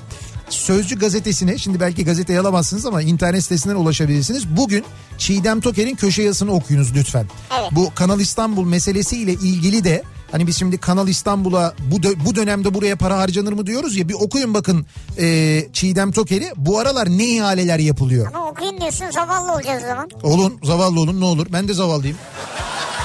Sözcü 0.50 1.00
gazetesine 1.00 1.58
şimdi 1.58 1.80
belki 1.80 2.06
gazeteyi 2.06 2.39
alamazsınız 2.39 2.86
ama 2.86 3.02
internet 3.02 3.43
sitesinden 3.43 3.76
ulaşabilirsiniz. 3.76 4.48
Bugün 4.58 4.86
Çiğdem 5.18 5.62
Toker'in 5.62 5.96
köşe 5.96 6.22
yazısını 6.24 6.52
okuyunuz 6.52 6.96
lütfen. 6.96 7.26
Evet. 7.60 7.70
Bu 7.72 7.91
Kanal 7.96 8.20
İstanbul 8.20 8.66
meselesiyle 8.66 9.32
ilgili 9.34 9.84
de 9.84 10.04
hani 10.32 10.48
biz 10.48 10.58
şimdi 10.60 10.78
Kanal 10.78 11.08
İstanbul'a 11.08 11.74
bu 11.91 11.96
dö- 11.96 12.26
bu 12.26 12.36
dönemde 12.36 12.74
buraya 12.74 12.96
para 12.96 13.18
harcanır 13.18 13.54
mı 13.54 13.66
diyoruz 13.68 13.96
ya 13.98 14.10
bir 14.10 14.14
okuyun 14.14 14.54
bakın 14.54 14.86
e, 15.20 15.68
Çiğdem 15.74 16.12
Toker'i. 16.12 16.52
Bu 16.56 16.80
aralar 16.80 17.10
ne 17.10 17.26
ihaleler 17.26 17.80
yapılıyor? 17.80 18.28
Ama 18.34 18.48
okuyun 18.50 18.82
diyorsun 18.82 19.06
zavallı 19.12 19.54
olacağız 19.54 19.84
o 19.84 19.88
zaman. 19.88 20.10
Olun 20.24 20.60
zavallı 20.64 21.00
olun 21.00 21.22
ne 21.22 21.26
olur 21.26 21.48
ben 21.54 21.68
de 21.68 21.74
zavallıyım. 21.74 22.18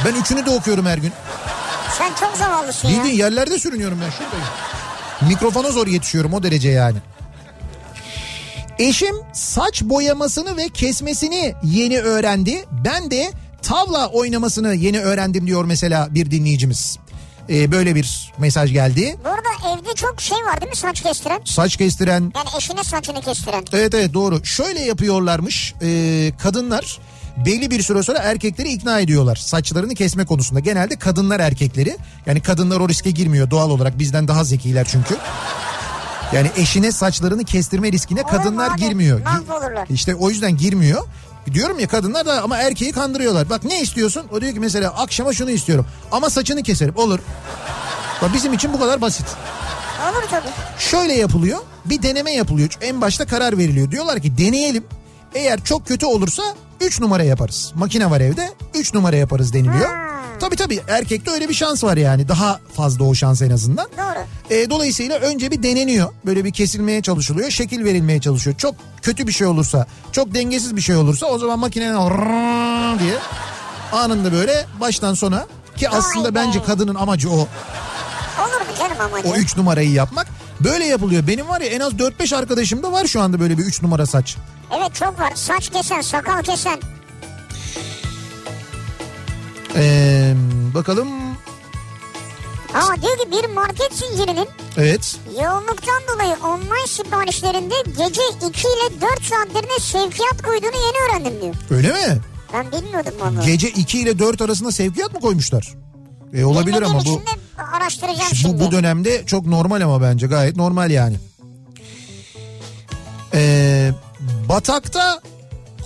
Ben 0.05 0.15
üçünü 0.15 0.47
de 0.47 0.51
okuyorum 0.51 0.87
her 0.87 0.99
gün. 0.99 1.13
Sen 1.99 2.11
çok 2.21 2.37
zavallısın 2.37 2.89
ya. 2.89 2.97
Bildiğin 2.99 3.17
yerlerde 3.19 3.59
sürünüyorum 3.59 3.99
ben 4.05 4.11
şuradayım. 4.11 4.47
Mikrofona 5.29 5.71
zor 5.71 5.87
yetişiyorum 5.87 6.35
o 6.35 6.43
derece 6.43 6.69
yani. 6.69 6.97
Eşim 8.81 9.17
saç 9.33 9.83
boyamasını 9.83 10.57
ve 10.57 10.69
kesmesini 10.69 11.55
yeni 11.65 11.99
öğrendi. 11.99 12.65
Ben 12.85 13.11
de 13.11 13.33
tavla 13.63 14.09
oynamasını 14.09 14.75
yeni 14.75 15.01
öğrendim 15.01 15.47
diyor 15.47 15.65
mesela 15.65 16.15
bir 16.15 16.31
dinleyicimiz. 16.31 16.99
Ee, 17.51 17.73
böyle 17.73 17.95
bir 17.95 18.33
mesaj 18.39 18.73
geldi. 18.73 19.17
Bu 19.25 19.29
arada 19.29 19.79
evde 19.81 19.95
çok 19.95 20.21
şey 20.21 20.39
var 20.39 20.61
değil 20.61 20.71
mi 20.71 20.77
saç 20.77 21.01
kestiren? 21.01 21.41
Saç 21.45 21.77
kestiren 21.77 22.33
Yani 22.37 22.49
eşine 22.59 22.85
saçını 22.85 23.21
kestiren. 23.21 23.65
Evet 23.73 23.95
evet 23.95 24.15
doğru. 24.15 24.45
Şöyle 24.45 24.81
yapıyorlarmış 24.81 25.75
e, 25.83 26.33
kadınlar 26.39 26.99
belli 27.47 27.71
bir 27.71 27.83
süre 27.83 28.03
sonra 28.03 28.19
erkekleri 28.19 28.69
ikna 28.73 29.01
ediyorlar 29.01 29.37
saçlarını 29.37 29.95
kesme 29.95 30.25
konusunda. 30.25 30.61
Genelde 30.61 30.97
kadınlar 30.97 31.41
erkekleri 31.41 31.97
yani 32.27 32.43
kadınlar 32.43 32.81
o 32.81 32.89
riske 32.89 33.11
girmiyor 33.11 33.51
doğal 33.51 33.71
olarak 33.71 33.99
bizden 33.99 34.29
daha 34.29 34.45
zekiler 34.45 34.87
çünkü. 34.91 35.17
Yani 36.33 36.51
eşine 36.57 36.93
saçlarını 36.93 37.45
kestirme 37.45 37.93
riskine 37.93 38.23
kadınlar 38.23 38.71
abi, 38.71 38.81
girmiyor. 38.81 39.21
mahvolurlar. 39.25 39.87
İşte 39.91 40.15
o 40.15 40.31
yüzden 40.31 40.57
girmiyor. 40.57 41.03
Diyorum 41.53 41.79
ya 41.79 41.89
kadınlar 41.89 42.27
da 42.27 42.43
ama 42.43 42.57
erkeği 42.57 42.93
kandırıyorlar. 42.93 43.51
Bak 43.51 43.65
ne 43.65 43.81
istiyorsun? 43.81 44.27
O 44.33 44.41
diyor 44.41 44.53
ki 44.55 44.61
mesela 44.61 44.91
akşama 44.91 45.33
şunu 45.33 45.51
istiyorum. 45.51 45.87
Ama 46.13 46.31
saçını 46.31 46.63
keserim. 46.63 46.97
Olur. 46.97 47.19
Bak 48.23 48.31
bizim 48.35 48.53
için 48.53 48.73
bu 48.73 48.79
kadar 48.81 49.01
basit. 49.01 49.27
Olur 50.11 50.23
tabii. 50.31 50.49
Şöyle 50.79 51.13
yapılıyor. 51.13 51.59
Bir 51.85 52.03
deneme 52.03 52.33
yapılıyor. 52.33 52.71
En 52.81 53.01
başta 53.01 53.27
karar 53.27 53.59
veriliyor. 53.59 53.91
Diyorlar 53.91 54.21
ki 54.21 54.39
deneyelim. 54.39 54.85
Eğer 55.35 55.65
çok 55.65 55.87
kötü 55.87 56.07
olursa 56.07 56.43
3 56.81 57.01
numara 57.01 57.23
yaparız. 57.23 57.73
Makine 57.75 58.11
var 58.11 58.21
evde 58.21 58.51
3 58.75 58.95
numara 58.95 59.17
yaparız 59.17 59.53
deniliyor. 59.53 59.89
Ha. 59.89 60.11
Tabii 60.41 60.57
tabii 60.57 60.81
erkekte 60.89 61.31
öyle 61.31 61.49
bir 61.49 61.55
şans 61.55 61.85
var 61.85 61.97
yani. 61.97 62.29
Daha 62.29 62.61
fazla 62.77 63.05
o 63.05 63.15
şans 63.15 63.43
en 63.43 63.51
azından. 63.51 63.89
Doğru. 63.99 64.55
E, 64.55 64.71
dolayısıyla 64.71 65.19
önce 65.19 65.51
bir 65.51 65.63
deneniyor. 65.63 66.13
Böyle 66.27 66.45
bir 66.45 66.53
kesilmeye 66.53 67.03
çalışılıyor. 67.03 67.51
Şekil 67.51 67.85
verilmeye 67.85 68.21
çalışıyor. 68.21 68.57
Çok 68.57 68.75
kötü 69.03 69.27
bir 69.27 69.33
şey 69.33 69.47
olursa, 69.47 69.87
çok 70.13 70.35
dengesiz 70.35 70.77
bir 70.77 70.81
şey 70.81 70.97
olursa 70.97 71.27
o 71.27 71.39
zaman 71.39 71.59
makinenin 71.59 72.19
diye 72.99 73.19
anında 73.93 74.33
böyle 74.33 74.67
baştan 74.81 75.15
sona 75.15 75.47
ki 75.77 75.89
aslında 75.89 76.31
be. 76.31 76.35
bence 76.35 76.63
kadının 76.63 76.95
amacı 76.95 77.31
o. 77.31 77.35
Olur 77.37 78.61
mu 78.61 78.77
canım 78.79 79.01
amacı? 79.01 79.29
O 79.29 79.35
3 79.35 79.57
numarayı 79.57 79.91
yapmak. 79.93 80.27
Böyle 80.61 80.85
yapılıyor. 80.85 81.27
Benim 81.27 81.49
var 81.49 81.61
ya 81.61 81.67
en 81.67 81.81
az 81.81 81.93
4-5 81.93 82.37
arkadaşım 82.37 82.83
da 82.83 82.93
var 82.93 83.07
şu 83.07 83.21
anda 83.21 83.41
böyle 83.41 83.59
bir 83.59 83.63
3 83.63 83.83
numara 83.83 84.07
saç. 84.07 84.37
Evet 84.77 84.95
çok 84.95 85.21
var. 85.21 85.33
Saç 85.35 85.69
kesen, 85.71 86.01
sakal 86.01 86.43
kesen. 86.43 86.81
Ee, 89.77 90.35
bakalım. 90.75 91.09
Aa 92.75 93.03
diyor 93.03 93.19
ki 93.19 93.31
bir 93.33 93.49
market 93.55 93.93
zincirinin 93.95 94.49
Evet. 94.79 95.17
yoğunluktan 95.43 96.03
dolayı 96.15 96.37
online 96.45 96.87
siparişlerinde 96.87 97.75
gece 97.87 98.23
2 98.49 98.61
ile 98.69 99.01
4 99.01 99.23
saatlerine 99.23 99.79
sevkiyat 99.81 100.43
koyduğunu 100.43 100.77
yeni 100.77 101.11
öğrendim 101.11 101.43
diyor. 101.43 101.55
Öyle 101.71 101.89
mi? 101.93 102.21
Ben 102.53 102.73
bilmiyordum 102.73 103.13
vallahi. 103.21 103.47
Gece 103.47 103.69
2 103.69 103.99
ile 104.01 104.19
4 104.19 104.41
arasında 104.43 104.73
sevkiyat 104.73 105.13
mı 105.15 105.21
koymuşlar? 105.21 105.75
E, 106.35 106.45
olabilir 106.45 106.67
Bilmediğim 106.81 106.97
ama 106.97 107.05
bu... 107.05 107.23
araştıracağım 107.77 108.31
Bu, 108.31 108.35
şimdi. 108.35 108.61
bu 108.65 108.71
dönemde 108.73 109.27
çok 109.27 109.47
normal 109.47 109.81
ama 109.81 110.03
bence 110.03 110.27
gayet 110.27 110.57
normal 110.57 110.91
yani. 110.91 111.17
Ee, 113.35 113.91
batakta 114.51 115.21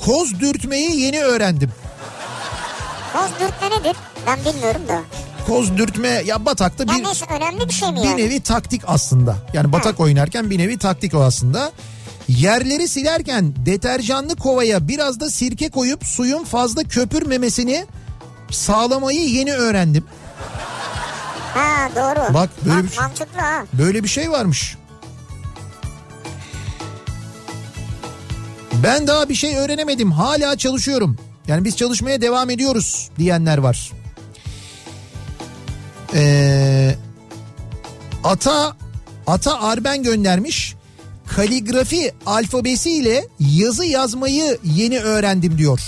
koz 0.05 0.41
dürtmeyi 0.41 1.01
yeni 1.01 1.21
öğrendim. 1.23 1.71
Koz 3.13 3.31
dürtme 3.41 3.79
nedir? 3.79 3.97
Ben 4.27 4.39
bilmiyorum 4.45 4.83
da. 4.89 5.01
Koz 5.47 5.77
dürtme 5.77 6.09
ya 6.09 6.45
batakta 6.45 6.85
Ya 6.85 6.99
bir 6.99 7.05
neyse 7.05 7.27
önemli 7.31 7.69
bir 7.69 7.75
şey 7.75 7.91
mi 7.91 7.97
bir 7.97 8.05
yani? 8.05 8.17
nevi 8.23 8.41
taktik 8.41 8.83
aslında. 8.87 9.37
Yani 9.53 9.73
batak 9.73 10.01
oynarken 10.01 10.51
bir 10.51 10.59
nevi 10.59 10.79
taktik 10.79 11.15
o 11.15 11.23
aslında. 11.23 11.73
Yerleri 12.29 12.89
silerken 12.89 13.55
deterjanlı 13.67 14.37
kovaya 14.37 14.89
biraz 14.89 15.21
da 15.21 15.31
sirke 15.31 15.71
koyup 15.71 16.05
suyun 16.05 16.45
fazla 16.45 16.83
köpürmemesini 16.85 17.87
sağlamayı 18.51 19.29
yeni 19.29 19.53
öğrendim. 19.53 20.05
Ha 21.55 21.89
doğru. 21.97 22.35
Bak, 22.35 22.51
böyle 22.65 22.77
Bak, 22.77 22.85
bir 22.85 22.89
şey- 22.91 23.03
mantıklı 23.05 23.41
ha. 23.41 23.65
Böyle 23.73 24.03
bir 24.05 24.09
şey 24.09 24.31
varmış. 24.31 24.77
Ben 28.85 29.07
daha 29.07 29.29
bir 29.29 29.35
şey 29.35 29.57
öğrenemedim. 29.57 30.13
Hala 30.13 30.57
çalışıyorum. 30.57 31.17
Yani 31.49 31.65
biz 31.65 31.77
çalışmaya 31.77 32.21
devam 32.21 32.51
ediyoruz 32.51 33.11
diyenler 33.19 33.59
var. 33.59 33.91
Ee, 36.15 36.95
Ata 38.25 38.77
Ata 39.27 39.61
Arben 39.61 40.03
göndermiş. 40.03 40.75
Kaligrafi 41.27 42.13
alfabesiyle 42.27 43.25
yazı 43.41 43.85
yazmayı 43.85 44.59
yeni 44.65 45.01
öğrendim 45.01 45.59
diyor. 45.59 45.81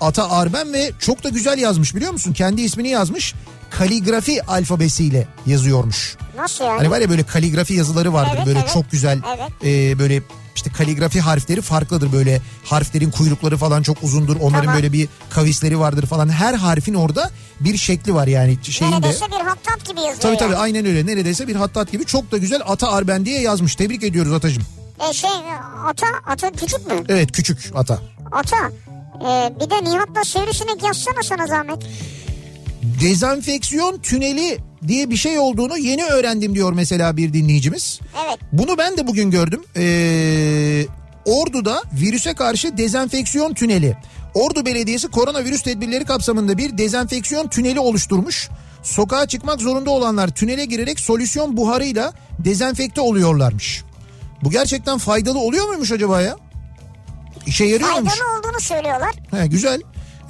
Ata 0.00 0.30
Arben 0.30 0.72
ve 0.72 0.92
çok 0.98 1.24
da 1.24 1.28
güzel 1.28 1.58
yazmış 1.58 1.94
biliyor 1.94 2.12
musun? 2.12 2.32
Kendi 2.32 2.62
ismini 2.62 2.88
yazmış. 2.88 3.34
Kaligrafi 3.70 4.42
alfabesiyle 4.42 5.28
yazıyormuş. 5.46 6.16
Nasıl 6.36 6.64
yani? 6.64 6.76
Hani 6.76 6.90
var 6.90 7.00
ya 7.00 7.10
böyle 7.10 7.22
kaligrafi 7.22 7.74
yazıları 7.74 8.12
vardır 8.12 8.34
Evet, 8.36 8.46
böyle 8.46 8.58
evet. 8.58 8.70
çok 8.74 8.90
güzel 8.90 9.18
Evet. 9.36 9.50
e, 9.64 9.98
böyle 9.98 10.22
işte 10.58 10.70
kaligrafi 10.72 11.20
harfleri 11.20 11.60
farklıdır 11.62 12.12
böyle 12.12 12.40
harflerin 12.64 13.10
kuyrukları 13.10 13.56
falan 13.56 13.82
çok 13.82 14.02
uzundur 14.02 14.36
onların 14.36 14.60
Tamam. 14.60 14.74
böyle 14.74 14.92
bir 14.92 15.08
kavisleri 15.30 15.78
vardır 15.80 16.06
falan 16.06 16.28
her 16.28 16.54
harfin 16.54 16.94
orada 16.94 17.30
bir 17.60 17.76
şekli 17.76 18.14
var 18.14 18.26
yani 18.26 18.58
şeyin 18.62 18.92
de. 18.92 18.96
Neredeyse 18.96 19.26
bir 19.26 19.44
hattat 19.46 19.84
gibi 19.88 20.00
yazıyor 20.00 20.20
Tabii 20.20 20.36
tabii 20.36 20.52
yani. 20.52 20.62
aynen 20.62 20.86
öyle 20.86 21.06
neredeyse 21.06 21.48
bir 21.48 21.56
hattat 21.56 21.92
gibi 21.92 22.04
çok 22.04 22.32
da 22.32 22.36
güzel 22.38 22.60
Ata 22.66 22.92
Arben 22.92 23.24
diye 23.24 23.40
yazmış 23.40 23.74
tebrik 23.76 24.02
ediyoruz 24.02 24.32
Atacığım. 24.32 24.62
E 25.10 25.12
şey 25.12 25.30
ata, 25.86 26.06
ata 26.26 26.50
küçük 26.52 26.86
mü? 26.86 27.04
Evet 27.08 27.32
küçük 27.32 27.58
Ata. 27.74 27.98
Ata. 28.32 28.70
E, 29.20 29.52
bir 29.60 29.70
de 29.70 29.84
Nihat'la 29.90 30.24
sivrisinek 30.24 30.82
yazsana 30.84 31.22
sana 31.22 31.46
zahmet. 31.46 31.82
Dezenfeksiyon 32.82 33.98
tüneli 33.98 34.58
diye 34.88 35.10
bir 35.10 35.16
şey 35.16 35.38
olduğunu 35.38 35.78
yeni 35.78 36.04
öğrendim 36.04 36.54
diyor 36.54 36.72
mesela 36.72 37.16
bir 37.16 37.32
dinleyicimiz. 37.32 38.00
Evet. 38.26 38.38
Bunu 38.52 38.78
ben 38.78 38.96
de 38.96 39.06
bugün 39.06 39.30
gördüm. 39.30 39.64
Ee, 39.76 40.86
Ordu'da 41.24 41.82
virüse 42.00 42.34
karşı 42.34 42.76
dezenfeksiyon 42.76 43.54
tüneli. 43.54 43.96
Ordu 44.34 44.66
Belediyesi 44.66 45.08
koronavirüs 45.08 45.62
tedbirleri 45.62 46.04
kapsamında 46.04 46.58
bir 46.58 46.78
dezenfeksiyon 46.78 47.48
tüneli 47.48 47.80
oluşturmuş. 47.80 48.48
Sokağa 48.82 49.26
çıkmak 49.26 49.60
zorunda 49.60 49.90
olanlar 49.90 50.28
tünele 50.28 50.64
girerek 50.64 51.00
solüsyon 51.00 51.56
buharıyla 51.56 52.12
dezenfekte 52.38 53.00
oluyorlarmış. 53.00 53.82
Bu 54.42 54.50
gerçekten 54.50 54.98
faydalı 54.98 55.38
oluyor 55.38 55.68
muymuş 55.68 55.92
acaba 55.92 56.20
ya? 56.20 56.36
İşe 57.46 57.64
yarıyor 57.64 57.90
muymuş? 57.90 58.12
Faydalı 58.12 58.38
olduğunu 58.38 58.60
söylüyorlar. 58.60 59.14
He, 59.30 59.46
güzel. 59.46 59.80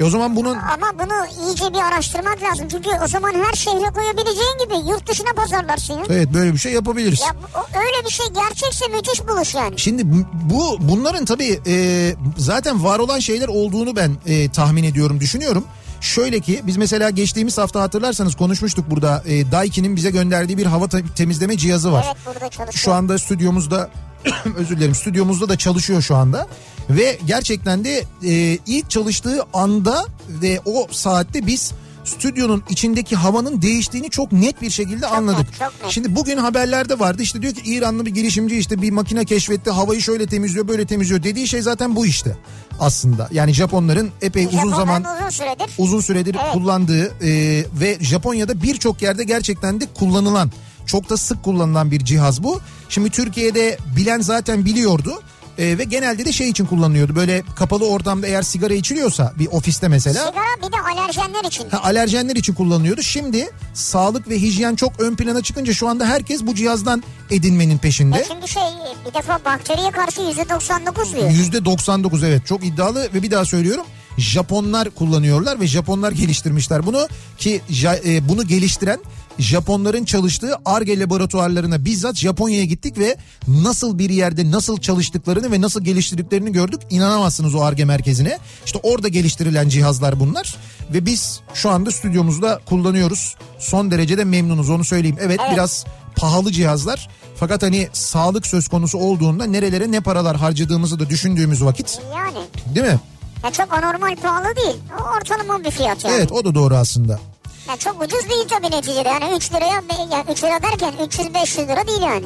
E 0.01 0.05
o 0.05 0.11
zaman 0.11 0.37
bunun 0.37 0.55
Ama 0.55 0.93
bunu 0.99 1.47
iyice 1.49 1.73
bir 1.75 1.79
araştırmak 1.79 2.43
lazım. 2.43 2.69
Çünkü 2.71 2.91
o 3.05 3.09
zaman 3.09 3.33
her 3.45 3.53
şehre 3.53 3.91
koyabileceğin 3.95 4.59
gibi 4.65 4.91
yurt 4.91 5.09
dışına 5.09 5.33
pazarlarsın 5.37 5.95
ya. 5.95 6.03
evet 6.11 6.29
böyle 6.35 6.53
bir 6.53 6.59
şey 6.59 6.73
yapabiliriz. 6.73 7.21
Ya 7.21 7.35
öyle 7.81 8.07
bir 8.07 8.11
şey 8.13 8.27
gerçekse 8.35 8.89
müthiş 8.89 9.29
buluş 9.29 9.55
yani. 9.55 9.79
Şimdi 9.79 10.03
bu 10.51 10.77
bunların 10.81 11.25
tabii 11.25 11.61
e, 11.67 12.15
zaten 12.37 12.85
var 12.85 12.99
olan 12.99 13.19
şeyler 13.19 13.49
olduğunu 13.49 13.97
ben 13.97 14.17
e, 14.27 14.49
tahmin 14.49 14.85
ediyorum, 14.85 15.21
düşünüyorum. 15.21 15.65
Şöyle 16.01 16.41
ki 16.41 16.61
biz 16.67 16.77
mesela 16.77 17.11
geçtiğimiz 17.11 17.59
hafta 17.59 17.81
hatırlarsanız 17.81 18.35
konuşmuştuk 18.37 18.91
burada 18.91 19.23
e, 19.27 19.53
Daiki'nin 19.53 19.97
bize 19.97 20.11
gönderdiği 20.11 20.59
bir 20.59 20.67
hava 20.67 20.89
te- 20.89 21.05
temizleme 21.17 21.57
cihazı 21.57 21.93
var. 21.93 22.05
Evet 22.07 22.17
burada 22.27 22.49
çalışıyor. 22.49 22.73
Şu 22.73 22.93
anda 22.93 23.19
stüdyomuzda 23.19 23.91
özür 24.57 24.77
dilerim 24.77 24.95
stüdyomuzda 24.95 25.49
da 25.49 25.59
çalışıyor 25.59 26.03
şu 26.03 26.17
anda. 26.17 26.47
Ve 26.91 27.19
gerçekten 27.27 27.85
de 27.85 28.05
e, 28.25 28.59
ilk 28.67 28.91
çalıştığı 28.91 29.43
anda 29.53 30.07
ve 30.29 30.61
o 30.65 30.87
saatte 30.91 31.47
biz 31.47 31.73
stüdyonun 32.05 32.63
içindeki 32.71 33.17
havanın 33.17 33.63
değiştiğini 33.63 34.11
çok 34.11 34.33
net 34.33 34.63
bir 34.63 34.71
şekilde 34.71 35.07
anladık. 35.07 35.39
net, 35.39 35.59
çok 35.59 35.83
net. 35.83 35.93
Şimdi 35.93 36.17
bugün 36.17 36.37
haberlerde 36.37 36.99
vardı 36.99 37.23
işte 37.23 37.43
diyor 37.43 37.55
ki 37.55 37.63
İranlı 37.65 38.07
bir 38.07 38.11
girişimci 38.11 38.57
işte 38.59 38.83
bir 38.83 38.91
makine 38.91 39.25
keşfetti 39.25 39.71
havayı 39.71 40.03
şöyle 40.03 40.27
temizliyor 40.27 40.69
böyle 40.69 40.87
temizliyor 40.87 41.23
dediği 41.23 41.49
şey 41.49 41.63
zaten 41.63 41.97
bu 41.97 42.07
işte 42.07 42.37
aslında. 42.81 43.29
Yani 43.33 43.53
Japonların 43.53 44.11
epey 44.23 44.47
uzun 44.47 44.57
Japonların 44.59 44.77
zaman 44.79 45.05
uzun 45.19 45.31
süredir. 45.31 45.71
uzun 45.79 46.01
süredir 46.01 46.37
Evet. 46.43 46.53
kullandığı 46.53 47.05
e, 47.25 47.65
ve 47.81 47.99
Japonya'da 48.01 48.63
birçok 48.63 49.03
yerde 49.03 49.25
gerçekten 49.25 49.81
de 49.81 49.85
kullanılan 49.95 50.51
çok 50.89 51.11
da 51.11 51.17
sık 51.17 51.43
kullanılan 51.43 51.91
bir 51.91 52.05
cihaz 52.05 52.43
bu. 52.43 52.61
Şimdi 52.89 53.11
Türkiye'de 53.11 53.79
bilen 53.97 54.21
zaten 54.21 54.65
biliyordu. 54.65 55.23
E, 55.59 55.79
ve 55.79 55.85
genelde 55.85 56.25
de 56.25 56.33
şey 56.33 56.49
için 56.49 56.67
kullanılıyordu. 56.67 57.17
Böyle 57.17 57.43
kapalı 57.57 57.89
ortamda 57.89 58.27
eğer 58.27 58.43
sigara 58.43 58.75
içiliyorsa 58.75 59.33
bir 59.39 59.47
ofiste 59.47 59.89
mesela 59.89 60.27
Sigara 60.27 60.69
bir 60.69 60.73
de 60.73 60.77
alerjenler 61.01 61.45
için. 61.45 61.69
ha, 61.71 61.81
alerjenler 61.83 62.37
için 62.37 62.55
kullanılıyordu. 62.55 63.03
Şimdi 63.03 63.51
sağlık 63.75 64.29
ve 64.29 64.41
hijyen 64.43 64.75
çok 64.75 65.01
ön 65.01 65.15
plana 65.17 65.43
çıkınca 65.43 65.73
şu 65.75 65.89
anda 65.89 66.07
herkes 66.07 66.43
bu 66.43 66.55
cihazdan 66.55 67.03
edinmenin 67.31 67.79
peşinde. 67.79 68.19
E 68.19 68.25
çünkü 68.29 68.49
şey 68.49 68.63
bir 69.09 69.15
defa 69.15 69.39
bakteriye 69.45 69.91
karşı 69.91 70.21
%99 70.21 71.17
diyor. 71.17 71.31
Yüzde 71.31 71.65
99 71.65 72.23
evet 72.25 72.47
çok 72.47 72.65
iddialı 72.65 73.09
ve 73.15 73.23
bir 73.23 73.31
daha 73.31 73.45
söylüyorum. 73.45 73.85
Japonlar 74.19 74.91
kullanıyorlar 74.91 75.61
ve 75.61 75.67
Japonlar 75.67 76.13
geliştirmişler 76.13 76.87
bunu 76.87 77.09
ki 77.39 77.61
e, 78.07 78.29
bunu 78.29 78.47
geliştiren 78.47 79.01
Japonların 79.39 80.05
çalıştığı 80.05 80.55
ARGE 80.65 80.99
laboratuvarlarına 81.01 81.85
bizzat 81.85 82.17
Japonya'ya 82.17 82.65
gittik 82.65 82.99
ve 82.99 83.17
nasıl 83.49 83.99
bir 83.99 84.11
yerde 84.11 84.51
nasıl 84.51 84.79
çalıştıklarını 84.81 85.53
ve 85.53 85.61
nasıl 85.61 85.85
geliştirdiklerini 85.85 86.53
gördük. 86.53 86.81
İnanamazsınız 86.91 87.55
o 87.55 87.61
ARGE 87.61 87.85
merkezine. 87.85 88.39
İşte 88.67 88.79
orada 88.83 89.09
geliştirilen 89.09 89.69
cihazlar 89.69 90.21
bunlar 90.21 90.57
ve 90.95 91.07
biz 91.07 91.41
şu 91.55 91.71
anda 91.71 91.91
stüdyomuzda 91.91 92.61
kullanıyoruz. 92.67 93.37
Son 93.59 93.91
derecede 93.91 94.25
memnunuz 94.25 94.71
onu 94.71 94.85
söyleyeyim. 94.85 95.17
Evet, 95.21 95.41
Evet. 95.43 95.53
biraz 95.55 95.85
pahalı 96.17 96.53
cihazlar 96.53 97.09
fakat 97.37 97.63
hani 97.63 97.89
sağlık 97.93 98.47
söz 98.47 98.69
konusu 98.69 98.99
olduğunda 98.99 99.45
nerelere 99.45 99.93
ne 99.93 100.01
paralar 100.01 100.37
harcadığımızı 100.37 100.99
da 101.01 101.11
düşündüğümüz 101.11 101.65
vakit 101.65 101.99
Yani. 102.17 102.39
değil 102.75 102.87
mi? 102.87 102.99
Ya 103.45 103.53
çok 103.53 103.73
anormal 103.73 104.17
pahalı 104.17 104.57
değil. 104.57 104.77
Ortalama 105.17 105.65
bir 105.65 105.71
fiyat 105.71 106.05
yani. 106.05 106.15
Evet 106.17 106.33
o 106.33 106.45
da 106.45 106.55
doğru 106.55 106.77
aslında. 106.77 107.21
Ya 107.69 107.77
çok 107.77 108.03
ucuz 108.03 108.31
değil 108.31 108.49
tabii 108.49 108.71
neticede. 108.77 109.09
Yani 109.09 109.37
3 109.37 109.53
liraya, 109.53 109.83
ya 110.13 110.25
3 110.33 110.45
lira 110.45 110.63
derken 110.63 110.93
300-500 110.93 111.69
lira 111.69 111.87
değil 111.87 112.03
yani. 112.03 112.25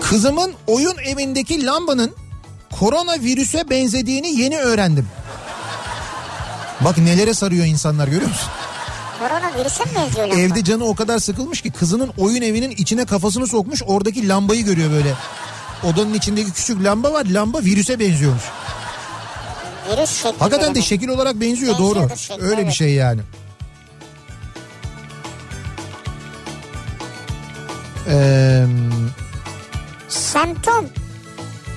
Kızımın 0.00 0.54
oyun 0.66 0.96
evindeki 0.98 1.66
lambanın 1.66 2.14
koronavirüse 2.78 3.70
benzediğini 3.70 4.40
yeni 4.40 4.58
öğrendim. 4.58 5.08
Bak 6.80 6.98
nelere 6.98 7.34
sarıyor 7.34 7.64
insanlar 7.66 8.08
görüyor 8.08 8.28
musun? 8.28 8.48
Koronavirüse 9.18 9.84
mi 9.84 9.90
benziyor 9.94 10.28
lamba? 10.28 10.40
Evde 10.40 10.64
canı 10.64 10.84
o 10.84 10.94
kadar 10.94 11.18
sıkılmış 11.18 11.60
ki 11.62 11.70
kızının 11.70 12.12
oyun 12.18 12.42
evinin 12.42 12.70
içine 12.70 13.04
kafasını 13.04 13.46
sokmuş 13.46 13.82
oradaki 13.86 14.28
lambayı 14.28 14.64
görüyor 14.64 14.90
böyle. 14.90 15.14
Odanın 15.84 16.14
içindeki 16.14 16.52
küçük 16.52 16.84
lamba 16.84 17.12
var 17.12 17.24
lamba 17.24 17.60
virüse 17.60 17.98
benziyormuş. 17.98 18.42
Virüs 19.90 20.22
şekli. 20.22 20.38
Hakikaten 20.38 20.74
de 20.74 20.82
şekil 20.82 21.08
olarak 21.08 21.40
benziyor 21.40 21.78
doğru. 21.78 22.08
Şekli, 22.16 22.42
Öyle 22.42 22.58
bir 22.58 22.62
evet. 22.62 22.74
şey 22.74 22.92
yani. 22.92 23.20
Ee, 28.08 28.64
Semptom 30.08 30.86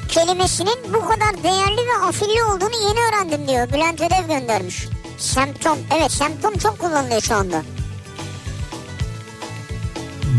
kelimesinin 0.07 0.77
bu 0.93 0.99
kadar 1.01 1.43
değerli 1.43 1.77
ve 1.87 2.05
afilli 2.07 2.43
olduğunu 2.43 2.75
yeni 2.89 2.99
öğrendim 3.09 3.47
diyor. 3.47 3.69
Bülent 3.73 4.01
Ödev 4.01 4.27
göndermiş. 4.27 4.87
Semptom. 5.17 5.77
Evet 5.97 6.11
semptom 6.11 6.57
çok 6.57 6.79
kullanılıyor 6.79 7.21
şu 7.21 7.35
anda. 7.35 7.61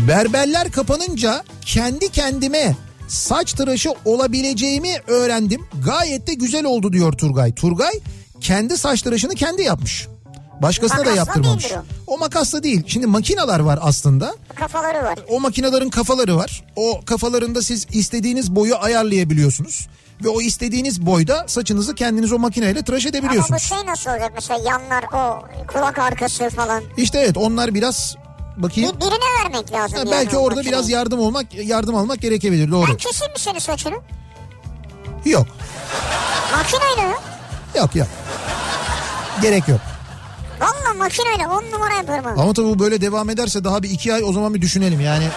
berberler 0.07 0.71
kapanınca 0.71 1.43
kendi 1.65 2.09
kendime 2.09 2.75
saç 3.07 3.53
tıraşı 3.53 3.93
olabileceğimi 4.05 4.97
öğrendim. 5.07 5.61
Gayet 5.85 6.27
de 6.27 6.33
güzel 6.33 6.65
oldu 6.65 6.93
diyor 6.93 7.13
Turgay. 7.13 7.55
Turgay 7.55 7.91
kendi 8.41 8.77
saç 8.77 9.01
tıraşını 9.01 9.35
kendi 9.35 9.61
yapmış. 9.61 10.07
Başkasına 10.61 10.97
da 10.97 11.03
Makasla 11.03 11.17
yaptırmamış. 11.19 11.63
değildir 11.63 11.79
O 12.07 12.17
makasla 12.17 12.63
değil. 12.63 12.83
Şimdi 12.87 13.07
makineler 13.07 13.59
var 13.59 13.79
aslında. 13.81 14.35
Kafaları 14.55 15.03
var. 15.03 15.19
O 15.29 15.39
makinelerin 15.39 15.89
kafaları 15.89 16.37
var. 16.37 16.63
O 16.75 17.01
kafalarında 17.05 17.61
siz 17.61 17.87
istediğiniz 17.91 18.55
boyu 18.55 18.75
ayarlayabiliyorsunuz. 18.81 19.87
Ve 20.23 20.29
o 20.29 20.41
istediğiniz 20.41 21.05
boyda 21.05 21.43
saçınızı 21.47 21.95
kendiniz 21.95 22.31
o 22.33 22.39
makineyle 22.39 22.81
tıraş 22.83 23.05
Ama 23.05 23.13
bu 23.13 23.17
edebiliyorsunuz. 23.17 23.61
şey 23.61 23.77
nasıl 23.85 24.11
olacak 24.11 24.31
mesela 24.35 24.59
yanlar 24.69 25.03
o 25.13 25.43
kulak 25.67 25.99
arkası 25.99 26.49
falan. 26.49 26.83
İşte 26.97 27.19
evet 27.19 27.37
onlar 27.37 27.73
biraz 27.73 28.15
bakayım. 28.57 28.89
Bir, 28.95 29.01
birine 29.01 29.43
vermek 29.43 29.71
lazım. 29.73 29.97
Ha, 29.97 30.03
belki 30.11 30.37
o 30.37 30.39
orada 30.39 30.55
makineyi. 30.55 30.73
biraz 30.73 30.89
yardım 30.89 31.19
olmak 31.19 31.53
yardım 31.53 31.95
almak 31.95 32.21
gerekebilir 32.21 32.71
doğru. 32.71 32.87
Ben 32.89 32.97
keseyim 32.97 33.33
mi 33.33 33.39
senin 33.39 33.59
saçını? 33.59 33.95
Yok. 35.25 35.47
Makineyle 36.57 37.07
mi? 37.09 37.15
Yok 37.75 37.95
yok. 37.95 38.07
Gerek 39.41 39.67
yok. 39.67 39.79
Valla 40.61 40.93
makineyle 40.97 41.47
on 41.47 41.63
numara 41.71 41.93
yaparım 41.93 42.27
abi. 42.27 42.41
Ama 42.41 42.53
tabii 42.53 42.67
bu 42.67 42.79
böyle 42.79 43.01
devam 43.01 43.29
ederse 43.29 43.63
daha 43.63 43.83
bir 43.83 43.89
iki 43.89 44.13
ay 44.13 44.23
o 44.23 44.33
zaman 44.33 44.53
bir 44.53 44.61
düşünelim 44.61 45.01
yani. 45.01 45.27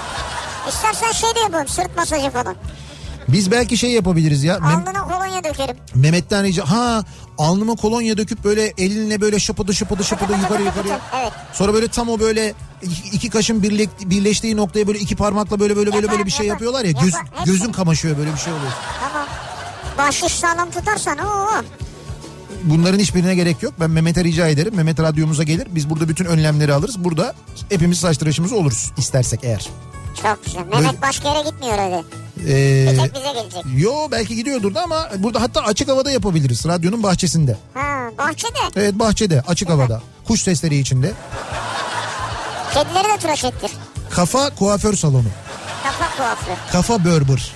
İstersen 0.69 1.13
şey 1.13 1.35
de 1.35 1.41
yapalım 1.41 1.69
sırt 1.69 1.97
masajı 1.97 2.31
falan. 2.31 2.57
Biz 3.29 3.51
belki 3.51 3.79
şey 3.79 3.91
yapabiliriz 3.91 4.45
ya. 4.45 4.57
Alnına 4.57 5.03
kolonya 5.09 5.45
dökerim. 5.45 5.77
Mehmet'ten 5.95 6.45
rica 6.45 6.71
ha 6.71 7.05
alnıma 7.39 7.77
kolonya 7.77 8.19
döküp 8.19 8.45
böyle 8.45 8.73
elinle 8.79 9.21
böyle 9.21 9.39
şapıdı 9.39 9.75
şapıdı 9.75 10.05
şapıdı 10.05 10.33
yukarı 10.33 10.71
fıtı, 10.71 10.99
Evet. 11.21 11.33
Sonra 11.53 11.75
böyle 11.75 11.89
tam 11.89 12.09
o 12.09 12.21
böyle 12.21 12.55
iki, 13.13 13.31
kaşın 13.31 13.63
birlik, 13.63 14.11
birleştiği 14.11 14.57
noktaya 14.57 14.87
böyle 14.87 14.99
iki 14.99 15.17
parmakla 15.17 15.61
böyle 15.61 15.77
böyle 15.77 15.93
böyle 15.93 16.11
böyle 16.11 16.27
bir 16.27 16.31
şey 16.31 16.47
yapıyorlar 16.47 16.85
ya. 16.85 16.93
Göz, 16.93 17.15
gözün 17.45 17.73
kamaşıyor 17.73 18.19
böyle 18.19 18.33
bir 18.33 18.39
şey 18.39 18.53
oluyor. 18.53 18.73
Tamam. 19.01 19.27
Bahşiş 19.99 20.33
sağlam 20.33 20.71
tutarsan 20.71 21.19
o. 21.19 21.49
Bunların 22.65 22.99
hiçbirine 22.99 23.35
gerek 23.35 23.63
yok. 23.63 23.75
Ben 23.81 23.91
Mehmet'e 23.91 24.25
rica 24.25 24.49
ederim. 24.49 24.75
Mehmet 24.75 25.01
radyomuza 25.01 25.43
gelir. 25.43 25.67
Biz 25.71 25.91
burada 25.91 26.09
bütün 26.09 26.25
önlemleri 26.25 26.75
alırız. 26.75 27.05
Burada 27.05 27.35
hepimiz 27.69 27.99
saç 27.99 28.19
tıraşımız 28.19 28.53
oluruz 28.53 28.91
istersek 28.97 29.41
eğer. 29.43 29.69
Çok 30.23 30.45
güzel. 30.45 30.61
Mehmet 30.61 30.87
Böyle- 30.87 31.03
başka 31.03 31.29
yere 31.29 31.49
gitmiyor 31.51 31.79
öyle. 31.79 32.03
Ee, 32.49 32.93
Bir 32.93 32.99
tek 32.99 33.15
bize 33.15 33.33
gelecek. 33.33 33.63
yo 33.77 33.93
belki 34.11 34.37
gidiyordur 34.37 34.75
da 34.75 34.83
ama 34.83 35.09
burada 35.19 35.41
hatta 35.43 35.61
açık 35.63 35.89
havada 35.89 36.11
yapabiliriz. 36.11 36.67
Radyonun 36.67 37.03
bahçesinde. 37.03 37.57
Ha 37.75 38.11
bahçede. 38.19 38.59
Evet 38.77 38.95
bahçede 38.99 39.43
açık 39.49 39.71
havada. 39.71 40.03
Kuş 40.27 40.43
sesleri 40.43 40.77
içinde. 40.79 41.13
Kedileri 42.75 43.05
de 43.09 43.19
tıraş 43.21 43.45
ettir. 43.45 43.71
Kafa 44.11 44.51
kuaför 44.51 44.95
salonu. 44.95 45.29
Kafa 45.83 46.17
kuafı. 46.17 46.51
Kafa 46.73 47.05
Berber. 47.05 47.53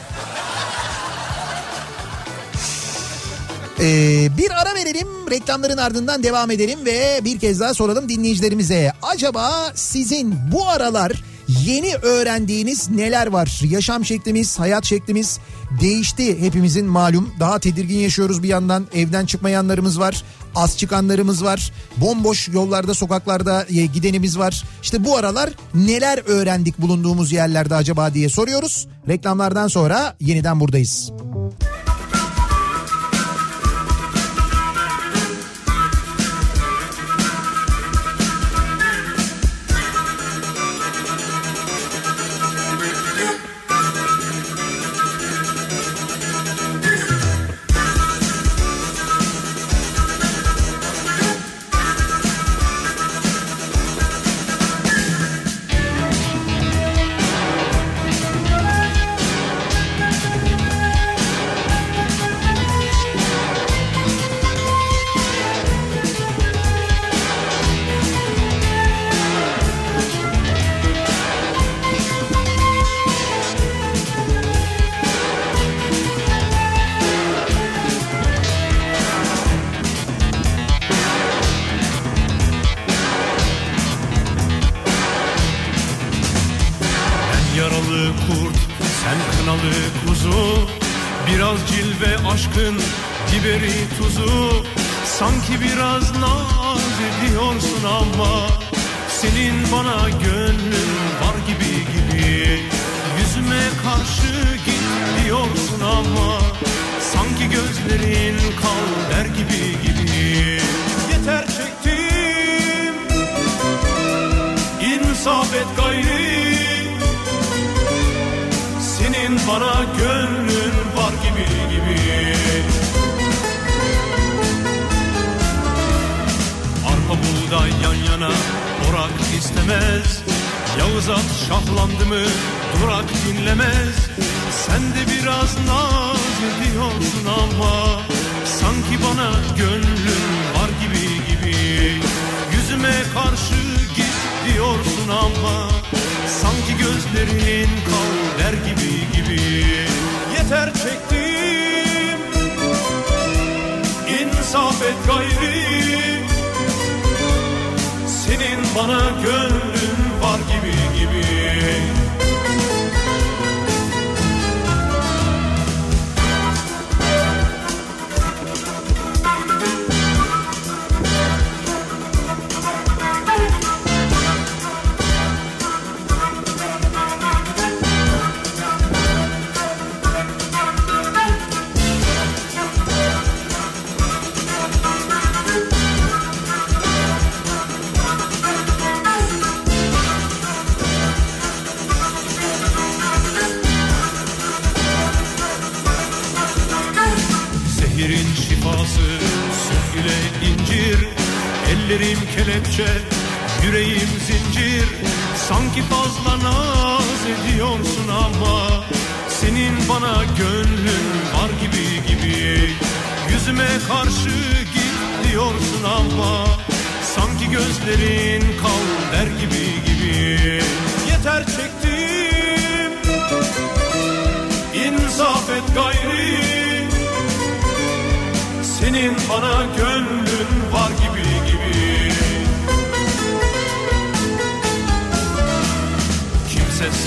Ee, 3.80 4.28
bir 4.38 4.50
ara 4.62 4.74
verelim 4.74 5.08
reklamların 5.30 5.76
ardından 5.76 6.22
devam 6.22 6.50
edelim 6.50 6.78
ve 6.84 7.20
bir 7.24 7.38
kez 7.38 7.60
daha 7.60 7.74
soralım 7.74 8.08
dinleyicilerimize. 8.08 8.92
Acaba 9.02 9.72
sizin 9.74 10.34
bu 10.52 10.68
aralar 10.68 11.12
yeni 11.48 11.94
öğrendiğiniz 11.94 12.90
neler 12.90 13.26
var? 13.26 13.60
Yaşam 13.64 14.04
şeklimiz, 14.04 14.58
hayat 14.58 14.84
şeklimiz 14.84 15.38
değişti 15.80 16.40
hepimizin 16.40 16.86
malum. 16.86 17.34
Daha 17.40 17.58
tedirgin 17.58 17.98
yaşıyoruz 17.98 18.42
bir 18.42 18.48
yandan. 18.48 18.86
Evden 18.94 19.26
çıkmayanlarımız 19.26 20.00
var. 20.00 20.22
Az 20.54 20.78
çıkanlarımız 20.78 21.44
var. 21.44 21.72
Bomboş 21.96 22.48
yollarda, 22.48 22.94
sokaklarda 22.94 23.66
gidenimiz 23.94 24.38
var. 24.38 24.64
İşte 24.82 25.04
bu 25.04 25.16
aralar 25.16 25.50
neler 25.74 26.18
öğrendik 26.26 26.78
bulunduğumuz 26.78 27.32
yerlerde 27.32 27.74
acaba 27.74 28.14
diye 28.14 28.28
soruyoruz. 28.28 28.86
Reklamlardan 29.08 29.68
sonra 29.68 30.16
yeniden 30.20 30.60
buradayız. 30.60 31.12
Ben 31.12 31.97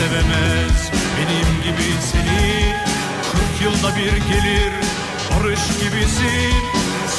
sevemez. 0.02 0.92
Benim 1.18 1.50
gibi 1.64 1.90
seni 2.12 2.74
Kırk 3.32 3.56
yılda 3.64 3.98
bir 3.98 4.16
gelir 4.34 4.74
barış 5.30 5.60
gibisin. 5.82 6.64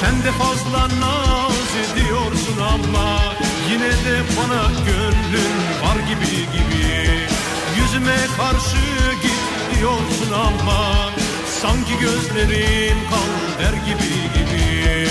Sen 0.01 0.23
de 0.23 0.33
fazla 0.33 0.83
naz 1.01 1.71
ediyorsun 1.85 2.59
ama 2.75 3.21
Yine 3.71 3.91
de 3.91 4.17
bana 4.37 4.63
gönlün 4.87 5.55
var 5.83 5.99
gibi 6.09 6.37
gibi. 6.55 6.89
Yüzüme 7.79 8.17
karşı 8.37 8.83
git 9.23 9.79
diyorsun 9.79 10.33
ama 10.33 11.11
Sanki 11.63 11.99
gözlerin 12.01 12.97
kal 13.11 13.63
der 13.65 13.73
gibi 13.73 14.15
gibi 14.35 15.09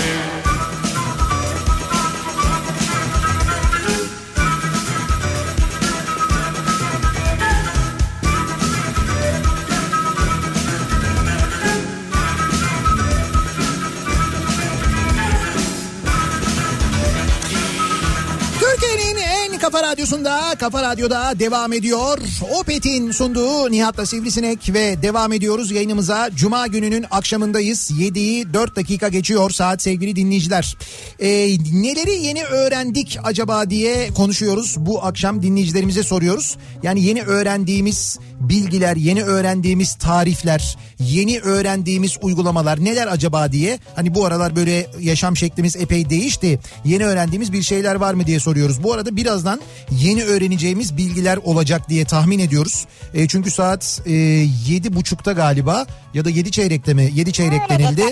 kafa 19.72 19.88
radyosunda, 19.90 20.54
kafa 20.58 20.82
radyoda 20.82 21.38
devam 21.38 21.72
ediyor. 21.72 22.18
Opet'in 22.60 23.10
sunduğu 23.10 23.70
Nihat'la 23.70 24.06
Sivrisinek 24.06 24.74
ve 24.74 25.02
devam 25.02 25.32
ediyoruz 25.32 25.70
yayınımıza. 25.70 26.30
Cuma 26.34 26.66
gününün 26.66 27.04
akşamındayız. 27.10 27.90
7'yi 27.90 28.54
4 28.54 28.76
dakika 28.76 29.08
geçiyor 29.08 29.50
saat 29.50 29.82
sevgili 29.82 30.16
dinleyiciler. 30.16 30.76
Ee, 31.18 31.28
neleri 31.72 32.22
yeni 32.22 32.44
öğrendik 32.44 33.18
acaba 33.24 33.70
diye 33.70 34.08
konuşuyoruz. 34.14 34.76
Bu 34.78 35.04
akşam 35.04 35.42
dinleyicilerimize 35.42 36.02
soruyoruz. 36.02 36.56
Yani 36.82 37.04
yeni 37.04 37.22
öğrendiğimiz 37.22 38.18
bilgiler, 38.48 38.96
yeni 38.96 39.22
öğrendiğimiz 39.22 39.94
tarifler, 39.94 40.76
yeni 41.00 41.40
öğrendiğimiz 41.40 42.16
uygulamalar 42.22 42.84
neler 42.84 43.06
acaba 43.06 43.52
diye. 43.52 43.78
Hani 43.94 44.14
bu 44.14 44.26
aralar 44.26 44.56
böyle 44.56 44.86
yaşam 45.00 45.36
şeklimiz 45.36 45.76
epey 45.76 46.10
değişti. 46.10 46.58
Yeni 46.84 47.04
öğrendiğimiz 47.04 47.52
bir 47.52 47.62
şeyler 47.62 47.94
var 47.94 48.14
mı 48.14 48.26
diye 48.26 48.40
soruyoruz. 48.40 48.82
Bu 48.82 48.92
arada 48.92 49.16
birazdan 49.16 49.60
yeni 49.90 50.24
öğreneceğimiz 50.24 50.96
bilgiler 50.96 51.36
olacak 51.36 51.88
diye 51.88 52.04
tahmin 52.04 52.38
ediyoruz. 52.38 52.86
E, 53.14 53.28
çünkü 53.28 53.50
saat 53.50 54.02
e, 54.06 54.12
yedi 54.68 54.94
buçukta 54.94 55.32
galiba 55.32 55.86
ya 56.14 56.24
da 56.24 56.30
yedi 56.30 56.50
çeyrekte 56.50 56.94
mi? 56.94 57.10
Yedi 57.14 57.32
çeyrek 57.32 57.68
denildi. 57.68 58.02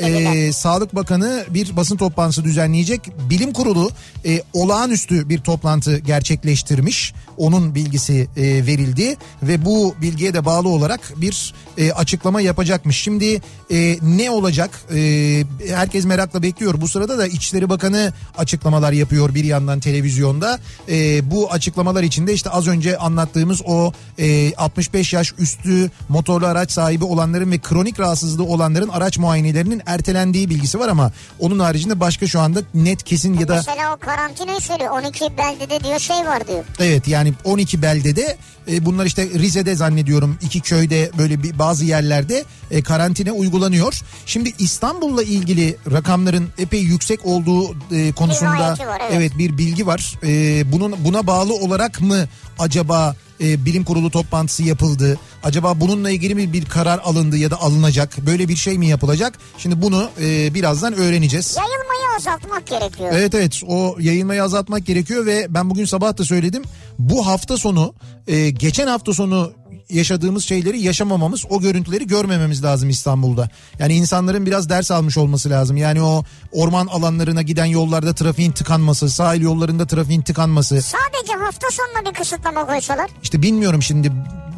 E. 0.00 0.52
Sağlık 0.52 0.94
Bakanı 0.94 1.44
bir 1.50 1.76
basın 1.76 1.96
toplantısı 1.96 2.44
düzenleyecek. 2.44 3.00
Bilim 3.30 3.52
Kurulu 3.52 3.90
e, 4.26 4.42
olağanüstü 4.52 5.28
bir 5.28 5.38
toplantı 5.38 5.98
gerçekleştirmiş. 5.98 7.14
Onun 7.36 7.74
bilgisi 7.74 8.28
e, 8.36 8.42
verildi 8.42 9.16
ve 9.42 9.63
bu 9.64 9.94
bilgiye 10.02 10.34
de 10.34 10.44
bağlı 10.44 10.68
olarak 10.68 11.00
bir 11.16 11.54
e, 11.78 11.92
açıklama 11.92 12.40
yapacakmış. 12.40 12.96
Şimdi 12.96 13.40
e, 13.70 13.98
ne 14.02 14.30
olacak? 14.30 14.70
E, 14.94 15.44
herkes 15.68 16.04
merakla 16.04 16.42
bekliyor. 16.42 16.80
Bu 16.80 16.88
sırada 16.88 17.18
da 17.18 17.26
İçişleri 17.26 17.68
Bakanı 17.68 18.12
açıklamalar 18.38 18.92
yapıyor 18.92 19.34
bir 19.34 19.44
yandan 19.44 19.80
televizyonda. 19.80 20.58
E, 20.88 21.30
bu 21.30 21.52
açıklamalar 21.52 22.02
içinde 22.02 22.32
işte 22.32 22.50
az 22.50 22.66
önce 22.66 22.98
anlattığımız 22.98 23.62
o 23.66 23.92
e, 24.18 24.54
65 24.54 25.12
yaş 25.12 25.34
üstü 25.38 25.90
motorlu 26.08 26.46
araç 26.46 26.70
sahibi 26.70 27.04
olanların 27.04 27.50
ve 27.50 27.58
kronik 27.58 28.00
rahatsızlığı 28.00 28.44
olanların 28.44 28.88
araç 28.88 29.18
muayenelerinin 29.18 29.82
ertelendiği 29.86 30.50
bilgisi 30.50 30.78
var 30.78 30.88
ama 30.88 31.12
onun 31.38 31.58
haricinde 31.58 32.00
başka 32.00 32.26
şu 32.26 32.40
anda 32.40 32.60
net 32.74 33.02
kesin 33.02 33.34
ya 33.34 33.48
da 33.48 33.54
Mesela 33.54 33.94
o 33.94 33.96
karantinayı 33.96 34.60
söylüyor. 34.60 34.90
12 34.90 35.38
beldede 35.38 35.84
diyor 35.84 35.98
şey 35.98 36.16
var 36.16 36.48
diyor. 36.48 36.64
Evet 36.80 37.08
yani 37.08 37.34
12 37.44 37.82
beldede 37.82 38.36
e, 38.68 38.84
bunlar 38.84 39.06
işte 39.06 39.22
Rize'de 39.54 39.74
zannediyorum 39.74 40.38
iki 40.42 40.60
köyde 40.60 41.10
böyle 41.18 41.42
bir 41.42 41.58
bazı 41.58 41.84
yerlerde 41.84 42.44
e, 42.70 42.82
karantina 42.82 43.32
uygulanıyor. 43.32 44.00
Şimdi 44.26 44.52
İstanbul'la 44.58 45.22
ilgili 45.22 45.76
rakamların 45.92 46.48
epey 46.58 46.80
yüksek 46.80 47.26
olduğu 47.26 47.76
e, 47.92 48.12
konusunda 48.12 48.58
var, 48.58 48.78
evet. 49.00 49.10
evet 49.12 49.38
bir 49.38 49.58
bilgi 49.58 49.86
var. 49.86 50.18
E, 50.22 50.72
bunun 50.72 51.04
buna 51.04 51.26
bağlı 51.26 51.54
olarak 51.54 52.00
mı 52.00 52.28
acaba 52.58 53.16
e, 53.40 53.64
bilim 53.64 53.84
kurulu 53.84 54.10
toplantısı 54.10 54.62
yapıldı? 54.62 55.18
Acaba 55.42 55.80
bununla 55.80 56.10
ilgili 56.10 56.34
mi 56.34 56.52
bir 56.52 56.64
karar 56.64 56.98
alındı 56.98 57.36
ya 57.36 57.50
da 57.50 57.60
alınacak? 57.60 58.18
Böyle 58.26 58.48
bir 58.48 58.56
şey 58.56 58.78
mi 58.78 58.86
yapılacak? 58.86 59.38
Şimdi 59.58 59.82
bunu 59.82 60.08
e, 60.20 60.54
birazdan 60.54 60.94
öğreneceğiz. 60.94 61.56
Yayılmayı 61.56 62.16
azaltmak 62.16 62.66
gerekiyor. 62.66 63.10
Evet 63.12 63.34
evet 63.34 63.62
o 63.66 63.96
yayılmayı 64.00 64.42
azaltmak 64.42 64.86
gerekiyor 64.86 65.26
ve 65.26 65.46
ben 65.50 65.70
bugün 65.70 65.84
sabah 65.84 66.18
da 66.18 66.24
söyledim. 66.24 66.62
Bu 66.98 67.26
hafta 67.26 67.56
sonu 67.56 67.94
e, 68.26 68.50
geçen 68.50 68.86
hafta 68.86 69.12
sonu 69.12 69.52
yaşadığımız 69.90 70.44
şeyleri 70.44 70.80
yaşamamamız 70.80 71.44
o 71.50 71.60
görüntüleri 71.60 72.06
görmememiz 72.06 72.64
lazım 72.64 72.90
İstanbul'da. 72.90 73.50
Yani 73.78 73.94
insanların 73.94 74.46
biraz 74.46 74.68
ders 74.68 74.90
almış 74.90 75.18
olması 75.18 75.50
lazım. 75.50 75.76
Yani 75.76 76.02
o 76.02 76.24
orman 76.52 76.86
alanlarına 76.86 77.42
giden 77.42 77.64
yollarda 77.64 78.14
trafiğin 78.14 78.52
tıkanması, 78.52 79.10
sahil 79.10 79.40
yollarında 79.40 79.86
trafiğin 79.86 80.22
tıkanması. 80.22 80.82
Sadece 80.82 81.32
hafta 81.44 81.66
sonuna 81.70 82.10
bir 82.10 82.14
kısıtlama 82.18 82.66
koysalar. 82.66 83.10
İşte 83.22 83.42
bilmiyorum 83.42 83.82
şimdi 83.82 84.12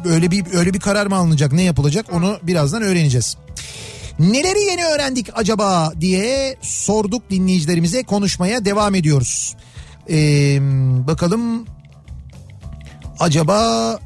öyle 0.05 0.31
bir 0.31 0.45
öyle 0.53 0.73
bir 0.73 0.79
karar 0.79 1.07
mı 1.07 1.15
alınacak 1.15 1.51
ne 1.51 1.63
yapılacak 1.63 2.05
onu 2.13 2.39
birazdan 2.43 2.81
öğreneceğiz. 2.81 3.37
Neleri 4.19 4.59
yeni 4.59 4.85
öğrendik 4.85 5.29
acaba 5.33 5.93
diye 6.01 6.57
sorduk 6.61 7.29
dinleyicilerimize 7.29 8.03
konuşmaya 8.03 8.65
devam 8.65 8.95
ediyoruz. 8.95 9.55
Ee, 10.09 10.57
bakalım 11.07 11.65
acaba 13.19 13.99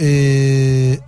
ee, 0.00 0.98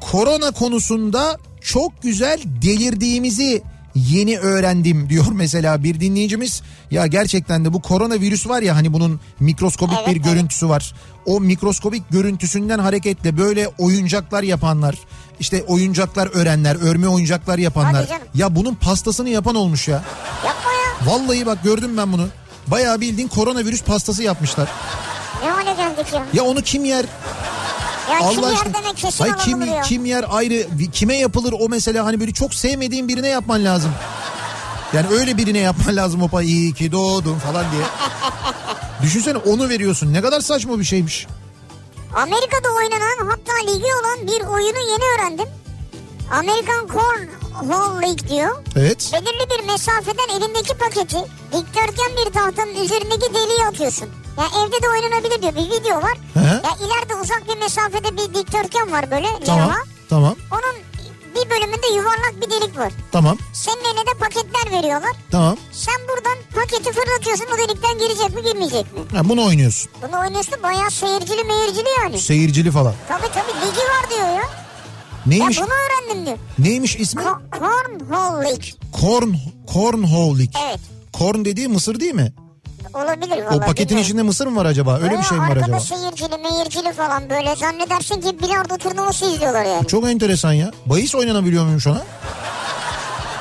korona 0.00 0.50
konusunda 0.50 1.38
çok 1.60 2.02
güzel 2.02 2.40
delirdiğimizi 2.62 3.62
yeni 3.94 4.38
öğrendim 4.38 5.08
diyor 5.10 5.26
mesela 5.32 5.84
bir 5.84 6.00
dinleyicimiz. 6.00 6.62
Ya 6.90 7.06
gerçekten 7.06 7.64
de 7.64 7.72
bu 7.72 7.82
koronavirüs 7.82 8.48
var 8.48 8.62
ya 8.62 8.76
hani 8.76 8.92
bunun 8.92 9.20
mikroskobik 9.40 9.96
Evet, 9.98 10.08
bir 10.08 10.12
evet. 10.20 10.24
görüntüsü 10.24 10.68
var. 10.68 10.94
O 11.26 11.40
mikroskobik 11.40 12.10
görüntüsünden 12.10 12.78
hareketle 12.78 13.38
böyle 13.38 13.68
oyuncaklar 13.78 14.42
yapanlar, 14.42 14.98
işte 15.40 15.62
oyuncaklar 15.62 16.26
örenler, 16.34 16.76
örme 16.82 17.08
oyuncaklar 17.08 17.58
yapanlar. 17.58 18.08
Ya 18.34 18.56
bunun 18.56 18.74
pastasını 18.74 19.28
yapan 19.28 19.54
olmuş 19.54 19.88
ya. 19.88 20.04
Yapma 20.46 20.70
ya. 20.72 21.12
Vallahi 21.12 21.46
bak 21.46 21.64
gördüm 21.64 21.96
ben 21.96 22.12
bunu. 22.12 22.28
Bayağı 22.66 23.00
bildiğin 23.00 23.28
koronavirüs 23.28 23.82
pastası 23.82 24.22
yapmışlar. 24.22 24.68
Ne 25.44 25.50
hale 25.50 25.74
geldik 25.74 26.12
ya. 26.12 26.26
Ya 26.32 26.44
onu 26.44 26.62
kim 26.62 26.84
yer? 26.84 27.06
Ya 28.10 28.18
kim 28.18 28.38
Allah 28.38 28.50
yer 28.50 28.56
aşkına. 28.56 28.74
demek 28.74 28.96
kesin 28.96 29.24
Hayır, 29.24 29.36
kim, 29.36 29.82
kim 29.82 30.04
yer 30.04 30.24
ayrı 30.28 30.66
kime 30.92 31.16
yapılır 31.16 31.54
o 31.60 31.68
mesela 31.68 32.04
hani 32.04 32.20
böyle 32.20 32.32
çok 32.32 32.54
sevmediğin 32.54 33.08
birine 33.08 33.28
yapman 33.28 33.64
lazım. 33.64 33.90
Yani 34.92 35.06
öyle 35.10 35.36
birine 35.36 35.58
yapman 35.58 35.96
lazım 35.96 36.22
o 36.22 36.28
pay 36.28 36.46
iyi 36.46 36.74
ki 36.74 36.92
doğdun 36.92 37.38
falan 37.38 37.64
diye. 37.72 37.82
Düşünsene 39.02 39.38
onu 39.38 39.68
veriyorsun 39.68 40.12
ne 40.12 40.22
kadar 40.22 40.40
saçma 40.40 40.78
bir 40.78 40.84
şeymiş. 40.84 41.26
Amerika'da 42.16 42.68
oynanan 42.68 43.26
hatta 43.30 43.72
ligi 43.72 43.84
olan 43.84 44.26
bir 44.26 44.46
oyunu 44.46 44.78
yeni 44.78 45.04
öğrendim. 45.16 45.48
Amerikan 46.32 46.86
Cornhole 46.86 48.06
League 48.06 48.28
diyor. 48.28 48.62
Evet. 48.76 49.10
Belirli 49.12 49.50
bir 49.50 49.66
mesafeden 49.72 50.28
elindeki 50.36 50.74
paketi 50.74 51.16
dikdörtgen 51.52 52.10
bir 52.26 52.32
tahtanın 52.32 52.74
üzerindeki 52.84 53.34
deliğe 53.34 53.66
atıyorsun. 53.68 54.08
Ya 54.38 54.44
evde 54.66 54.82
de 54.82 54.88
oynanabilir 54.88 55.42
diyor. 55.42 55.54
Bir 55.54 55.70
video 55.80 55.96
var. 56.02 56.18
Hı 56.34 56.40
hı. 56.40 56.44
Ya 56.64 56.86
ileride 56.86 57.14
uzak 57.14 57.48
bir 57.48 57.56
mesafede 57.58 58.12
bir 58.16 58.34
dikdörtgen 58.34 58.92
var 58.92 59.10
böyle 59.10 59.26
Tamam. 59.46 59.68
levha. 59.68 59.78
Tamam. 60.10 60.34
Onun 60.52 60.76
bir 61.34 61.50
bölümünde 61.50 61.86
yuvarlak 61.96 62.34
bir 62.40 62.50
delik 62.50 62.78
var. 62.78 62.92
Tamam. 63.12 63.38
Senin 63.52 63.84
eline 63.84 64.06
de 64.06 64.18
paketler 64.20 64.78
veriyorlar. 64.78 65.12
Tamam. 65.30 65.56
Sen 65.72 65.94
buradan 66.08 66.38
paketi 66.54 66.92
fırlatıyorsun 66.92 67.46
o 67.54 67.58
delikten 67.58 67.98
girecek 67.98 68.34
mi 68.34 68.42
girmeyecek 68.42 68.92
mi? 68.92 69.00
Ha, 69.18 69.28
bunu 69.28 69.44
oynuyorsun. 69.46 69.90
Bunu 70.08 70.20
oynuyorsun 70.20 70.62
bayağı 70.62 70.90
seyircili 70.90 71.44
meyircili 71.44 71.88
yani. 72.02 72.18
Seyircili 72.18 72.70
falan. 72.70 72.94
Tabii 73.08 73.22
tabii 73.34 73.66
ligi 73.66 73.80
var 73.80 74.10
diyor 74.10 74.28
ya. 74.28 74.42
Neymiş? 75.26 75.58
Ya 75.58 75.64
bunu 75.66 75.74
öğrendim 75.74 76.26
diyor. 76.26 76.38
Neymiş 76.58 76.96
ismi? 76.96 77.22
Ko- 77.22 77.40
Cornhole 77.58 78.44
League. 78.44 78.66
Corn 79.00 79.34
Cornhole 79.72 80.38
League. 80.38 80.62
Evet. 80.68 80.80
Corn 81.18 81.44
dediği 81.44 81.68
mısır 81.68 82.00
değil 82.00 82.14
mi? 82.14 82.32
Olabilir 82.94 83.42
O 83.42 83.50
valla. 83.50 83.58
paketin 83.60 83.84
bilmiyorum. 83.84 84.02
içinde 84.04 84.22
mısır 84.22 84.46
mı 84.46 84.56
var 84.60 84.66
acaba? 84.66 84.98
Öyle 85.02 85.18
bir 85.18 85.22
şey 85.22 85.38
mi 85.38 85.48
var 85.48 85.56
acaba? 85.56 85.80
seyircili 85.80 86.38
meyircili 86.42 86.92
falan 86.92 87.30
böyle 87.30 87.56
zannedersin 87.56 88.20
ki 88.20 88.38
bilardo 88.42 88.76
turnuvası 88.78 89.26
izliyorlar 89.26 89.64
yani. 89.64 89.86
Çok 89.86 90.08
enteresan 90.08 90.52
ya. 90.52 90.70
Bahis 90.86 91.14
oynanabiliyor 91.14 91.64
muymuş 91.64 91.86
ona? 91.86 92.02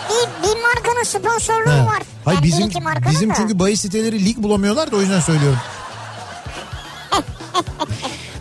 Bir, 0.10 0.48
bir 0.50 0.62
markanın 0.62 1.04
sponsorluğu 1.04 1.72
He. 1.72 1.86
var. 1.86 2.04
Hayır 2.26 2.38
Yani 2.38 2.44
bizim 2.46 2.70
bizim 3.10 3.30
da. 3.30 3.34
çünkü 3.36 3.60
bahis 3.60 3.82
siteleri 3.82 4.26
lig 4.26 4.38
bulamıyorlar 4.38 4.92
da 4.92 4.96
o 4.96 5.02
yüzden 5.02 5.20
söylüyorum. 5.20 5.60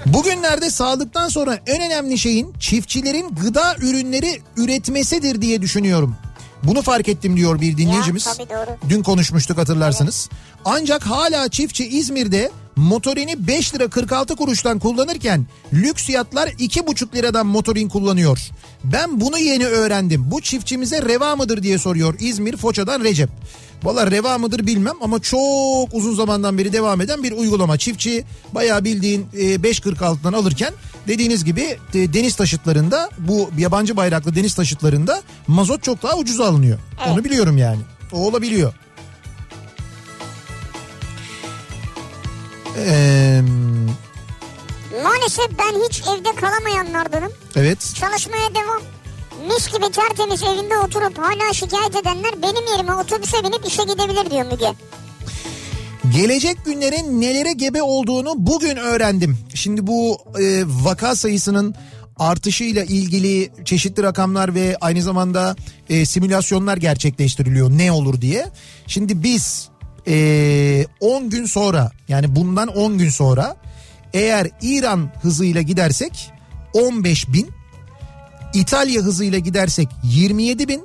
Bugünlerde 0.06 0.70
sağlıktan 0.70 1.28
sonra 1.28 1.58
en 1.66 1.82
önemli 1.82 2.18
şeyin 2.18 2.54
çiftçilerin 2.60 3.34
gıda 3.42 3.74
ürünleri 3.80 4.42
üretmesidir 4.56 5.42
diye 5.42 5.62
düşünüyorum. 5.62 6.16
Bunu 6.64 6.82
fark 6.82 7.08
ettim 7.08 7.36
diyor 7.36 7.60
bir 7.60 7.76
dinleyicimiz. 7.76 8.24
tabii 8.24 8.50
doğru. 8.50 8.76
Dün 8.88 9.02
konuşmuştuk 9.02 9.58
hatırlarsınız. 9.58 10.28
Ancak 10.64 11.02
hala 11.02 11.48
çiftçi 11.48 11.88
İzmir'de 11.88 12.50
motorini 12.76 13.46
5 13.46 13.74
lira 13.74 13.88
46 13.88 14.36
kuruştan 14.36 14.78
kullanırken 14.78 15.46
lüks 15.72 16.08
yatlar 16.08 16.48
2,5 16.48 17.14
liradan 17.14 17.46
motorin 17.46 17.88
kullanıyor. 17.88 18.38
Ben 18.84 19.20
bunu 19.20 19.38
yeni 19.38 19.66
öğrendim. 19.66 20.30
Bu 20.30 20.40
çiftçimize 20.40 21.02
reva 21.02 21.36
mıdır 21.36 21.62
diye 21.62 21.78
soruyor 21.78 22.14
İzmir 22.20 22.56
Foça'dan 22.56 23.04
Recep. 23.04 23.30
Valla 23.82 24.10
reva 24.10 24.38
mıdır 24.38 24.66
bilmem 24.66 24.94
ama 25.00 25.18
çok 25.22 25.88
uzun 25.94 26.14
zamandan 26.14 26.58
beri 26.58 26.72
devam 26.72 27.00
eden 27.00 27.22
bir 27.22 27.32
uygulama. 27.32 27.78
Çiftçi 27.78 28.24
bayağı 28.52 28.84
bildiğin 28.84 29.26
e, 29.34 29.54
5.46'dan 29.54 30.32
alırken 30.32 30.72
dediğiniz 31.08 31.44
gibi 31.44 31.78
e, 31.94 32.12
deniz 32.14 32.36
taşıtlarında 32.36 33.10
bu 33.18 33.50
yabancı 33.58 33.96
bayraklı 33.96 34.34
deniz 34.34 34.54
taşıtlarında 34.54 35.22
mazot 35.46 35.82
çok 35.82 36.02
daha 36.02 36.16
ucuza 36.16 36.44
alınıyor. 36.46 36.78
Onu 37.08 37.24
biliyorum 37.24 37.56
yani. 37.58 37.80
O 38.12 38.26
olabiliyor. 38.26 38.74
Ee, 42.78 43.42
Maalesef 45.02 45.46
ben 45.58 45.80
hiç 45.88 46.02
evde 46.02 46.34
kalamayanlardanım. 46.40 47.32
evet. 47.56 47.92
Çalışmaya 48.00 48.54
devam. 48.54 48.82
Mis 49.48 49.72
gibi 49.72 49.90
tertemiz 49.90 50.42
evinde 50.42 50.78
oturup 50.78 51.18
hala 51.18 51.52
şikayet 51.52 51.96
edenler 51.96 52.42
benim 52.42 52.66
yerime 52.72 52.94
otobüse 52.94 53.44
binip 53.44 53.66
işe 53.66 53.82
gidebilir 53.82 54.30
diyor 54.30 54.46
Müge. 54.52 54.72
Gelecek 56.12 56.64
günlerin 56.64 57.20
nelere 57.20 57.52
gebe 57.52 57.82
olduğunu 57.82 58.34
bugün 58.36 58.76
öğrendim. 58.76 59.38
Şimdi 59.54 59.86
bu 59.86 60.18
e, 60.40 60.62
vaka 60.66 61.16
sayısının 61.16 61.74
artışıyla 62.18 62.84
ilgili 62.84 63.50
çeşitli 63.64 64.02
rakamlar 64.02 64.54
ve 64.54 64.76
aynı 64.80 65.02
zamanda 65.02 65.56
e, 65.88 66.06
simülasyonlar 66.06 66.76
gerçekleştiriliyor 66.76 67.70
ne 67.70 67.92
olur 67.92 68.20
diye. 68.20 68.46
Şimdi 68.86 69.22
biz 69.22 69.68
e, 70.08 70.86
10 71.00 71.30
gün 71.30 71.46
sonra 71.46 71.90
yani 72.08 72.36
bundan 72.36 72.68
10 72.68 72.98
gün 72.98 73.10
sonra 73.10 73.56
eğer 74.14 74.50
İran 74.62 75.10
hızıyla 75.22 75.62
gidersek 75.62 76.30
15 76.74 77.28
bin 77.32 77.48
İtalya 78.54 79.02
hızıyla 79.02 79.38
gidersek 79.38 79.88
27 80.04 80.68
bin, 80.68 80.84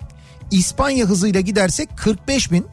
İspanya 0.51 1.05
hızıyla 1.05 1.41
gidersek 1.41 1.89
45 1.97 2.51
bin, 2.51 2.65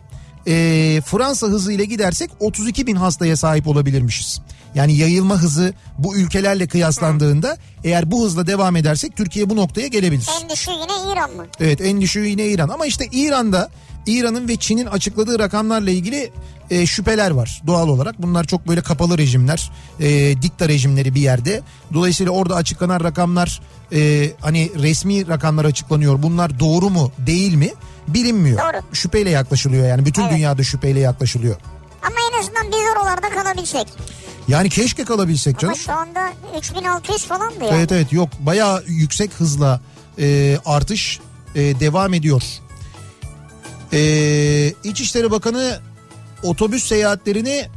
e, 0.46 1.00
Fransa 1.06 1.46
hızıyla 1.46 1.84
gidersek 1.84 2.30
32 2.40 2.86
bin 2.86 2.96
hastaya 2.96 3.36
sahip 3.36 3.68
olabilirmişiz. 3.68 4.40
Yani 4.74 4.96
yayılma 4.96 5.42
hızı 5.42 5.74
bu 5.98 6.16
ülkelerle 6.16 6.66
kıyaslandığında 6.66 7.56
eğer 7.84 8.10
bu 8.10 8.24
hızla 8.24 8.46
devam 8.46 8.76
edersek 8.76 9.16
Türkiye 9.16 9.50
bu 9.50 9.56
noktaya 9.56 9.86
gelebilir. 9.86 10.28
En 10.42 10.50
düşüğü 10.50 10.70
yine 10.70 11.12
İran 11.12 11.30
mı? 11.30 11.46
Evet 11.60 11.80
en 11.80 12.00
düşüğü 12.00 12.26
yine 12.26 12.46
İran 12.46 12.68
ama 12.68 12.86
işte 12.86 13.06
İran'da 13.12 13.70
İran'ın 14.06 14.48
ve 14.48 14.56
Çin'in 14.56 14.86
açıkladığı 14.86 15.38
rakamlarla 15.38 15.90
ilgili 15.90 16.30
e, 16.70 16.86
şüpheler 16.86 17.30
var 17.30 17.62
doğal 17.66 17.88
olarak. 17.88 18.22
Bunlar 18.22 18.44
çok 18.44 18.68
böyle 18.68 18.80
kapalı 18.80 19.18
rejimler, 19.18 19.70
e, 20.00 20.42
dikta 20.42 20.68
rejimleri 20.68 21.14
bir 21.14 21.20
yerde. 21.20 21.62
Dolayısıyla 21.94 22.32
orada 22.32 22.54
açıklanan 22.56 23.00
rakamlar 23.00 23.60
e, 23.92 24.30
hani 24.40 24.70
resmi 24.78 25.28
rakamlar 25.28 25.64
açıklanıyor. 25.64 26.22
Bunlar 26.22 26.60
doğru 26.60 26.90
mu 26.90 27.12
değil 27.26 27.54
mi 27.54 27.70
bilinmiyor. 28.08 28.58
Doğru. 28.58 28.82
Şüpheyle 28.92 29.30
yaklaşılıyor 29.30 29.86
yani 29.86 30.06
bütün 30.06 30.22
Evet. 30.22 30.32
dünyada 30.32 30.62
şüpheyle 30.62 31.00
yaklaşılıyor. 31.00 31.56
Ama 32.02 32.16
en 32.32 32.40
azından 32.40 32.66
biz 32.66 32.78
oralarda 32.96 33.28
kalabilsek. 33.30 33.88
Yani 34.48 34.68
keşke 34.70 35.04
kalabilsek 35.04 35.58
canım. 35.58 35.74
Ama 35.74 35.82
şu 35.82 35.92
anda 35.92 36.32
3600 36.58 37.24
falandı 37.24 37.64
ya. 37.64 37.70
Evet 37.76 37.92
evet 37.92 38.12
yok 38.12 38.28
bayağı 38.40 38.84
yüksek 38.86 39.32
hızla 39.32 39.80
e, 40.18 40.58
artış 40.66 41.20
e, 41.54 41.60
devam 41.80 42.14
ediyor. 42.14 42.42
E, 43.92 43.98
İçişleri 44.84 45.30
Bakanı 45.30 45.80
otobüs 46.42 46.88
seyahatlerini 46.88 47.68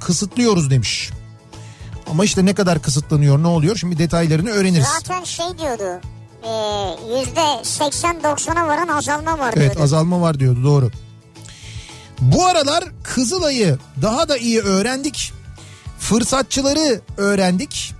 kısıtlıyoruz 0.00 0.70
demiş. 0.70 1.10
Ama 2.10 2.24
işte 2.24 2.44
ne 2.44 2.54
kadar 2.54 2.82
kısıtlanıyor 2.82 3.42
ne 3.42 3.46
oluyor 3.46 3.76
şimdi 3.76 3.98
detaylarını 3.98 4.50
öğreniriz. 4.50 4.86
Zaten 4.86 5.24
şey 5.24 5.58
diyordu. 5.58 6.00
E, 6.42 6.48
Yüzde 7.18 7.40
80-90'a 7.62 8.66
varan 8.68 8.88
azalma 8.88 9.38
var 9.38 9.52
Evet 9.56 9.62
diyordu. 9.72 9.82
azalma 9.82 10.20
var 10.20 10.40
diyordu 10.40 10.64
doğru. 10.64 10.90
Bu 12.20 12.46
aralar 12.46 12.84
Kızılay'ı 13.02 13.78
daha 14.02 14.28
da 14.28 14.36
iyi 14.36 14.60
öğrendik. 14.60 15.32
Fırsatçıları 15.98 17.00
öğrendik. 17.16 17.94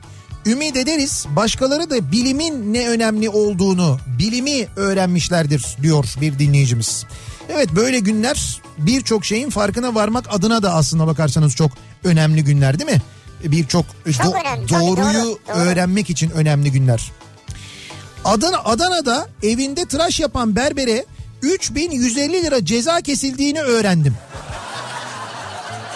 Ümit 0.47 0.77
ederiz 0.77 1.27
başkaları 1.37 1.91
da 1.91 2.13
bilimin 2.13 2.73
ne 2.75 2.89
önemli 2.89 3.29
olduğunu, 3.31 3.99
bilimi 4.19 4.67
öğrenmişlerdir 4.77 5.67
diyor 5.83 6.05
bir 6.21 6.39
dinleyicimiz. 6.39 7.07
Evet 7.49 7.69
böyle 7.73 7.99
günler 7.99 8.61
birçok 8.79 9.25
şeyin 9.25 9.51
farkına 9.51 9.95
varmak 9.95 10.25
adına 10.35 10.63
da 10.63 10.75
aslına 10.75 11.07
bakarsanız 11.07 11.55
çok 11.55 11.71
önemli 12.05 12.45
günler 12.45 12.79
değil 12.79 12.91
mi? 12.91 13.03
Birçok 13.45 13.87
do- 14.07 14.41
önemli, 14.41 14.69
doğruyu 14.69 15.15
doğru, 15.25 15.39
doğru. 15.49 15.57
öğrenmek 15.59 16.11
için 16.11 16.31
önemli 16.31 16.73
günler. 16.73 17.13
Adana 18.25 18.59
Adana'da 18.65 19.27
evinde 19.43 19.87
tıraş 19.87 20.21
yapan 20.21 20.57
berbere 20.57 21.05
3150 21.43 22.43
lira 22.43 22.65
ceza 22.65 23.01
kesildiğini 23.01 23.61
öğrendim. 23.63 24.15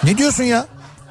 Ne 0.04 0.18
diyorsun 0.18 0.44
ya? 0.44 0.66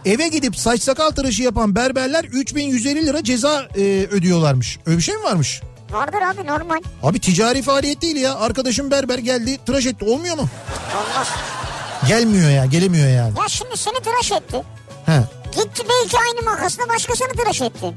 Eve 0.06 0.28
gidip 0.28 0.58
saç 0.58 0.82
sakal 0.82 1.10
tıraşı 1.10 1.44
yapan 1.44 1.76
berberler 1.76 2.24
3150 2.24 3.06
lira 3.06 3.24
ceza 3.24 3.68
e, 3.78 3.82
ödüyorlarmış. 4.12 4.80
Öyle 4.86 4.98
bir 4.98 5.04
şey 5.04 5.16
mi 5.16 5.24
varmış? 5.24 5.62
Vardır 5.92 6.22
abi 6.22 6.48
normal. 6.48 6.80
Abi 7.04 7.20
ticari 7.20 7.62
faaliyet 7.62 8.02
değil 8.02 8.16
ya. 8.16 8.36
Arkadaşım 8.36 8.92
berber 8.92 9.18
geldi 9.18 9.58
tıraş 9.66 9.86
etti 9.86 10.06
olmuyor 10.06 10.36
mu? 10.36 10.50
Olmaz. 10.96 11.28
Gelmiyor 12.08 12.50
ya 12.50 12.66
gelemiyor 12.66 13.08
yani. 13.10 13.34
Ya 13.40 13.48
şimdi 13.48 13.78
seni 13.78 14.00
tıraş 14.04 14.32
etti. 14.32 14.64
He. 15.06 15.20
Gitti 15.52 15.84
belki 15.90 16.18
aynı 16.18 16.46
makasla 16.46 16.90
başkasını 16.90 17.28
tıraş 17.28 17.62
etti. 17.62 17.94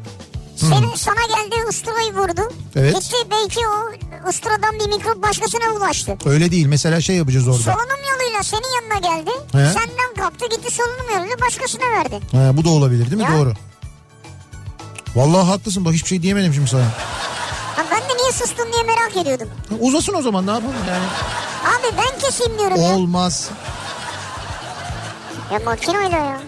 Seni, 0.58 0.98
sana 0.98 1.20
geldi 1.28 1.68
usturayı 1.68 2.14
vurdu. 2.14 2.52
Evet. 2.76 2.94
Gitti 2.94 3.16
belki 3.30 3.60
o 3.68 4.28
usturadan 4.28 4.72
bir 4.80 4.86
mikrop 4.88 5.22
başkasına 5.22 5.70
ulaştı. 5.76 6.16
Öyle 6.26 6.50
değil 6.50 6.66
mesela 6.66 7.00
şey 7.00 7.16
yapacağız 7.16 7.48
orada. 7.48 7.58
Solunum 7.62 8.00
yoluyla 8.12 8.42
senin 8.42 8.74
yanına 8.82 8.98
geldi. 9.16 9.30
He. 9.52 9.58
Senden 9.72 10.14
kaptı 10.18 10.46
gitti 10.48 10.74
solunum 10.74 11.14
yoluyla 11.16 11.40
başkasına 11.40 11.82
verdi. 11.82 12.20
He, 12.32 12.56
bu 12.56 12.64
da 12.64 12.68
olabilir 12.70 13.10
değil 13.10 13.22
mi? 13.22 13.22
Ya. 13.22 13.38
Doğru. 13.38 13.52
Vallahi 15.16 15.46
haklısın 15.46 15.84
bak 15.84 15.92
hiçbir 15.92 16.08
şey 16.08 16.22
diyemedim 16.22 16.54
şimdi 16.54 16.70
sana. 16.70 16.84
Ha, 17.76 17.84
ben 17.90 18.00
de 18.00 18.22
niye 18.22 18.32
sustun 18.32 18.72
diye 18.72 18.82
merak 18.82 19.16
ediyordum. 19.16 19.48
Uzasın 19.80 20.14
o 20.14 20.22
zaman 20.22 20.46
ne 20.46 20.50
yapalım 20.50 20.74
yani. 20.88 21.04
Abi 21.64 21.96
ben 21.98 22.18
keseyim 22.18 22.58
diyorum 22.58 22.76
ya. 22.82 22.94
Olmaz. 22.96 23.50
Ya 25.52 25.58
makineyle 25.64 26.16
ya. 26.16 26.40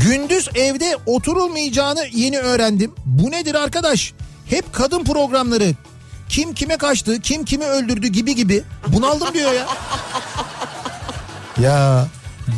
Gündüz 0.00 0.48
evde 0.54 0.96
oturulmayacağını 1.06 2.06
yeni 2.12 2.38
öğrendim. 2.38 2.92
Bu 3.06 3.30
nedir 3.30 3.54
arkadaş? 3.54 4.12
Hep 4.46 4.72
kadın 4.72 5.04
programları. 5.04 5.74
Kim 6.28 6.54
kime 6.54 6.76
kaçtı, 6.76 7.20
kim 7.20 7.44
kimi 7.44 7.64
öldürdü 7.64 8.06
gibi 8.06 8.34
gibi. 8.34 8.62
Bunaldım 8.88 9.28
diyor 9.34 9.52
ya. 9.52 9.66
Ya 11.62 12.08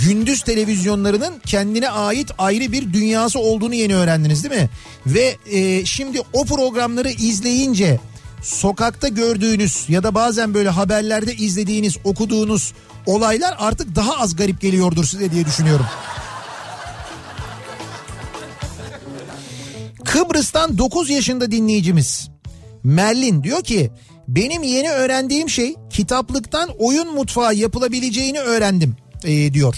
gündüz 0.04 0.42
televizyonlarının 0.42 1.34
kendine 1.46 1.90
ait 1.90 2.30
ayrı 2.38 2.72
bir 2.72 2.92
dünyası 2.92 3.38
olduğunu 3.38 3.74
yeni 3.74 3.96
öğrendiniz 3.96 4.44
değil 4.44 4.62
mi? 4.62 4.70
Ve 5.06 5.36
e, 5.50 5.84
şimdi 5.84 6.20
o 6.32 6.44
programları 6.44 7.10
izleyince 7.10 8.00
sokakta 8.42 9.08
gördüğünüz 9.08 9.84
ya 9.88 10.02
da 10.02 10.14
bazen 10.14 10.54
böyle 10.54 10.68
haberlerde 10.68 11.34
izlediğiniz, 11.34 11.96
okuduğunuz 12.04 12.72
olaylar 13.06 13.56
artık 13.58 13.96
daha 13.96 14.16
az 14.16 14.36
garip 14.36 14.60
geliyordur 14.60 15.04
size 15.04 15.30
diye 15.30 15.44
düşünüyorum. 15.44 15.86
Kıbrıs'tan 20.04 20.78
9 20.78 21.10
yaşında 21.10 21.50
dinleyicimiz 21.50 22.30
Merlin 22.84 23.42
diyor 23.42 23.62
ki 23.62 23.90
benim 24.28 24.62
yeni 24.62 24.90
öğrendiğim 24.90 25.48
şey 25.48 25.74
kitaplıktan 25.90 26.70
oyun 26.78 27.14
mutfağı 27.14 27.54
yapılabileceğini 27.54 28.40
öğrendim 28.40 28.96
ee, 29.24 29.54
diyor. 29.54 29.76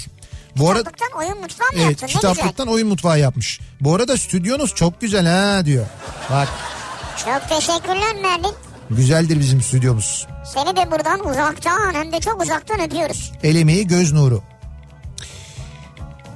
Bu 0.57 0.71
arada 0.71 0.79
Kitaplıktan 0.79 1.19
oyun 1.19 1.41
mutfağı 1.41 1.67
mı 1.67 1.75
evet 1.77 2.03
yaptın? 2.03 2.29
Ne 2.29 2.33
güzel. 2.33 2.69
oyun 2.69 2.89
mutfağı 2.89 3.21
yapmış. 3.21 3.61
Bu 3.81 3.95
arada 3.95 4.17
stüdyonuz 4.17 4.75
çok 4.75 5.01
güzel 5.01 5.27
ha 5.27 5.67
diyor. 5.67 5.87
Bak 6.31 6.49
Çok 7.25 7.49
teşekkürler 7.49 8.15
Merlin. 8.23 8.55
Güzeldir 8.91 9.41
bizim 9.41 9.63
stüdyomuz. 9.63 10.27
Seni 10.55 10.77
de 10.77 10.91
buradan 10.91 11.29
uzaktan 11.31 11.95
hem 11.95 12.13
de 12.13 12.21
çok 12.21 12.43
uzaktan 12.43 12.81
öpüyoruz. 12.81 13.33
El 13.43 13.57
emeği 13.57 13.87
göz 13.87 14.13
nuru. 14.13 14.43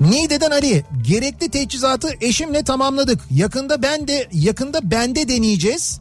Niğde'den 0.01 0.51
Ali 0.51 0.85
gerekli 1.03 1.51
teçhizatı 1.51 2.09
eşimle 2.21 2.63
tamamladık. 2.65 3.21
Yakında 3.31 3.83
ben 3.83 4.09
de 4.09 4.29
yakında 4.33 4.91
bende 4.91 5.29
deneyeceğiz. 5.29 6.01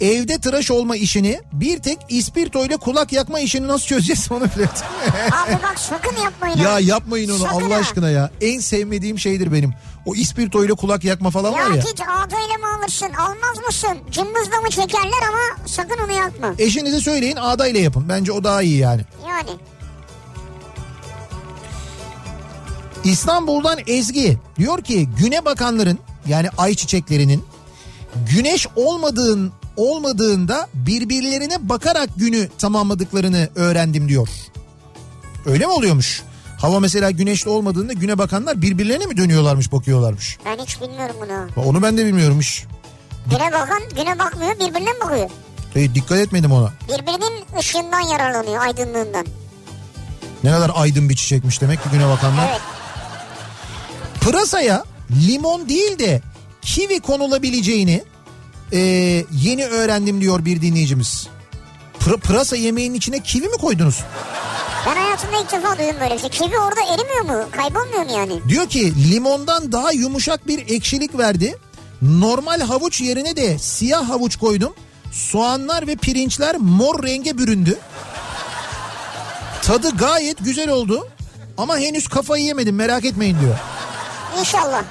Evde 0.00 0.38
tıraş 0.38 0.70
olma 0.70 0.96
işini 0.96 1.40
bir 1.52 1.78
tek 1.78 1.98
ispirto 2.08 2.64
ile 2.64 2.76
kulak 2.76 3.12
yakma 3.12 3.40
işini 3.40 3.68
nasıl 3.68 3.86
çözeceğiz 3.86 4.28
onu 4.32 4.44
bile. 4.44 4.64
Abi 5.46 5.52
bak 5.62 5.78
sakın 5.78 6.22
yapmayın. 6.22 6.58
ya 6.58 6.78
yapmayın 6.80 7.30
onu 7.30 7.38
Sakın 7.38 7.54
Allah 7.60 7.74
ha. 7.74 7.78
aşkına 7.78 8.10
ya. 8.10 8.30
En 8.40 8.58
sevmediğim 8.60 9.18
şeydir 9.18 9.52
benim. 9.52 9.74
O 10.06 10.14
ispirto 10.14 10.64
ile 10.64 10.72
kulak 10.72 11.04
yakma 11.04 11.30
falan 11.30 11.52
Ya, 11.52 11.58
var 11.58 11.70
ya. 11.70 11.82
hiç 11.82 12.00
ağdayla 12.00 12.58
mı 12.58 12.78
alırsın 12.80 13.12
almaz 13.18 13.58
mısın? 13.66 13.98
Cımbızla 14.10 14.60
mı 14.60 14.70
çekerler 14.70 15.22
ama 15.28 15.66
sakın 15.66 15.98
onu 16.04 16.12
yapma. 16.12 16.54
Eşinize 16.58 17.00
söyleyin 17.00 17.36
ağdayla 17.36 17.80
yapın. 17.80 18.08
Bence 18.08 18.32
o 18.32 18.44
daha 18.44 18.62
iyi 18.62 18.78
yani. 18.78 19.02
Yani 19.28 19.50
İstanbul'dan 23.04 23.78
Ezgi 23.86 24.38
diyor 24.58 24.82
ki 24.82 25.08
güne 25.18 25.44
bakanların 25.44 25.98
yani 26.26 26.48
ay 26.58 26.74
çiçeklerinin 26.74 27.44
güneş 28.30 28.66
olmadığın 28.76 29.52
olmadığında 29.76 30.68
birbirlerine 30.74 31.68
bakarak 31.68 32.08
günü 32.16 32.48
tamamladıklarını 32.58 33.48
öğrendim 33.54 34.08
diyor. 34.08 34.28
Öyle 35.46 35.66
mi 35.66 35.72
oluyormuş? 35.72 36.22
Hava 36.60 36.80
mesela 36.80 37.10
güneşli 37.10 37.50
olmadığında 37.50 37.92
güne 37.92 38.18
bakanlar 38.18 38.62
birbirlerine 38.62 39.06
mi 39.06 39.16
dönüyorlarmış 39.16 39.72
bakıyorlarmış? 39.72 40.38
ben 40.46 40.64
hiç 40.64 40.80
bilmiyorum 40.80 41.16
bunu. 41.20 41.64
Onu 41.66 41.82
ben 41.82 41.96
de 41.98 42.06
bilmiyormuş. 42.06 42.64
Güne 43.30 43.52
bakan 43.52 43.82
güne 43.96 44.18
bakmıyor 44.18 44.54
birbirine 44.54 44.92
mi 44.92 45.00
bakıyor? 45.04 45.30
E, 45.74 45.94
dikkat 45.94 46.18
etmedim 46.18 46.52
ona. 46.52 46.72
Birbirinin 46.88 47.58
ışığından 47.58 48.00
yararlanıyor 48.00 48.62
aydınlığından. 48.62 49.26
Ne 50.44 50.50
kadar 50.50 50.70
aydın 50.74 51.08
bir 51.08 51.16
çiçekmiş 51.16 51.60
demek 51.60 51.82
ki 51.82 51.88
güne 51.92 52.08
bakanlar. 52.08 52.48
Evet. 52.50 52.60
Pırasaya 54.24 54.84
limon 55.28 55.68
değil 55.68 55.98
de 55.98 56.20
kivi 56.62 57.00
konulabileceğini 57.00 58.04
e, 58.72 58.78
yeni 59.32 59.66
öğrendim 59.66 60.20
diyor 60.20 60.44
bir 60.44 60.62
dinleyicimiz. 60.62 61.26
Pır- 62.00 62.20
pırasa 62.20 62.56
yemeğinin 62.56 62.94
içine 62.94 63.20
kivi 63.22 63.48
mi 63.48 63.56
koydunuz? 63.56 64.00
Ben 64.86 64.96
hayatımda 64.96 65.40
ilk 65.40 65.52
defa 65.52 65.78
duydum 65.78 65.96
böyle 66.00 66.14
bir 66.14 66.18
şey. 66.20 66.28
Kivi 66.30 66.58
orada 66.58 66.80
erimiyor 66.94 67.20
mu? 67.20 67.48
Kaybolmuyor 67.50 68.04
mu 68.04 68.12
yani? 68.12 68.48
Diyor 68.48 68.68
ki 68.68 69.12
limondan 69.12 69.72
daha 69.72 69.92
yumuşak 69.92 70.46
bir 70.48 70.58
ekşilik 70.74 71.18
verdi. 71.18 71.56
Normal 72.02 72.60
havuç 72.60 73.00
yerine 73.00 73.36
de 73.36 73.58
siyah 73.58 74.08
havuç 74.08 74.36
koydum. 74.36 74.74
Soğanlar 75.12 75.86
ve 75.86 75.96
pirinçler 75.96 76.56
mor 76.58 77.02
renge 77.02 77.38
büründü. 77.38 77.78
Tadı 79.62 79.96
gayet 79.96 80.44
güzel 80.44 80.68
oldu. 80.68 81.08
Ama 81.58 81.78
henüz 81.78 82.08
kafayı 82.08 82.44
yemedim 82.44 82.74
merak 82.76 83.04
etmeyin 83.04 83.40
diyor. 83.40 83.54
İnşallah. 84.38 84.84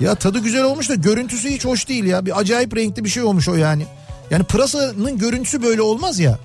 Ya 0.00 0.14
tadı 0.14 0.38
güzel 0.38 0.64
olmuş 0.64 0.88
da 0.88 0.94
görüntüsü 0.94 1.48
hiç 1.48 1.64
hoş 1.64 1.88
değil 1.88 2.04
ya. 2.04 2.26
Bir 2.26 2.38
acayip 2.38 2.76
renkli 2.76 3.04
bir 3.04 3.08
şey 3.08 3.22
olmuş 3.22 3.48
o 3.48 3.54
yani. 3.54 3.86
Yani 4.30 4.44
pırasanın 4.44 5.18
görüntüsü 5.18 5.62
böyle 5.62 5.82
olmaz 5.82 6.18
ya. 6.18 6.38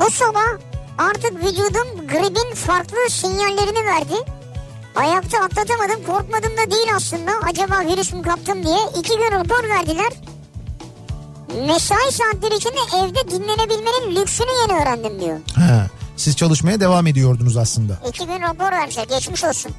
Bu 0.00 0.10
sabah 0.10 0.58
artık 0.98 1.34
vücudum 1.44 2.06
gripin 2.08 2.54
farklı 2.54 2.96
sinyallerini 3.10 3.86
verdi. 3.86 4.14
Ayakta 4.96 5.38
atlatamadım 5.38 6.04
korkmadım 6.06 6.52
da 6.56 6.70
değil 6.70 6.86
aslında. 6.96 7.30
Acaba 7.50 7.80
virüs 7.80 8.12
mü 8.12 8.22
kaptım 8.22 8.64
diye. 8.64 8.78
iki 8.98 9.16
gün 9.16 9.30
rapor 9.32 9.68
verdiler. 9.68 10.12
Mesai 11.66 12.12
saatleri 12.12 12.54
içinde 12.56 12.78
evde 12.98 13.30
dinlenebilmenin 13.30 14.16
lüksünü 14.16 14.48
yeni 14.62 14.80
öğrendim 14.82 15.20
diyor. 15.20 15.38
Ha, 15.56 15.86
siz 16.20 16.36
çalışmaya 16.36 16.80
devam 16.80 17.06
ediyordunuz 17.06 17.56
aslında. 17.56 17.98
İki 18.08 18.26
gün 18.26 18.40
rapor 18.42 18.72
vermişler 18.72 19.04
geçmiş 19.08 19.44
olsun. 19.44 19.72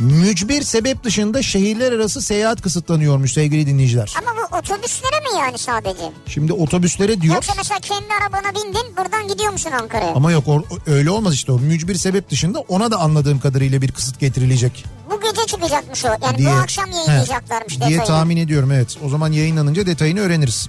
Mücbir 0.00 0.62
sebep 0.62 1.04
dışında 1.04 1.42
şehirler 1.42 1.92
arası 1.92 2.22
seyahat 2.22 2.62
kısıtlanıyormuş 2.62 3.32
sevgili 3.32 3.66
dinleyiciler. 3.66 4.12
Ama 4.18 4.30
bu 4.36 4.56
otobüslere 4.56 5.20
mi 5.20 5.38
yani 5.38 5.58
sadece? 5.58 6.12
Şimdi 6.26 6.52
otobüslere 6.52 7.20
diyor 7.20 7.34
Yoksa 7.34 7.52
mesela 7.56 7.80
kendi 7.80 8.06
arabana 8.22 8.50
bindin 8.54 8.96
buradan 8.96 9.28
gidiyor 9.28 9.52
musun 9.52 9.70
Ankara'ya? 9.82 10.12
ama 10.14 10.32
yok 10.32 10.48
o- 10.48 10.64
öyle 10.86 11.10
olmaz 11.10 11.34
işte 11.34 11.52
o. 11.52 11.58
Mücbir 11.58 11.94
sebep 11.94 12.30
dışında 12.30 12.60
ona 12.60 12.90
da 12.90 12.96
anladığım 12.96 13.40
kadarıyla 13.40 13.82
bir 13.82 13.92
kısıt 13.92 14.20
getirilecek 14.20 14.84
Bu 15.10 15.20
gece 15.20 15.46
çıkacakmış 15.46 16.04
o. 16.04 16.08
Yani 16.08 16.38
diye. 16.38 16.48
bu 16.48 16.52
akşam 16.52 16.90
yayınlayacaklarmış 16.90 17.76
He, 17.76 17.80
diye 17.80 17.90
detayını. 17.90 18.04
tahmin 18.06 18.36
ediyorum 18.36 18.72
evet. 18.72 18.96
O 19.04 19.08
zaman 19.08 19.32
yayınlanınca 19.32 19.86
detayını 19.86 20.20
öğreniriz. 20.20 20.68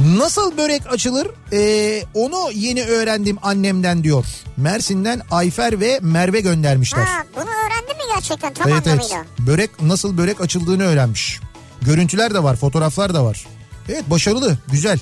Nasıl 0.00 0.56
börek 0.58 0.92
açılır 0.92 1.28
Ee, 1.52 2.02
onu 2.14 2.50
yeni 2.54 2.82
öğrendim 2.84 3.38
annemden 3.42 4.04
diyor. 4.04 4.24
Mersin'den 4.56 5.22
Ayfer 5.30 5.80
ve 5.80 5.98
Merve 6.02 6.40
göndermişler. 6.40 7.02
Ha, 7.04 7.24
bunu 7.36 7.44
öğrendin 7.44 7.96
mi 7.96 8.14
gerçekten 8.14 8.54
tam 8.54 8.68
evet 8.68 8.86
evet. 8.86 9.14
Börek 9.38 9.82
nasıl 9.82 10.18
börek 10.18 10.40
açıldığını 10.40 10.82
öğrenmiş. 10.84 11.40
Görüntüler 11.82 12.34
de 12.34 12.42
var, 12.42 12.56
fotoğraflar 12.56 13.14
da 13.14 13.24
var. 13.24 13.46
Evet 13.88 14.10
başarılı, 14.10 14.58
güzel. 14.72 14.98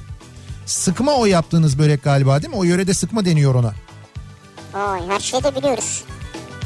Sıkma 0.67 1.13
o 1.13 1.27
yaptığınız 1.27 1.79
börek 1.79 2.05
galiba 2.05 2.43
değil 2.43 2.51
mi? 2.51 2.57
O 2.59 2.65
yörede 2.65 2.95
sıkma 2.95 3.25
deniyor 3.25 3.55
ona. 3.55 3.73
Vay 4.73 5.09
her 5.09 5.21
şeyi 5.21 5.45
de 5.45 5.57
biliyoruz. 5.57 6.05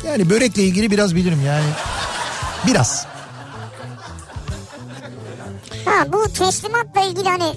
Yani 0.07 0.31
börekle 0.31 0.63
ilgili 0.63 0.91
biraz 0.91 1.15
bilirim 1.15 1.41
yani. 1.47 1.67
Biraz. 2.67 3.07
Ha 5.85 6.13
bu 6.13 6.33
teslimatla 6.33 7.01
ilgili 7.01 7.29
hani 7.29 7.53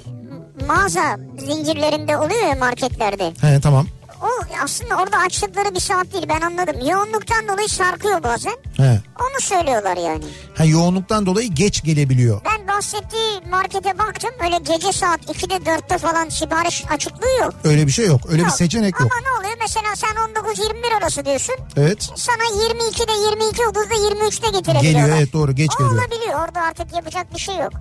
mağaza 0.67 1.17
zincirlerinde 1.39 2.17
oluyor 2.17 2.47
ya 2.47 2.55
marketlerde. 2.55 3.33
He 3.41 3.61
tamam. 3.61 3.87
O 4.21 4.27
aslında 4.63 4.95
orada 4.95 5.17
açtıkları 5.17 5.75
bir 5.75 5.79
saat 5.79 6.13
değil 6.13 6.25
ben 6.29 6.41
anladım. 6.41 6.75
Yoğunluktan 6.89 7.47
dolayı 7.47 7.69
sarkıyor 7.69 8.23
bazen. 8.23 8.53
He. 8.77 9.01
Onu 9.19 9.41
söylüyorlar 9.41 9.97
yani. 9.97 10.23
Ha, 10.57 10.65
yoğunluktan 10.65 11.25
dolayı 11.25 11.49
geç 11.49 11.83
gelebiliyor. 11.83 12.41
Ben 12.45 12.67
bahsettiği 12.67 13.41
markete 13.51 13.97
baktım. 13.99 14.29
Öyle 14.43 14.57
gece 14.57 14.91
saat 14.91 15.21
2'de 15.21 15.55
4'te 15.55 15.97
falan 15.97 16.29
sipariş 16.29 16.83
açıklığı 16.91 17.37
yok. 17.39 17.53
Öyle 17.63 17.87
bir 17.87 17.91
şey 17.91 18.05
yok. 18.07 18.21
Öyle 18.29 18.37
bir 18.41 18.47
Yok. 18.47 18.55
seçenek 18.55 18.99
yok. 18.99 19.11
Ama 19.11 19.21
ne 19.31 19.39
oluyor 19.39 19.57
mesela 19.59 19.95
sen 19.95 20.09
19-21 20.09 20.97
arası 21.01 21.25
diyorsun. 21.25 21.55
Evet. 21.77 22.09
Sana 22.15 22.43
22'de 22.43 23.11
22.30'da 23.11 23.93
23'te 24.25 24.47
getirebiliyorlar. 24.57 24.81
Geliyor 25.01 25.17
evet 25.17 25.33
doğru 25.33 25.51
geç 25.55 25.71
O 25.75 25.77
geliyor. 25.83 26.03
olabiliyor 26.03 26.47
orada 26.47 26.61
artık 26.61 26.93
yapacak 26.95 27.33
bir 27.33 27.39
şey 27.39 27.55
yok. 27.57 27.71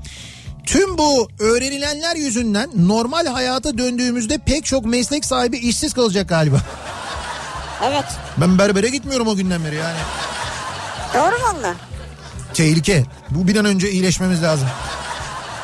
Tüm 0.71 0.99
bu 0.99 1.29
öğrenilenler 1.39 2.17
yüzünden 2.17 2.71
normal 2.77 3.27
hayata 3.27 3.79
döndüğümüzde 3.79 4.39
pek 4.39 4.65
çok 4.65 4.85
meslek 4.85 5.25
sahibi 5.25 5.59
işsiz 5.59 5.95
kalacak 5.95 6.29
galiba. 6.29 6.57
Evet 7.85 8.05
Ben 8.37 8.59
berbere 8.59 8.89
gitmiyorum 8.89 9.29
o 9.29 9.37
günden 9.37 9.65
beri 9.65 9.75
yani. 9.75 9.97
doğru 11.15 11.43
valla. 11.43 11.75
Tehlike. 12.55 13.05
Bu 13.31 13.49
bir 13.49 13.57
an 13.57 13.65
önce 13.65 13.91
iyileşmemiz 13.91 14.43
lazım. 14.43 14.69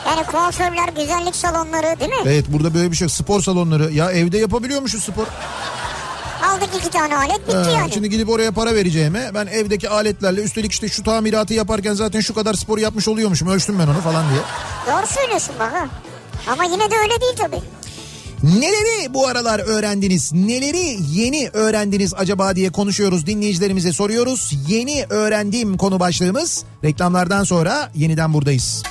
Yani 0.07 0.27
kuaförler, 0.27 0.89
güzellik 0.97 1.37
salonları 1.37 2.01
değil 2.01 2.11
mi? 2.11 2.17
Evet 2.25 2.45
burada 2.49 2.75
böyle 2.75 2.91
bir 2.91 2.97
şey. 2.97 3.09
Spor 3.09 3.43
salonları. 3.43 3.93
Ya 3.93 4.13
evde 4.13 4.39
yapabiliyormuşuz 4.39 5.05
spor. 5.05 5.27
Aldık 6.45 6.69
iki 6.79 6.91
tane 6.91 7.17
alet 7.17 7.49
bitti 7.49 7.57
Ha, 7.57 7.71
yani. 7.71 7.93
Şimdi 7.93 8.11
gidip 8.11 8.29
oraya 8.29 8.53
para 8.53 8.75
vereceğime 8.75 9.31
ben 9.35 9.47
evdeki 9.47 9.89
aletlerle 9.89 10.43
üstelik 10.43 10.73
işte 10.73 10.89
şu 10.89 11.03
tamiratı 11.03 11.55
yaparken 11.55 11.95
zaten 11.95 12.21
şu 12.21 12.35
kadar 12.35 12.55
spor 12.55 12.79
yapmış 12.79 13.09
oluyormuşum. 13.09 13.49
Ölçtüm 13.49 13.79
ben 13.79 13.87
onu 13.87 14.01
falan 14.01 14.25
diye. 14.31 14.41
Doğru 14.87 15.07
söylüyorsun 15.07 15.55
bak. 15.61 15.89
Ama 16.49 16.65
yine 16.65 16.91
de 16.91 16.95
öyle 16.97 17.21
değil 17.21 17.37
tabii. 17.37 17.61
Neleri 18.43 19.15
bu 19.15 19.27
aralar 19.29 19.59
öğrendiniz? 19.59 20.33
Neleri 20.33 20.97
yeni 21.13 21.51
öğrendiniz 21.53 22.15
acaba 22.17 22.57
diye 22.57 22.73
konuşuyoruz. 22.73 23.27
Dinleyicilerimize 23.27 23.93
soruyoruz. 23.93 24.53
Yeni 24.69 25.05
öğrendiğim 25.11 25.77
konu 25.77 26.01
başlığımız. 26.01 26.65
Reklamlardan 26.85 27.45
sonra 27.45 27.91
yeniden 27.95 28.35
buradayız. 28.35 28.83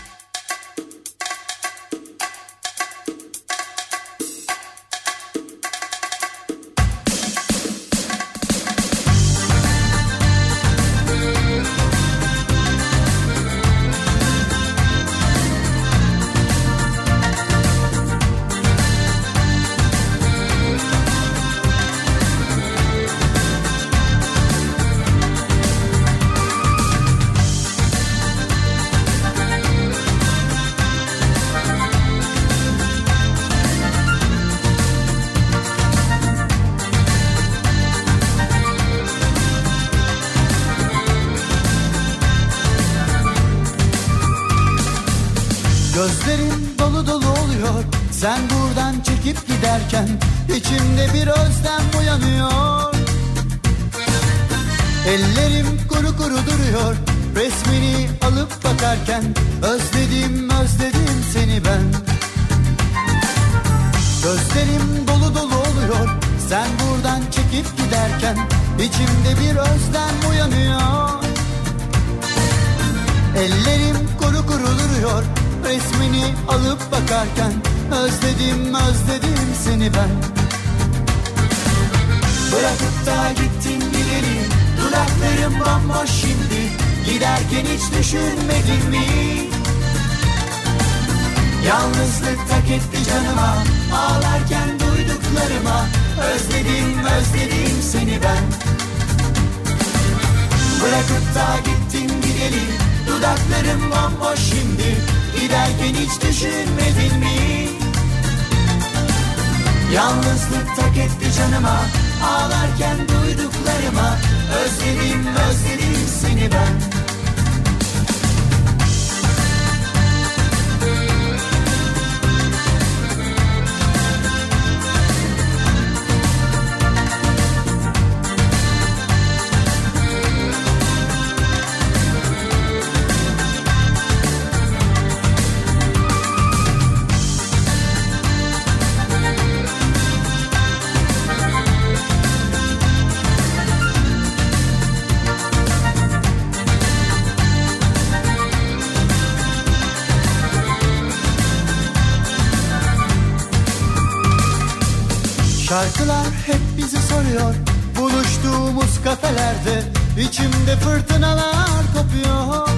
Şarkılar 155.69 156.27
hep 156.45 156.61
bizi 156.77 156.97
soruyor. 156.97 157.55
Buluştuğumuz 157.99 159.03
kafelerde 159.03 159.83
içimde 160.19 160.75
fırtınalar 160.75 161.81
kopuyor. 161.93 162.69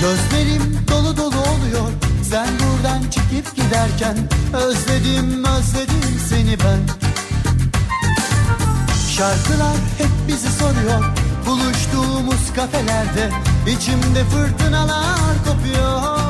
Gözlerim 0.00 0.78
dolu 0.90 1.16
dolu 1.16 1.40
oluyor. 1.40 1.90
Sen 2.30 2.48
buradan 2.48 3.02
çıkıp 3.02 3.56
giderken 3.56 4.16
Özledim 4.54 5.44
özledim 5.44 6.20
seni 6.28 6.58
ben. 6.58 6.80
Şarkılar 9.16 9.76
hep 9.98 10.10
bizi 10.28 10.48
soruyor. 10.52 11.04
Buluştuğumuz 11.46 12.52
kafelerde 12.56 13.30
içimde 13.66 14.24
fırtınalar 14.24 15.44
kopuyor. 15.44 16.20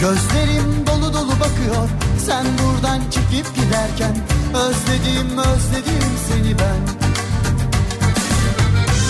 Gözlerim 0.00 0.86
dolu 0.86 1.14
dolu 1.14 1.40
bakıyor 1.40 2.05
Sen 2.26 2.46
buradan 2.58 3.00
çıkıp 3.10 3.54
giderken 3.56 4.16
Özledim 4.54 5.38
özledim 5.38 6.10
seni 6.28 6.58
ben. 6.58 6.80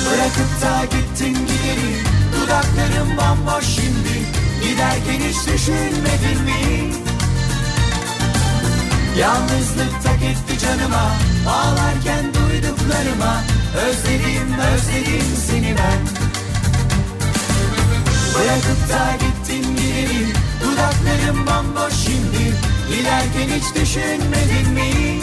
Bırakıp 0.06 0.62
da 0.62 0.84
gittin 0.84 1.32
gideri 1.46 2.02
Dudaklarım 2.32 3.08
bomboş 3.16 3.64
şimdi. 3.64 4.16
Giderken 4.62 5.28
hiç 5.28 5.36
düşünmedin 5.46 6.42
mi? 6.44 6.92
Yalnızlık 9.18 10.02
tak 10.04 10.22
etti 10.22 10.58
canıma 10.58 11.12
Ağlarken 11.48 12.24
duyduklarıma 12.34 13.42
Özledim 13.86 14.54
özledim 14.74 15.36
seni 15.46 15.76
ben. 15.78 16.00
Bırakıp 18.34 18.88
da 18.88 19.16
gittin 19.16 19.76
gideri 19.76 20.26
Dudaklarım 20.62 21.46
bomboş 21.46 21.94
şimdi 21.94 22.75
Giderken 22.88 23.56
hiç 23.56 23.74
düşünmedin 23.74 24.72
mi? 24.72 25.20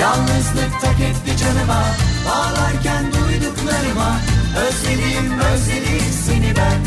Yalnızlık 0.00 0.80
tak 0.80 1.00
etti 1.00 1.36
canıma. 1.44 1.84
Ağlarken 2.30 3.04
duyduklarıma. 3.12 4.20
Özledim 4.56 5.38
özledim 5.40 6.12
seni 6.26 6.54
ben. 6.56 6.80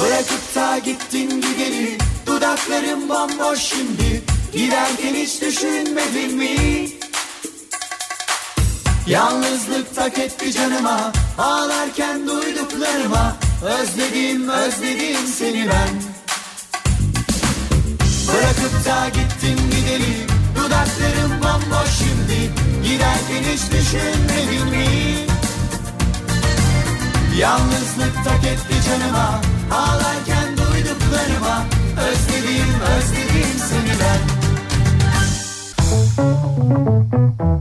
Bırakıp 0.00 0.54
da 0.54 0.78
gittin 0.78 1.40
gideri 1.40 1.98
Dudaklarım 2.26 3.08
bomboş 3.08 3.58
şimdi. 3.58 4.22
Giderken 4.52 5.14
hiç 5.14 5.42
düşünmedin 5.42 6.36
mi? 6.36 6.88
Yalnızlık 9.06 9.94
tak 9.94 10.18
etti 10.18 10.52
canıma. 10.52 11.12
Ağlarken 11.38 12.26
duyduklarıma. 12.26 13.36
Özledim 13.64 14.48
özledim 14.48 15.26
seni 15.26 15.68
ben 15.68 16.11
Bırakıp 18.32 18.84
da 18.84 19.08
gittin 19.08 19.70
gideli 19.70 20.26
Dudaklarım 20.56 21.32
bomboş 21.42 21.90
şimdi. 21.98 22.50
Giderken 22.84 23.52
hiç 23.52 23.62
düşünmedin 23.72 24.66
mi? 24.70 24.86
Yalnızlık 27.38 28.24
tak 28.24 28.44
etti 28.44 28.74
canıma. 28.88 29.40
Ağlarken 29.72 30.48
duyduklarıma. 30.56 31.64
Özledim 32.00 32.80
özledim 32.96 33.58
seni 33.68 33.94
ben. 34.00 34.42
Kafa 37.38 37.51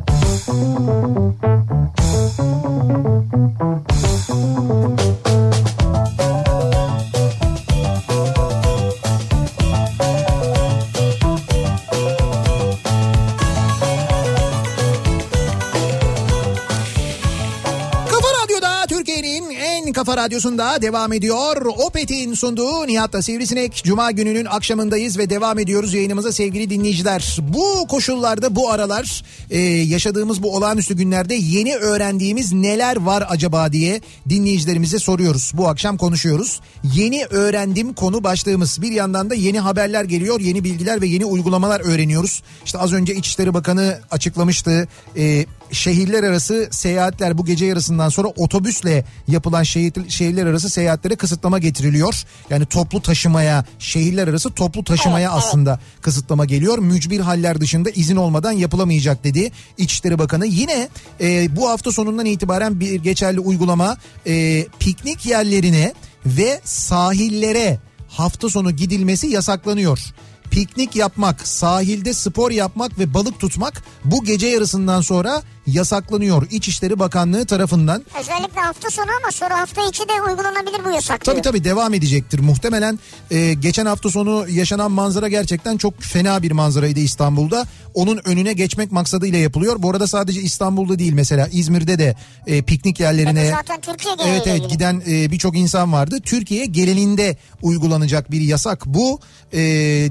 radyosunda 20.21 20.81
devam 20.81 21.13
ediyor. 21.13 21.65
Opet'in 21.65 22.33
sunduğu 22.33 22.87
Nihat'la 22.87 23.21
Sivrisinek. 23.21 23.81
Cuma 23.85 24.11
gününün 24.11 24.45
akşamındayız 24.45 25.17
ve 25.17 25.29
devam 25.29 25.59
ediyoruz 25.59 25.93
yayınımıza 25.93 26.31
sevgili 26.31 26.69
dinleyiciler. 26.69 27.37
Bu 27.41 27.87
koşullarda 27.87 28.55
bu 28.55 28.69
aralar 28.69 29.23
e, 29.49 29.59
yaşadığımız 29.59 30.43
bu 30.43 30.55
olağanüstü 30.55 30.97
günlerde 30.97 31.33
yeni 31.33 31.75
öğrendiğimiz 31.75 32.53
neler 32.53 32.95
var 32.95 33.23
acaba 33.29 33.71
diye 33.71 34.01
dinleyicilerimize 34.29 34.99
soruyoruz. 34.99 35.51
Bu 35.53 35.67
akşam 35.67 35.97
konuşuyoruz. 35.97 36.59
Yeni 36.95 37.25
öğrendim 37.25 37.93
konu 37.93 38.23
başlığımız. 38.23 38.81
Bir 38.81 38.91
yandan 38.91 39.29
da 39.29 39.35
yeni 39.35 39.59
haberler 39.59 40.03
geliyor, 40.03 40.39
yeni 40.39 40.63
bilgiler 40.63 41.01
ve 41.01 41.07
yeni 41.07 41.25
uygulamalar 41.25 41.79
öğreniyoruz. 41.79 42.43
İşte 42.65 42.77
az 42.77 42.93
önce 42.93 43.15
İçişleri 43.15 43.53
Bakanı 43.53 43.99
açıklamıştı. 44.11 44.87
E, 45.17 45.45
şehirler 45.71 46.23
arası 46.23 46.67
seyahatler 46.71 47.37
bu 47.37 47.45
gece 47.45 47.65
yarısından 47.65 48.09
sonra 48.09 48.27
otobüsle 48.27 49.05
yapılan 49.27 49.63
şehir, 49.63 49.93
şehirler 50.11 50.45
arası 50.45 50.69
seyahatlere 50.69 51.15
kısıtlama 51.15 51.59
getiriliyor. 51.59 52.23
Yani 52.49 52.65
toplu 52.65 53.01
taşımaya, 53.01 53.65
şehirler 53.79 54.27
arası 54.27 54.51
toplu 54.51 54.83
taşımaya 54.83 55.31
aslında 55.31 55.79
kısıtlama 56.01 56.45
geliyor. 56.45 56.77
Mücbir 56.77 57.19
haller 57.19 57.61
dışında 57.61 57.89
izin 57.89 58.15
olmadan 58.15 58.51
yapılamayacak 58.51 59.23
dedi 59.23 59.51
İçişleri 59.77 60.19
Bakanı. 60.19 60.45
Yine 60.45 60.89
e, 61.21 61.55
bu 61.55 61.69
hafta 61.69 61.91
sonundan 61.91 62.25
itibaren 62.25 62.79
bir 62.79 62.95
geçerli 63.03 63.39
uygulama 63.39 63.97
e, 64.27 64.65
piknik 64.79 65.25
yerlerine 65.25 65.93
ve 66.25 66.61
sahillere 66.63 67.79
hafta 68.07 68.49
sonu 68.49 68.71
gidilmesi 68.71 69.27
yasaklanıyor 69.27 70.13
piknik 70.51 70.95
yapmak, 70.95 71.47
sahilde 71.47 72.13
spor 72.13 72.51
yapmak 72.51 72.99
ve 72.99 73.13
balık 73.13 73.39
tutmak 73.39 73.83
bu 74.05 74.23
gece 74.23 74.47
yarısından 74.47 75.01
sonra 75.01 75.41
yasaklanıyor 75.67 76.47
İçişleri 76.51 76.99
Bakanlığı 76.99 77.45
tarafından. 77.45 78.05
Özellikle 78.19 78.61
hafta 78.61 78.89
sonu 78.89 79.07
ama 79.23 79.31
sonra 79.31 79.59
hafta 79.59 79.87
içi 79.89 80.03
de 80.03 80.13
uygulanabilir 80.29 80.85
bu 80.85 80.91
yasak 80.91 81.25
Tabii 81.25 81.35
diyor. 81.35 81.43
tabii 81.43 81.63
devam 81.63 81.93
edecektir 81.93 82.39
muhtemelen. 82.39 82.99
e, 83.31 83.53
geçen 83.53 83.85
hafta 83.85 84.09
sonu 84.09 84.45
yaşanan 84.49 84.91
manzara 84.91 85.27
gerçekten 85.27 85.77
çok 85.77 86.01
fena 86.01 86.43
bir 86.43 86.51
manzaraydı 86.51 86.99
İstanbul'da. 86.99 87.65
Onun 87.93 88.19
önüne 88.25 88.53
geçmek 88.53 88.91
maksadıyla 88.91 89.39
yapılıyor. 89.39 89.75
Bu 89.79 89.89
arada 89.89 90.07
sadece 90.07 90.41
İstanbul'da 90.41 90.99
değil 90.99 91.13
mesela 91.13 91.47
İzmir'de 91.51 91.99
de 91.99 92.15
e, 92.47 92.61
piknik 92.61 92.99
yerlerine... 92.99 93.41
Evet, 93.41 93.53
zaten 93.57 93.81
Türkiye 93.81 94.13
Evet 94.27 94.41
evet 94.47 94.57
ilgili. 94.59 94.71
giden 94.73 95.01
e, 95.09 95.31
birçok 95.31 95.57
insan 95.57 95.93
vardı. 95.93 96.17
Türkiye 96.23 96.65
genelinde 96.65 97.37
uygulanacak 97.61 98.31
bir 98.31 98.41
yasak 98.41 98.85
bu. 98.85 99.19
E, 99.53 99.59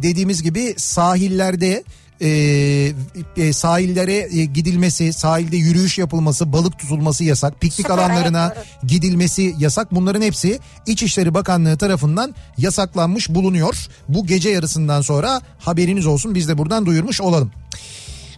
dediğimiz 0.03 0.43
gibi 0.43 0.75
sahillerde 0.77 1.85
e, 2.21 2.29
e, 3.37 3.53
sahillere 3.53 4.29
e, 4.41 4.45
gidilmesi, 4.45 5.13
sahilde 5.13 5.57
yürüyüş 5.57 5.99
yapılması, 5.99 6.53
balık 6.53 6.79
tutulması 6.79 7.25
yasak. 7.25 7.61
Piknik 7.61 7.87
Spor, 7.87 7.99
alanlarına 7.99 8.53
evet, 8.57 8.67
gidilmesi 8.87 9.55
yasak. 9.59 9.95
Bunların 9.95 10.23
hepsi 10.23 10.59
İçişleri 10.87 11.35
Bakanlığı 11.35 11.79
tarafından 11.79 12.35
yasaklanmış 12.59 13.29
bulunuyor. 13.29 13.87
Bu 14.09 14.27
gece 14.27 14.51
yarısından 14.51 15.01
sonra 15.01 15.41
haberiniz 15.59 16.07
olsun 16.07 16.35
biz 16.35 16.49
de 16.49 16.59
buradan 16.59 16.87
duyurmuş 16.87 17.21
olalım. 17.21 17.51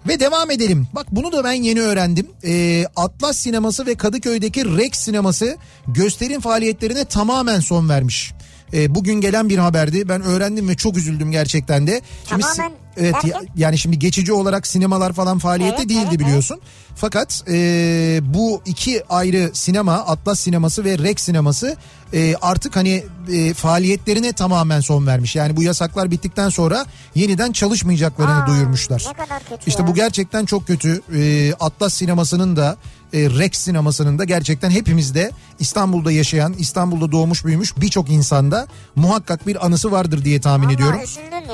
Ve 0.08 0.20
devam 0.20 0.50
edelim. 0.50 0.88
Bak 0.92 1.06
bunu 1.10 1.32
da 1.32 1.44
ben 1.44 1.52
yeni 1.52 1.80
öğrendim. 1.80 2.26
Ee, 2.44 2.86
Atlas 2.96 3.36
Sineması 3.36 3.86
ve 3.86 3.94
Kadıköy'deki 3.94 4.64
Rex 4.64 4.92
Sineması 4.92 5.56
gösterim 5.86 6.40
faaliyetlerine 6.40 7.04
tamamen 7.04 7.60
son 7.60 7.88
vermiş. 7.88 8.32
Ee, 8.74 8.94
bugün 8.94 9.20
gelen 9.20 9.48
bir 9.48 9.58
haberdi. 9.58 10.08
Ben 10.08 10.22
öğrendim 10.22 10.68
ve 10.68 10.76
çok 10.76 10.96
üzüldüm 10.96 11.32
gerçekten 11.32 11.86
de. 11.86 12.02
Şimdi 12.28 12.42
Tamamen 12.42 12.81
evet 12.96 13.14
ya- 13.14 13.22
derken? 13.22 13.48
yani 13.56 13.78
şimdi 13.78 13.98
geçici 13.98 14.32
olarak 14.32 14.66
sinemalar 14.66 15.12
falan 15.12 15.38
faaliyette 15.38 15.76
Evet, 15.78 15.88
değildi 15.88 16.06
evet, 16.08 16.20
biliyorsun. 16.20 16.60
Fakat 16.96 17.44
e, 17.48 17.54
bu 18.22 18.62
iki 18.66 19.02
ayrı 19.08 19.50
sinema 19.52 19.92
Atlas 19.94 20.40
Sineması 20.40 20.84
ve 20.84 20.98
Rex 20.98 21.18
Sineması 21.20 21.76
e, 22.14 22.34
artık 22.42 22.76
hani 22.76 23.04
e, 23.32 23.54
faaliyetlerine 23.54 24.32
tamamen 24.32 24.80
son 24.80 25.06
vermiş. 25.06 25.36
Yani 25.36 25.56
bu 25.56 25.62
yasaklar 25.62 26.10
bittikten 26.10 26.48
sonra 26.48 26.86
yeniden 27.14 27.52
çalışmayacaklarını 27.52 28.42
Aa, 28.44 28.46
duyurmuşlar. 28.46 29.04
Ne 29.08 29.24
kadar 29.24 29.38
kötü 29.48 29.62
İşte 29.66 29.82
ya. 29.82 29.88
bu 29.88 29.94
gerçekten 29.94 30.44
çok 30.44 30.66
kötü. 30.66 31.00
Ee, 31.16 31.52
Atlas 31.60 31.94
sinemasının 31.94 32.56
da 32.56 32.76
e, 33.12 33.18
Rex 33.18 33.52
sinemasının 33.58 34.18
da 34.18 34.24
gerçekten 34.24 34.70
hepimizde 34.70 35.30
İstanbul'da 35.58 36.12
yaşayan, 36.12 36.52
İstanbul'da 36.58 37.12
doğmuş 37.12 37.44
büyümüş 37.44 37.76
birçok 37.76 38.10
insanda 38.10 38.66
muhakkak 38.96 39.46
bir 39.46 39.66
anısı 39.66 39.92
vardır 39.92 40.24
diye 40.24 40.40
tahmin 40.40 40.64
Vallahi 40.66 40.74
ediyorum. 40.74 41.00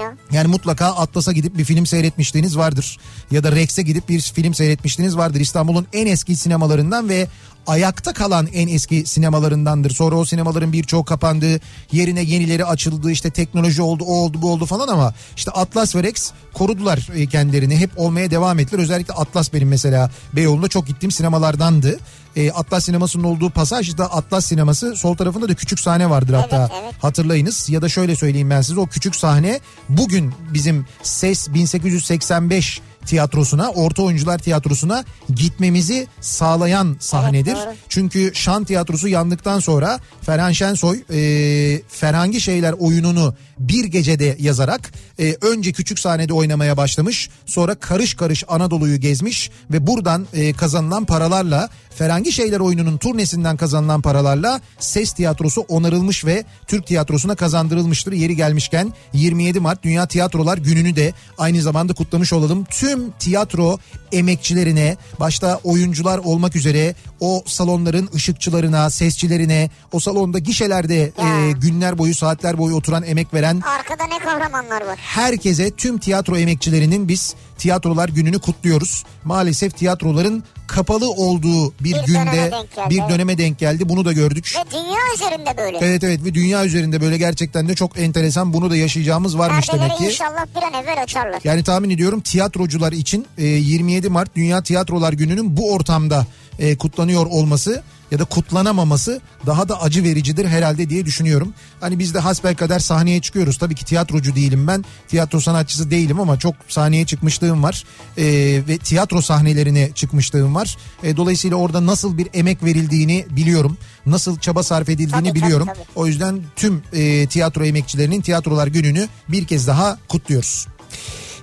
ya. 0.01 0.16
Yani 0.32 0.48
mutlaka 0.48 0.86
Atlas'a 1.28 1.32
gidip 1.32 1.59
bir 1.59 1.64
film 1.64 1.86
seyretmişliğiniz 1.86 2.56
vardır. 2.56 2.98
Ya 3.30 3.44
da 3.44 3.52
Rex'e 3.52 3.82
gidip 3.82 4.09
bir 4.09 4.20
film 4.20 4.55
seyretmişliğiniz 4.55 5.16
vardır. 5.16 5.40
İstanbul'un 5.40 5.86
en 5.92 6.06
eski 6.06 6.36
sinemalarından 6.36 7.09
ve 7.09 7.26
ayakta 7.66 8.12
kalan 8.12 8.46
en 8.46 8.68
eski 8.68 9.06
sinemalarındandır. 9.06 9.90
Sonra 9.90 10.16
o 10.16 10.24
sinemaların 10.24 10.72
birçoğu 10.72 11.05
kapandı. 11.05 11.60
Yerine 11.92 12.22
yenileri 12.22 12.64
açıldı. 12.64 13.10
işte 13.10 13.30
teknoloji 13.30 13.82
oldu, 13.82 14.05
o 14.05 14.12
oldu, 14.12 14.42
bu 14.42 14.52
oldu 14.52 14.66
falan 14.66 14.88
ama 14.88 15.14
işte 15.36 15.50
Atlas 15.50 15.96
ve 15.96 16.02
Rex 16.02 16.32
korudular 16.55 17.09
e, 17.14 17.26
kendilerini. 17.26 17.76
Hep 17.76 17.90
olmaya 17.96 18.30
devam 18.30 18.59
ettiler. 18.59 18.82
Özellikle 18.82 19.14
Atlas 19.14 19.52
benim 19.52 19.68
mesela 19.68 20.10
Beyoğlu'nda 20.32 20.68
çok 20.68 20.86
gittiğim 20.86 21.10
sinemalardandı. 21.10 21.98
E, 22.39 22.51
Atlas 22.51 22.85
sinemasının 22.85 23.24
olduğu 23.24 23.51
pasajda 23.51 24.12
Atlas 24.12 24.47
sineması 24.47 24.97
sol 24.97 25.16
tarafında 25.16 25.48
da 25.48 25.55
küçük 25.55 25.81
sahne 25.81 26.10
vardır 26.10 26.35
hatta 26.35 26.70
evet. 26.82 26.94
hatırlayınız 27.02 27.69
ya 27.70 27.82
da 27.82 27.89
şöyle 27.89 28.16
söyleyeyim 28.16 28.51
ben 28.51 28.60
size 28.60 28.81
o 28.81 28.86
küçük 28.86 29.16
sahne 29.16 29.60
bugün 29.89 30.35
bizim 30.55 30.86
SES 31.02 31.55
1885 31.55 32.81
tiyatrosuna, 33.07 33.70
Orta 33.70 34.03
Oyuncular 34.03 34.39
Tiyatrosu'na 34.39 35.05
gitmemizi 35.35 36.07
sağlayan 36.20 36.97
sahnedir. 37.01 37.55
doğru. 37.55 37.75
Çünkü 37.89 38.31
Şan 38.35 38.65
Tiyatrosu 38.65 39.09
yandıktan 39.09 39.61
sonra 39.61 40.01
Ferhan 40.23 40.53
Şensoy 40.53 41.03
e, 41.11 41.83
Ferhangi 41.89 42.41
Şeyler 42.41 42.73
oyununu 42.73 43.35
bir 43.59 43.85
gecede 43.85 44.37
yazarak 44.39 44.93
e, 45.20 45.37
önce 45.41 45.73
küçük 45.73 45.99
sahnede 45.99 46.33
oynamaya 46.33 46.77
başlamış. 46.77 47.31
Sonra 47.47 47.75
karış 47.75 48.15
karış 48.15 48.45
Anadolu'yu 48.49 49.01
gezmiş 49.01 49.51
ve 49.70 49.87
buradan 49.87 50.27
e, 50.33 50.53
kazanılan 50.53 51.05
paralarla 51.05 51.69
Ferhangi 51.91 52.33
Şeyler 52.33 52.61
oyununun 52.61 52.97
turnesinden 52.97 53.57
kazanılan 53.57 54.03
paralarla 54.03 54.61
Ses 54.79 55.12
Tiyatrosu 55.12 55.61
onarılmış 55.61 56.25
ve 56.25 56.45
Türk 56.66 56.87
Tiyatrosu'na 56.87 57.35
kazandırılmıştır. 57.35 58.12
Yeri 58.12 58.37
gelmişken 58.37 58.93
27 59.12 59.61
Mart 59.61 59.83
Dünya 59.83 60.07
Tiyatrolar 60.07 60.59
Günü'nü 60.59 60.97
de 60.97 61.12
aynı 61.39 61.62
zamanda 61.62 61.93
kutlamış 61.93 62.33
olalım. 62.33 62.65
Tüm 62.70 62.98
tiyatro 63.19 63.79
emekçilerine 64.12 64.97
başta 65.20 65.61
oyuncular 65.65 66.19
olmak 66.19 66.57
üzere 66.57 66.95
o 67.20 67.43
salonların 67.47 68.09
ışıkçılarına, 68.15 68.91
sesçilerine, 68.91 69.70
o 69.93 70.01
salonda 70.01 70.39
gişelerde 70.39 71.03
e, 71.03 71.53
günler 71.53 71.99
boyu 71.99 72.15
saatler 72.15 72.59
boyu 72.59 72.75
oturan 72.77 73.03
emek 73.03 73.35
veren 73.35 73.61
Arkada 73.79 74.05
ne 74.05 74.19
kahramanlar 74.19 74.87
var. 74.87 74.99
herkese 74.99 75.70
tüm 75.70 75.99
tiyatro 75.99 76.37
emekçilerinin 76.37 77.09
biz 77.09 77.35
tiyatrolar 77.59 78.09
gününü 78.09 78.39
kutluyoruz. 78.39 79.05
Maalesef 79.24 79.76
tiyatroların 79.76 80.44
kapalı 80.66 81.10
olduğu 81.10 81.70
bir, 81.70 81.85
Bir 81.85 81.90
günde 81.90 82.06
döneme 82.06 82.48
geldi, 82.48 82.90
bir 82.90 83.01
evet. 83.01 83.10
döneme 83.10 83.39
denk 83.39 83.59
geldi. 83.59 83.89
Bunu 83.89 84.05
da 84.05 84.12
gördük. 84.12 84.55
Ve 84.56 84.70
dünya 84.70 84.98
üzerinde 85.14 85.56
böyle. 85.56 85.78
Evet 85.80 86.05
evet 86.05 86.24
ve 86.24 86.35
dünya 86.35 86.64
üzerinde 86.64 87.01
böyle 87.01 87.18
gerçekten 87.18 87.68
de 87.68 87.74
çok 87.74 87.98
enteresan 87.98 88.52
bunu 88.52 88.70
da 88.70 88.76
yaşayacağımız 88.76 89.39
varmış 89.39 89.66
Perdeleri 89.66 89.89
demek 89.89 89.98
ki. 89.98 90.06
inşallah 90.06 90.47
bir 90.56 90.62
an 90.62 90.85
evvel 90.85 91.02
açarlar. 91.02 91.40
Yani 91.44 91.64
tahmin 91.64 91.90
ediyorum 91.90 92.20
tiyatrocular 92.20 92.93
için 92.93 93.26
e, 93.39 93.44
27 93.47 94.09
Mart 94.09 94.36
Dünya 94.36 94.62
Tiyatrolar 94.62 95.12
Günü'nün 95.12 95.56
bu 95.56 95.72
ortamda 95.72 96.26
e, 96.59 96.76
kutlanıyor 96.76 97.26
olması 97.26 97.82
ya 98.10 98.18
da 98.18 98.24
kutlanamaması 98.24 99.20
daha 99.47 99.68
da 99.68 99.82
acı 99.82 100.05
vericidir 100.05 100.44
herhalde 100.47 100.90
diye 100.90 101.06
düşünüyorum. 101.06 101.55
Hani 101.80 101.98
biz 101.98 102.14
de 102.14 102.18
hasbelkader 102.18 102.78
sahneye 102.78 103.20
çıkıyoruz. 103.20 103.59
Tabii 103.59 103.74
ki 103.74 103.85
tiyatrocu 103.85 104.35
değilim 104.35 104.66
ben. 104.66 104.85
Tiyatro 105.09 105.40
sanatçısı 105.40 105.90
değilim 105.90 106.20
ama 106.20 106.39
çok 106.39 106.55
sahneye 106.68 107.06
çıkmışlığım 107.06 107.62
var. 107.62 107.85
E, 108.18 108.24
ve 108.68 108.78
tiyatro 108.78 109.20
sahnelerine 109.22 109.90
çıkmışlığım 109.94 110.55
var. 110.55 110.76
E, 111.02 111.16
dolayısıyla 111.16 111.56
orada 111.56 111.86
nasıl 111.86 112.18
bir 112.18 112.28
emek 112.35 112.64
verildiğini 112.64 113.26
biliyorum. 113.30 113.76
Nasıl 114.06 114.39
çaba 114.39 114.62
sarf 114.62 114.89
edildiğini 114.89 115.10
Tabii, 115.10 115.28
tabii, 115.28 115.43
biliyorum. 115.43 115.66
tabii. 115.66 115.85
O 115.94 116.06
yüzden 116.06 116.40
tüm 116.56 116.82
e, 116.93 117.26
tiyatro 117.26 117.64
emekçilerinin 117.64 118.20
tiyatrolar 118.20 118.66
gününü 118.66 119.09
bir 119.28 119.47
kez 119.47 119.66
daha 119.66 119.98
kutluyoruz. 120.09 120.66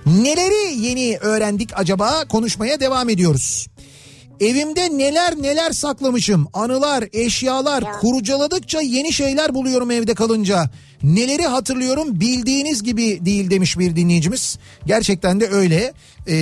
Neleri 0.06 0.76
yeni 0.78 1.18
öğrendik 1.18 1.70
acaba 1.74 2.24
konuşmaya 2.28 2.80
devam 2.80 3.08
ediyoruz. 3.08 3.66
Evimde 4.40 4.98
neler 4.98 5.34
neler 5.42 5.70
saklamışım. 5.72 6.48
Anılar, 6.52 7.04
eşyalar 7.12 7.82
Ya. 7.82 7.92
kurcaladıkça 7.92 8.80
yeni 8.80 9.12
şeyler 9.12 9.54
buluyorum 9.54 9.90
evde 9.90 10.14
kalınca. 10.14 10.70
Neleri 11.02 11.46
hatırlıyorum 11.46 12.20
bildiğiniz 12.20 12.82
gibi 12.82 13.18
değil 13.26 13.50
demiş 13.50 13.78
bir 13.78 13.96
dinleyicimiz. 13.96 14.58
Gerçekten 14.86 15.40
de 15.40 15.48
öyle. 15.48 15.92
Ee, 16.26 16.34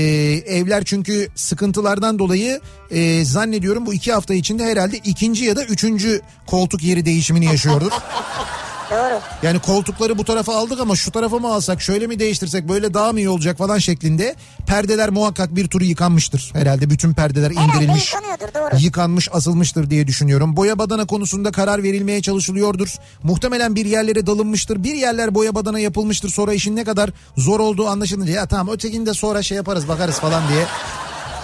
evler 0.47 0.85
çünkü 0.85 1.29
sıkıntılardan 1.35 2.19
dolayı 2.19 2.61
e, 2.91 3.25
zannediyorum 3.25 3.87
bu 3.87 3.95
iki 3.95 4.13
hafta 4.13 4.35
içinde 4.35 4.65
herhalde 4.65 4.97
ikinci 4.97 5.45
ya 5.45 5.57
da 5.57 5.65
üçüncü 5.65 6.21
koltuk 6.47 6.83
yeri 6.83 7.05
değişimini 7.05 7.45
yaşıyordur. 7.47 7.91
Doğru. 8.91 9.21
Yani 9.43 9.59
koltukları 9.59 10.19
bu 10.19 10.25
tarafa 10.25 10.57
aldık 10.57 10.81
ama 10.81 10.97
şu 10.97 11.11
tarafa 11.11 11.39
mı 11.39 11.55
alsak 11.55 11.83
şöyle 11.83 12.07
mi 12.07 12.19
değiştirsek 12.19 12.69
böyle 12.69 12.95
daha 12.95 13.13
mı 13.13 13.19
iyi 13.19 13.29
olacak 13.29 13.59
falan 13.59 13.79
şeklinde 13.79 14.35
perdeler 14.67 15.11
muhakkak 15.11 15.57
bir 15.57 15.69
turu 15.69 15.85
yıkanmıştır. 15.85 16.51
Herhalde 16.55 16.91
bütün 16.91 17.15
perdeler 17.15 17.51
indirilmiş. 17.51 18.15
doğru. 18.55 18.77
Yıkanmış 18.79 19.29
asılmıştır 19.33 19.91
diye 19.91 20.07
düşünüyorum. 20.07 20.57
Boya 20.57 20.79
badana 20.79 21.07
konusunda 21.07 21.53
karar 21.53 21.83
verilmeye 21.83 22.23
çalışılıyordur. 22.23 22.95
Muhtemelen 23.23 23.75
bir 23.77 23.87
yerlere 23.87 24.27
dalınmıştır. 24.27 24.85
Bir 24.85 24.95
yerler 24.95 25.35
boya 25.35 25.55
badana 25.55 25.79
yapılmıştır. 25.79 26.29
Sonra 26.29 26.55
işin 26.55 26.77
ne 26.77 26.85
kadar 26.85 27.11
zor 27.37 27.61
olduğu 27.61 27.89
anlaşılınca 27.89 28.33
ya 28.33 28.47
tamam 28.47 28.75
ötekinde 28.75 29.15
sonra 29.15 29.43
şey 29.43 29.57
yaparız 29.57 29.89
bakarız 29.89 30.19
falan 30.19 30.43
diye 30.49 30.67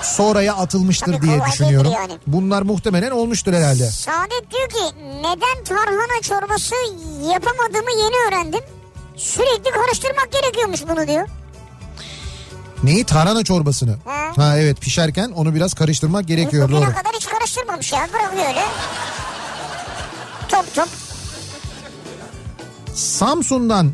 sonraya 0.02 0.54
atılmıştır 0.56 1.12
Tabii 1.12 1.26
diye 1.26 1.40
düşünüyorum. 1.52 1.92
yani. 1.94 2.12
Bunlar 2.26 2.62
muhtemelen 2.62 3.10
olmuştur 3.10 3.52
herhalde. 3.52 3.86
Saadet 3.90 4.50
diyor 4.50 4.68
ki 4.68 4.96
neden 5.18 5.64
tarhana 5.64 6.22
çorbası 6.22 6.74
yapamadığımı 7.32 7.90
yeni 7.98 8.28
öğrendim. 8.28 8.60
Sürekli 9.16 9.70
karıştırmak 9.70 10.28
gerekiyormuş 10.32 10.80
bunu 10.88 11.06
diyor. 11.08 11.28
Neyi? 12.82 13.04
Tarhana 13.04 13.44
çorbasını. 13.44 13.96
Ha. 14.04 14.32
Ha 14.36 14.58
evet 14.58 14.80
pişerken 14.80 15.30
onu 15.30 15.54
biraz 15.54 15.74
karıştırmak 15.74 16.28
gerekiyor 16.28 16.68
Bugüne 16.68 16.86
doğru. 16.86 16.94
kadar 16.94 17.12
hiç 17.14 17.26
karıştırmamış 17.26 17.92
ya 17.92 18.08
bırakıyor 18.12 18.48
öyle. 18.48 18.62
Top 20.48 20.74
top. 20.74 20.88
Samsun'dan 22.94 23.92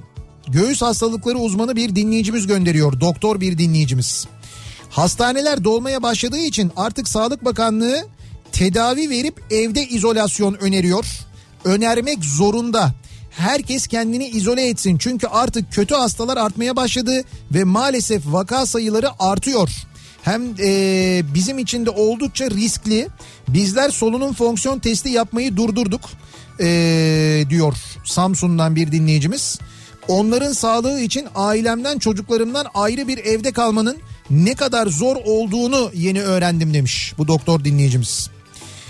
göğüs 0.48 0.82
hastalıkları 0.82 1.38
uzmanı 1.38 1.76
bir 1.76 1.96
dinleyicimiz 1.96 2.46
gönderiyor. 2.46 3.00
Doktor 3.00 3.40
bir 3.40 3.58
dinleyicimiz. 3.58 4.26
Hastaneler 4.96 5.64
dolmaya 5.64 6.02
başladığı 6.02 6.38
için 6.38 6.72
artık 6.76 7.08
Sağlık 7.08 7.44
Bakanlığı 7.44 8.06
tedavi 8.52 9.10
verip 9.10 9.42
evde 9.50 9.86
izolasyon 9.86 10.54
öneriyor. 10.54 11.06
Önermek 11.64 12.24
zorunda. 12.24 12.94
Herkes 13.30 13.86
kendini 13.86 14.28
izole 14.28 14.68
etsin 14.68 14.98
çünkü 14.98 15.26
artık 15.26 15.72
kötü 15.72 15.94
hastalar 15.94 16.36
artmaya 16.36 16.76
başladı 16.76 17.24
ve 17.54 17.64
maalesef 17.64 18.22
vaka 18.26 18.66
sayıları 18.66 19.08
artıyor. 19.18 19.70
hem 20.22 20.42
e, 20.58 21.22
bizim 21.34 21.58
için 21.58 21.86
de 21.86 21.90
oldukça 21.90 22.50
riskli. 22.50 23.08
Bizler 23.48 23.90
solunum 23.90 24.34
fonksiyon 24.34 24.78
testi 24.78 25.08
yapmayı 25.08 25.56
durdurduk 25.56 26.00
e, 26.60 27.44
diyor 27.50 27.74
Samsun'dan 28.04 28.76
bir 28.76 28.92
dinleyicimiz. 28.92 29.58
Onların 30.08 30.52
sağlığı 30.52 31.00
için 31.00 31.26
ailemden 31.34 31.98
çocuklarımdan 31.98 32.66
ayrı 32.74 33.08
bir 33.08 33.18
evde 33.18 33.52
kalmanın 33.52 33.96
ne 34.30 34.54
kadar 34.54 34.86
zor 34.86 35.16
olduğunu 35.24 35.90
yeni 35.94 36.22
öğrendim 36.22 36.74
demiş 36.74 37.14
bu 37.18 37.28
doktor 37.28 37.64
dinleyicimiz. 37.64 38.30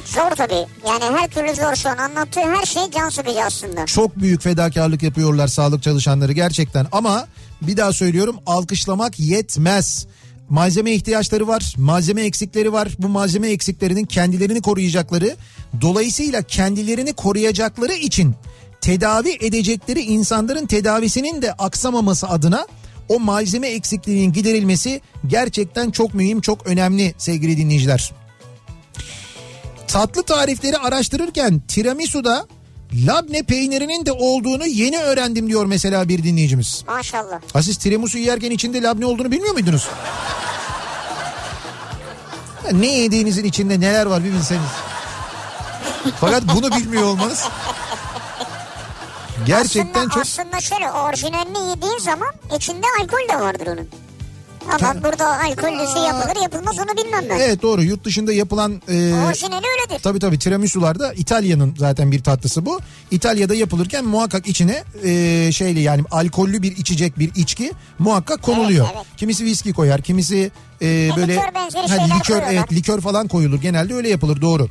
Zor 0.04 0.30
tabii. 0.36 0.66
Yani 0.88 1.18
her 1.18 1.28
türlü 1.28 1.54
zor 1.54 1.74
şu 1.74 1.88
an 1.88 1.96
anlattığı 1.96 2.40
her 2.40 2.66
şey 2.66 2.82
can 2.90 3.08
sıkıcı 3.08 3.44
aslında. 3.44 3.86
Çok 3.86 4.16
büyük 4.16 4.42
fedakarlık 4.42 5.02
yapıyorlar 5.02 5.48
sağlık 5.48 5.82
çalışanları 5.82 6.32
gerçekten 6.32 6.86
ama 6.92 7.26
bir 7.62 7.76
daha 7.76 7.92
söylüyorum 7.92 8.36
alkışlamak 8.46 9.20
yetmez. 9.20 10.06
Malzeme 10.48 10.92
ihtiyaçları 10.92 11.48
var, 11.48 11.74
malzeme 11.76 12.22
eksikleri 12.22 12.72
var. 12.72 12.88
Bu 12.98 13.08
malzeme 13.08 13.48
eksiklerinin 13.48 14.04
kendilerini 14.04 14.62
koruyacakları, 14.62 15.36
dolayısıyla 15.80 16.42
kendilerini 16.42 17.12
koruyacakları 17.12 17.92
için 17.92 18.34
tedavi 18.80 19.36
edecekleri 19.40 20.00
insanların 20.00 20.66
tedavisinin 20.66 21.42
de 21.42 21.52
aksamaması 21.52 22.28
adına 22.28 22.66
o 23.08 23.20
malzeme 23.20 23.68
eksikliğinin 23.68 24.32
giderilmesi 24.32 25.00
gerçekten 25.26 25.90
çok 25.90 26.14
mühim, 26.14 26.40
çok 26.40 26.66
önemli 26.66 27.14
sevgili 27.18 27.56
dinleyiciler. 27.56 28.12
Tatlı 29.88 30.22
tarifleri 30.22 30.78
araştırırken 30.78 31.60
tiramisu'da 31.68 32.46
labne 33.06 33.42
peynirinin 33.42 34.06
de 34.06 34.12
olduğunu 34.12 34.66
yeni 34.66 34.98
öğrendim 34.98 35.48
diyor 35.48 35.66
mesela 35.66 36.08
bir 36.08 36.22
dinleyicimiz. 36.22 36.84
Maşallah. 36.86 37.40
Ha 37.52 37.62
siz 37.62 37.76
tiramisu 37.76 38.18
yerken 38.18 38.50
içinde 38.50 38.82
labne 38.82 39.06
olduğunu 39.06 39.30
bilmiyor 39.30 39.52
muydunuz? 39.52 39.88
Ne 42.72 42.86
yediğinizin 42.86 43.44
içinde 43.44 43.80
neler 43.80 44.06
var 44.06 44.24
bir 44.24 44.32
bilseniz. 44.32 44.68
Fakat 46.20 46.42
bunu 46.54 46.76
bilmiyor 46.76 47.02
olmanız 47.02 47.48
gerçekten 49.46 50.00
aslında, 50.00 50.14
çok 50.14 50.22
Aslında 50.22 50.60
şöyle 50.60 50.90
orijinalini 50.90 51.70
yediğin 51.70 51.98
zaman 51.98 52.32
içinde 52.56 52.86
alkol 53.00 53.28
de 53.28 53.40
vardır 53.40 53.66
onun. 53.66 53.88
Ama 54.72 55.02
burada 55.04 55.40
alkollüsü 55.40 55.98
yapılır 55.98 56.42
yapılmaz 56.42 56.78
onu 56.78 56.96
bilmem 57.04 57.24
ben. 57.30 57.38
Evet 57.38 57.62
doğru 57.62 57.82
yurt 57.82 58.04
dışında 58.04 58.32
yapılan 58.32 58.72
e, 58.72 59.14
Orijinali 59.28 59.66
öyledir. 59.66 60.02
Tabii 60.02 60.18
tabii 60.18 60.38
tiramisu'lar 60.38 60.98
da 60.98 61.12
İtalya'nın 61.12 61.74
zaten 61.78 62.12
bir 62.12 62.22
tatlısı 62.22 62.66
bu. 62.66 62.80
İtalya'da 63.10 63.54
yapılırken 63.54 64.04
muhakkak 64.04 64.46
içine 64.46 64.84
e, 65.04 65.52
şeyli 65.52 65.80
yani 65.80 66.04
alkollü 66.10 66.62
bir 66.62 66.76
içecek 66.76 67.18
bir 67.18 67.30
içki 67.34 67.72
muhakkak 67.98 68.42
konuluyor. 68.42 68.86
Evet, 68.86 68.96
evet. 68.96 69.06
Kimisi 69.16 69.44
viski 69.44 69.72
koyar, 69.72 70.02
kimisi 70.02 70.50
e, 70.82 71.10
böyle 71.16 71.32
likör 71.32 71.54
benzeri 71.54 71.88
şeyler 71.88 72.04
likör 72.04 72.20
koyuyorlar. 72.22 72.52
evet 72.52 72.72
likör 72.72 73.00
falan 73.00 73.28
koyulur. 73.28 73.60
Genelde 73.60 73.94
öyle 73.94 74.08
yapılır 74.08 74.40
doğru. 74.40 74.68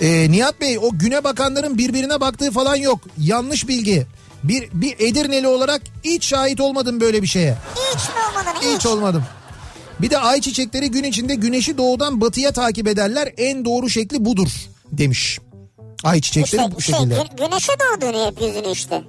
E, 0.00 0.30
Nihat 0.30 0.60
Bey 0.60 0.78
o 0.78 0.90
güne 0.98 1.24
bakanların 1.24 1.78
birbirine 1.78 2.20
baktığı 2.20 2.50
falan 2.50 2.76
yok. 2.76 3.00
Yanlış 3.18 3.68
bilgi. 3.68 4.06
Bir, 4.44 4.68
bir 4.72 4.96
Edirneli 4.98 5.48
olarak 5.48 5.82
hiç 6.04 6.24
şahit 6.26 6.60
olmadım 6.60 7.00
böyle 7.00 7.22
bir 7.22 7.26
şeye. 7.26 7.56
Hiç 7.74 8.04
mi 8.08 8.14
olmadın 8.30 8.58
hiç? 8.60 8.78
Hiç 8.78 8.86
olmadım. 8.86 9.24
Bir 10.00 10.10
de 10.10 10.18
ay 10.18 10.40
çiçekleri 10.40 10.90
gün 10.90 11.04
içinde 11.04 11.34
güneşi 11.34 11.78
doğudan 11.78 12.20
batıya 12.20 12.52
takip 12.52 12.88
ederler. 12.88 13.32
En 13.38 13.64
doğru 13.64 13.90
şekli 13.90 14.24
budur 14.24 14.48
demiş. 14.92 15.38
Ay 16.04 16.20
çiçekleri 16.20 16.62
İşte 16.62 16.76
bu 16.76 16.80
şey, 16.80 16.94
şekilde. 16.94 17.14
gü- 17.14 17.36
güneşe 17.36 17.72
doğduğunu 17.80 18.26
hep 18.26 18.40
yüzünü 18.42 18.72
işte. 18.72 19.02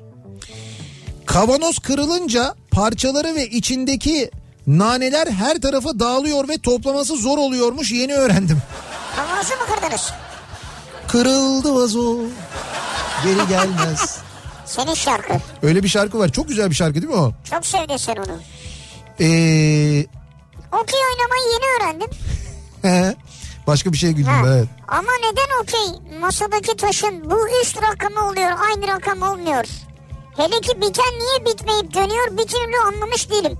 Kavanoz 1.25 1.79
kırılınca 1.79 2.55
parçaları 2.71 3.35
ve 3.35 3.47
içindeki 3.49 4.31
naneler 4.67 5.27
her 5.27 5.61
tarafa 5.61 5.99
dağılıyor 5.99 6.47
ve 6.49 6.57
toplaması 6.57 7.15
zor 7.17 7.37
oluyormuş 7.37 7.91
yeni 7.91 8.13
öğrendim. 8.13 8.57
Kavanozu 9.15 9.49
mu 9.53 9.75
kırdınız? 9.75 10.11
Kırıldı 11.07 11.75
vazo 11.75 12.15
geri 13.23 13.47
gelmez. 13.49 14.17
Senin 14.65 14.93
şarkı. 14.93 15.33
Öyle 15.63 15.83
bir 15.83 15.87
şarkı 15.87 16.19
var. 16.19 16.29
Çok 16.29 16.47
güzel 16.47 16.69
bir 16.69 16.75
şarkı 16.75 16.93
değil 17.01 17.13
mi 17.13 17.19
o? 17.19 17.31
Çok 17.49 17.65
sevdin 17.65 17.97
sen 17.97 18.15
onu. 18.15 18.39
Ee, 19.19 20.05
Okey 20.71 20.99
oynamayı 21.11 21.43
yeni 21.53 21.65
öğrendim. 21.77 22.09
başka 23.67 23.93
bir 23.93 23.97
şey 23.97 24.11
güldüm 24.11 24.31
Ha. 24.31 24.41
evet. 24.47 24.67
Ama 24.87 25.11
neden 25.19 25.63
okey 25.63 26.17
masadaki 26.19 26.77
taşın 26.77 27.31
bu 27.31 27.47
üst 27.61 27.77
rakamı 27.81 28.27
oluyor 28.29 28.51
aynı 28.69 28.87
rakam 28.87 29.21
olmuyor? 29.21 29.65
Hele 30.37 30.61
ki 30.61 30.81
biten 30.81 31.19
niye 31.19 31.45
bitmeyip 31.53 31.93
dönüyor 31.93 32.27
bir 32.37 32.47
türlü 32.47 32.77
anlamış 32.87 33.29
değilim. 33.29 33.57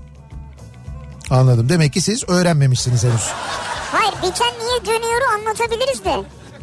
Anladım. 1.30 1.68
Demek 1.68 1.92
ki 1.92 2.00
siz 2.00 2.28
öğrenmemişsiniz 2.28 3.04
henüz. 3.04 3.30
Hayır 3.92 4.12
biten 4.22 4.52
niye 4.58 4.86
dönüyor 4.86 5.20
anlatabiliriz 5.38 6.04
de. 6.04 6.16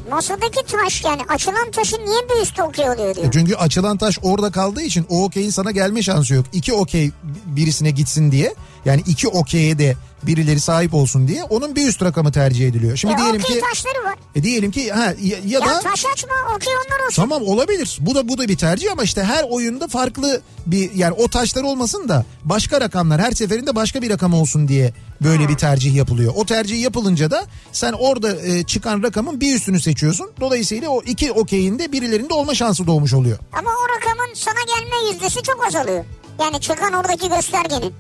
Masadaki 0.10 0.66
taş 0.68 1.04
yani 1.04 1.22
açılan 1.30 1.72
taşın 1.72 2.06
niye 2.06 2.20
bir 2.30 2.42
üstü 2.42 2.62
okey 2.62 2.90
oluyor 2.90 3.16
diyor. 3.16 3.28
E 3.28 3.32
Çünkü 3.32 3.56
açılan 3.56 3.98
taş 3.98 4.20
orada 4.22 4.52
kaldığı 4.52 4.82
için 4.82 5.06
o 5.10 5.24
okeyin 5.24 5.50
sana 5.50 5.72
gelme 5.72 6.04
şansı 6.04 6.34
yok. 6.34 6.46
İki 6.54 6.74
okey 6.74 7.12
birisine 7.46 7.92
gitsin 7.92 8.32
diye 8.32 8.56
yani 8.86 9.04
iki 9.08 9.28
okeye 9.28 9.78
de 9.80 9.96
birileri 10.28 10.60
sahip 10.60 10.94
olsun 10.94 11.28
diye 11.28 11.44
onun 11.44 11.76
bir 11.76 11.88
üst 11.88 12.02
rakamı 12.04 12.32
tercih 12.32 12.68
ediliyor. 12.68 12.98
Şimdi 12.98 13.12
Ya 13.12 13.18
diyelim 13.18 13.42
okey 13.42 13.56
ki 13.56 13.62
taşları 13.70 14.04
var. 14.06 14.16
e 14.36 14.44
diyelim 14.44 14.72
ki 14.72 14.92
ha 14.92 15.04
ya, 15.22 15.38
ya 15.46 15.60
Ya 15.60 15.62
da 15.62 15.80
taş 15.80 16.06
açma 16.14 16.34
okey 16.56 16.74
onlar 16.76 17.06
olsun. 17.08 17.16
Tamam 17.22 17.42
olabilir. 17.44 17.98
Bu 18.02 18.16
da 18.16 18.28
bu 18.30 18.38
da 18.38 18.48
bir 18.48 18.58
tercih 18.58 18.92
ama 18.92 19.04
işte 19.04 19.24
her 19.24 19.44
oyunda 19.50 19.88
farklı 19.88 20.42
bir 20.66 20.92
yani 20.94 21.12
o 21.14 21.28
taşlar 21.28 21.64
olmasın 21.64 22.10
da 22.10 22.26
başka 22.44 22.82
rakamlar 22.82 23.22
her 23.22 23.32
seferinde 23.32 23.76
başka 23.76 24.02
bir 24.02 24.10
rakam 24.10 24.34
olsun 24.34 24.68
diye 24.68 24.94
böyle 25.24 25.50
bir 25.50 25.58
tercih 25.58 25.96
yapılıyor. 25.96 26.34
O 26.36 26.46
tercih 26.46 26.82
yapılınca 26.82 27.32
da 27.32 27.46
sen 27.72 27.94
orada 27.94 28.36
e, 28.42 28.64
çıkan 28.64 29.04
rakamın 29.04 29.42
bir 29.42 29.56
üstünü 29.56 29.82
seçiyorsun. 29.82 30.32
Dolayısıyla 30.42 30.90
o 30.90 31.02
iki 31.02 31.32
okeyin 31.32 31.80
de 31.80 31.92
birilerinde 31.92 32.34
olma 32.34 32.56
şansı 32.56 32.88
doğmuş 32.88 33.14
oluyor. 33.14 33.38
Ama 33.54 33.70
o 33.70 33.84
rakamın 33.98 34.34
sana 34.34 34.60
gelme 34.78 35.12
yüzdesi 35.14 35.44
çok 35.44 35.66
azalıyor. 35.68 36.06
Yani 36.40 36.60
çıkan 36.62 36.94
oradaki 36.94 37.30
göstergenin. 37.30 37.94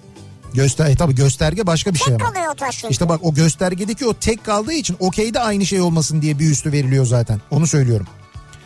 Göster 0.55 0.89
e, 0.89 0.95
tabii 0.95 1.15
gösterge 1.15 1.67
başka 1.67 1.93
bir 1.93 1.99
şey 1.99 2.13
Tek 2.13 2.21
ama. 2.21 2.31
kalıyor 2.33 2.51
o 2.51 2.55
taş. 2.55 2.83
İşte 2.89 3.09
bak 3.09 3.19
o 3.23 3.33
göstergedeki 3.33 4.05
o 4.05 4.13
tek 4.13 4.43
kaldığı 4.43 4.73
için 4.73 4.97
okeyde 4.99 5.39
aynı 5.39 5.65
şey 5.65 5.81
olmasın 5.81 6.21
diye 6.21 6.39
bir 6.39 6.51
üstü 6.51 6.71
veriliyor 6.71 7.05
zaten. 7.05 7.41
Onu 7.51 7.67
söylüyorum. 7.67 8.07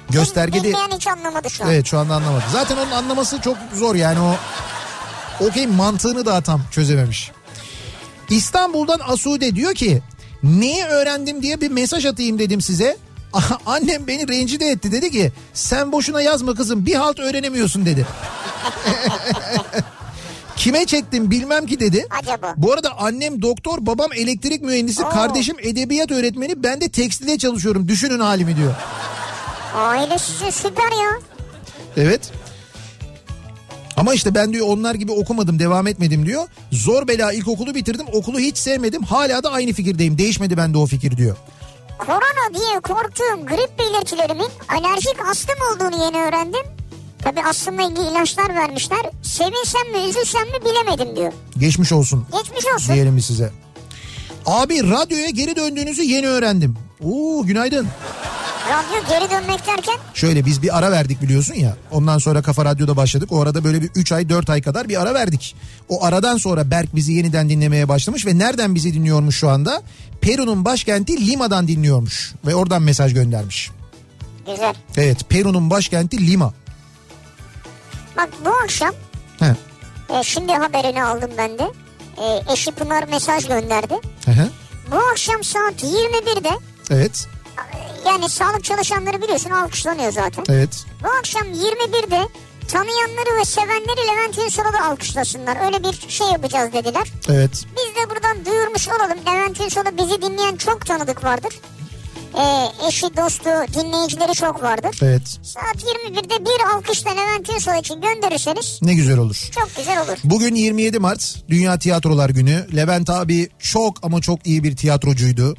Göstergede 0.10 0.64
Bilmeyen 0.64 0.90
hiç 0.96 1.08
anlamadı 1.08 1.50
şu 1.50 1.64
an. 1.64 1.70
Evet 1.72 1.86
şu 1.86 2.00
anda 2.00 2.16
anlamadı. 2.16 2.44
Zaten 2.52 2.78
onun 2.78 2.92
anlaması 2.92 3.42
çok 3.42 3.58
zor 3.76 3.96
yani 3.96 4.20
o 4.20 4.36
okey 5.46 5.68
mantığını 5.68 6.26
daha 6.26 6.42
tam 6.42 6.62
çözememiş. 6.72 7.32
İstanbul'dan 8.30 9.00
Asude 9.08 9.56
diyor 9.56 9.74
ki 9.74 10.02
neyi 10.44 10.84
öğrendim 10.84 11.42
diye 11.42 11.62
bir 11.62 11.72
mesaj 11.72 12.06
atayım 12.06 12.40
dedim 12.40 12.62
size. 12.62 12.98
Annem 13.66 14.08
beni 14.08 14.28
rencide 14.28 14.66
etti 14.66 14.92
dedi 14.92 15.12
ki 15.12 15.32
sen 15.54 15.92
boşuna 15.92 16.22
yazma 16.22 16.56
kızım 16.56 16.86
bir 16.86 16.96
halt 16.96 17.20
öğrenemiyorsun 17.20 17.86
dedi. 17.86 18.08
Kime 20.60 20.86
çektim 20.86 21.32
bilmem 21.32 21.66
ki 21.66 21.80
dedi. 21.80 22.08
Acaba? 22.22 22.54
Bu 22.58 22.74
arada 22.74 22.98
annem 23.00 23.42
doktor, 23.42 23.78
babam 23.82 24.14
elektrik 24.14 24.62
mühendisi, 24.62 25.04
Oo. 25.04 25.10
kardeşim 25.10 25.56
edebiyat 25.62 26.12
öğretmeni, 26.12 26.64
ben 26.64 26.82
de 26.82 26.90
tekstilde 26.90 27.38
çalışıyorum. 27.38 27.88
Düşünün 27.88 28.20
halimi 28.20 28.56
diyor. 28.56 28.74
Aile 29.76 30.18
süper 30.52 30.92
ya. 30.92 31.20
Evet. 31.98 32.32
Ama 33.98 34.14
işte 34.14 34.36
ben 34.36 34.54
diyor 34.54 34.68
onlar 34.70 34.96
gibi 34.96 35.12
okumadım 35.12 35.60
devam 35.60 35.88
etmedim 35.88 36.26
diyor. 36.26 36.48
Zor 36.72 37.08
bela 37.08 37.34
ilkokulu 37.34 37.76
bitirdim 37.76 38.06
okulu 38.14 38.40
hiç 38.40 38.58
sevmedim 38.58 39.04
hala 39.04 39.44
da 39.44 39.52
aynı 39.52 39.74
fikirdeyim 39.74 40.18
değişmedi 40.18 40.58
bende 40.58 40.78
o 40.78 40.86
fikir 40.86 41.18
diyor. 41.18 41.36
Korona 42.00 42.54
diye 42.54 42.80
korktuğum 42.80 43.46
grip 43.46 43.80
belirtilerimin 43.80 44.50
alerjik 44.70 45.26
astım 45.32 45.56
olduğunu 45.74 46.04
yeni 46.04 46.18
öğrendim. 46.18 46.79
Tabi 47.24 47.42
astımla 47.42 47.82
ilgili 47.84 48.08
ilaçlar 48.12 48.56
vermişler. 48.56 49.00
Sevinsem 49.24 49.92
mi 49.94 50.10
üzülsem 50.10 50.42
mi 50.42 50.58
bilemedim 50.66 51.16
diyor. 51.16 51.34
Geçmiş 51.58 51.92
olsun 51.92 52.26
Geçmiş 52.44 52.66
olsun. 52.76 52.94
diyelim 52.94 53.22
size. 53.22 53.52
Abi 54.46 54.90
radyoya 54.92 55.30
geri 55.30 55.56
döndüğünüzü 55.56 56.04
yeni 56.04 56.28
öğrendim. 56.28 56.76
Oo 57.04 57.44
günaydın. 57.46 57.88
Radyo 58.70 59.10
geri 59.10 59.32
dönmek 59.32 59.68
derken 59.68 59.96
Şöyle 60.14 60.46
biz 60.46 60.62
bir 60.62 60.78
ara 60.78 60.92
verdik 60.92 61.22
biliyorsun 61.22 61.54
ya. 61.54 61.78
Ondan 61.92 62.18
sonra 62.18 62.42
Kafa 62.42 62.66
Radyo'da 62.66 62.98
başladık. 62.98 63.32
O 63.32 63.42
arada 63.42 63.64
böyle 63.64 63.82
bir 63.82 63.90
3 63.96 64.12
ay 64.12 64.30
4 64.30 64.50
ay 64.50 64.62
kadar 64.62 64.90
bir 64.90 65.02
ara 65.02 65.14
verdik. 65.14 65.56
O 65.90 66.04
aradan 66.04 66.38
sonra 66.38 66.72
Berk 66.72 66.96
bizi 66.96 67.14
yeniden 67.14 67.50
dinlemeye 67.50 67.90
başlamış 67.90 68.26
ve 68.26 68.38
nereden 68.38 68.76
bizi 68.76 68.94
dinliyormuş 68.94 69.36
şu 69.38 69.50
anda? 69.50 69.82
Peru'nun 70.22 70.66
başkenti 70.66 71.28
Lima'dan 71.28 71.68
dinliyormuş 71.68 72.34
ve 72.46 72.56
oradan 72.56 72.82
mesaj 72.82 73.14
göndermiş. 73.14 73.72
güzel. 74.46 74.76
Evet 74.98 75.30
Peru'nun 75.30 75.70
başkenti 75.70 76.28
Lima. 76.28 76.54
Bak 78.20 78.30
bu 78.46 78.50
akşam 78.64 78.92
He. 79.40 79.56
e, 80.20 80.24
şimdi 80.24 80.54
haberini 80.54 81.04
aldım 81.04 81.32
ben 81.38 81.60
de. 81.60 81.72
E, 82.18 82.54
eşi 82.54 82.72
Pınar 82.72 83.04
mesaj 83.04 83.48
gönderdi. 83.48 83.94
Hı 84.26 84.32
hı. 84.32 84.50
Bu 84.92 84.96
akşam 85.12 85.44
saat 85.44 85.84
21'de 85.84 86.50
Evet. 86.92 87.28
yani 88.06 88.30
sağlık 88.30 88.64
çalışanları 88.64 89.22
biliyorsun 89.22 89.50
alkışlanıyor 89.50 90.12
zaten. 90.12 90.44
Evet. 90.50 90.86
Bu 91.04 91.08
akşam 91.20 91.44
21'de 91.44 92.28
tanıyanları 92.68 93.40
ve 93.40 93.46
sevenleri 93.46 94.08
Levent 94.08 94.38
Ünsal'ı 94.38 94.74
da 94.74 94.86
alkışlasınlar. 94.86 95.66
Öyle 95.66 95.84
bir 95.84 96.10
şey 96.10 96.28
yapacağız 96.28 96.74
dediler. 96.74 97.08
Evet. 97.30 97.66
Biz 97.78 97.96
de 97.96 98.10
buradan 98.10 98.46
duyurmuş 98.46 98.88
olalım. 98.88 99.18
Levent 99.28 99.62
Ünsal'ı 99.62 99.98
bizi 99.98 100.22
dinleyen 100.22 100.56
çok 100.56 100.86
tanıdık 100.86 101.24
vardır. 101.24 101.60
Ee, 102.40 102.88
eşi, 102.88 103.06
dostu, 103.18 103.50
dinleyicileri 103.74 104.34
çok 104.34 104.64
vardır. 104.64 105.00
Evet. 105.02 105.22
Saat 105.44 105.76
21'de 105.76 106.46
bir 106.46 106.76
alkışla 106.76 107.10
Levent 107.12 107.50
Ünsal 107.50 107.80
için 107.80 108.02
gönderirseniz 108.02 108.80
Ne 108.82 108.94
güzel 108.94 109.18
olur. 109.18 109.50
çok 109.56 109.76
güzel 109.78 110.02
olur. 110.02 110.18
Bugün 110.24 110.56
27 110.56 111.00
Mart 111.00 111.36
Dünya 111.50 111.80
Tiyatrolar 111.80 112.30
Günü. 112.30 112.68
Levent 112.76 113.10
abi 113.10 113.50
çok 113.60 114.04
ama 114.04 114.22
çok 114.22 114.48
iyi 114.48 114.64
bir 114.64 114.76
tiyatrocuydu. 114.76 115.56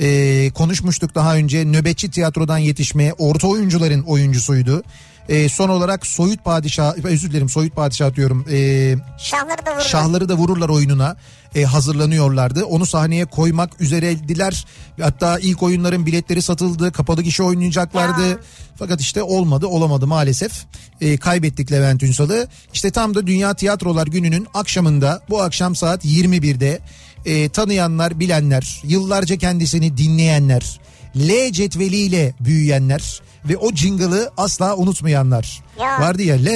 Ee, 0.00 0.50
konuşmuştuk 0.54 1.14
daha 1.14 1.34
önce 1.36 1.64
nöbetçi 1.64 2.10
tiyatrodan 2.10 2.58
yetişmeye 2.58 3.12
orta 3.12 3.48
oyuncuların 3.48 4.02
oyuncusuydu. 4.02 4.82
Ee, 5.28 5.48
son 5.48 5.68
olarak 5.68 6.06
Soyut 6.06 6.44
Padişah 6.44 6.94
özür 7.04 7.30
dilerim 7.30 7.48
Soyut 7.48 7.76
Padişah 7.76 8.14
diyorum. 8.14 8.46
Ee, 8.50 8.96
Şahları 9.18 9.66
da 9.66 9.70
vururlar. 9.70 9.88
Şahları 9.88 10.28
da 10.28 10.34
vururlar 10.34 10.68
oyununa 10.68 11.16
e, 11.54 11.64
hazırlanıyorlardı. 11.64 12.64
Onu 12.64 12.86
sahneye 12.86 13.24
koymak 13.24 13.80
üzereydiler. 13.80 14.66
Hatta 15.00 15.38
ilk 15.38 15.62
oyunların 15.62 16.06
biletleri 16.06 16.42
satıldı. 16.42 16.92
Kapalı 16.92 17.22
gişe 17.22 17.42
oynayacaklardı. 17.42 18.28
Ya. 18.28 18.38
Fakat 18.78 19.00
işte 19.00 19.22
olmadı 19.22 19.66
olamadı 19.66 20.06
maalesef. 20.06 20.52
E, 21.00 21.16
kaybettik 21.16 21.72
Levent 21.72 22.02
Ünsal'ı. 22.02 22.48
İşte 22.72 22.90
tam 22.90 23.14
da 23.14 23.26
Dünya 23.26 23.54
Tiyatrolar 23.54 24.06
Günü'nün 24.06 24.46
akşamında 24.54 25.22
bu 25.30 25.42
akşam 25.42 25.76
saat 25.76 26.04
21'de 26.04 26.80
e, 27.26 27.48
tanıyanlar 27.48 28.20
bilenler 28.20 28.82
yıllarca 28.84 29.36
kendisini 29.36 29.96
dinleyenler 29.96 30.80
L 31.16 31.52
cetveliyle 31.52 32.34
büyüyenler 32.40 33.22
ve 33.48 33.56
o 33.56 33.72
jingle'ı 33.72 34.30
asla 34.36 34.76
unutmayanlar. 34.76 35.62
Ya. 35.80 36.00
Vardı 36.00 36.22
ya 36.22 36.36
L 36.36 36.48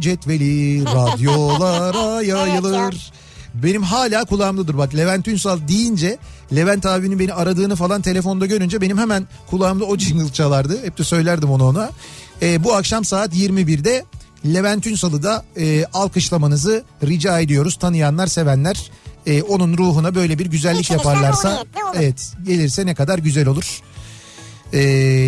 cetveli 0.00 0.84
radyolara 0.94 2.22
yayılır. 2.22 3.12
Benim 3.54 3.82
hala 3.82 4.24
kulağımdadır 4.24 4.78
bak 4.78 4.94
Levent 4.94 5.28
Ünsal 5.28 5.68
deyince 5.68 6.18
Levent 6.54 6.86
abinin 6.86 7.18
beni 7.18 7.32
aradığını 7.32 7.76
falan 7.76 8.02
telefonda 8.02 8.46
görünce 8.46 8.80
benim 8.80 8.98
hemen 8.98 9.26
kulağımda 9.46 9.84
o 9.84 9.96
jingle 9.96 10.32
çalardı. 10.32 10.84
Hep 10.84 10.98
de 10.98 11.04
söylerdim 11.04 11.50
onu 11.50 11.64
ona. 11.64 11.90
Ee, 12.42 12.64
bu 12.64 12.74
akşam 12.74 13.04
saat 13.04 13.34
21'de 13.34 14.04
Levent 14.46 14.86
Ünsal'ı 14.86 15.22
da 15.22 15.44
e, 15.56 15.84
alkışlamanızı 15.84 16.84
rica 17.02 17.40
ediyoruz. 17.40 17.76
Tanıyanlar 17.76 18.26
sevenler 18.26 18.90
e, 19.26 19.42
onun 19.42 19.78
ruhuna 19.78 20.14
böyle 20.14 20.38
bir 20.38 20.46
güzellik 20.46 20.80
İçinizden 20.80 21.10
yaparlarsa 21.10 21.64
evet 21.94 22.32
gelirse 22.46 22.86
ne 22.86 22.94
kadar 22.94 23.18
güzel 23.18 23.48
olur 23.48 23.82
e, 24.72 24.80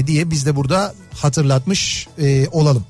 diye 0.06 0.30
biz 0.30 0.46
de 0.46 0.56
burada 0.56 0.94
hatırlatmış 1.14 2.08
e, 2.18 2.48
olalım. 2.48 2.84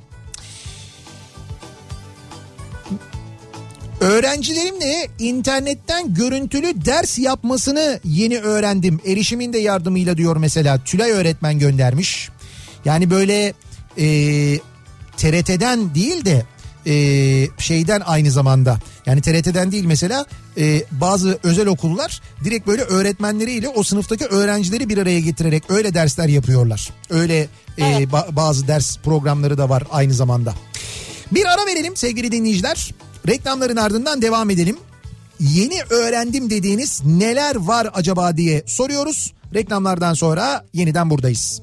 Öğrencilerimle 4.00 5.08
internetten 5.18 6.14
görüntülü 6.14 6.84
ders 6.84 7.18
yapmasını 7.18 8.00
yeni 8.04 8.38
öğrendim. 8.38 9.00
Erişimin 9.06 9.52
de 9.52 9.58
yardımıyla 9.58 10.16
diyor 10.16 10.36
mesela 10.36 10.84
Tülay 10.84 11.10
öğretmen 11.10 11.58
göndermiş. 11.58 12.28
Yani 12.84 13.10
böyle 13.10 13.54
e, 13.98 14.06
TRT'den 15.16 15.94
değil 15.94 16.24
de 16.24 16.46
e, 16.86 16.92
şeyden 17.58 18.02
aynı 18.06 18.30
zamanda 18.30 18.78
yani 19.06 19.20
TRT'den 19.20 19.72
değil 19.72 19.84
mesela 19.84 20.26
e, 20.58 20.82
bazı 20.90 21.38
özel 21.42 21.66
okullar 21.66 22.20
direkt 22.44 22.66
böyle 22.66 22.82
öğretmenleriyle 22.82 23.68
o 23.68 23.82
sınıftaki 23.82 24.24
öğrencileri 24.24 24.88
bir 24.88 24.98
araya 24.98 25.20
getirerek 25.20 25.62
öyle 25.68 25.94
dersler 25.94 26.28
yapıyorlar. 26.28 26.90
Öyle 27.10 27.48
e, 27.78 27.82
ba- 27.82 28.36
bazı 28.36 28.68
ders 28.68 28.98
programları 28.98 29.58
da 29.58 29.68
var 29.68 29.84
aynı 29.90 30.14
zamanda. 30.14 30.54
Bir 31.32 31.46
ara 31.46 31.66
verelim 31.66 31.96
sevgili 31.96 32.32
dinleyiciler. 32.32 32.94
Reklamların 33.28 33.76
ardından 33.76 34.22
devam 34.22 34.50
edelim. 34.50 34.76
Yeni 35.40 35.82
öğrendim 35.90 36.50
dediğiniz 36.50 37.02
neler 37.04 37.56
var 37.56 37.90
acaba 37.94 38.36
diye 38.36 38.62
soruyoruz. 38.66 39.32
Reklamlardan 39.54 40.14
sonra 40.14 40.64
yeniden 40.72 41.10
buradayız. 41.10 41.62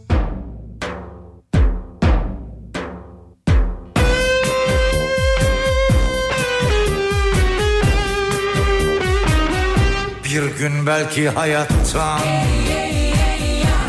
Bir 10.34 10.58
gün 10.58 10.88
belki 10.88 11.30
hayattan 11.30 12.20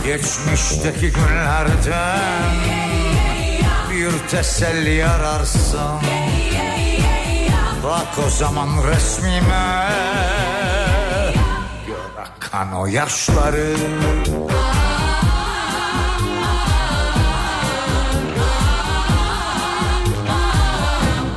Geçmişteki 0.07 1.13
günlerden 1.13 2.55
Bir 3.91 4.29
teselli 4.29 5.07
ararsın 5.07 6.01
Bak 7.85 8.19
o 8.27 8.31
zaman 8.31 8.69
resmime 8.91 9.89
Gör 11.87 12.23
akan 12.23 12.73
o 12.73 12.87
yaşları. 12.87 13.77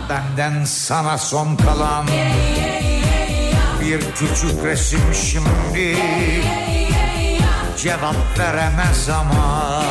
Benden 0.10 0.66
sana 0.66 1.18
son 1.18 1.56
kalan 1.56 2.06
bir 3.88 4.00
küçük 4.00 4.64
resim 4.64 5.00
şimdi. 5.14 5.98
Cevap 7.78 8.40
veremez 8.40 9.10
ama 9.10 9.84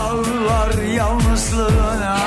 Ağlar 0.00 0.82
yalnızlığına. 0.82 2.18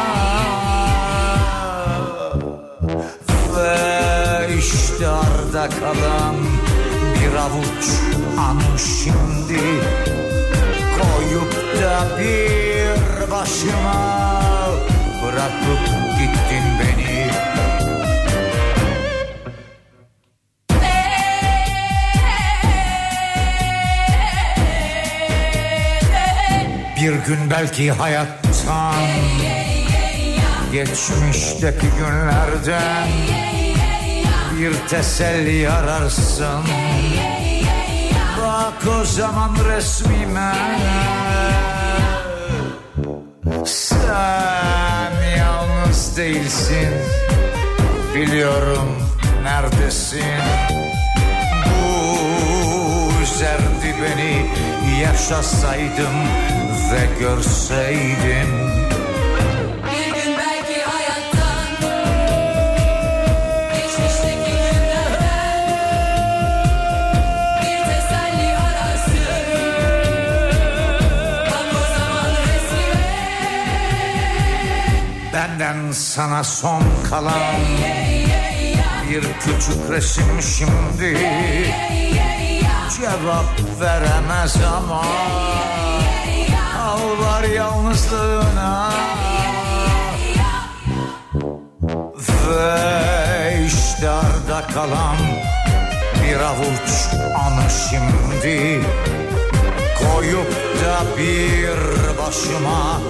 Ve 3.56 4.58
işte 4.58 5.08
arda 5.08 5.70
kalan 5.70 6.36
bir 7.16 7.36
avuç 7.36 7.86
an 8.40 8.62
şimdi. 8.78 9.62
Koyup 10.98 11.82
da 11.82 12.20
bir 12.20 13.32
başıma 13.32 14.20
Bırakıp 15.24 15.80
gittin 16.20 16.64
beni 16.80 16.99
Bir 27.10 27.14
gün 27.14 27.50
belki 27.50 27.92
hayattan 27.92 28.94
Geçmişteki 30.72 31.88
günlerden 31.98 33.08
Bir 34.58 34.74
teselli 34.90 35.70
ararsın. 35.70 36.64
Bak 38.42 38.88
o 39.02 39.06
zaman 39.06 39.56
resmime. 39.70 40.54
Sen 43.66 45.12
yalnız 45.38 46.18
değilsin. 46.18 46.90
Biliyorum 48.16 49.04
neredesin. 49.44 50.24
Bu 51.66 53.24
üzerdi 53.24 53.96
beni 54.02 54.46
Yaşasaydım 55.02 56.16
ve 56.92 57.20
görseydim. 57.20 58.70
Benden 75.34 75.92
sana 75.92 76.44
son 76.44 76.84
kalan 77.10 77.34
Bir 79.10 79.22
küçük 79.22 79.92
resim 79.92 80.42
şimdi 80.42 81.18
Cevap 83.00 83.82
veremez 83.82 84.56
ama 84.78 85.04
Ağlar 86.84 87.44
yalnızlığına 87.44 88.92
Ve 92.50 93.66
işte 93.66 94.10
arda 94.10 94.68
kalan 94.74 95.18
Bir 96.24 96.40
avuç 96.40 96.90
anı 97.36 97.70
şimdi 97.90 98.82
Koyup 100.00 100.52
da 100.84 101.18
bir 101.18 101.78
başıma 102.18 103.02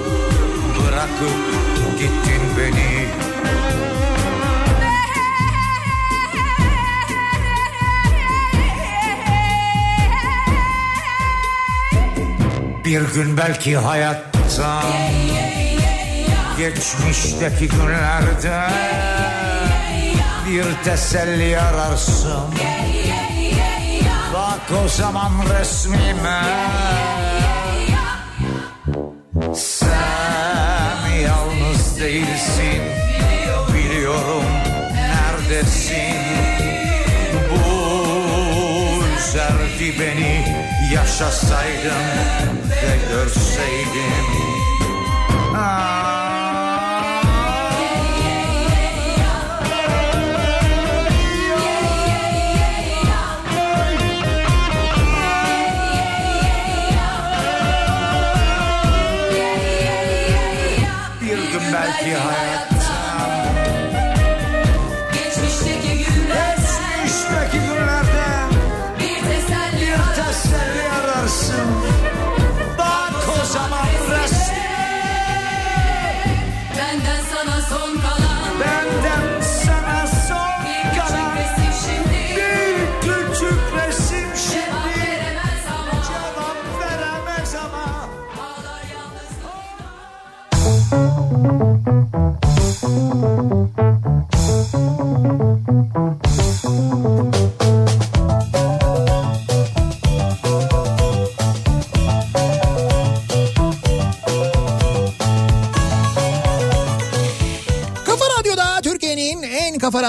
Bırakıp 0.77 1.37
gittin 1.99 2.41
beni 2.57 3.28
Bir 12.89 13.13
gün 13.13 13.37
belki 13.37 13.77
hayattan 13.77 14.83
geçmişteki 16.57 17.67
günlerde 17.67 18.67
bir 20.47 20.83
teselli 20.83 21.59
ararsın. 21.59 22.41
Bak 24.33 24.83
o 24.85 24.87
zaman 24.87 25.31
resmime. 25.59 26.43
Sen 29.55 31.09
yalnız 31.25 31.99
değilsin 31.99 32.81
Biliyorum 33.73 34.45
neredesin. 34.93 36.15
Bu 37.49 39.03
üzerdi 39.17 39.99
beni 39.99 40.45
Yaşasaydım 40.93 42.58
ve 42.83 43.13
görseydim 43.13 44.25
Ah. 45.55 46.18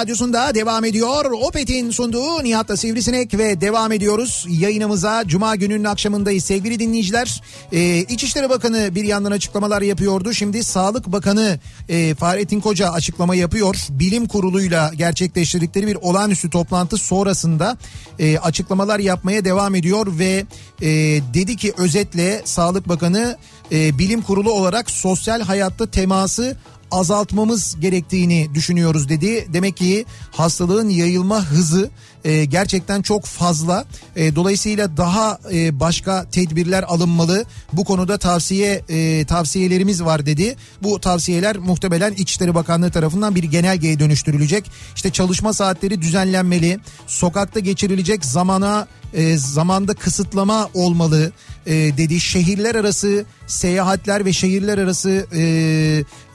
Radyosunda 0.01 0.55
devam 0.55 0.85
ediyor. 0.85 1.24
Opet'in 1.24 1.90
sunduğu 1.90 2.44
Nihat'la 2.44 2.77
Sivrisinek 2.77 3.39
ve 3.39 3.60
devam 3.60 3.93
ediyoruz. 3.93 4.47
Yayınımıza 4.48 5.24
Cuma 5.27 5.56
gününün 5.56 5.85
akşamındayız 5.85 6.44
sevgili 6.44 6.78
dinleyiciler. 6.78 7.43
Ee, 7.72 7.98
İçişleri 7.98 8.51
Bakanı 8.51 8.94
bir 8.94 9.05
yandan 9.05 9.31
açıklamalar 9.31 9.82
yapıyordu. 9.82 10.32
Şimdi 10.32 10.64
Sağlık 10.64 11.06
Bakanı 11.06 11.59
e, 11.89 12.14
Fahrettin 12.14 12.60
Koca 12.60 12.93
açıklama 12.93 13.35
yapıyor. 13.35 13.77
Bilim 13.90 14.28
kuruluyla 14.28 14.90
gerçekleştirdikleri 14.94 15.86
bir 15.86 15.94
olağanüstü 15.94 16.51
toplantı 16.51 16.97
sonrasında 16.97 17.77
e, 18.18 18.39
açıklamalar 18.39 18.98
yapmaya 18.98 19.44
devam 19.44 19.74
ediyor 19.74 20.06
ve 20.18 20.44
e, 20.82 20.89
dedi 21.35 21.56
ki 21.56 21.72
özetle 21.78 22.43
Sağlık 22.44 22.89
Bakanı 22.89 23.36
e, 23.72 23.98
bilim 23.98 24.22
kurulu 24.22 24.52
olarak 24.52 24.90
sosyal 24.90 25.40
hayatta 25.40 25.90
teması 25.90 26.56
azaltmamız 26.90 27.80
gerektiğini 27.80 28.48
düşünüyoruz 28.54 29.08
dedi. 29.08 29.48
Demek 29.52 29.76
ki 29.76 30.04
hastalığın 30.30 30.88
yayılma 30.88 31.44
hızı 31.44 31.90
e, 32.24 32.44
gerçekten 32.44 33.02
çok 33.02 33.24
fazla. 33.24 33.84
E, 34.16 34.36
dolayısıyla 34.36 34.97
daha 34.97 35.38
e, 35.52 35.80
başka 35.80 36.24
tedbirler 36.24 36.82
alınmalı. 36.82 37.44
Bu 37.72 37.84
konuda 37.84 38.18
tavsiye 38.18 38.82
e, 38.88 39.24
tavsiyelerimiz 39.24 40.05
var 40.05 40.26
dedi. 40.26 40.56
Bu 40.82 41.01
tavsiyeler 41.01 41.56
muhtemelen 41.56 42.12
İçişleri 42.12 42.55
Bakanlığı 42.55 42.90
tarafından 42.90 43.34
bir 43.34 43.44
genelgeye 43.44 43.98
dönüştürülecek. 43.98 44.70
İşte 44.97 45.10
çalışma 45.10 45.52
saatleri 45.52 46.02
düzenlenmeli. 46.02 46.78
Sokakta 47.06 47.60
geçirilecek 47.60 48.24
zamana 48.24 48.86
e, 49.14 49.36
zamanda 49.36 49.94
kısıtlama 49.94 50.68
olmalı 50.74 51.32
e, 51.66 51.72
dedi. 51.72 52.20
Şehirler 52.20 52.74
arası 52.74 53.24
seyahatler 53.47 54.24
ve 54.24 54.32
şehirler 54.32 54.78
arası 54.78 55.26
e, 55.34 55.40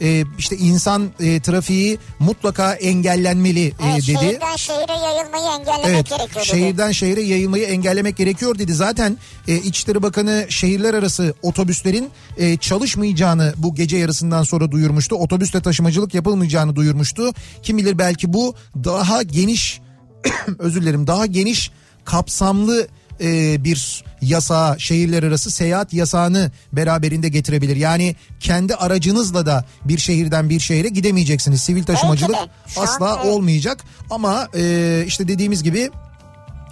e, 0.01 0.23
işte 0.37 0.57
insan 0.57 1.09
e, 1.19 1.39
trafiği 1.39 1.97
mutlaka 2.19 2.73
engellenmeli 2.73 3.67
e, 3.67 3.73
Evet, 3.85 3.95
dedi. 4.07 4.17
şehirden 4.17 4.55
şehire 4.55 4.93
yayılmayı 5.05 5.59
engellemek 5.59 5.74
Evet 5.83 6.09
gerekiyor 6.09 6.29
dedi. 6.35 6.45
şehirden 6.45 6.91
şehire 6.91 7.21
yayılmayı 7.21 7.63
engellemek 7.63 8.17
gerekiyor 8.17 8.59
dedi. 8.59 8.73
Zaten 8.73 9.17
e, 9.47 9.55
İçişleri 9.55 10.03
Bakanı 10.03 10.45
şehirler 10.49 10.93
arası 10.93 11.33
otobüslerin 11.41 12.09
e, 12.37 12.57
çalışmayacağını 12.57 13.53
bu 13.57 13.75
gece 13.75 13.97
yarısından 13.97 14.43
sonra 14.43 14.71
duyurmuştu. 14.71 15.15
Otobüsle 15.15 15.61
taşımacılık 15.61 16.13
yapılmayacağını 16.13 16.75
duyurmuştu. 16.75 17.33
Kim 17.63 17.77
bilir 17.77 17.97
belki 17.97 18.33
bu 18.33 18.55
daha 18.83 19.23
geniş 19.23 19.81
özür 20.59 20.81
dilerim 20.81 21.07
daha 21.07 21.25
geniş 21.25 21.71
kapsamlı 22.05 22.87
e, 23.21 23.63
bir 23.63 24.03
yasağı 24.21 24.79
şehirler 24.79 25.23
arası 25.23 25.51
seyahat 25.51 25.93
yasağını 25.93 26.51
beraberinde 26.73 27.29
getirebilir. 27.29 27.75
Yani 27.75 28.15
kendi 28.39 28.75
aracınızla 28.75 29.45
da 29.45 29.65
bir 29.85 29.97
şehirden 29.97 30.49
bir 30.49 30.59
şehre 30.59 30.87
gidemeyeceksiniz. 30.87 31.61
Sivil 31.61 31.83
taşımacılık 31.83 32.37
asla 32.77 33.23
olmayacak 33.23 33.83
ama 34.09 34.47
e, 34.55 35.03
işte 35.07 35.27
dediğimiz 35.27 35.63
gibi 35.63 35.89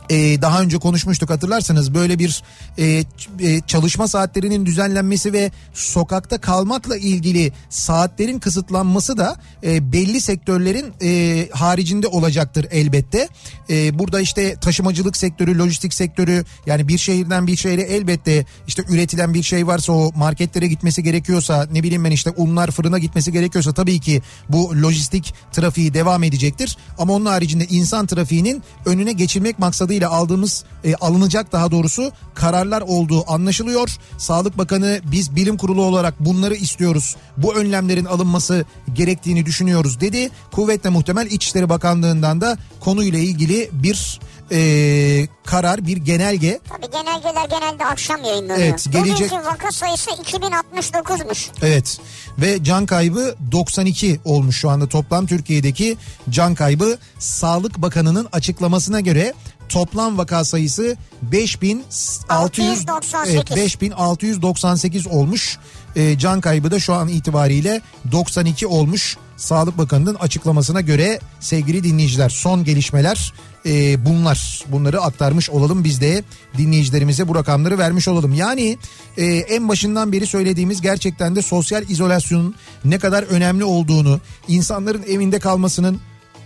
e, 0.09 0.41
daha 0.41 0.61
önce 0.61 0.77
konuşmuştuk 0.77 1.30
hatırlarsanız 1.30 1.93
böyle 1.93 2.19
bir 2.19 2.43
e, 2.77 3.03
e, 3.39 3.61
çalışma 3.67 4.07
saatlerinin 4.07 4.65
düzenlenmesi 4.65 5.34
ve 5.34 5.51
sokakta 5.73 6.38
kalmakla 6.38 6.97
ilgili 6.97 7.51
saatlerin 7.69 8.39
kısıtlanması 8.39 9.17
da 9.17 9.35
e, 9.63 9.91
belli 9.91 10.21
sektörlerin 10.21 10.93
e, 11.01 11.49
haricinde 11.51 12.07
olacaktır 12.07 12.67
elbette. 12.71 13.27
E, 13.69 13.99
burada 13.99 14.21
işte 14.21 14.55
taşımacılık 14.55 15.17
sektörü, 15.17 15.59
lojistik 15.59 15.93
sektörü 15.93 16.45
yani 16.65 16.88
bir 16.88 16.97
şehirden 16.97 17.47
bir 17.47 17.55
şehre 17.55 17.81
elbette 17.81 18.45
işte 18.67 18.84
üretilen 18.89 19.34
bir 19.34 19.43
şey 19.43 19.67
varsa 19.67 19.93
o 19.93 20.11
marketlere 20.15 20.67
gitmesi 20.67 21.03
gerekiyorsa 21.03 21.67
ne 21.71 21.84
bileyim 21.84 22.03
ben 22.03 22.11
işte 22.11 22.31
unlar 22.38 22.71
fırına 22.71 22.97
gitmesi 22.97 23.31
gerekiyorsa 23.31 23.73
tabii 23.73 23.99
ki 23.99 24.21
bu 24.49 24.81
lojistik 24.81 25.34
trafiği 25.51 25.93
devam 25.93 26.23
edecektir. 26.23 26.77
Ama 26.97 27.13
onun 27.13 27.25
haricinde 27.25 27.65
insan 27.65 28.07
trafiğinin 28.07 28.63
önüne 28.85 29.13
geçilmek 29.13 29.59
maksadıyla 29.59 30.02
aldığımız 30.07 30.63
e, 30.84 30.95
alınacak 30.95 31.51
daha 31.51 31.71
doğrusu 31.71 32.11
kararlar 32.34 32.81
olduğu 32.81 33.31
anlaşılıyor. 33.31 33.89
Sağlık 34.17 34.57
Bakanı 34.57 35.01
biz 35.11 35.35
bilim 35.35 35.57
kurulu 35.57 35.81
olarak 35.84 36.19
bunları 36.19 36.55
istiyoruz. 36.55 37.15
Bu 37.38 37.55
önlemlerin 37.55 38.05
alınması 38.05 38.65
gerektiğini 38.93 39.45
düşünüyoruz 39.45 39.99
dedi. 40.01 40.30
Kuvvetle 40.51 40.89
muhtemel 40.89 41.25
İçişleri 41.25 41.69
Bakanlığı'ndan 41.69 42.41
da 42.41 42.57
konuyla 42.80 43.19
ilgili 43.19 43.69
bir 43.73 44.19
e, 44.51 45.27
karar, 45.45 45.88
bir 45.88 45.97
genelge 45.97 46.59
Tabii 46.69 46.91
genelgeler 46.91 47.49
genelde 47.49 47.85
akşam 47.85 48.23
yayınlanıyor. 48.23 48.67
Evet, 48.67 48.85
gelecek- 48.91 49.31
Bugünkü 49.31 49.45
vaka 49.45 49.71
sayısı 49.71 50.09
2069'muş. 50.11 51.47
Evet 51.61 51.99
ve 52.38 52.63
can 52.63 52.85
kaybı 52.85 53.35
92 53.51 54.19
olmuş 54.25 54.57
şu 54.57 54.69
anda 54.69 54.88
toplam 54.88 55.27
Türkiye'deki 55.27 55.97
can 56.30 56.55
kaybı 56.55 56.97
Sağlık 57.19 57.77
Bakanı'nın 57.77 58.27
açıklamasına 58.31 58.99
göre 58.99 59.34
toplam 59.74 60.18
vaka 60.18 60.45
sayısı 60.45 60.98
5600 61.22 61.86
698. 62.30 63.36
evet, 63.36 63.56
5698 63.56 65.08
olmuş. 65.08 65.58
Ee, 65.95 66.18
can 66.18 66.41
kaybı 66.41 66.72
da 66.72 66.80
şu 66.80 66.94
an 66.94 67.08
itibariyle 67.08 67.82
92 68.12 68.68
olmuş. 68.68 69.18
Sağlık 69.38 69.78
Bakanı'nın 69.78 70.16
açıklamasına 70.16 70.82
göre 70.82 71.20
sevgili 71.40 71.84
dinleyiciler 71.84 72.30
son 72.30 72.64
gelişmeler 72.64 73.34
e, 73.66 74.06
bunlar. 74.06 74.64
Bunları 74.68 75.02
aktarmış 75.02 75.50
olalım 75.50 75.84
biz 75.84 76.02
de 76.02 76.24
dinleyicilerimize 76.58 77.28
bu 77.28 77.36
rakamları 77.36 77.78
vermiş 77.78 78.08
olalım. 78.08 78.34
Yani 78.34 78.78
e, 79.18 79.26
en 79.26 79.70
başından 79.70 80.12
beri 80.12 80.28
söylediğimiz 80.28 80.82
gerçekten 80.82 81.36
de 81.36 81.41
sosyal 81.41 81.90
izolasyonun 81.90 82.56
ne 82.86 83.00
kadar 83.00 83.24
önemli 83.24 83.64
olduğunu, 83.64 84.20
insanların 84.48 85.04
evinde 85.04 85.40
kalmasının 85.40 86.02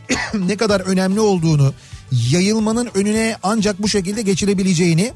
ne 0.34 0.58
kadar 0.58 0.80
önemli 0.80 1.20
olduğunu, 1.20 1.74
yayılmanın 2.12 2.90
önüne 2.96 3.38
ancak 3.44 3.82
bu 3.82 3.88
şekilde 3.88 4.22
geçilebileceğini 4.22 5.14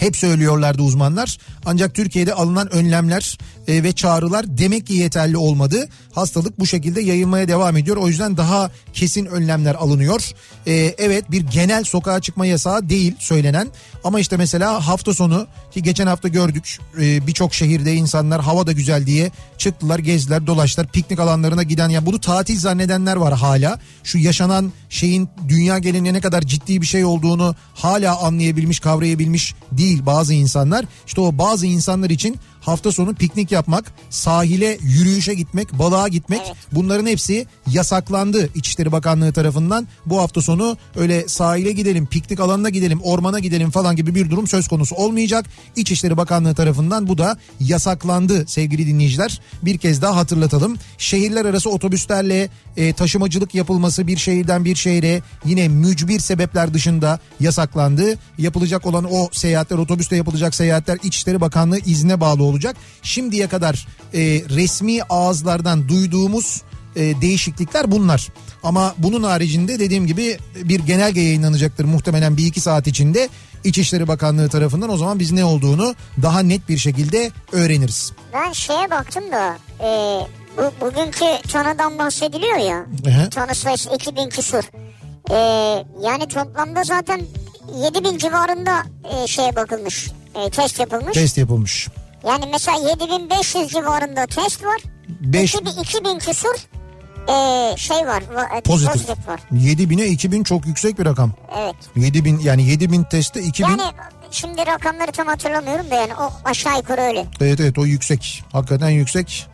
Hep 0.00 0.16
söylüyorlardı 0.16 0.82
uzmanlar. 0.82 1.38
Ancak 1.64 1.94
Türkiye'de 1.94 2.34
alınan 2.34 2.74
önlemler 2.74 3.38
e, 3.68 3.82
ve 3.82 3.92
çağrılar 3.92 4.58
demek 4.58 4.86
ki 4.86 4.94
yeterli 4.94 5.36
olmadı. 5.36 5.88
Hastalık 6.12 6.60
bu 6.60 6.66
şekilde 6.66 7.00
yayılmaya 7.00 7.48
devam 7.48 7.76
ediyor. 7.76 7.96
O 7.96 8.08
yüzden 8.08 8.36
daha 8.36 8.70
kesin 8.92 9.26
önlemler 9.26 9.74
alınıyor. 9.74 10.30
E, 10.66 10.72
evet 10.98 11.30
bir 11.30 11.40
genel 11.40 11.84
sokağa 11.84 12.20
çıkma 12.20 12.46
yasağı 12.46 12.88
değil 12.88 13.14
söylenen. 13.18 13.68
Ama 14.04 14.20
işte 14.20 14.36
mesela 14.36 14.86
hafta 14.86 15.14
sonu 15.14 15.46
ki 15.70 15.82
geçen 15.82 16.06
hafta 16.06 16.28
gördük 16.28 16.78
e, 17.00 17.26
birçok 17.26 17.54
şehirde 17.54 17.94
insanlar 17.94 18.40
hava 18.40 18.66
da 18.66 18.72
güzel 18.72 19.06
diye 19.06 19.30
çıktılar 19.58 19.98
gezdiler 19.98 20.46
dolaştılar 20.46 20.88
piknik 20.88 21.20
alanlarına 21.20 21.62
giden 21.62 21.88
ya 21.88 22.06
bunu 22.06 22.20
tatil 22.20 22.58
zannedenler 22.58 23.16
var 23.16 23.34
hala. 23.34 23.78
Şu 24.04 24.18
yaşanan 24.18 24.72
şeyin 24.88 25.28
dünya 25.48 25.78
genelinde 25.78 26.12
ne 26.12 26.20
kadar 26.20 26.42
ciddi 26.42 26.80
bir 26.80 26.86
şey 26.86 27.04
olduğunu 27.04 27.54
hala 27.74 28.18
anlayabilmiş 28.18 28.80
kavrayabilmiş 28.80 29.54
değil 29.72 29.89
bazı 29.98 30.34
insanlar. 30.34 30.84
İşte 31.06 31.20
o 31.20 31.38
bazı 31.38 31.66
insanlar 31.66 32.10
için 32.10 32.36
hafta 32.60 32.92
sonu 32.92 33.14
piknik 33.14 33.52
yapmak, 33.52 33.92
sahile 34.10 34.78
yürüyüşe 34.82 35.34
gitmek, 35.34 35.72
balığa 35.72 36.08
gitmek 36.08 36.40
Evet. 36.46 36.56
bunların 36.72 37.06
hepsi 37.06 37.46
yasaklandı 37.66 38.48
İçişleri 38.54 38.92
Bakanlığı 38.92 39.32
tarafından. 39.32 39.88
Bu 40.06 40.18
hafta 40.18 40.42
sonu 40.42 40.76
öyle 40.96 41.28
sahile 41.28 41.72
gidelim, 41.72 42.06
piknik 42.06 42.40
alanına 42.40 42.70
gidelim, 42.70 43.00
ormana 43.02 43.38
gidelim 43.38 43.70
falan 43.70 43.96
gibi 43.96 44.14
bir 44.14 44.30
durum 44.30 44.46
söz 44.46 44.68
konusu 44.68 44.94
olmayacak. 44.94 45.46
İçişleri 45.76 46.16
Bakanlığı 46.16 46.54
tarafından 46.54 47.08
bu 47.08 47.18
da 47.18 47.36
yasaklandı 47.60 48.44
sevgili 48.46 48.86
dinleyiciler. 48.86 49.40
Bir 49.62 49.78
kez 49.78 50.02
daha 50.02 50.16
hatırlatalım. 50.16 50.76
Şehirler 50.98 51.44
arası 51.44 51.70
otobüslerle 51.70 52.48
e, 52.76 52.92
taşımacılık 52.92 53.54
yapılması 53.54 54.06
bir 54.06 54.16
şehirden 54.16 54.64
bir 54.64 54.76
şehre 54.76 55.22
yine 55.44 55.68
mücbir 55.68 56.20
sebepler 56.20 56.74
dışında 56.74 57.20
yasaklandı. 57.40 58.18
Yapılacak 58.38 58.86
olan 58.86 59.06
o 59.12 59.28
seyahatler 59.32 59.78
otobüste 59.78 60.16
yapılacak 60.16 60.54
seyahatler 60.54 60.98
İçişleri 61.02 61.40
Bakanlığı 61.40 61.78
izne 61.78 62.20
bağlı 62.20 62.42
olacak. 62.50 62.76
Şimdiye 63.02 63.48
kadar 63.48 63.86
e, 64.14 64.20
resmi 64.48 65.02
ağızlardan 65.02 65.88
duyduğumuz 65.88 66.62
e, 66.96 67.20
değişiklikler 67.20 67.90
bunlar. 67.90 68.28
Ama 68.62 68.94
bunun 68.98 69.22
haricinde 69.22 69.78
dediğim 69.78 70.06
gibi 70.06 70.38
bir 70.64 70.80
genelge 70.80 71.20
yayınlanacaktır 71.20 71.84
muhtemelen 71.84 72.36
bir 72.36 72.46
iki 72.46 72.60
saat 72.60 72.86
içinde 72.86 73.28
İçişleri 73.64 74.08
Bakanlığı 74.08 74.48
tarafından 74.48 74.90
o 74.90 74.96
zaman 74.96 75.18
biz 75.18 75.32
ne 75.32 75.44
olduğunu 75.44 75.94
daha 76.22 76.40
net 76.40 76.68
bir 76.68 76.78
şekilde 76.78 77.30
öğreniriz. 77.52 78.12
Ben 78.32 78.52
şeye 78.52 78.90
baktım 78.90 79.24
da 79.32 79.58
e, 79.80 79.88
bu, 80.56 80.86
bugünkü 80.86 81.48
tanıdan 81.52 81.98
bahsediliyor 81.98 82.56
ya. 82.56 82.86
Tanı 83.30 83.54
sayısı 83.54 83.94
2000 83.94 84.28
küsur. 84.28 84.64
E, 85.30 85.36
yani 86.02 86.28
toplamda 86.28 86.84
zaten 86.84 87.20
7000 87.82 88.18
civarında 88.18 88.82
e, 89.04 89.26
şeye 89.26 89.56
bakılmış. 89.56 90.10
E, 90.34 90.50
test 90.50 90.80
yapılmış. 90.80 91.14
Test 91.14 91.38
yapılmış. 91.38 91.88
Yani 92.26 92.44
mesela 92.52 92.88
7500 92.88 93.68
civarında 93.68 94.26
test 94.26 94.64
var. 94.64 94.80
Beş- 95.08 95.54
2000, 95.54 95.70
2000 95.82 96.18
küsur 96.18 96.54
e, 97.28 97.76
şey 97.76 97.96
var. 98.06 98.22
va- 98.34 98.58
e, 98.58 98.60
Pozitif. 98.60 98.92
pozitif 98.92 99.28
var. 99.28 99.40
7000'e 99.52 100.06
2000 100.06 100.42
çok 100.44 100.66
yüksek 100.66 100.98
bir 100.98 101.04
rakam. 101.06 101.32
Evet. 101.58 101.74
7000 101.96 102.38
yani 102.38 102.62
7000 102.68 103.04
testte 103.04 103.42
2000 103.42 103.68
Yani 103.70 103.82
şimdi 104.30 104.66
rakamları 104.66 105.12
tam 105.12 105.26
hatırlamıyorum 105.26 105.90
da 105.90 105.94
yani 105.94 106.14
o 106.14 106.32
aşağı 106.44 106.76
yukarı 106.76 107.00
öyle. 107.00 107.26
Evet 107.40 107.60
evet 107.60 107.78
o 107.78 107.86
yüksek. 107.86 108.42
Hakikaten 108.52 108.88
yüksek. 108.90 109.46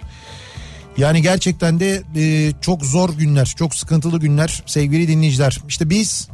Yani 0.96 1.22
gerçekten 1.22 1.80
de 1.80 2.02
e, 2.16 2.52
çok 2.60 2.84
zor 2.84 3.10
günler, 3.10 3.54
çok 3.58 3.74
sıkıntılı 3.74 4.20
günler 4.20 4.62
sevgili 4.66 5.08
dinleyiciler. 5.08 5.58
İşte 5.68 5.90
biz 5.90 6.28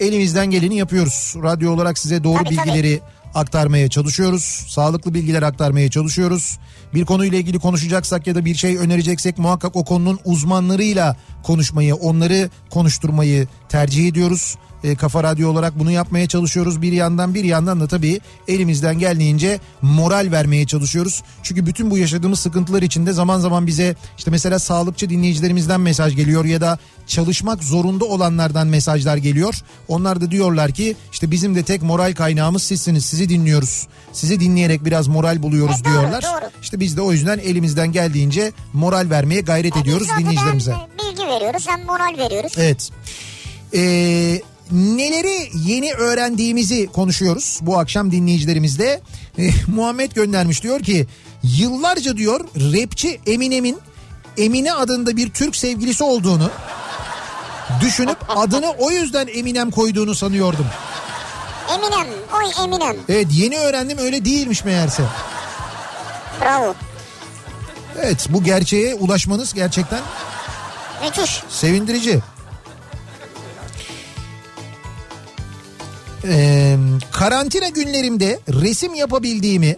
elimizden 0.00 0.50
geleni 0.50 0.76
yapıyoruz. 0.76 1.34
Radyo 1.42 1.72
olarak 1.74 1.98
size 1.98 2.24
doğru 2.24 2.44
Tabii, 2.44 2.56
tabii. 2.56 3.00
Aktarmaya 3.34 3.88
çalışıyoruz. 3.88 4.42
Sağlıklı 4.68 5.14
bilgiler 5.14 5.42
aktarmaya 5.42 5.90
çalışıyoruz. 5.90 6.58
Bir 6.94 7.04
konuyla 7.04 7.38
ilgili 7.38 7.58
konuşacaksak 7.58 8.26
ya 8.26 8.34
da 8.34 8.44
bir 8.44 8.54
şey 8.54 8.76
önereceksek 8.76 9.38
muhakkak 9.38 9.76
o 9.76 9.84
konunun 9.84 10.18
uzmanlarıyla 10.24 11.16
konuşmayı, 11.42 11.94
onları 11.94 12.50
konuşturmayı 12.70 13.48
tercih 13.68 14.08
ediyoruz. 14.08 14.56
E, 14.84 14.94
Kafa 14.94 15.22
Radyo 15.24 15.50
olarak 15.50 15.78
bunu 15.78 15.90
yapmaya 15.90 16.28
çalışıyoruz. 16.28 16.82
Bir 16.82 16.92
yandan 16.92 17.34
bir 17.34 17.44
yandan 17.44 17.80
da 17.80 17.86
tabii 17.88 18.20
elimizden 18.48 18.98
geldiğince 18.98 19.60
moral 19.82 20.28
vermeye 20.32 20.66
çalışıyoruz. 20.66 21.22
Çünkü 21.42 21.66
bütün 21.66 21.90
bu 21.90 21.98
yaşadığımız 21.98 22.40
sıkıntılar 22.40 22.82
içinde 22.82 23.12
zaman 23.12 23.38
zaman 23.38 23.66
bize 23.66 23.94
işte 24.18 24.30
mesela 24.30 24.58
sağlıkçı 24.58 25.10
dinleyicilerimizden 25.10 25.80
mesaj 25.80 26.16
geliyor 26.16 26.44
ya 26.44 26.60
da 26.60 26.78
çalışmak 27.06 27.64
zorunda 27.64 28.04
olanlardan 28.04 28.66
mesajlar 28.66 29.16
geliyor. 29.16 29.54
Onlar 29.88 30.20
da 30.20 30.30
diyorlar 30.30 30.72
ki 30.72 30.96
işte 31.12 31.30
bizim 31.30 31.54
de 31.54 31.62
tek 31.62 31.82
moral 31.82 32.14
kaynağımız 32.14 32.62
sizsiniz. 32.62 33.04
Sizi 33.04 33.28
dinliyoruz. 33.28 33.86
Sizi 34.12 34.40
dinleyerek 34.40 34.84
biraz 34.84 35.08
moral 35.08 35.42
buluyoruz 35.42 35.80
E, 35.80 35.84
doğru, 35.84 35.92
diyorlar. 35.92 36.22
doğru. 36.22 36.50
İşte 36.62 36.80
biz 36.80 36.96
de 36.96 37.00
o 37.00 37.12
yüzden 37.12 37.38
elimizden 37.38 37.92
geldiğince 37.92 38.52
moral 38.72 39.10
vermeye 39.10 39.40
gayret 39.40 39.76
ediyoruz 39.76 40.02
Biz 40.02 40.08
zaten 40.08 40.22
dinleyicilerimize. 40.24 40.74
bilgi 40.98 41.22
veriyoruz 41.26 41.64
hem 41.68 41.84
moral 41.86 42.18
veriyoruz. 42.18 42.52
Evet. 42.56 42.90
Ee, 43.74 44.40
neleri 44.72 45.50
yeni 45.54 45.92
öğrendiğimizi 45.92 46.86
konuşuyoruz 46.86 47.58
bu 47.62 47.78
akşam 47.78 48.12
dinleyicilerimizle. 48.12 49.00
Ee, 49.38 49.50
Muhammed 49.66 50.12
göndermiş 50.12 50.62
diyor 50.62 50.80
ki 50.80 51.06
yıllarca 51.42 52.16
diyor 52.16 52.40
rapçi 52.56 53.20
Eminem'in 53.26 53.78
Emine 54.36 54.72
adında 54.72 55.16
bir 55.16 55.30
Türk 55.30 55.56
sevgilisi 55.56 56.04
olduğunu 56.04 56.50
düşünüp 57.80 58.18
adını 58.28 58.70
o 58.70 58.90
yüzden 58.90 59.28
Eminem 59.34 59.70
koyduğunu 59.70 60.14
sanıyordum. 60.14 60.66
Eminem, 61.74 62.06
oy 62.34 62.64
Eminem. 62.64 62.96
Evet 63.08 63.26
yeni 63.32 63.58
öğrendim 63.58 63.98
öyle 63.98 64.24
değilmiş 64.24 64.64
meğerse. 64.64 65.02
Bravo. 66.40 66.74
Evet 67.98 68.26
bu 68.30 68.44
gerçeğe 68.44 68.94
ulaşmanız 68.94 69.54
gerçekten 69.54 70.00
Müthiş. 71.04 71.42
Sevindirici. 71.48 72.20
Ee, 76.24 76.76
karantina 77.12 77.68
günlerimde 77.68 78.40
resim 78.48 78.94
yapabildiğimi, 78.94 79.76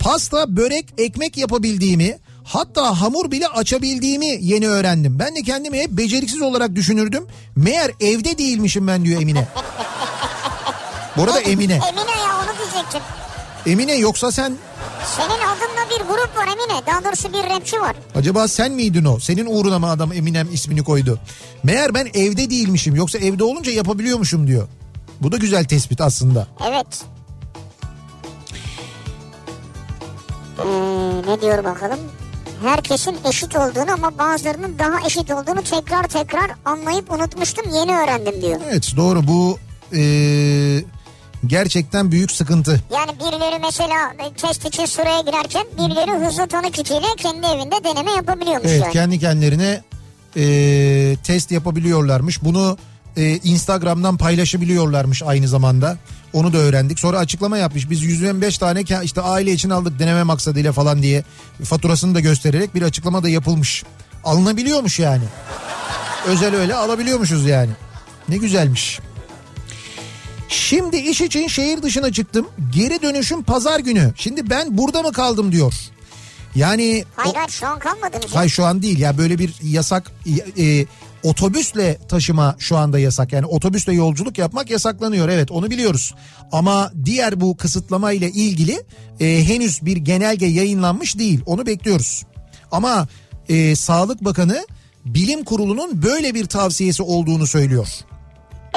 pasta, 0.00 0.56
börek, 0.56 0.86
ekmek 0.98 1.36
yapabildiğimi, 1.36 2.18
hatta 2.44 3.00
hamur 3.00 3.30
bile 3.30 3.48
açabildiğimi 3.48 4.38
yeni 4.40 4.68
öğrendim. 4.68 5.18
Ben 5.18 5.36
de 5.36 5.42
kendimi 5.42 5.78
hep 5.80 5.90
beceriksiz 5.90 6.42
olarak 6.42 6.74
düşünürdüm. 6.74 7.26
Meğer 7.56 7.90
evde 8.00 8.38
değilmişim 8.38 8.86
ben 8.86 9.04
diyor 9.04 9.22
Emine. 9.22 9.48
Bu 11.16 11.22
arada 11.22 11.40
Emine. 11.40 11.74
Emine 11.74 12.20
ya 12.22 12.36
onu 12.38 12.58
diyecektim. 12.58 13.00
Emine 13.66 13.94
yoksa 13.94 14.32
sen 14.32 14.56
Senin 15.16 15.28
adında 15.28 15.90
bir 15.90 16.04
grup 16.08 16.36
var 16.36 16.46
Emine. 16.46 16.86
Daha 16.86 17.04
doğrusu 17.04 17.32
bir 17.32 17.50
rapçi 17.50 17.80
var. 17.80 17.96
Acaba 18.14 18.48
sen 18.48 18.72
miydin 18.72 19.04
o? 19.04 19.18
Senin 19.18 19.46
uğruna 19.46 19.78
mı 19.78 19.90
adam 19.90 20.12
Eminem 20.12 20.48
ismini 20.52 20.84
koydu? 20.84 21.18
Meğer 21.62 21.94
ben 21.94 22.08
evde 22.14 22.50
değilmişim 22.50 22.94
yoksa 22.96 23.18
evde 23.18 23.44
olunca 23.44 23.72
yapabiliyormuşum 23.72 24.46
diyor. 24.46 24.68
Bu 25.24 25.32
da 25.32 25.36
güzel 25.36 25.64
tespit 25.64 26.00
aslında. 26.00 26.46
Evet. 26.68 27.02
Ee, 30.58 30.66
ne 31.30 31.40
diyor 31.40 31.64
bakalım? 31.64 31.98
Herkesin 32.62 33.16
eşit 33.28 33.56
olduğunu 33.56 33.92
ama 33.92 34.18
bazılarının 34.18 34.78
daha 34.78 35.06
eşit 35.06 35.30
olduğunu 35.30 35.62
tekrar 35.62 36.02
tekrar 36.08 36.50
anlayıp 36.64 37.10
unutmuştum 37.12 37.64
yeni 37.74 37.96
öğrendim 37.98 38.42
diyor. 38.42 38.60
Evet 38.70 38.92
doğru 38.96 39.26
bu 39.26 39.58
eee, 39.92 40.84
gerçekten 41.46 42.12
büyük 42.12 42.30
sıkıntı. 42.30 42.80
Yani 42.94 43.10
birileri 43.18 43.58
mesela 43.62 44.12
test 44.36 44.66
için 44.66 44.84
sıraya 44.86 45.20
girerken 45.20 45.66
birileri 45.78 46.26
hızlı 46.26 46.46
tanı 46.48 46.70
kitiyle 46.70 47.06
kendi 47.16 47.46
evinde 47.46 47.84
deneme 47.84 48.10
yapabiliyormuş 48.12 48.70
Evet 48.70 48.82
yani. 48.82 48.92
kendi 48.92 49.18
kendilerine 49.18 49.82
eee, 50.36 51.16
test 51.16 51.50
yapabiliyorlarmış. 51.50 52.42
Bunu 52.44 52.76
eee, 53.16 53.40
Instagram'dan 53.44 54.16
paylaşabiliyorlarmış 54.16 55.22
aynı 55.22 55.48
zamanda. 55.48 55.96
Onu 56.32 56.52
da 56.52 56.58
öğrendik. 56.58 56.98
Sonra 56.98 57.18
açıklama 57.18 57.58
yapmış. 57.58 57.90
Biz 57.90 58.02
125 58.02 58.58
tane 58.58 58.84
işte 59.04 59.20
aile 59.20 59.52
için 59.52 59.70
aldık 59.70 59.98
deneme 59.98 60.22
maksadıyla 60.22 60.72
falan 60.72 61.02
diye 61.02 61.24
faturasını 61.64 62.14
da 62.14 62.20
göstererek 62.20 62.74
bir 62.74 62.82
açıklama 62.82 63.22
da 63.22 63.28
yapılmış. 63.28 63.84
Alınabiliyormuş 64.24 64.98
yani. 64.98 65.24
Özel 66.26 66.54
öyle 66.56 66.74
alabiliyormuşuz 66.74 67.46
yani. 67.46 67.70
Ne 68.28 68.36
güzelmiş. 68.36 69.00
Şimdi 70.48 70.96
iş 70.96 71.20
için 71.20 71.48
şehir 71.48 71.82
dışına 71.82 72.12
çıktım. 72.12 72.46
Geri 72.70 73.02
dönüşüm 73.02 73.42
pazar 73.42 73.80
günü. 73.80 74.12
Şimdi 74.16 74.50
ben 74.50 74.78
burada 74.78 75.02
mı 75.02 75.12
kaldım 75.12 75.52
diyor. 75.52 75.74
Yani 76.54 77.04
Hayır 77.16 77.34
hayır 77.34 77.50
şu 77.50 77.66
an 77.66 77.78
kalmadınız. 77.78 78.34
Hayır 78.34 78.50
şu 78.50 78.64
an 78.64 78.82
değil 78.82 78.98
ya 78.98 79.18
böyle 79.18 79.38
bir 79.38 79.54
yasak 79.62 80.12
e, 80.58 80.86
otobüsle 81.24 81.98
taşıma 82.08 82.56
şu 82.58 82.76
anda 82.76 82.98
yasak. 82.98 83.32
Yani 83.32 83.46
otobüsle 83.46 83.92
yolculuk 83.92 84.38
yapmak 84.38 84.70
yasaklanıyor 84.70 85.28
evet 85.28 85.50
onu 85.50 85.70
biliyoruz. 85.70 86.14
Ama 86.52 86.92
diğer 87.04 87.40
bu 87.40 87.56
kısıtlama 87.56 88.12
ile 88.12 88.30
ilgili 88.30 88.82
e, 89.20 89.48
henüz 89.48 89.86
bir 89.86 89.96
genelge 89.96 90.46
yayınlanmış 90.46 91.18
değil 91.18 91.40
onu 91.46 91.66
bekliyoruz. 91.66 92.22
Ama 92.70 93.08
e, 93.48 93.76
Sağlık 93.76 94.24
Bakanı 94.24 94.66
Bilim 95.04 95.44
Kurulu'nun 95.44 96.02
böyle 96.02 96.34
bir 96.34 96.46
tavsiyesi 96.46 97.02
olduğunu 97.02 97.46
söylüyor. 97.46 97.88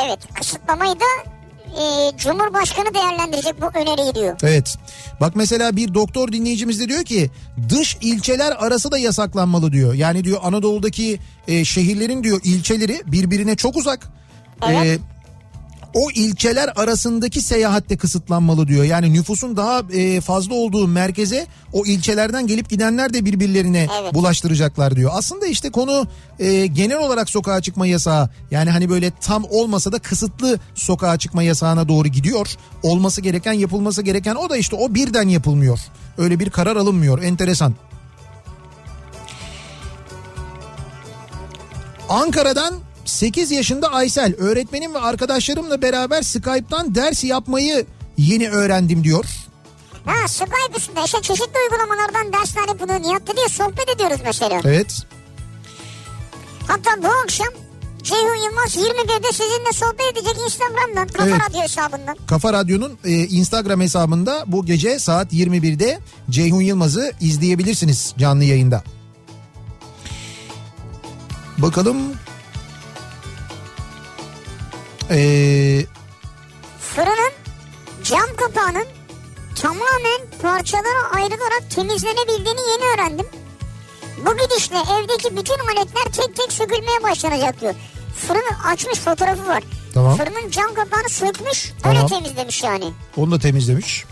Evet 0.05 0.19
kısıtlamayı 0.33 0.95
da 0.95 1.36
e, 1.67 2.17
Cumhurbaşkanı 2.17 2.93
değerlendirecek 2.93 3.61
bu 3.61 3.65
öneriyi 3.79 4.15
diyor. 4.15 4.35
Evet. 4.43 4.77
Bak 5.21 5.35
mesela 5.35 5.75
bir 5.75 5.93
doktor 5.93 6.31
dinleyicimiz 6.31 6.79
de 6.79 6.89
diyor 6.89 7.03
ki 7.03 7.29
dış 7.69 7.97
ilçeler 8.01 8.51
arası 8.59 8.91
da 8.91 8.97
yasaklanmalı 8.97 9.71
diyor. 9.71 9.93
Yani 9.93 10.23
diyor 10.23 10.39
Anadolu'daki 10.43 11.19
e, 11.47 11.65
şehirlerin 11.65 12.23
diyor 12.23 12.39
ilçeleri 12.43 13.01
birbirine 13.05 13.55
çok 13.55 13.77
uzak. 13.77 14.07
Evet. 14.67 14.99
E, 14.99 15.16
o 15.97 16.11
ilçeler 16.11 16.69
arasındaki 16.75 17.41
seyahat 17.41 17.89
de 17.89 17.97
kısıtlanmalı 17.97 18.67
diyor. 18.67 18.83
Yani 18.83 19.13
nüfusun 19.13 19.57
daha 19.57 19.81
e, 19.93 20.21
fazla 20.21 20.53
olduğu 20.53 20.87
merkeze 20.87 21.47
o 21.73 21.85
ilçelerden 21.85 22.47
gelip 22.47 22.69
gidenler 22.69 23.13
de 23.13 23.25
birbirlerine 23.25 23.87
Evet. 24.01 24.13
bulaştıracaklar 24.13 24.95
diyor. 24.95 25.11
Aslında 25.13 25.47
işte 25.47 25.69
konu 25.69 26.07
e, 26.39 26.67
genel 26.67 26.97
olarak 26.97 27.29
sokağa 27.29 27.61
çıkma 27.61 27.87
yasağı 27.87 28.29
yani 28.51 28.69
hani 28.69 28.89
böyle 28.89 29.11
tam 29.21 29.45
olmasa 29.49 29.91
da 29.91 29.99
kısıtlı 29.99 30.59
sokağa 30.75 31.17
çıkma 31.17 31.43
yasağına 31.43 31.87
doğru 31.87 32.07
gidiyor. 32.07 32.47
Olması 32.83 33.21
gereken 33.21 33.53
yapılması 33.53 34.01
gereken 34.01 34.35
o 34.35 34.49
da 34.49 34.57
işte 34.57 34.75
o 34.75 34.93
birden 34.93 35.27
yapılmıyor. 35.27 35.79
Öyle 36.17 36.39
bir 36.39 36.49
karar 36.49 36.75
alınmıyor. 36.75 37.23
Enteresan. 37.23 37.75
Ankara'dan 42.09 42.86
8 43.07 43.51
yaşında 43.51 43.87
Aysel 43.91 44.35
öğretmenim 44.35 44.93
ve 44.93 44.99
arkadaşlarımla 44.99 45.81
beraber 45.81 46.21
Skype'tan 46.21 46.95
ders 46.95 47.23
yapmayı 47.23 47.85
yeni 48.17 48.49
öğrendim 48.49 49.03
diyor. 49.03 49.25
Ha 50.05 50.27
Skype 50.27 50.77
üstünde 50.77 50.99
işte 51.05 51.21
çeşitli 51.21 51.59
uygulamalardan 51.63 52.33
dersler 52.33 52.67
yapılıyor. 52.67 53.01
Nihat 53.01 53.35
diye 53.35 53.47
sohbet 53.49 53.89
ediyoruz 53.95 54.17
mesela. 54.25 54.61
Evet. 54.63 54.93
Hatta 56.67 57.03
bu 57.03 57.07
akşam 57.23 57.47
Ceyhun 58.03 58.35
Yılmaz 58.45 58.75
21'de 58.75 59.31
sizinle 59.31 59.71
sohbet 59.73 60.11
edecek 60.13 60.37
Instagram'dan, 60.45 61.07
Kafa 61.07 61.29
Evet. 61.29 61.41
Radyo 61.49 61.61
hesabından. 61.61 62.17
Kafa 62.27 62.53
Radyo'nun 62.53 62.97
e, 63.05 63.11
Instagram 63.11 63.81
hesabında 63.81 64.43
bu 64.47 64.65
gece 64.65 64.99
saat 64.99 65.33
21'de 65.33 65.99
Ceyhun 66.29 66.61
Yılmaz'ı 66.61 67.11
izleyebilirsiniz 67.21 68.13
canlı 68.17 68.43
yayında. 68.43 68.83
Bakalım. 71.57 71.97
Ee, 75.11 75.85
Fırının 76.79 77.31
cam 78.03 78.35
kapağının 78.37 78.85
tamamen 79.61 80.21
parçalara 80.41 81.11
ayrılarak 81.15 81.63
temizlenebildiğini 81.75 82.59
yeni 82.71 82.93
öğrendim. 82.95 83.25
Bu 84.25 84.37
gidişle 84.37 84.75
evdeki 84.77 85.37
bütün 85.37 85.59
aletler 85.59 86.03
tek 86.03 86.35
tek 86.35 86.51
sökülmeye 86.51 87.03
başlanacak 87.03 87.61
diyor. 87.61 87.73
Fırını 88.27 88.67
açmış 88.67 88.99
fotoğrafı 88.99 89.47
var. 89.47 89.63
Tamam. 89.93 90.17
Fırının 90.17 90.49
cam 90.51 90.73
kapağını 90.73 91.09
sökmüş 91.09 91.71
öyle 91.85 91.95
Tamam. 91.99 92.07
temizlemiş 92.07 92.63
yani. 92.63 92.85
Onu 93.17 93.31
da 93.31 93.39
temizlemiş. 93.39 94.05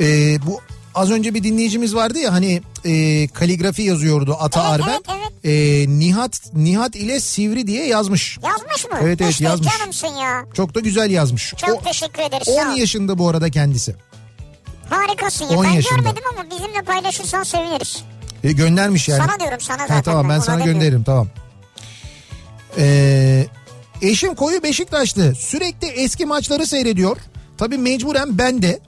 Ee, 0.00 0.38
bu 0.46 0.60
az 0.94 1.10
önce 1.10 1.34
bir 1.34 1.42
dinleyicimiz 1.44 1.94
vardı 1.94 2.18
ya 2.18 2.32
hani 2.32 2.62
e, 2.84 3.28
kaligrafi 3.28 3.82
yazıyordu 3.82 4.36
Ata 4.40 4.60
Evet, 4.60 4.70
Arben. 4.80 4.88
evet, 4.92 5.02
evet. 5.08 5.19
Ee, 5.44 5.84
Nihat 5.88 6.40
Nihat 6.54 6.96
ile 6.96 7.20
Sivri 7.20 7.66
diye 7.66 7.86
yazmış. 7.86 8.38
Yazmış 8.44 8.84
mı? 8.84 8.98
Evet, 9.02 9.20
evet, 9.20 9.32
işte 9.32 9.44
yazmış. 9.44 9.78
canımsın 9.78 10.08
ya. 10.08 10.44
Çok 10.54 10.74
da 10.74 10.80
güzel 10.80 11.10
yazmış. 11.10 11.54
Çok 11.56 11.80
O- 11.80 11.84
teşekkür 11.84 12.22
ederiz. 12.22 12.48
10 12.48 12.62
sağ 12.62 12.72
ol. 12.72 12.76
yaşında 12.76 13.18
bu 13.18 13.28
arada 13.28 13.50
kendisi. 13.50 13.94
Harikasın 14.90 15.44
ya. 15.44 15.58
10 15.58 15.64
ben 15.64 15.70
yaşında. 15.70 15.94
görmedim 15.96 16.22
ama 16.32 16.50
bizimle 16.50 16.82
paylaşırsan 16.82 17.42
seviniriz. 17.42 18.02
E, 18.44 18.52
göndermiş 18.52 19.08
yani. 19.08 19.24
Sana 19.26 19.40
diyorum 19.40 19.60
sana 19.60 19.78
zaten. 19.78 19.94
Ha, 19.94 20.02
tamam 20.02 20.28
ben 20.28 20.38
sana 20.38 20.58
demiyorum. 20.58 20.80
gönderirim 20.80 21.04
tamam. 21.04 21.28
Ee, 22.78 23.46
eşim 24.02 24.34
koyu 24.34 24.62
Beşiktaşlı 24.62 25.34
sürekli 25.34 25.86
eski 25.88 26.26
maçları 26.26 26.66
seyrediyor. 26.66 27.16
Tabii 27.58 27.78
mecburen 27.78 28.38
ben 28.38 28.62
de 28.62 28.80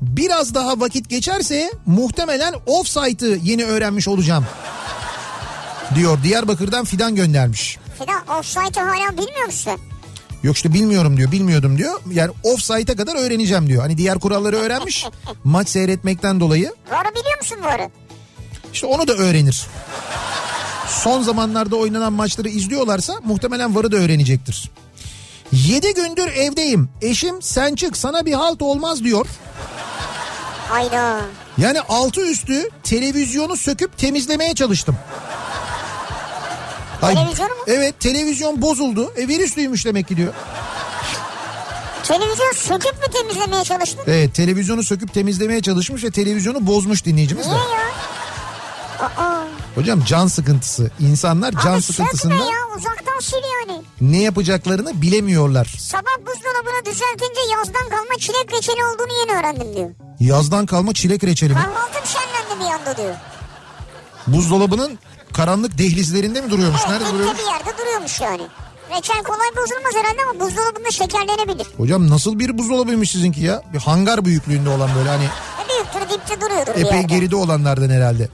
biraz 0.00 0.54
daha 0.54 0.80
vakit 0.80 1.08
geçerse 1.10 1.72
muhtemelen 1.86 2.54
offside'ı 2.66 3.38
yeni 3.42 3.64
öğrenmiş 3.64 4.08
olacağım. 4.08 4.46
Diyor 5.94 6.22
Diyarbakır'dan 6.22 6.84
Fidan 6.84 7.14
göndermiş. 7.16 7.78
Fidan 7.98 8.38
offside'ı 8.38 8.84
hala 8.84 9.12
bilmiyor 9.18 9.46
musun? 9.46 9.72
Yok 10.42 10.56
işte 10.56 10.72
bilmiyorum 10.74 11.16
diyor 11.16 11.32
bilmiyordum 11.32 11.78
diyor. 11.78 12.00
Yani 12.12 12.30
offside'a 12.42 12.96
kadar 12.96 13.16
öğreneceğim 13.16 13.68
diyor. 13.68 13.82
Hani 13.82 13.98
diğer 13.98 14.18
kuralları 14.18 14.56
öğrenmiş 14.56 15.06
maç 15.44 15.68
seyretmekten 15.68 16.40
dolayı. 16.40 16.74
Varı 16.90 17.08
biliyor 17.14 17.38
musun 17.38 17.58
varı? 17.62 17.90
İşte 18.72 18.86
onu 18.86 19.08
da 19.08 19.12
öğrenir. 19.12 19.66
Son 20.88 21.22
zamanlarda 21.22 21.76
oynanan 21.76 22.12
maçları 22.12 22.48
izliyorlarsa 22.48 23.14
muhtemelen 23.24 23.74
varı 23.74 23.92
da 23.92 23.96
öğrenecektir. 23.96 24.70
7 25.52 25.94
gündür 25.94 26.26
evdeyim. 26.26 26.88
Eşim 27.02 27.42
sen 27.42 27.74
çık 27.74 27.96
sana 27.96 28.26
bir 28.26 28.32
halt 28.32 28.62
olmaz 28.62 29.04
diyor. 29.04 29.26
Hayda. 30.68 31.20
Yani 31.58 31.80
altı 31.80 32.20
üstü 32.20 32.68
televizyonu 32.82 33.56
söküp 33.56 33.98
temizlemeye 33.98 34.54
çalıştım. 34.54 34.96
Ay, 37.02 37.14
Televizyonu 37.14 37.48
mu? 37.48 37.54
Evet 37.66 38.00
televizyon 38.00 38.62
bozuldu. 38.62 39.12
E 39.16 39.28
virüslüymüş 39.28 39.84
demek 39.84 40.08
ki 40.08 40.16
diyor. 40.16 40.32
Televizyon 42.04 42.52
söküp 42.52 42.92
mü 42.98 43.12
temizlemeye 43.12 43.64
çalıştın? 43.64 44.00
Evet 44.06 44.34
televizyonu 44.34 44.82
söküp 44.82 45.14
temizlemeye 45.14 45.60
çalışmış 45.62 46.04
ve 46.04 46.10
televizyonu 46.10 46.66
bozmuş 46.66 47.04
dinleyicimiz 47.04 47.46
de. 47.46 47.50
Niye 47.50 47.58
ya? 47.60 47.88
Aa, 49.18 49.44
Hocam 49.74 50.04
can 50.04 50.26
sıkıntısı. 50.26 50.90
İnsanlar 51.00 51.52
can 51.64 51.72
abi 51.74 51.82
sıkıntısında 51.82 52.34
sökme 52.34 52.50
ya 52.52 52.58
uzaktan 52.78 53.20
sil 53.28 53.44
yani. 53.58 53.82
ne 54.00 54.22
yapacaklarını 54.22 55.02
bilemiyorlar. 55.02 55.66
Sabah 55.78 56.18
buzdolabını 56.26 56.84
düzeltince 56.86 57.40
yazdan 57.52 57.88
kalma 57.88 58.18
çilek 58.18 58.52
reçeli 58.52 58.84
olduğunu 58.84 59.12
yeni 59.20 59.38
öğrendim 59.38 59.76
diyor. 59.76 59.90
Yazdan 60.20 60.66
kalma 60.66 60.94
çilek 60.94 61.24
reçeli 61.24 61.52
mi? 61.54 61.58
Kahvaltım 61.60 62.02
şenlendi 62.06 62.64
bir 62.64 62.74
anda 62.80 62.96
diyor. 62.96 63.14
Buzdolabının 64.26 64.98
karanlık 65.32 65.78
dehlizlerinde 65.78 66.40
mi 66.40 66.50
duruyormuş? 66.50 66.80
Evet, 66.88 67.00
Nerede 67.00 67.14
duruyormuş? 67.14 67.38
bir 67.38 67.46
yerde 67.46 67.78
duruyormuş 67.82 68.20
yani. 68.20 68.42
Reçel 68.96 69.22
kolay 69.22 69.48
bozulmaz 69.56 69.94
herhalde 69.94 70.18
ama 70.30 70.40
buzdolabında 70.40 70.90
şekerlenebilir. 70.90 71.66
Hocam 71.76 72.10
nasıl 72.10 72.38
bir 72.38 72.58
buzdolabıymış 72.58 73.10
sizinki 73.10 73.40
ya? 73.40 73.62
Bir 73.72 73.78
hangar 73.78 74.24
büyüklüğünde 74.24 74.68
olan 74.68 74.90
böyle 74.98 75.08
hani 75.08 75.24
E 75.24 75.64
büyüktür 75.68 76.14
dipte 76.14 76.40
duruyordur 76.40 76.70
epey 76.72 76.98
yerde. 77.00 77.14
geride 77.14 77.36
olanlardan 77.36 77.90
herhalde. 77.90 78.28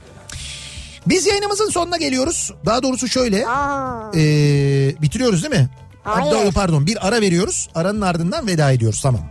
Biz 1.07 1.25
yayınımızın 1.25 1.69
sonuna 1.69 1.97
geliyoruz. 1.97 2.51
Daha 2.65 2.83
doğrusu 2.83 3.07
şöyle 3.07 3.47
Aa, 3.47 4.11
ee, 4.15 4.95
bitiriyoruz 5.01 5.43
değil 5.43 5.53
mi? 5.61 5.69
Hayır. 6.03 6.35
Hatta, 6.35 6.51
pardon 6.51 6.87
bir 6.87 7.07
ara 7.07 7.21
veriyoruz. 7.21 7.69
Aranın 7.75 8.01
ardından 8.01 8.47
veda 8.47 8.71
ediyoruz 8.71 9.01
tamam. 9.01 9.21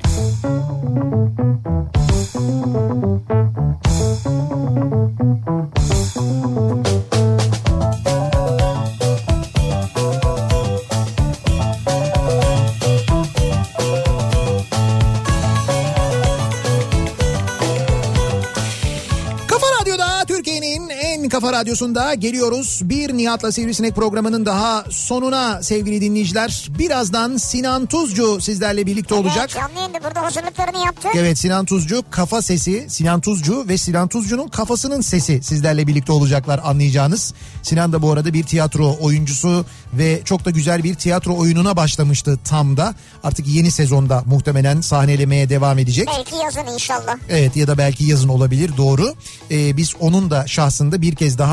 Kafa 3.84 4.93
radyosunda 21.54 22.14
geliyoruz. 22.14 22.80
Bir 22.84 23.16
Nihat'la 23.16 23.52
Sivrisinek 23.52 23.94
programının 23.96 24.46
daha 24.46 24.84
sonuna 24.90 25.62
sevgili 25.62 26.00
dinleyiciler. 26.00 26.68
Birazdan 26.78 27.36
Sinan 27.36 27.86
Tuzcu 27.86 28.40
sizlerle 28.40 28.86
birlikte 28.86 29.14
olacak. 29.14 29.36
Evet, 29.38 29.54
canlı 29.54 29.78
yayında 29.78 30.04
burada 30.04 30.22
hazırlıklarını 30.22 30.84
yaptı. 30.84 31.08
Evet 31.14 31.38
Sinan 31.38 31.64
Tuzcu 31.64 32.02
kafa 32.10 32.42
sesi 32.42 32.86
Sinan 32.88 33.20
Tuzcu 33.20 33.68
ve 33.68 33.78
Sinan 33.78 34.08
Tuzcu'nun 34.08 34.48
kafasının 34.48 35.00
sesi 35.00 35.42
sizlerle 35.42 35.86
birlikte 35.86 36.12
olacaklar 36.12 36.60
anlayacağınız. 36.64 37.34
Sinan 37.62 37.92
da 37.92 38.02
bu 38.02 38.12
arada 38.12 38.32
bir 38.32 38.42
tiyatro 38.42 38.96
oyuncusu 39.00 39.66
ve 39.92 40.20
çok 40.24 40.44
da 40.44 40.50
güzel 40.50 40.84
bir 40.84 40.94
tiyatro 40.94 41.36
oyununa 41.36 41.76
başlamıştı 41.76 42.38
tam 42.44 42.76
da. 42.76 42.94
Artık 43.24 43.46
yeni 43.48 43.70
sezonda 43.70 44.22
muhtemelen 44.26 44.80
sahnelemeye 44.80 45.48
devam 45.48 45.78
edecek. 45.78 46.08
Belki 46.18 46.36
yazın 46.44 46.72
inşallah. 46.74 47.16
Evet 47.28 47.56
ya 47.56 47.66
da 47.66 47.78
belki 47.78 48.04
yazın 48.04 48.28
olabilir 48.28 48.70
doğru. 48.76 49.14
Ee, 49.50 49.76
biz 49.76 49.94
onun 50.00 50.30
da 50.30 50.46
şahsında 50.46 51.02
bir 51.02 51.14
kez 51.14 51.38
daha 51.38 51.43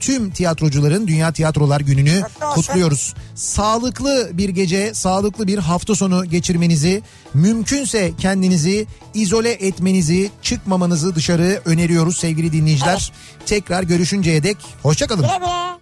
tüm 0.00 0.30
tiyatrocuların 0.30 1.06
Dünya 1.06 1.32
Tiyatrolar 1.32 1.80
Günü'nü 1.80 2.22
kutluyoruz. 2.54 3.14
Sağlıklı 3.34 4.30
bir 4.32 4.48
gece, 4.48 4.94
sağlıklı 4.94 5.46
bir 5.46 5.58
hafta 5.58 5.94
sonu 5.94 6.24
geçirmenizi, 6.24 7.02
mümkünse 7.34 8.12
kendinizi 8.18 8.86
izole 9.14 9.50
etmenizi, 9.52 10.30
çıkmamanızı 10.42 11.14
dışarı 11.14 11.62
öneriyoruz 11.64 12.18
sevgili 12.18 12.52
dinleyiciler. 12.52 13.12
Tekrar 13.46 13.82
görüşünceye 13.82 14.42
dek 14.42 14.56
hoşçakalın. 14.82 15.22
Güle 15.22 15.38
güle. 15.38 15.78